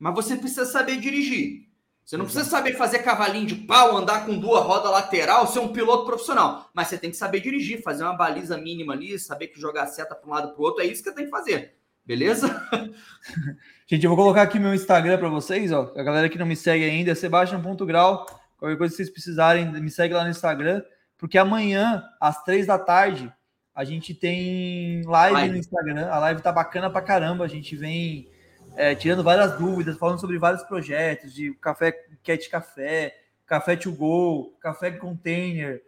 mas 0.00 0.12
você 0.12 0.34
precisa 0.34 0.66
saber 0.66 0.96
dirigir. 0.96 1.68
Você 2.04 2.16
não 2.16 2.24
precisa 2.24 2.44
saber 2.44 2.72
fazer 2.76 2.98
cavalinho 2.98 3.46
de 3.46 3.54
pau, 3.54 3.96
andar 3.96 4.26
com 4.26 4.36
duas 4.36 4.64
rodas 4.64 4.90
lateral, 4.90 5.46
ser 5.46 5.60
um 5.60 5.72
piloto 5.72 6.04
profissional. 6.04 6.68
Mas 6.74 6.88
você 6.88 6.98
tem 6.98 7.10
que 7.10 7.16
saber 7.16 7.38
dirigir, 7.38 7.80
fazer 7.80 8.02
uma 8.02 8.16
baliza 8.16 8.58
mínima 8.58 8.94
ali, 8.94 9.16
saber 9.20 9.46
que 9.46 9.60
jogar 9.60 9.86
seta 9.86 10.16
para 10.16 10.28
um 10.28 10.32
lado 10.32 10.52
para 10.52 10.60
o 10.60 10.64
outro. 10.64 10.82
É 10.82 10.86
isso 10.86 11.00
que 11.00 11.10
você 11.10 11.14
tem 11.14 11.26
que 11.26 11.30
fazer. 11.30 11.76
Beleza? 12.04 12.48
Gente, 13.86 14.04
eu 14.04 14.10
vou 14.10 14.16
colocar 14.16 14.42
aqui 14.42 14.58
meu 14.58 14.74
Instagram 14.74 15.16
para 15.16 15.28
vocês. 15.28 15.70
Ó. 15.70 15.92
A 15.94 16.02
galera 16.02 16.28
que 16.28 16.38
não 16.38 16.46
me 16.46 16.56
segue 16.56 16.84
ainda 16.84 17.12
é 17.12 17.14
Sebastian.grau. 17.14 18.41
Qualquer 18.62 18.78
coisa 18.78 18.92
que 18.92 18.96
vocês 18.98 19.10
precisarem, 19.10 19.72
me 19.72 19.90
segue 19.90 20.14
lá 20.14 20.22
no 20.22 20.30
Instagram. 20.30 20.84
Porque 21.18 21.36
amanhã, 21.36 22.08
às 22.20 22.44
três 22.44 22.64
da 22.64 22.78
tarde, 22.78 23.32
a 23.74 23.82
gente 23.82 24.14
tem 24.14 25.02
live, 25.04 25.34
live. 25.34 25.50
no 25.50 25.58
Instagram. 25.58 26.06
A 26.06 26.18
live 26.20 26.42
tá 26.42 26.52
bacana 26.52 26.88
pra 26.88 27.02
caramba. 27.02 27.44
A 27.44 27.48
gente 27.48 27.74
vem 27.74 28.28
é, 28.76 28.94
tirando 28.94 29.24
várias 29.24 29.58
dúvidas, 29.58 29.98
falando 29.98 30.20
sobre 30.20 30.38
vários 30.38 30.62
projetos 30.62 31.34
de 31.34 31.52
café 31.54 31.90
cat 32.22 32.48
café, 32.48 33.16
café 33.44 33.74
to 33.74 33.90
go, 33.90 34.56
café 34.60 34.92
container, 34.92 35.82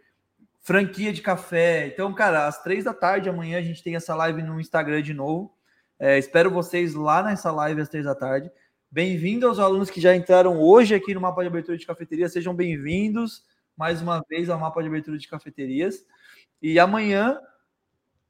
franquia 0.61 1.13
de 1.13 1.21
café. 1.21 1.87
Então, 1.87 2.13
cara, 2.13 2.45
às 2.45 2.61
três 2.61 2.83
da 2.83 2.93
tarde 2.93 3.29
amanhã 3.29 3.57
a 3.57 3.61
gente 3.61 3.81
tem 3.81 3.95
essa 3.95 4.13
live 4.15 4.43
no 4.43 4.59
Instagram 4.59 5.01
de 5.01 5.13
novo. 5.13 5.55
É, 5.97 6.17
espero 6.17 6.51
vocês 6.51 6.93
lá 6.93 7.23
nessa 7.23 7.53
live 7.53 7.79
às 7.79 7.87
três 7.87 8.03
da 8.03 8.13
tarde. 8.13 8.51
Bem-vindo 8.91 9.47
aos 9.47 9.59
alunos 9.59 9.89
que 9.89 9.99
já 9.99 10.15
entraram 10.15 10.59
hoje 10.59 10.95
aqui 10.95 11.13
no 11.13 11.19
mapa 11.19 11.41
de 11.41 11.47
abertura 11.47 11.77
de 11.77 11.85
cafeteria. 11.85 12.29
Sejam 12.29 12.55
bem-vindos 12.55 13.43
mais 13.75 14.01
uma 14.01 14.23
vez 14.29 14.49
ao 14.49 14.59
mapa 14.59 14.81
de 14.81 14.87
abertura 14.87 15.17
de 15.17 15.27
cafeterias. 15.27 16.05
E 16.61 16.79
amanhã, 16.79 17.39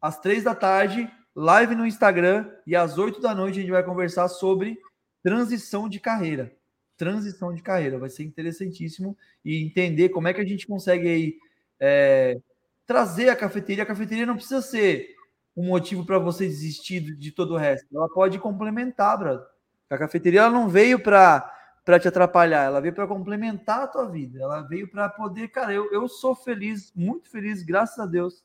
às 0.02 0.19
três 0.19 0.44
da 0.44 0.56
tarde, 0.56 1.07
live 1.36 1.76
no 1.76 1.86
Instagram 1.86 2.49
e 2.65 2.76
às 2.76 2.98
8 2.98 3.19
da 3.22 3.36
noite 3.36 3.60
a 3.60 3.61
gente 3.61 3.72
vai 3.72 3.84
conversar 3.84 4.27
sobre 4.27 4.80
transição 5.22 5.88
de 5.88 5.99
carreira. 5.99 6.56
Transição 6.98 7.53
de 7.53 7.61
carreira 7.61 7.99
vai 7.99 8.10
ser 8.10 8.23
interessantíssimo 8.23 9.15
e 9.44 9.64
entender 9.64 10.10
como 10.10 10.27
é 10.27 10.34
que 10.34 10.41
a 10.41 10.48
gente 10.48 10.65
consegue 10.65 11.07
aí 11.07 11.38
é, 11.80 12.40
trazer 12.88 13.30
a 13.30 13.36
cafeteria. 13.36 13.84
A 13.84 13.88
cafeteria 13.88 14.26
não 14.26 14.36
precisa 14.36 14.61
ser 14.61 15.14
um 15.56 15.68
motivo 15.68 16.06
para 16.06 16.18
você 16.18 16.48
desistir 16.48 17.02
de 17.02 17.32
todo 17.32 17.53
o 17.53 17.57
resto. 17.57 17.86
Ela 17.95 18.10
pode 18.10 18.40
complementar, 18.40 19.18
brother. 19.19 19.55
A 19.90 19.98
cafeteria 19.98 20.41
ela 20.41 20.49
não 20.49 20.68
veio 20.68 20.99
para 20.99 21.52
para 21.86 21.99
te 21.99 22.07
atrapalhar, 22.07 22.64
ela 22.64 22.82
veio 22.82 22.95
para 22.95 23.06
complementar 23.06 23.84
a 23.84 23.88
tua 23.88 24.10
vida. 24.10 24.41
Ela 24.41 24.64
veio 24.64 24.90
para 24.90 25.07
poder, 25.07 25.49
cara, 25.49 25.72
eu, 25.72 25.91
eu 25.94 26.07
sou 26.07 26.34
feliz, 26.34 26.91
muito 26.95 27.30
feliz, 27.30 27.62
graças 27.62 27.99
a 27.99 28.07
Deus, 28.07 28.44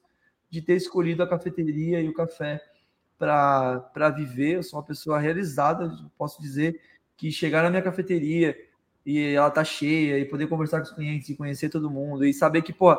de 0.51 0.61
ter 0.61 0.75
escolhido 0.75 1.23
a 1.23 1.27
cafeteria 1.27 2.03
e 2.03 2.09
o 2.09 2.13
café 2.13 2.63
para 3.17 4.11
viver. 4.15 4.57
Eu 4.57 4.63
sou 4.63 4.79
uma 4.79 4.85
pessoa 4.85 5.19
realizada, 5.19 5.91
posso 6.19 6.43
dizer 6.43 6.83
que 7.17 7.33
chegar 7.33 7.63
na 7.63 7.71
minha 7.71 7.81
cafeteria 7.81 8.55
e 9.07 9.35
ela 9.35 9.51
tá 9.51 9.65
cheia 9.65 10.19
e 10.19 10.27
poder 10.27 10.47
conversar 10.47 10.79
com 10.79 10.85
os 10.85 10.93
clientes 10.93 11.31
e 11.31 11.35
conhecer 11.35 11.71
todo 11.71 11.91
mundo 11.91 12.27
e 12.27 12.35
saber 12.35 12.61
que, 12.61 12.75
pô, 12.75 12.95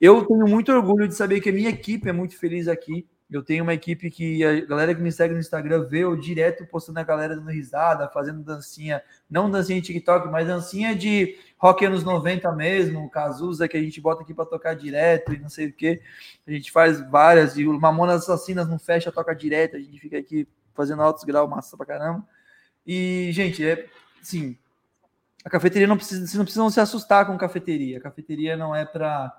eu 0.00 0.24
tenho 0.24 0.48
muito 0.48 0.72
orgulho 0.72 1.06
de 1.06 1.14
saber 1.14 1.40
que 1.42 1.50
a 1.50 1.52
minha 1.52 1.68
equipe 1.68 2.08
é 2.08 2.12
muito 2.12 2.38
feliz 2.38 2.66
aqui. 2.66 3.06
Eu 3.32 3.42
tenho 3.42 3.64
uma 3.64 3.72
equipe 3.72 4.10
que 4.10 4.44
a 4.44 4.64
galera 4.66 4.94
que 4.94 5.00
me 5.00 5.10
segue 5.10 5.32
no 5.32 5.40
Instagram 5.40 5.86
vê 5.88 6.00
eu 6.00 6.14
direto 6.14 6.66
postando 6.66 7.00
a 7.00 7.02
galera 7.02 7.34
dando 7.34 7.50
risada, 7.50 8.08
fazendo 8.08 8.42
dancinha, 8.42 9.02
não 9.30 9.50
dancinha 9.50 9.80
de 9.80 9.86
TikTok, 9.86 10.28
mas 10.28 10.46
dancinha 10.46 10.94
de 10.94 11.38
rock 11.56 11.84
anos 11.86 12.04
90 12.04 12.52
mesmo, 12.52 13.08
Cazuza 13.08 13.66
que 13.66 13.76
a 13.76 13.82
gente 13.82 14.00
bota 14.00 14.22
aqui 14.22 14.34
para 14.34 14.44
tocar 14.44 14.74
direto 14.74 15.32
e 15.32 15.38
não 15.38 15.48
sei 15.48 15.68
o 15.68 15.72
que. 15.72 16.02
A 16.46 16.50
gente 16.50 16.70
faz 16.70 17.00
várias, 17.10 17.56
e 17.56 17.66
o 17.66 17.80
Mamonas 17.80 18.22
Assassinas 18.22 18.68
não 18.68 18.78
fecha, 18.78 19.10
toca 19.10 19.34
direto, 19.34 19.76
a 19.76 19.80
gente 19.80 19.98
fica 19.98 20.18
aqui 20.18 20.46
fazendo 20.74 21.02
altos 21.02 21.24
graus, 21.24 21.48
massa 21.48 21.76
pra 21.76 21.86
caramba. 21.86 22.26
E, 22.86 23.30
gente, 23.32 23.66
é 23.66 23.86
sim. 24.20 24.58
A 25.44 25.50
cafeteria 25.50 25.86
não 25.86 25.96
precisa, 25.96 26.20
vocês 26.20 26.34
não 26.34 26.44
precisam 26.44 26.70
se 26.70 26.80
assustar 26.80 27.26
com 27.26 27.36
cafeteria. 27.36 27.98
A 27.98 28.00
cafeteria 28.00 28.56
não 28.56 28.74
é 28.74 28.84
para. 28.84 29.32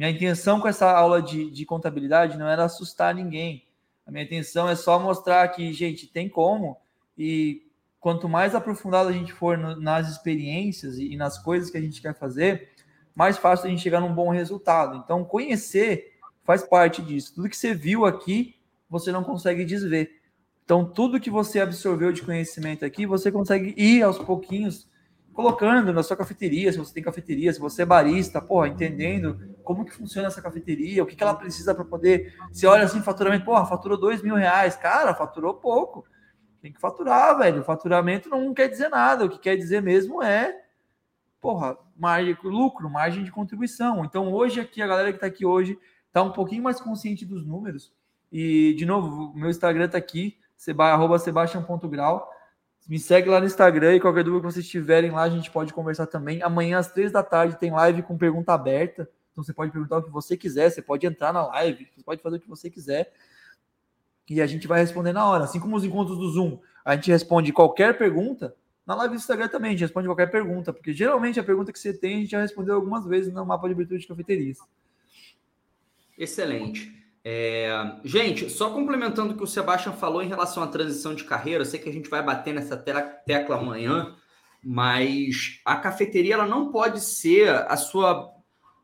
Minha 0.00 0.12
intenção 0.12 0.58
com 0.58 0.66
essa 0.66 0.90
aula 0.90 1.20
de, 1.20 1.50
de 1.50 1.66
contabilidade 1.66 2.38
não 2.38 2.48
era 2.48 2.64
assustar 2.64 3.14
ninguém. 3.14 3.66
A 4.06 4.10
minha 4.10 4.24
intenção 4.24 4.66
é 4.66 4.74
só 4.74 4.98
mostrar 4.98 5.46
que, 5.48 5.74
gente, 5.74 6.06
tem 6.06 6.26
como. 6.26 6.78
E 7.18 7.66
quanto 8.00 8.26
mais 8.26 8.54
aprofundado 8.54 9.10
a 9.10 9.12
gente 9.12 9.30
for 9.30 9.58
no, 9.58 9.78
nas 9.78 10.08
experiências 10.10 10.96
e, 10.96 11.12
e 11.12 11.16
nas 11.18 11.36
coisas 11.36 11.68
que 11.68 11.76
a 11.76 11.80
gente 11.82 12.00
quer 12.00 12.14
fazer, 12.14 12.70
mais 13.14 13.36
fácil 13.36 13.66
a 13.66 13.68
gente 13.68 13.82
chegar 13.82 14.00
num 14.00 14.14
bom 14.14 14.30
resultado. 14.30 14.96
Então, 15.04 15.22
conhecer 15.22 16.14
faz 16.44 16.62
parte 16.62 17.02
disso. 17.02 17.34
Tudo 17.34 17.50
que 17.50 17.56
você 17.56 17.74
viu 17.74 18.06
aqui, 18.06 18.56
você 18.88 19.12
não 19.12 19.22
consegue 19.22 19.66
desver. 19.66 20.18
Então, 20.64 20.82
tudo 20.82 21.20
que 21.20 21.28
você 21.28 21.60
absorveu 21.60 22.10
de 22.10 22.22
conhecimento 22.22 22.86
aqui, 22.86 23.04
você 23.04 23.30
consegue 23.30 23.74
ir 23.76 24.02
aos 24.02 24.18
pouquinhos 24.18 24.88
colocando 25.34 25.92
na 25.92 26.02
sua 26.02 26.16
cafeteria, 26.16 26.72
se 26.72 26.78
você 26.78 26.94
tem 26.94 27.02
cafeteria, 27.02 27.52
se 27.52 27.60
você 27.60 27.82
é 27.82 27.86
barista, 27.86 28.40
porra, 28.40 28.68
entendendo 28.68 29.49
como 29.70 29.84
que 29.84 29.92
funciona 29.92 30.26
essa 30.26 30.42
cafeteria, 30.42 31.00
o 31.00 31.06
que, 31.06 31.14
que 31.14 31.22
ela 31.22 31.32
precisa 31.32 31.72
para 31.72 31.84
poder. 31.84 32.34
Você 32.50 32.66
olha 32.66 32.82
assim, 32.82 33.00
faturamento, 33.00 33.44
porra, 33.44 33.64
faturou 33.64 33.96
dois 33.96 34.20
mil 34.20 34.34
reais, 34.34 34.74
cara, 34.74 35.14
faturou 35.14 35.54
pouco. 35.54 36.04
Tem 36.60 36.72
que 36.72 36.80
faturar, 36.80 37.38
velho. 37.38 37.62
Faturamento 37.62 38.28
não 38.28 38.52
quer 38.52 38.66
dizer 38.66 38.88
nada. 38.88 39.24
O 39.24 39.28
que 39.28 39.38
quer 39.38 39.54
dizer 39.54 39.80
mesmo 39.80 40.20
é, 40.20 40.60
porra, 41.40 41.78
margem, 41.96 42.36
lucro, 42.42 42.90
margem 42.90 43.22
de 43.22 43.30
contribuição. 43.30 44.04
Então, 44.04 44.32
hoje 44.32 44.58
aqui, 44.58 44.82
a 44.82 44.88
galera 44.88 45.12
que 45.12 45.18
está 45.18 45.28
aqui 45.28 45.46
hoje 45.46 45.78
está 46.08 46.20
um 46.20 46.32
pouquinho 46.32 46.64
mais 46.64 46.80
consciente 46.80 47.24
dos 47.24 47.46
números. 47.46 47.92
E, 48.32 48.74
de 48.74 48.84
novo, 48.84 49.30
o 49.30 49.38
meu 49.38 49.50
Instagram 49.50 49.84
está 49.84 49.98
aqui, 49.98 50.36
seba, 50.56 50.88
arroba 50.88 51.16
sebastian.grau. 51.16 52.28
Me 52.88 52.98
segue 52.98 53.30
lá 53.30 53.38
no 53.38 53.46
Instagram 53.46 53.94
e 53.94 54.00
qualquer 54.00 54.24
dúvida 54.24 54.48
que 54.48 54.52
vocês 54.52 54.68
tiverem 54.68 55.12
lá, 55.12 55.22
a 55.22 55.30
gente 55.30 55.48
pode 55.48 55.72
conversar 55.72 56.08
também. 56.08 56.42
Amanhã, 56.42 56.80
às 56.80 56.90
três 56.90 57.12
da 57.12 57.22
tarde, 57.22 57.56
tem 57.56 57.70
live 57.70 58.02
com 58.02 58.18
pergunta 58.18 58.52
aberta. 58.52 59.08
Então 59.40 59.44
você 59.44 59.54
pode 59.54 59.72
perguntar 59.72 59.98
o 59.98 60.02
que 60.02 60.10
você 60.10 60.36
quiser, 60.36 60.70
você 60.70 60.82
pode 60.82 61.06
entrar 61.06 61.32
na 61.32 61.46
live, 61.46 61.88
você 61.96 62.02
pode 62.02 62.22
fazer 62.22 62.36
o 62.36 62.40
que 62.40 62.48
você 62.48 62.68
quiser. 62.68 63.12
E 64.28 64.40
a 64.40 64.46
gente 64.46 64.68
vai 64.68 64.80
responder 64.80 65.12
na 65.12 65.26
hora. 65.26 65.44
Assim 65.44 65.58
como 65.58 65.76
os 65.76 65.84
encontros 65.84 66.18
do 66.18 66.30
Zoom, 66.30 66.58
a 66.84 66.94
gente 66.94 67.10
responde 67.10 67.52
qualquer 67.52 67.96
pergunta. 67.96 68.54
Na 68.86 68.94
live 68.94 69.14
do 69.14 69.18
Instagram 69.18 69.48
também, 69.48 69.70
a 69.70 69.72
gente 69.72 69.80
responde 69.80 70.08
qualquer 70.08 70.30
pergunta, 70.30 70.72
porque 70.72 70.92
geralmente 70.92 71.40
a 71.40 71.44
pergunta 71.44 71.72
que 71.72 71.78
você 71.78 71.92
tem, 71.92 72.16
a 72.16 72.20
gente 72.20 72.30
já 72.30 72.40
respondeu 72.40 72.74
algumas 72.74 73.06
vezes 73.06 73.32
no 73.32 73.44
mapa 73.44 73.66
de 73.66 73.74
abertura 73.74 73.98
de 73.98 74.06
cafeterias. 74.06 74.58
Excelente. 76.18 76.92
É, 77.24 77.70
gente, 78.04 78.48
só 78.50 78.70
complementando 78.70 79.32
o 79.32 79.36
que 79.36 79.42
o 79.42 79.46
Sebastião 79.46 79.94
falou 79.94 80.22
em 80.22 80.28
relação 80.28 80.62
à 80.62 80.66
transição 80.66 81.14
de 81.14 81.24
carreira, 81.24 81.62
eu 81.62 81.66
sei 81.66 81.78
que 81.78 81.88
a 81.88 81.92
gente 81.92 82.08
vai 82.08 82.22
bater 82.22 82.54
nessa 82.54 82.76
tecla 82.76 83.56
amanhã, 83.56 84.16
mas 84.62 85.60
a 85.64 85.76
cafeteria 85.76 86.34
ela 86.34 86.46
não 86.46 86.70
pode 86.70 87.00
ser 87.00 87.48
a 87.48 87.76
sua 87.76 88.39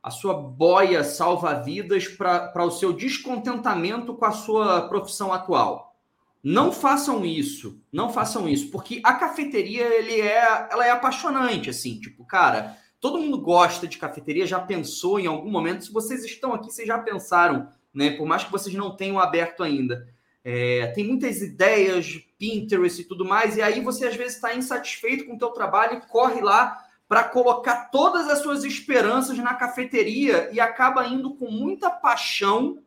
a 0.06 0.10
sua 0.10 0.34
boia 0.34 1.02
salva-vidas 1.02 2.06
para 2.06 2.64
o 2.64 2.70
seu 2.70 2.92
descontentamento 2.92 4.14
com 4.14 4.24
a 4.24 4.30
sua 4.30 4.88
profissão 4.88 5.32
atual. 5.32 5.96
Não 6.44 6.70
façam 6.70 7.26
isso, 7.26 7.82
não 7.92 8.12
façam 8.12 8.48
isso, 8.48 8.70
porque 8.70 9.00
a 9.02 9.14
cafeteria 9.14 9.84
ele 9.84 10.20
é, 10.20 10.68
ela 10.70 10.86
é 10.86 10.90
apaixonante, 10.90 11.70
assim, 11.70 11.98
tipo, 11.98 12.24
cara, 12.24 12.76
todo 13.00 13.18
mundo 13.18 13.40
gosta 13.40 13.88
de 13.88 13.98
cafeteria, 13.98 14.46
já 14.46 14.60
pensou 14.60 15.18
em 15.18 15.26
algum 15.26 15.50
momento. 15.50 15.84
Se 15.84 15.92
vocês 15.92 16.24
estão 16.24 16.54
aqui, 16.54 16.70
vocês 16.70 16.86
já 16.86 16.98
pensaram 16.98 17.68
né? 17.96 18.10
Por 18.10 18.26
mais 18.26 18.44
que 18.44 18.52
vocês 18.52 18.74
não 18.74 18.94
tenham 18.94 19.18
aberto 19.18 19.62
ainda. 19.62 20.06
É, 20.44 20.88
tem 20.88 21.04
muitas 21.04 21.40
ideias, 21.40 22.20
Pinterest 22.38 23.00
e 23.00 23.04
tudo 23.04 23.24
mais, 23.24 23.56
e 23.56 23.62
aí 23.62 23.80
você 23.80 24.06
às 24.06 24.14
vezes 24.14 24.34
está 24.34 24.54
insatisfeito 24.54 25.24
com 25.24 25.34
o 25.34 25.38
teu 25.38 25.48
trabalho 25.48 25.96
e 25.96 26.06
corre 26.06 26.42
lá 26.42 26.85
para 27.08 27.24
colocar 27.24 27.90
todas 27.90 28.28
as 28.28 28.40
suas 28.40 28.64
esperanças 28.64 29.38
na 29.38 29.54
cafeteria 29.54 30.50
e 30.52 30.60
acaba 30.60 31.06
indo 31.06 31.34
com 31.36 31.50
muita 31.50 31.88
paixão 31.90 32.82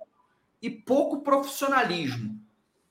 e 0.62 0.70
pouco 0.70 1.22
profissionalismo. 1.22 2.38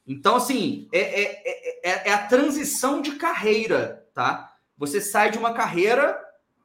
Então, 0.06 0.36
assim, 0.36 0.88
é, 0.90 1.00
é, 1.00 1.42
é, 1.84 2.08
é 2.08 2.12
a 2.14 2.26
transição 2.26 3.02
de 3.02 3.16
carreira, 3.16 4.06
tá? 4.14 4.54
Você 4.78 5.00
sai 5.00 5.30
de 5.30 5.36
uma 5.36 5.52
carreira 5.52 6.18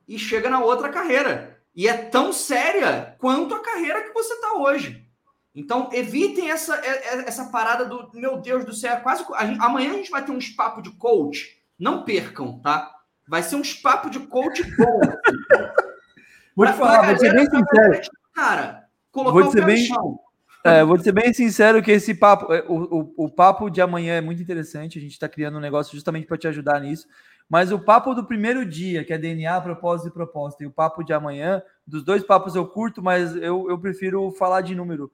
e 0.08 0.18
chega 0.18 0.50
na 0.50 0.62
outra 0.62 0.90
carreira. 0.90 1.62
E 1.76 1.88
é 1.88 1.98
tão 1.98 2.32
séria 2.32 3.16
quanto 3.20 3.54
a 3.54 3.60
carreira 3.60 4.04
que 4.04 4.14
você 4.14 4.34
está 4.34 4.54
hoje. 4.54 5.06
Então, 5.56 5.90
evitem 5.92 6.50
essa, 6.50 6.76
é, 6.78 6.88
é, 6.88 7.28
essa 7.28 7.46
parada 7.46 7.86
do 7.86 8.10
meu 8.14 8.38
Deus 8.38 8.64
do 8.64 8.74
céu. 8.74 8.94
É 8.94 9.00
quase. 9.00 9.26
A 9.36 9.46
gente, 9.46 9.62
amanhã 9.62 9.92
a 9.92 9.96
gente 9.96 10.10
vai 10.10 10.24
ter 10.24 10.32
uns 10.32 10.50
papo 10.50 10.82
de 10.82 10.92
coach. 10.92 11.62
Não 11.78 12.04
percam, 12.04 12.60
tá? 12.60 12.93
Vai 13.28 13.44
ser 13.44 13.56
uns 13.56 13.74
papo 13.74 14.10
de 14.10 14.20
coach 14.20 14.64
bom. 14.78 15.00
vou 16.56 16.66
te 16.66 16.74
falar, 16.74 17.08
vou 17.08 17.18
ser 17.18 17.34
bem 17.34 17.50
sincero. 17.50 18.02
Cara, 18.34 18.86
colocar 19.12 19.40
vou 19.40 19.52
ser 19.52 19.66
bem, 19.66 19.88
é, 20.64 20.84
vou 20.84 21.00
ser 21.00 21.12
bem 21.12 21.34
sincero 21.34 21.82
que 21.82 21.92
esse 21.92 22.14
papo, 22.16 22.54
é, 22.54 22.64
o, 22.68 23.14
o, 23.18 23.26
o 23.26 23.30
papo 23.30 23.70
de 23.70 23.82
amanhã 23.82 24.16
é 24.16 24.22
muito 24.22 24.42
interessante. 24.42 24.98
A 24.98 25.02
gente 25.02 25.14
está 25.14 25.30
criando 25.30 25.58
um 25.58 25.62
negócio 25.62 25.94
justamente 25.94 26.28
para 26.28 26.38
te 26.38 26.48
ajudar 26.48 26.80
nisso. 26.80 27.08
Mas 27.50 27.72
o 27.72 27.80
papo 27.80 28.14
do 28.14 28.26
primeiro 28.26 28.66
dia, 28.66 29.04
que 29.04 29.14
é 29.14 29.18
DNA, 29.18 29.60
propósito 29.62 30.08
e 30.08 30.14
proposta, 30.14 30.64
e 30.64 30.68
o 30.68 30.72
papo 30.72 31.04
de 31.04 31.14
amanhã, 31.14 31.62
dos 31.86 32.04
dois 32.04 32.24
papos 32.24 32.56
eu 32.56 32.66
curto, 32.66 33.02
mas 33.04 33.36
eu, 33.36 33.70
eu 33.70 33.78
prefiro 33.78 34.32
falar 34.32 34.62
de 34.62 34.74
número 34.74 35.12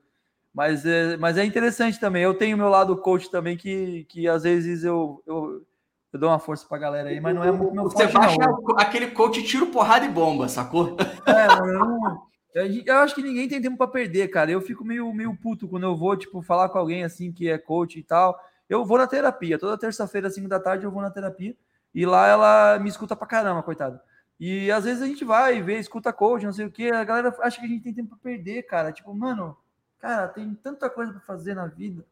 mas 0.53 0.85
é, 0.85 1.15
mas 1.17 1.37
é 1.37 1.45
interessante 1.45 1.99
também. 1.99 2.23
Eu 2.23 2.33
tenho 2.33 2.57
meu 2.57 2.69
lado 2.69 2.97
coach 2.97 3.29
também, 3.29 3.55
que, 3.55 4.05
que 4.05 4.27
às 4.27 4.43
vezes 4.43 4.83
eu, 4.83 5.23
eu, 5.25 5.65
eu 6.11 6.19
dou 6.19 6.29
uma 6.29 6.39
força 6.39 6.65
pra 6.67 6.77
galera 6.77 7.09
aí, 7.09 7.19
mas 7.19 7.35
não 7.35 7.43
é 7.43 7.51
muito 7.51 7.73
meu 7.73 7.83
Você 7.83 8.07
forte, 8.07 8.37
não. 8.37 8.77
aquele 8.77 9.11
coach 9.11 9.43
tiro, 9.43 9.67
porrada 9.67 10.05
e 10.05 10.09
bomba, 10.09 10.47
sacou? 10.47 10.97
É, 11.25 11.47
mano, 11.47 12.21
eu, 12.53 12.65
eu 12.85 12.97
acho 12.97 13.15
que 13.15 13.21
ninguém 13.21 13.47
tem 13.47 13.61
tempo 13.61 13.77
para 13.77 13.87
perder, 13.87 14.27
cara. 14.29 14.49
Eu 14.51 14.61
fico 14.61 14.83
meio, 14.83 15.11
meio 15.13 15.35
puto 15.35 15.67
quando 15.67 15.83
eu 15.83 15.95
vou, 15.95 16.17
tipo, 16.17 16.41
falar 16.41 16.69
com 16.69 16.79
alguém 16.79 17.03
assim 17.03 17.31
que 17.31 17.49
é 17.49 17.57
coach 17.57 17.99
e 17.99 18.03
tal. 18.03 18.39
Eu 18.67 18.85
vou 18.85 18.97
na 18.97 19.07
terapia. 19.07 19.59
Toda 19.59 19.77
terça-feira, 19.77 20.27
às 20.27 20.35
5 20.35 20.47
da 20.47 20.59
tarde, 20.59 20.85
eu 20.85 20.91
vou 20.91 21.01
na 21.01 21.11
terapia. 21.11 21.55
E 21.93 22.05
lá 22.05 22.27
ela 22.27 22.79
me 22.79 22.89
escuta 22.89 23.15
pra 23.15 23.27
caramba, 23.27 23.63
coitado. 23.63 23.99
E 24.39 24.71
às 24.71 24.85
vezes 24.85 25.01
a 25.01 25.07
gente 25.07 25.25
vai 25.25 25.61
ver, 25.61 25.79
escuta 25.79 26.13
coach, 26.13 26.45
não 26.45 26.53
sei 26.53 26.65
o 26.65 26.71
que. 26.71 26.91
A 26.91 27.03
galera 27.03 27.35
acha 27.41 27.59
que 27.59 27.65
a 27.65 27.69
gente 27.69 27.83
tem 27.83 27.93
tempo 27.93 28.09
pra 28.09 28.17
perder, 28.17 28.63
cara. 28.63 28.91
Tipo, 28.91 29.13
mano, 29.13 29.55
Cara, 29.99 30.29
tem 30.29 30.53
tanta 30.55 30.89
coisa 30.89 31.11
para 31.11 31.21
fazer 31.21 31.53
na 31.53 31.67
vida. 31.67 32.05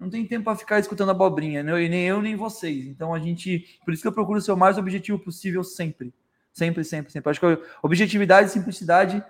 Não 0.00 0.08
tem 0.08 0.26
tempo 0.26 0.44
para 0.44 0.56
ficar 0.56 0.78
escutando 0.78 1.10
abobrinha, 1.10 1.62
né? 1.62 1.72
nem 1.88 2.06
eu, 2.06 2.22
nem 2.22 2.34
vocês. 2.34 2.86
Então 2.86 3.12
a 3.12 3.18
gente. 3.18 3.78
Por 3.84 3.92
isso 3.92 4.02
que 4.02 4.08
eu 4.08 4.12
procuro 4.12 4.40
ser 4.40 4.50
o 4.50 4.56
mais 4.56 4.78
objetivo 4.78 5.18
possível 5.18 5.62
sempre. 5.62 6.12
Sempre, 6.52 6.82
sempre, 6.82 7.12
sempre. 7.12 7.30
Acho 7.30 7.38
que 7.38 7.62
objetividade 7.82 8.48
e 8.48 8.52
simplicidade 8.52 9.22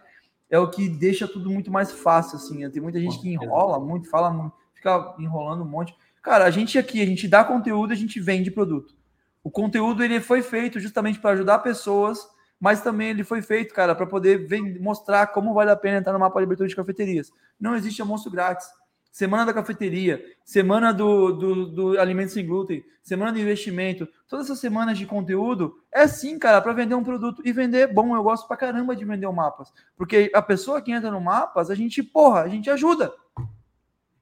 é 0.48 0.58
o 0.58 0.70
que 0.70 0.88
deixa 0.88 1.26
tudo 1.26 1.50
muito 1.50 1.70
mais 1.70 1.90
fácil, 1.90 2.36
assim. 2.36 2.68
Tem 2.70 2.80
muita 2.80 3.00
gente 3.00 3.20
que 3.20 3.28
enrola 3.28 3.80
muito, 3.80 4.08
fala 4.08 4.30
muito, 4.30 4.54
fica 4.72 5.14
enrolando 5.18 5.62
um 5.62 5.68
monte. 5.68 5.94
Cara, 6.22 6.44
a 6.44 6.50
gente 6.50 6.78
aqui, 6.78 7.02
a 7.02 7.06
gente 7.06 7.26
dá 7.26 7.44
conteúdo, 7.44 7.92
a 7.92 7.96
gente 7.96 8.20
vende 8.20 8.50
produto. 8.50 8.94
O 9.42 9.50
conteúdo 9.50 10.04
ele 10.04 10.20
foi 10.20 10.40
feito 10.40 10.78
justamente 10.78 11.18
para 11.18 11.30
ajudar 11.30 11.58
pessoas 11.58 12.28
mas 12.60 12.82
também 12.82 13.08
ele 13.08 13.24
foi 13.24 13.40
feito, 13.40 13.72
cara, 13.72 13.94
para 13.94 14.06
poder 14.06 14.46
mostrar 14.78 15.28
como 15.28 15.54
vale 15.54 15.70
a 15.70 15.76
pena 15.76 15.96
entrar 15.96 16.12
no 16.12 16.18
mapa 16.18 16.38
de 16.38 16.44
abertura 16.44 16.68
de 16.68 16.76
cafeterias. 16.76 17.32
Não 17.58 17.74
existe 17.74 18.02
almoço 18.02 18.30
grátis. 18.30 18.68
Semana 19.10 19.44
da 19.44 19.52
cafeteria, 19.52 20.24
semana 20.44 20.92
do, 20.92 21.32
do, 21.32 21.66
do 21.66 22.00
alimento 22.00 22.32
sem 22.32 22.46
glúten, 22.46 22.84
semana 23.02 23.32
de 23.32 23.40
investimento, 23.40 24.08
todas 24.28 24.46
essas 24.46 24.60
semanas 24.60 24.96
de 24.96 25.04
conteúdo 25.04 25.82
é 25.92 26.06
sim, 26.06 26.38
cara, 26.38 26.60
para 26.60 26.72
vender 26.72 26.94
um 26.94 27.02
produto 27.02 27.42
e 27.44 27.52
vender 27.52 27.92
bom. 27.92 28.14
Eu 28.14 28.22
gosto 28.22 28.46
pra 28.46 28.56
caramba 28.56 28.94
de 28.94 29.04
vender 29.04 29.26
o 29.26 29.32
mapas, 29.32 29.72
porque 29.96 30.30
a 30.32 30.40
pessoa 30.40 30.80
que 30.80 30.92
entra 30.92 31.10
no 31.10 31.20
mapas, 31.20 31.70
a 31.70 31.74
gente, 31.74 32.02
porra, 32.02 32.42
a 32.42 32.48
gente 32.48 32.70
ajuda. 32.70 33.12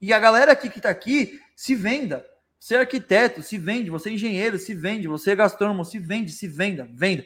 E 0.01 0.13
a 0.13 0.19
galera 0.19 0.53
aqui 0.53 0.71
que 0.71 0.81
tá 0.81 0.91
aqui 0.91 1.41
se 1.55 1.75
venda. 1.75 2.25
Você 2.59 2.75
é 2.75 2.81
arquiteto, 2.81 3.43
se 3.43 3.59
vende. 3.59 3.91
Você 3.91 4.11
é 4.11 4.13
engenheiro, 4.13 4.59
se 4.59 4.75
vende. 4.75 5.09
Você 5.09 5.33
é 5.33 5.37
gastrônomo, 5.37 5.85
se 5.85 5.99
vende, 5.99 6.33
se 6.33 6.49
venda, 6.49 6.89
venda. 6.93 7.25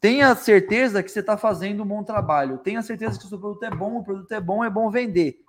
Tenha 0.00 0.34
certeza 0.34 1.02
que 1.02 1.10
você 1.10 1.20
está 1.20 1.36
fazendo 1.36 1.82
um 1.82 1.86
bom 1.86 2.02
trabalho. 2.02 2.58
Tenha 2.58 2.82
certeza 2.82 3.18
que 3.18 3.26
o 3.26 3.28
seu 3.28 3.38
produto 3.38 3.62
é 3.64 3.70
bom, 3.70 3.98
o 3.98 4.04
produto 4.04 4.32
é 4.32 4.40
bom, 4.40 4.64
é 4.64 4.70
bom 4.70 4.90
vender. 4.90 5.42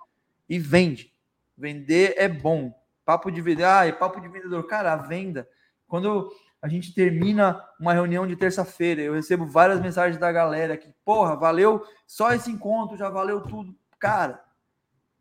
E 0.48 0.58
vende. 0.58 1.11
Vender 1.56 2.14
é 2.16 2.28
bom. 2.28 2.72
Papo 3.04 3.30
de 3.30 3.40
vender, 3.40 3.64
ah, 3.64 3.86
é 3.86 3.92
papo 3.92 4.20
de 4.20 4.28
vendedor. 4.28 4.66
Cara, 4.66 4.96
venda. 4.96 5.48
Quando 5.86 6.30
a 6.60 6.68
gente 6.68 6.94
termina 6.94 7.62
uma 7.78 7.92
reunião 7.92 8.26
de 8.26 8.36
terça-feira, 8.36 9.02
eu 9.02 9.14
recebo 9.14 9.44
várias 9.44 9.80
mensagens 9.80 10.18
da 10.18 10.30
galera 10.30 10.76
que, 10.76 10.88
porra, 11.04 11.36
valeu 11.36 11.84
só 12.06 12.32
esse 12.32 12.50
encontro, 12.50 12.96
já 12.96 13.10
valeu 13.10 13.40
tudo. 13.40 13.74
Cara, 13.98 14.42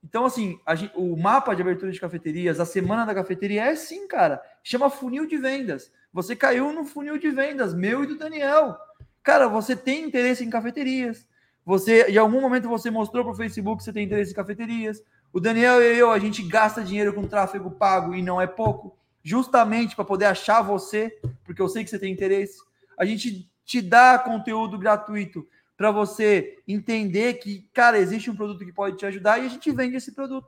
então, 0.03 0.25
assim, 0.25 0.59
gente, 0.75 0.91
o 0.95 1.15
mapa 1.15 1.55
de 1.55 1.61
abertura 1.61 1.91
de 1.91 1.99
cafeterias, 1.99 2.59
a 2.59 2.65
semana 2.65 3.05
da 3.05 3.13
cafeteria 3.13 3.65
é 3.65 3.75
sim, 3.75 4.07
cara. 4.07 4.41
Chama 4.63 4.89
funil 4.89 5.27
de 5.27 5.37
vendas. 5.37 5.91
Você 6.11 6.35
caiu 6.35 6.73
no 6.73 6.83
funil 6.83 7.17
de 7.17 7.29
vendas, 7.29 7.73
meu 7.73 8.03
e 8.03 8.07
do 8.07 8.17
Daniel. 8.17 8.77
Cara, 9.23 9.47
você 9.47 9.75
tem 9.75 10.03
interesse 10.03 10.43
em 10.43 10.49
cafeterias. 10.49 11.27
Você, 11.63 12.09
em 12.09 12.17
algum 12.17 12.41
momento, 12.41 12.67
você 12.67 12.89
mostrou 12.89 13.23
para 13.23 13.33
o 13.33 13.35
Facebook 13.35 13.77
que 13.77 13.83
você 13.83 13.93
tem 13.93 14.05
interesse 14.05 14.31
em 14.31 14.35
cafeterias. 14.35 15.01
O 15.33 15.39
Daniel 15.39 15.81
e 15.81 15.97
eu, 15.97 16.11
a 16.11 16.19
gente 16.19 16.43
gasta 16.43 16.83
dinheiro 16.83 17.13
com 17.13 17.27
tráfego 17.27 17.71
pago 17.71 18.13
e 18.13 18.21
não 18.21 18.41
é 18.41 18.47
pouco. 18.47 18.97
justamente 19.23 19.95
para 19.95 20.05
poder 20.05 20.25
achar 20.25 20.61
você, 20.61 21.19
porque 21.43 21.61
eu 21.61 21.69
sei 21.69 21.83
que 21.83 21.89
você 21.89 21.99
tem 21.99 22.11
interesse. 22.11 22.57
A 22.97 23.05
gente 23.05 23.49
te 23.63 23.81
dá 23.81 24.17
conteúdo 24.19 24.77
gratuito 24.77 25.47
para 25.77 25.91
você 25.91 26.59
entender 26.67 27.35
que, 27.35 27.67
cara, 27.73 27.97
existe 27.97 28.29
um 28.29 28.35
produto 28.35 28.65
que 28.65 28.73
pode 28.73 28.97
te 28.97 29.05
ajudar 29.05 29.39
e 29.39 29.45
a 29.45 29.49
gente 29.49 29.71
vende 29.71 29.95
esse 29.95 30.11
produto. 30.11 30.47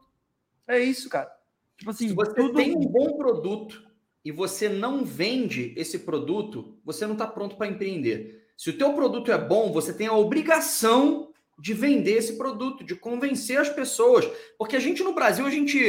É 0.68 0.80
isso, 0.80 1.10
cara. 1.10 1.32
Tipo 1.78 1.92
assim, 1.92 2.10
se 2.10 2.14
você 2.14 2.34
tudo... 2.34 2.56
tem 2.56 2.76
um 2.76 2.86
bom 2.86 3.18
produto 3.18 3.84
e 4.24 4.32
você 4.32 4.70
não 4.70 5.04
vende 5.04 5.74
esse 5.76 6.00
produto, 6.00 6.78
você 6.86 7.06
não 7.06 7.14
está 7.14 7.28
pronto 7.28 7.56
para 7.56 7.68
empreender. 7.68 8.48
Se 8.56 8.70
o 8.70 8.78
teu 8.78 8.94
produto 8.94 9.32
é 9.32 9.38
bom, 9.38 9.72
você 9.72 9.94
tem 9.94 10.08
a 10.08 10.14
obrigação 10.14 11.33
de 11.64 11.74
vender 11.74 12.18
esse 12.18 12.38
produto, 12.38 12.84
de 12.84 12.94
convencer 12.94 13.58
as 13.58 13.70
pessoas. 13.70 14.30
Porque 14.58 14.76
a 14.76 14.82
gente 14.82 15.02
no 15.02 15.14
Brasil, 15.14 15.46
a 15.46 15.50
gente 15.50 15.80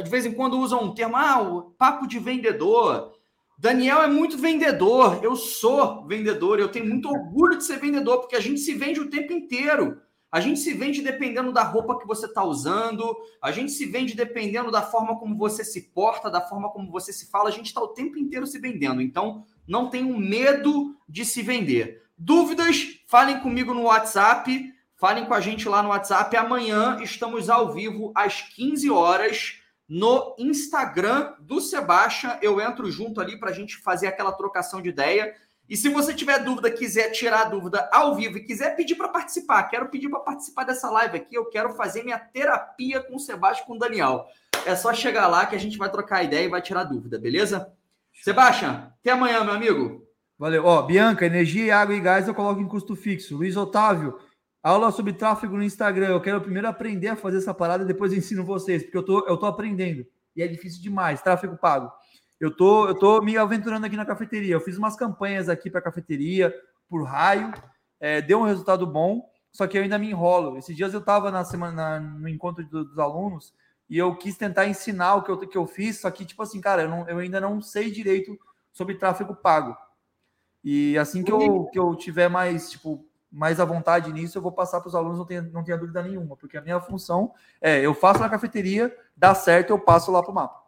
de 0.00 0.08
vez 0.08 0.24
em 0.24 0.30
quando 0.30 0.56
usa 0.56 0.76
um 0.76 0.94
termo, 0.94 1.16
ah, 1.16 1.42
o 1.42 1.62
papo 1.72 2.06
de 2.06 2.20
vendedor. 2.20 3.12
Daniel 3.58 4.02
é 4.02 4.06
muito 4.06 4.38
vendedor, 4.38 5.18
eu 5.20 5.34
sou 5.34 6.06
vendedor, 6.06 6.60
eu 6.60 6.70
tenho 6.70 6.86
muito 6.86 7.08
orgulho 7.08 7.58
de 7.58 7.64
ser 7.64 7.80
vendedor, 7.80 8.20
porque 8.20 8.36
a 8.36 8.40
gente 8.40 8.60
se 8.60 8.72
vende 8.72 9.00
o 9.00 9.10
tempo 9.10 9.32
inteiro. 9.32 10.00
A 10.30 10.38
gente 10.38 10.60
se 10.60 10.72
vende 10.72 11.02
dependendo 11.02 11.52
da 11.52 11.64
roupa 11.64 11.98
que 11.98 12.06
você 12.06 12.26
está 12.26 12.44
usando, 12.44 13.16
a 13.42 13.50
gente 13.50 13.72
se 13.72 13.86
vende 13.86 14.14
dependendo 14.14 14.70
da 14.70 14.82
forma 14.82 15.18
como 15.18 15.36
você 15.36 15.64
se 15.64 15.90
porta, 15.90 16.30
da 16.30 16.40
forma 16.40 16.70
como 16.70 16.92
você 16.92 17.12
se 17.12 17.28
fala, 17.28 17.48
a 17.48 17.52
gente 17.52 17.66
está 17.66 17.80
o 17.80 17.88
tempo 17.88 18.16
inteiro 18.16 18.46
se 18.46 18.60
vendendo. 18.60 19.02
Então, 19.02 19.44
não 19.66 19.90
tenham 19.90 20.16
medo 20.16 20.94
de 21.08 21.24
se 21.24 21.42
vender. 21.42 22.04
Dúvidas? 22.16 23.00
Falem 23.08 23.40
comigo 23.40 23.74
no 23.74 23.82
WhatsApp, 23.82 24.72
falem 25.04 25.26
com 25.26 25.34
a 25.34 25.40
gente 25.40 25.68
lá 25.68 25.82
no 25.82 25.90
WhatsApp. 25.90 26.34
Amanhã 26.34 26.98
estamos 27.02 27.50
ao 27.50 27.74
vivo 27.74 28.10
às 28.14 28.40
15 28.40 28.90
horas 28.90 29.60
no 29.86 30.34
Instagram 30.38 31.34
do 31.40 31.60
Sebastian. 31.60 32.38
Eu 32.40 32.58
entro 32.58 32.90
junto 32.90 33.20
ali 33.20 33.38
para 33.38 33.50
a 33.50 33.52
gente 33.52 33.76
fazer 33.76 34.06
aquela 34.06 34.32
trocação 34.32 34.80
de 34.80 34.88
ideia. 34.88 35.34
E 35.68 35.76
se 35.76 35.90
você 35.90 36.14
tiver 36.14 36.38
dúvida, 36.38 36.70
quiser 36.70 37.10
tirar 37.10 37.50
dúvida 37.50 37.86
ao 37.92 38.14
vivo 38.14 38.38
e 38.38 38.44
quiser 38.44 38.74
pedir 38.76 38.94
para 38.94 39.10
participar, 39.10 39.64
quero 39.64 39.90
pedir 39.90 40.08
para 40.08 40.20
participar 40.20 40.64
dessa 40.64 40.88
live 40.88 41.18
aqui, 41.18 41.34
eu 41.34 41.50
quero 41.50 41.74
fazer 41.74 42.02
minha 42.02 42.18
terapia 42.18 43.02
com 43.02 43.16
o 43.16 43.20
Sebastião 43.20 43.66
com 43.66 43.74
o 43.74 43.78
Daniel. 43.78 44.24
É 44.64 44.74
só 44.74 44.94
chegar 44.94 45.26
lá 45.26 45.44
que 45.44 45.54
a 45.54 45.60
gente 45.60 45.76
vai 45.76 45.90
trocar 45.90 46.22
ideia 46.22 46.46
e 46.46 46.48
vai 46.48 46.62
tirar 46.62 46.84
dúvida, 46.84 47.18
beleza? 47.18 47.70
Sebastião, 48.22 48.90
até 49.00 49.10
amanhã, 49.10 49.44
meu 49.44 49.52
amigo. 49.52 50.02
Valeu. 50.38 50.64
Ó, 50.64 50.80
Bianca, 50.80 51.26
energia, 51.26 51.76
água 51.76 51.94
e 51.94 52.00
gás 52.00 52.26
eu 52.26 52.34
coloco 52.34 52.58
em 52.58 52.66
custo 52.66 52.96
fixo. 52.96 53.36
Luiz 53.36 53.54
Otávio, 53.54 54.18
aula 54.64 54.90
sobre 54.90 55.12
tráfego 55.12 55.56
no 55.56 55.62
Instagram. 55.62 56.08
Eu 56.08 56.20
quero 56.22 56.40
primeiro 56.40 56.66
aprender 56.66 57.08
a 57.08 57.16
fazer 57.16 57.36
essa 57.36 57.52
parada 57.52 57.84
e 57.84 57.86
depois 57.86 58.14
ensino 58.14 58.42
vocês, 58.42 58.82
porque 58.82 58.96
eu 58.96 59.02
tô, 59.02 59.26
eu 59.28 59.36
tô 59.36 59.44
aprendendo. 59.44 60.06
E 60.34 60.42
é 60.42 60.48
difícil 60.48 60.82
demais, 60.82 61.20
tráfego 61.20 61.56
pago. 61.58 61.92
Eu 62.40 62.50
tô, 62.50 62.88
eu 62.88 62.98
tô 62.98 63.20
me 63.20 63.36
aventurando 63.36 63.86
aqui 63.86 63.96
na 63.96 64.06
cafeteria. 64.06 64.54
Eu 64.54 64.60
fiz 64.60 64.78
umas 64.78 64.96
campanhas 64.96 65.48
aqui 65.50 65.70
para 65.70 65.82
cafeteria 65.82 66.52
por 66.88 67.04
raio, 67.04 67.52
é, 68.00 68.20
deu 68.22 68.40
um 68.40 68.44
resultado 68.44 68.86
bom, 68.86 69.30
só 69.52 69.66
que 69.66 69.76
eu 69.78 69.82
ainda 69.82 69.98
me 69.98 70.10
enrolo. 70.10 70.56
Esses 70.56 70.74
dias 70.74 70.94
eu 70.94 71.00
estava 71.00 71.30
na 71.30 71.44
semana 71.44 72.00
no 72.00 72.28
encontro 72.28 72.66
do, 72.66 72.84
dos 72.84 72.98
alunos 72.98 73.52
e 73.88 73.98
eu 73.98 74.16
quis 74.16 74.36
tentar 74.36 74.66
ensinar 74.66 75.16
o 75.16 75.22
que 75.22 75.30
eu, 75.30 75.38
que 75.38 75.58
eu 75.58 75.66
fiz, 75.66 76.00
só 76.00 76.10
que 76.10 76.24
tipo 76.24 76.42
assim, 76.42 76.60
cara, 76.60 76.82
eu, 76.82 76.88
não, 76.88 77.08
eu 77.08 77.18
ainda 77.18 77.40
não 77.40 77.60
sei 77.60 77.90
direito 77.90 78.38
sobre 78.72 78.96
tráfego 78.96 79.34
pago. 79.34 79.76
E 80.62 80.96
assim 80.96 81.22
que 81.22 81.30
eu, 81.30 81.66
que 81.66 81.78
eu 81.78 81.94
tiver 81.94 82.28
mais 82.28 82.70
tipo 82.70 83.06
mais 83.34 83.58
à 83.58 83.64
vontade 83.64 84.12
nisso, 84.12 84.38
eu 84.38 84.42
vou 84.42 84.52
passar 84.52 84.80
para 84.80 84.88
os 84.88 84.94
alunos, 84.94 85.18
não 85.18 85.26
tenha, 85.26 85.42
não 85.42 85.64
tenha 85.64 85.76
dúvida 85.76 86.00
nenhuma, 86.00 86.36
porque 86.36 86.56
a 86.56 86.60
minha 86.60 86.80
função 86.80 87.32
é 87.60 87.80
eu 87.80 87.92
faço 87.92 88.20
na 88.20 88.28
cafeteria, 88.28 88.96
dá 89.16 89.34
certo, 89.34 89.70
eu 89.70 89.78
passo 89.78 90.12
lá 90.12 90.22
para 90.22 90.30
o 90.30 90.34
mapa. 90.34 90.62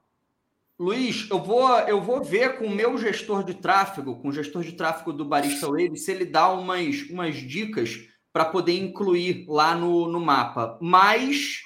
Luiz, 0.79 1.31
eu 1.31 1.43
vou, 1.43 1.71
eu 1.81 2.03
vou 2.03 2.23
ver 2.23 2.59
com 2.59 2.67
o 2.67 2.75
meu 2.75 2.99
gestor 2.99 3.45
de 3.45 3.55
tráfego, 3.55 4.17
com 4.17 4.29
o 4.29 4.33
gestor 4.33 4.63
de 4.63 4.73
tráfego 4.73 5.13
do 5.13 5.25
Barista 5.25 5.69
Wave, 5.69 5.97
se 5.97 6.11
ele 6.11 6.27
dá 6.27 6.51
umas, 6.51 7.09
umas 7.09 7.37
dicas 7.37 8.09
para 8.33 8.45
poder 8.45 8.79
incluir 8.79 9.47
lá 9.49 9.75
no, 9.75 10.09
no 10.09 10.21
mapa. 10.21 10.77
Mas 10.83 11.63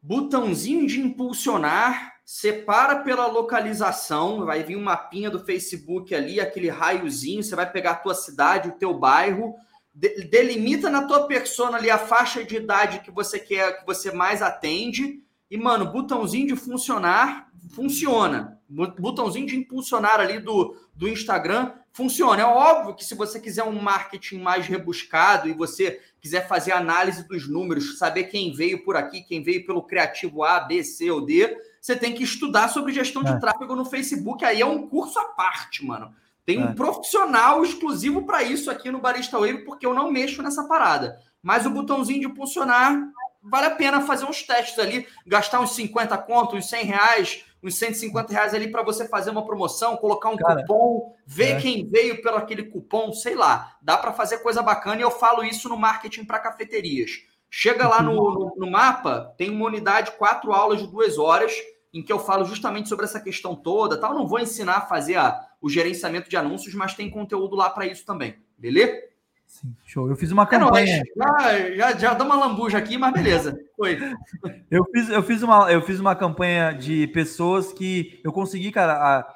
botãozinho 0.00 0.86
de 0.86 1.00
impulsionar, 1.00 2.14
separa 2.24 3.00
pela 3.00 3.26
localização, 3.26 4.46
vai 4.46 4.62
vir 4.62 4.76
um 4.76 4.82
mapinha 4.82 5.28
do 5.28 5.44
Facebook 5.44 6.14
ali, 6.14 6.40
aquele 6.40 6.70
raiozinho, 6.70 7.42
você 7.42 7.54
vai 7.54 7.70
pegar 7.70 7.90
a 7.90 7.96
tua 7.96 8.14
cidade, 8.14 8.70
o 8.70 8.78
teu 8.78 8.94
bairro, 8.94 9.54
delimita 9.94 10.88
na 10.88 11.02
tua 11.02 11.26
persona 11.26 11.76
ali 11.76 11.90
a 11.90 11.98
faixa 11.98 12.42
de 12.44 12.56
idade 12.56 13.00
que 13.00 13.10
você 13.10 13.38
quer, 13.38 13.80
que 13.80 13.86
você 13.86 14.10
mais 14.10 14.40
atende, 14.40 15.22
e, 15.50 15.58
mano, 15.58 15.92
botãozinho 15.92 16.46
de 16.46 16.56
funcionar, 16.56 17.50
funciona. 17.74 18.58
Botãozinho 18.68 19.46
de 19.46 19.56
impulsionar 19.56 20.18
ali 20.18 20.40
do, 20.40 20.74
do 20.94 21.06
Instagram 21.06 21.72
funciona. 21.92 22.40
É 22.40 22.44
óbvio 22.46 22.94
que 22.94 23.04
se 23.04 23.14
você 23.14 23.38
quiser 23.38 23.64
um 23.64 23.78
marketing 23.80 24.38
mais 24.38 24.66
rebuscado 24.66 25.46
e 25.48 25.52
você 25.52 26.00
quiser 26.20 26.48
fazer 26.48 26.72
análise 26.72 27.28
dos 27.28 27.46
números, 27.46 27.98
saber 27.98 28.24
quem 28.24 28.50
veio 28.54 28.82
por 28.82 28.96
aqui, 28.96 29.20
quem 29.20 29.42
veio 29.42 29.66
pelo 29.66 29.82
criativo 29.82 30.42
A, 30.42 30.60
B, 30.60 30.82
C 30.82 31.10
ou 31.10 31.20
D, 31.20 31.54
você 31.78 31.94
tem 31.94 32.14
que 32.14 32.22
estudar 32.22 32.68
sobre 32.68 32.94
gestão 32.94 33.22
de 33.22 33.32
é. 33.32 33.38
tráfego 33.38 33.76
no 33.76 33.84
Facebook. 33.84 34.42
Aí 34.44 34.62
é 34.62 34.66
um 34.66 34.88
curso 34.88 35.18
à 35.18 35.24
parte, 35.24 35.84
mano. 35.84 36.14
Tem 36.44 36.58
um 36.58 36.70
é. 36.70 36.74
profissional 36.74 37.62
exclusivo 37.64 38.26
para 38.26 38.42
isso 38.42 38.70
aqui 38.70 38.90
no 38.90 39.00
Barista 39.00 39.38
Wave, 39.38 39.64
porque 39.64 39.86
eu 39.86 39.94
não 39.94 40.10
mexo 40.10 40.42
nessa 40.42 40.64
parada. 40.64 41.18
Mas 41.42 41.66
o 41.66 41.70
botãozinho 41.70 42.20
de 42.20 42.26
impulsionar 42.26 43.00
vale 43.42 43.66
a 43.66 43.74
pena 43.74 44.00
fazer 44.00 44.24
uns 44.24 44.42
testes 44.42 44.78
ali, 44.78 45.06
gastar 45.26 45.60
uns 45.60 45.74
50 45.74 46.16
contos, 46.18 46.58
uns 46.58 46.68
100 46.68 46.84
reais, 46.84 47.44
uns 47.62 47.76
150 47.76 48.32
reais 48.32 48.54
ali 48.54 48.70
para 48.70 48.82
você 48.82 49.08
fazer 49.08 49.30
uma 49.30 49.44
promoção, 49.44 49.96
colocar 49.96 50.30
um 50.30 50.36
Cara, 50.36 50.60
cupom, 50.60 51.14
ver 51.26 51.56
é. 51.56 51.60
quem 51.60 51.86
veio 51.86 52.22
pelo 52.22 52.36
aquele 52.36 52.64
cupom, 52.64 53.12
sei 53.12 53.34
lá. 53.34 53.76
Dá 53.80 53.96
para 53.96 54.12
fazer 54.12 54.38
coisa 54.38 54.62
bacana 54.62 55.00
e 55.00 55.02
eu 55.02 55.10
falo 55.10 55.44
isso 55.44 55.68
no 55.68 55.76
marketing 55.76 56.24
para 56.24 56.38
cafeterias. 56.38 57.10
Chega 57.50 57.86
lá 57.86 58.02
no, 58.02 58.14
no, 58.14 58.54
no, 58.56 58.70
mapa, 58.70 59.34
tem 59.36 59.50
uma 59.50 59.66
unidade, 59.66 60.12
quatro 60.12 60.52
aulas 60.52 60.80
de 60.80 60.86
duas 60.86 61.18
horas, 61.18 61.52
em 61.92 62.02
que 62.02 62.12
eu 62.12 62.18
falo 62.18 62.44
justamente 62.44 62.88
sobre 62.88 63.04
essa 63.04 63.20
questão 63.20 63.54
toda. 63.54 64.00
Tal. 64.00 64.14
Não 64.14 64.26
vou 64.26 64.40
ensinar 64.40 64.78
a 64.78 64.86
fazer 64.86 65.16
a, 65.16 65.38
o 65.62 65.70
gerenciamento 65.70 66.28
de 66.28 66.36
anúncios, 66.36 66.74
mas 66.74 66.94
tem 66.94 67.08
conteúdo 67.08 67.54
lá 67.54 67.70
para 67.70 67.86
isso 67.86 68.04
também. 68.04 68.36
Beleza? 68.58 69.00
Sim, 69.46 69.76
show. 69.84 70.08
Eu 70.08 70.16
fiz 70.16 70.32
uma 70.32 70.42
é 70.42 70.46
campanha. 70.46 71.02
Já, 71.16 71.70
já, 71.74 71.96
já 71.96 72.14
dá 72.14 72.24
uma 72.24 72.34
lambuja 72.34 72.78
aqui, 72.78 72.98
mas 72.98 73.12
beleza. 73.12 73.56
Foi. 73.76 73.96
eu, 74.70 74.84
fiz, 74.86 75.08
eu, 75.08 75.22
fiz 75.22 75.42
uma, 75.42 75.70
eu 75.70 75.82
fiz 75.82 76.00
uma 76.00 76.16
campanha 76.16 76.72
de 76.72 77.06
pessoas 77.08 77.72
que 77.72 78.20
eu 78.24 78.32
consegui, 78.32 78.72
cara, 78.72 78.94
a, 78.94 79.34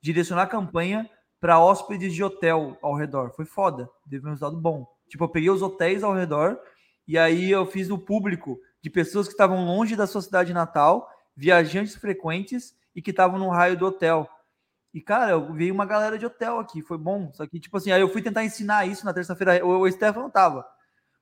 direcionar 0.00 0.44
a 0.44 0.46
campanha 0.46 1.08
para 1.38 1.60
hóspedes 1.60 2.14
de 2.14 2.24
hotel 2.24 2.78
ao 2.80 2.94
redor. 2.94 3.32
Foi 3.34 3.44
foda. 3.44 3.88
Teve 4.08 4.24
um 4.26 4.30
resultado 4.30 4.56
bom. 4.56 4.86
Tipo, 5.08 5.24
eu 5.24 5.28
peguei 5.28 5.50
os 5.50 5.62
hotéis 5.62 6.02
ao 6.02 6.14
redor 6.14 6.58
e 7.06 7.18
aí 7.18 7.50
eu 7.50 7.66
fiz 7.66 7.88
no 7.88 7.98
público 7.98 8.58
de 8.80 8.88
pessoas 8.88 9.26
que 9.26 9.32
estavam 9.32 9.64
longe 9.64 9.96
da 9.96 10.06
sua 10.06 10.22
cidade 10.22 10.54
natal, 10.54 11.08
viajantes 11.36 11.96
frequentes 11.96 12.74
e 12.94 13.02
que 13.02 13.10
estavam 13.10 13.38
no 13.38 13.48
raio 13.48 13.76
do 13.76 13.86
hotel. 13.86 14.28
E, 14.92 15.00
cara, 15.00 15.32
eu 15.32 15.52
vi 15.52 15.70
uma 15.70 15.86
galera 15.86 16.18
de 16.18 16.26
hotel 16.26 16.58
aqui, 16.58 16.82
foi 16.82 16.98
bom. 16.98 17.32
Só 17.32 17.46
que, 17.46 17.60
tipo 17.60 17.76
assim, 17.76 17.92
aí 17.92 18.00
eu 18.00 18.08
fui 18.08 18.22
tentar 18.22 18.44
ensinar 18.44 18.86
isso 18.86 19.04
na 19.04 19.14
terça-feira, 19.14 19.64
o, 19.64 19.80
o 19.80 19.90
Stefano 19.90 20.30
tava. 20.30 20.66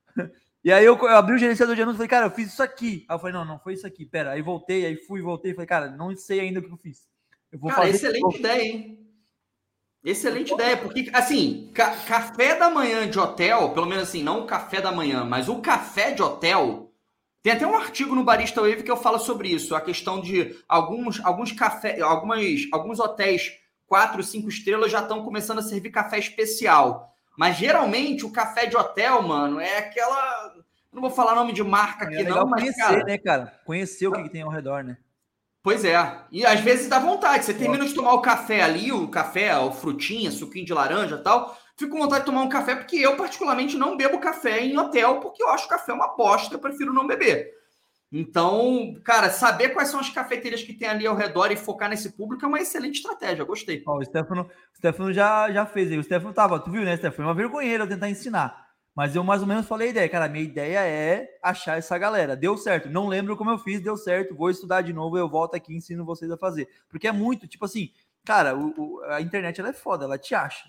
E 0.65 0.73
aí 0.73 0.85
eu, 0.85 0.99
eu, 0.99 1.17
abri 1.17 1.37
o 1.37 1.39
gerenciador 1.39 1.77
de 1.77 1.83
anúncios 1.83 1.97
e 1.97 2.09
falei, 2.09 2.09
cara, 2.11 2.27
eu 2.27 2.31
fiz 2.35 2.53
isso 2.53 2.63
aqui. 2.63 3.07
Aí 3.09 3.15
eu 3.15 3.19
falei, 3.21 3.33
não, 3.33 3.45
não 3.45 3.61
foi 3.61 3.75
isso 3.75 3.87
aqui, 3.87 4.05
pera. 4.05 4.33
Aí 4.33 4.43
voltei, 4.43 4.85
aí 4.85 4.97
fui, 4.97 5.23
voltei, 5.23 5.55
falei, 5.55 5.69
cara, 5.69 5.89
não 5.89 6.15
sei 6.17 6.41
ainda 6.41 6.59
o 6.59 6.63
que 6.63 6.73
eu 6.73 6.77
fiz. 6.77 7.07
Eu 7.51 7.61
vou 7.61 7.71
cara, 7.71 7.83
fazer 7.83 7.95
excelente 7.95 8.39
ideia, 8.39 8.63
hein? 8.63 9.09
Excelente 10.05 10.53
ideia, 10.53 10.77
porque, 10.77 11.11
assim, 11.13 11.71
ca 11.73 11.91
café 12.05 12.57
da 12.57 12.69
manhã 12.69 13.09
de 13.09 13.19
hotel, 13.19 13.71
pelo 13.71 13.87
menos 13.87 14.09
assim, 14.09 14.23
não 14.23 14.43
o 14.43 14.47
café 14.47 14.81
da 14.81 14.93
manhã, 14.93 15.25
mas 15.25 15.49
o 15.49 15.61
café 15.61 16.11
de 16.11 16.23
hotel, 16.23 16.88
tem 17.42 17.52
até 17.52 17.67
um 17.67 17.76
artigo 17.76 18.15
no 18.15 18.25
Barista 18.25 18.60
Wave 18.60 18.83
que 18.83 18.91
eu 18.91 18.97
falo 18.97 19.18
sobre 19.18 19.49
isso, 19.49 19.75
a 19.75 19.81
questão 19.81 20.20
de 20.20 20.57
alguns, 20.68 21.25
alguns 21.25 21.52
café, 21.52 22.00
algumas, 22.00 22.67
alguns 22.73 22.99
hotéis 22.99 23.52
quatro, 23.86 24.23
cinco 24.23 24.49
estrelas 24.49 24.92
já 24.92 25.00
estão 25.00 25.25
começando 25.25 25.58
a 25.58 25.62
servir 25.62 25.91
café 25.91 26.18
especial. 26.18 27.15
Mas 27.36 27.57
geralmente 27.57 28.26
o 28.26 28.33
café 28.33 28.67
de 28.67 28.76
hotel, 28.76 29.23
mano, 29.23 29.60
é 29.60 29.78
aquela. 29.78 30.55
Não 30.92 31.00
vou 31.00 31.10
falar 31.10 31.34
nome 31.34 31.52
de 31.52 31.62
marca 31.62 32.05
aqui, 32.05 32.17
é 32.17 32.25
não, 32.25 32.47
mas. 32.47 32.60
Conhecer, 32.60 32.81
cara... 32.81 33.05
né, 33.05 33.18
cara? 33.18 33.60
Conhecer 33.65 34.07
o 34.08 34.12
que, 34.12 34.25
que 34.25 34.31
tem 34.31 34.42
ao 34.42 34.50
redor, 34.50 34.83
né? 34.83 34.99
Pois 35.62 35.84
é. 35.84 35.97
E 36.33 36.44
às 36.44 36.60
vezes 36.60 36.89
dá 36.89 36.99
vontade. 36.99 37.44
Você 37.44 37.55
termina 37.55 37.86
de 37.86 37.94
tomar 37.94 38.15
o 38.15 38.23
café 38.23 38.62
ali, 38.62 38.91
o 38.91 39.08
café, 39.08 39.57
o 39.58 39.70
frutinha, 39.70 40.31
suquinho 40.31 40.67
de 40.67 40.75
laranja 40.75 41.17
e 41.17 41.23
tal. 41.23 41.57
Fico 41.79 41.93
com 41.93 42.03
vontade 42.03 42.23
de 42.23 42.27
tomar 42.27 42.43
um 42.43 42.49
café, 42.49 42.75
porque 42.75 42.97
eu, 42.97 43.17
particularmente, 43.17 43.77
não 43.77 43.97
bebo 43.97 44.19
café 44.19 44.65
em 44.65 44.77
hotel, 44.77 45.21
porque 45.21 45.41
eu 45.41 45.49
acho 45.51 45.69
café 45.69 45.93
uma 45.93 46.09
bosta, 46.09 46.53
eu 46.55 46.59
prefiro 46.59 46.93
não 46.93 47.07
beber. 47.07 47.57
Então, 48.11 48.97
cara, 49.05 49.31
saber 49.31 49.69
quais 49.69 49.89
são 49.89 50.01
as 50.01 50.09
cafeterias 50.09 50.63
que 50.63 50.73
tem 50.73 50.89
ali 50.89 51.07
ao 51.07 51.15
redor 51.15 51.53
e 51.53 51.57
focar 51.57 51.89
nesse 51.89 52.11
público 52.17 52.45
é 52.45 52.49
uma 52.49 52.59
excelente 52.59 52.97
estratégia. 52.97 53.45
Gostei. 53.45 53.83
Ó, 53.87 53.99
o 53.99 54.05
Stefano, 54.05 54.51
o 54.75 54.77
Stefano 54.77 55.13
já, 55.13 55.53
já 55.53 55.65
fez 55.67 55.93
aí. 55.93 55.99
O 55.99 56.03
Stefano 56.03 56.35
tava, 56.35 56.59
tu 56.59 56.69
viu, 56.69 56.83
né, 56.83 56.97
Stefano? 56.97 57.29
É 57.29 57.31
uma 57.31 57.37
vergonheira 57.37 57.85
eu 57.85 57.89
tentar 57.89 58.09
ensinar. 58.09 58.67
Mas 58.93 59.15
eu 59.15 59.23
mais 59.23 59.43
ou 59.43 59.47
menos 59.47 59.69
falei 59.69 59.89
a 59.89 59.91
ideia, 59.91 60.09
cara. 60.09 60.29
Minha 60.29 60.45
ideia 60.45 60.81
é 60.81 61.29
achar 61.41 61.79
essa 61.79 61.97
galera. 61.97 62.35
Deu 62.35 62.57
certo. 62.57 62.89
Não 62.89 63.07
lembro 63.07 63.37
como 63.37 63.51
eu 63.51 63.59
fiz, 63.59 63.81
deu 63.81 63.97
certo. 63.97 64.35
Vou 64.35 64.51
estudar 64.51 64.83
de 64.83 64.93
novo, 64.93 65.17
eu 65.17 65.29
volto 65.29 65.55
aqui 65.55 65.73
e 65.73 65.77
ensino 65.77 66.05
vocês 66.05 66.29
a 66.29 66.37
fazer. 66.37 66.67
Porque 66.89 67.07
é 67.07 67.13
muito, 67.13 67.47
tipo 67.47 67.67
assim, 67.67 67.93
cara, 68.25 68.57
o, 68.57 68.75
o, 68.77 69.05
a 69.05 69.21
internet 69.21 69.61
ela 69.61 69.69
é 69.69 69.75
foda, 69.75 70.07
ela 70.07 70.19
te 70.19 70.35
acha. 70.35 70.65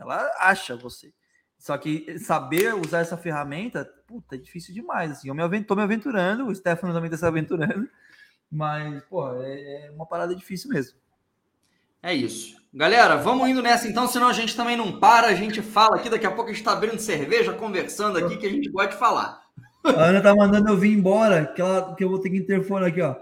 Ela 0.00 0.30
acha 0.38 0.74
você. 0.74 1.12
Só 1.58 1.76
que 1.76 2.18
saber 2.18 2.74
usar 2.74 3.00
essa 3.00 3.18
ferramenta, 3.18 3.84
puta, 4.06 4.34
é 4.34 4.38
difícil 4.38 4.72
demais. 4.72 5.10
Assim, 5.10 5.28
eu 5.28 5.34
me 5.34 5.42
avent, 5.42 5.66
tô 5.66 5.76
me 5.76 5.82
aventurando, 5.82 6.46
o 6.46 6.54
Stefano 6.54 6.94
também 6.94 7.10
tá 7.10 7.18
se 7.18 7.26
aventurando, 7.26 7.86
mas, 8.50 9.04
pô, 9.04 9.30
é, 9.42 9.86
é 9.86 9.90
uma 9.90 10.06
parada 10.06 10.34
difícil 10.34 10.70
mesmo. 10.70 10.98
É 12.02 12.14
isso. 12.14 12.58
Galera, 12.72 13.16
vamos 13.16 13.46
indo 13.46 13.60
nessa 13.60 13.86
então, 13.86 14.08
senão 14.08 14.28
a 14.28 14.32
gente 14.32 14.56
também 14.56 14.74
não 14.74 14.98
para, 14.98 15.26
a 15.26 15.34
gente 15.34 15.60
fala 15.60 15.96
aqui, 15.96 16.08
daqui 16.08 16.24
a 16.24 16.30
pouco 16.30 16.50
a 16.50 16.52
gente 16.54 16.64
tá 16.64 16.72
abrindo 16.72 16.98
cerveja, 16.98 17.52
conversando 17.52 18.16
aqui, 18.16 18.38
que 18.38 18.46
a 18.46 18.50
gente 18.50 18.70
pode 18.70 18.96
falar. 18.96 19.42
A 19.84 20.04
Ana 20.04 20.22
tá 20.22 20.34
mandando 20.34 20.70
eu 20.70 20.78
vir 20.78 20.96
embora, 20.96 21.46
que, 21.46 21.60
ela, 21.60 21.94
que 21.94 22.02
eu 22.02 22.08
vou 22.08 22.20
ter 22.20 22.30
que 22.30 22.38
interfonar 22.38 22.88
aqui, 22.88 23.02
ó. 23.02 23.16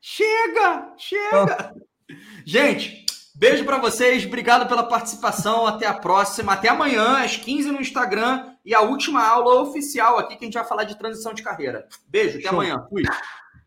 Chega! 0.00 0.94
Chega! 0.96 1.74
Gente, 2.44 3.04
beijo 3.38 3.64
para 3.64 3.78
vocês, 3.78 4.26
obrigado 4.26 4.68
pela 4.68 4.82
participação, 4.82 5.64
até 5.64 5.86
a 5.86 5.94
próxima, 5.94 6.52
até 6.52 6.68
amanhã, 6.68 7.24
às 7.24 7.36
15 7.36 7.70
no 7.70 7.80
Instagram, 7.80 8.52
e 8.64 8.74
a 8.74 8.80
última 8.80 9.24
aula 9.24 9.62
oficial 9.62 10.18
aqui 10.18 10.36
que 10.36 10.44
a 10.44 10.46
gente 10.46 10.54
vai 10.54 10.64
falar 10.64 10.84
de 10.84 10.98
transição 10.98 11.32
de 11.32 11.42
carreira. 11.42 11.86
Beijo, 12.08 12.38
até 12.38 12.48
Show. 12.48 12.60
amanhã. 12.60 12.84
Fui. 12.90 13.02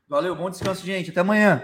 Valeu, 0.09 0.35
bom 0.35 0.49
descanso, 0.49 0.85
gente. 0.85 1.09
Até 1.09 1.21
amanhã. 1.21 1.63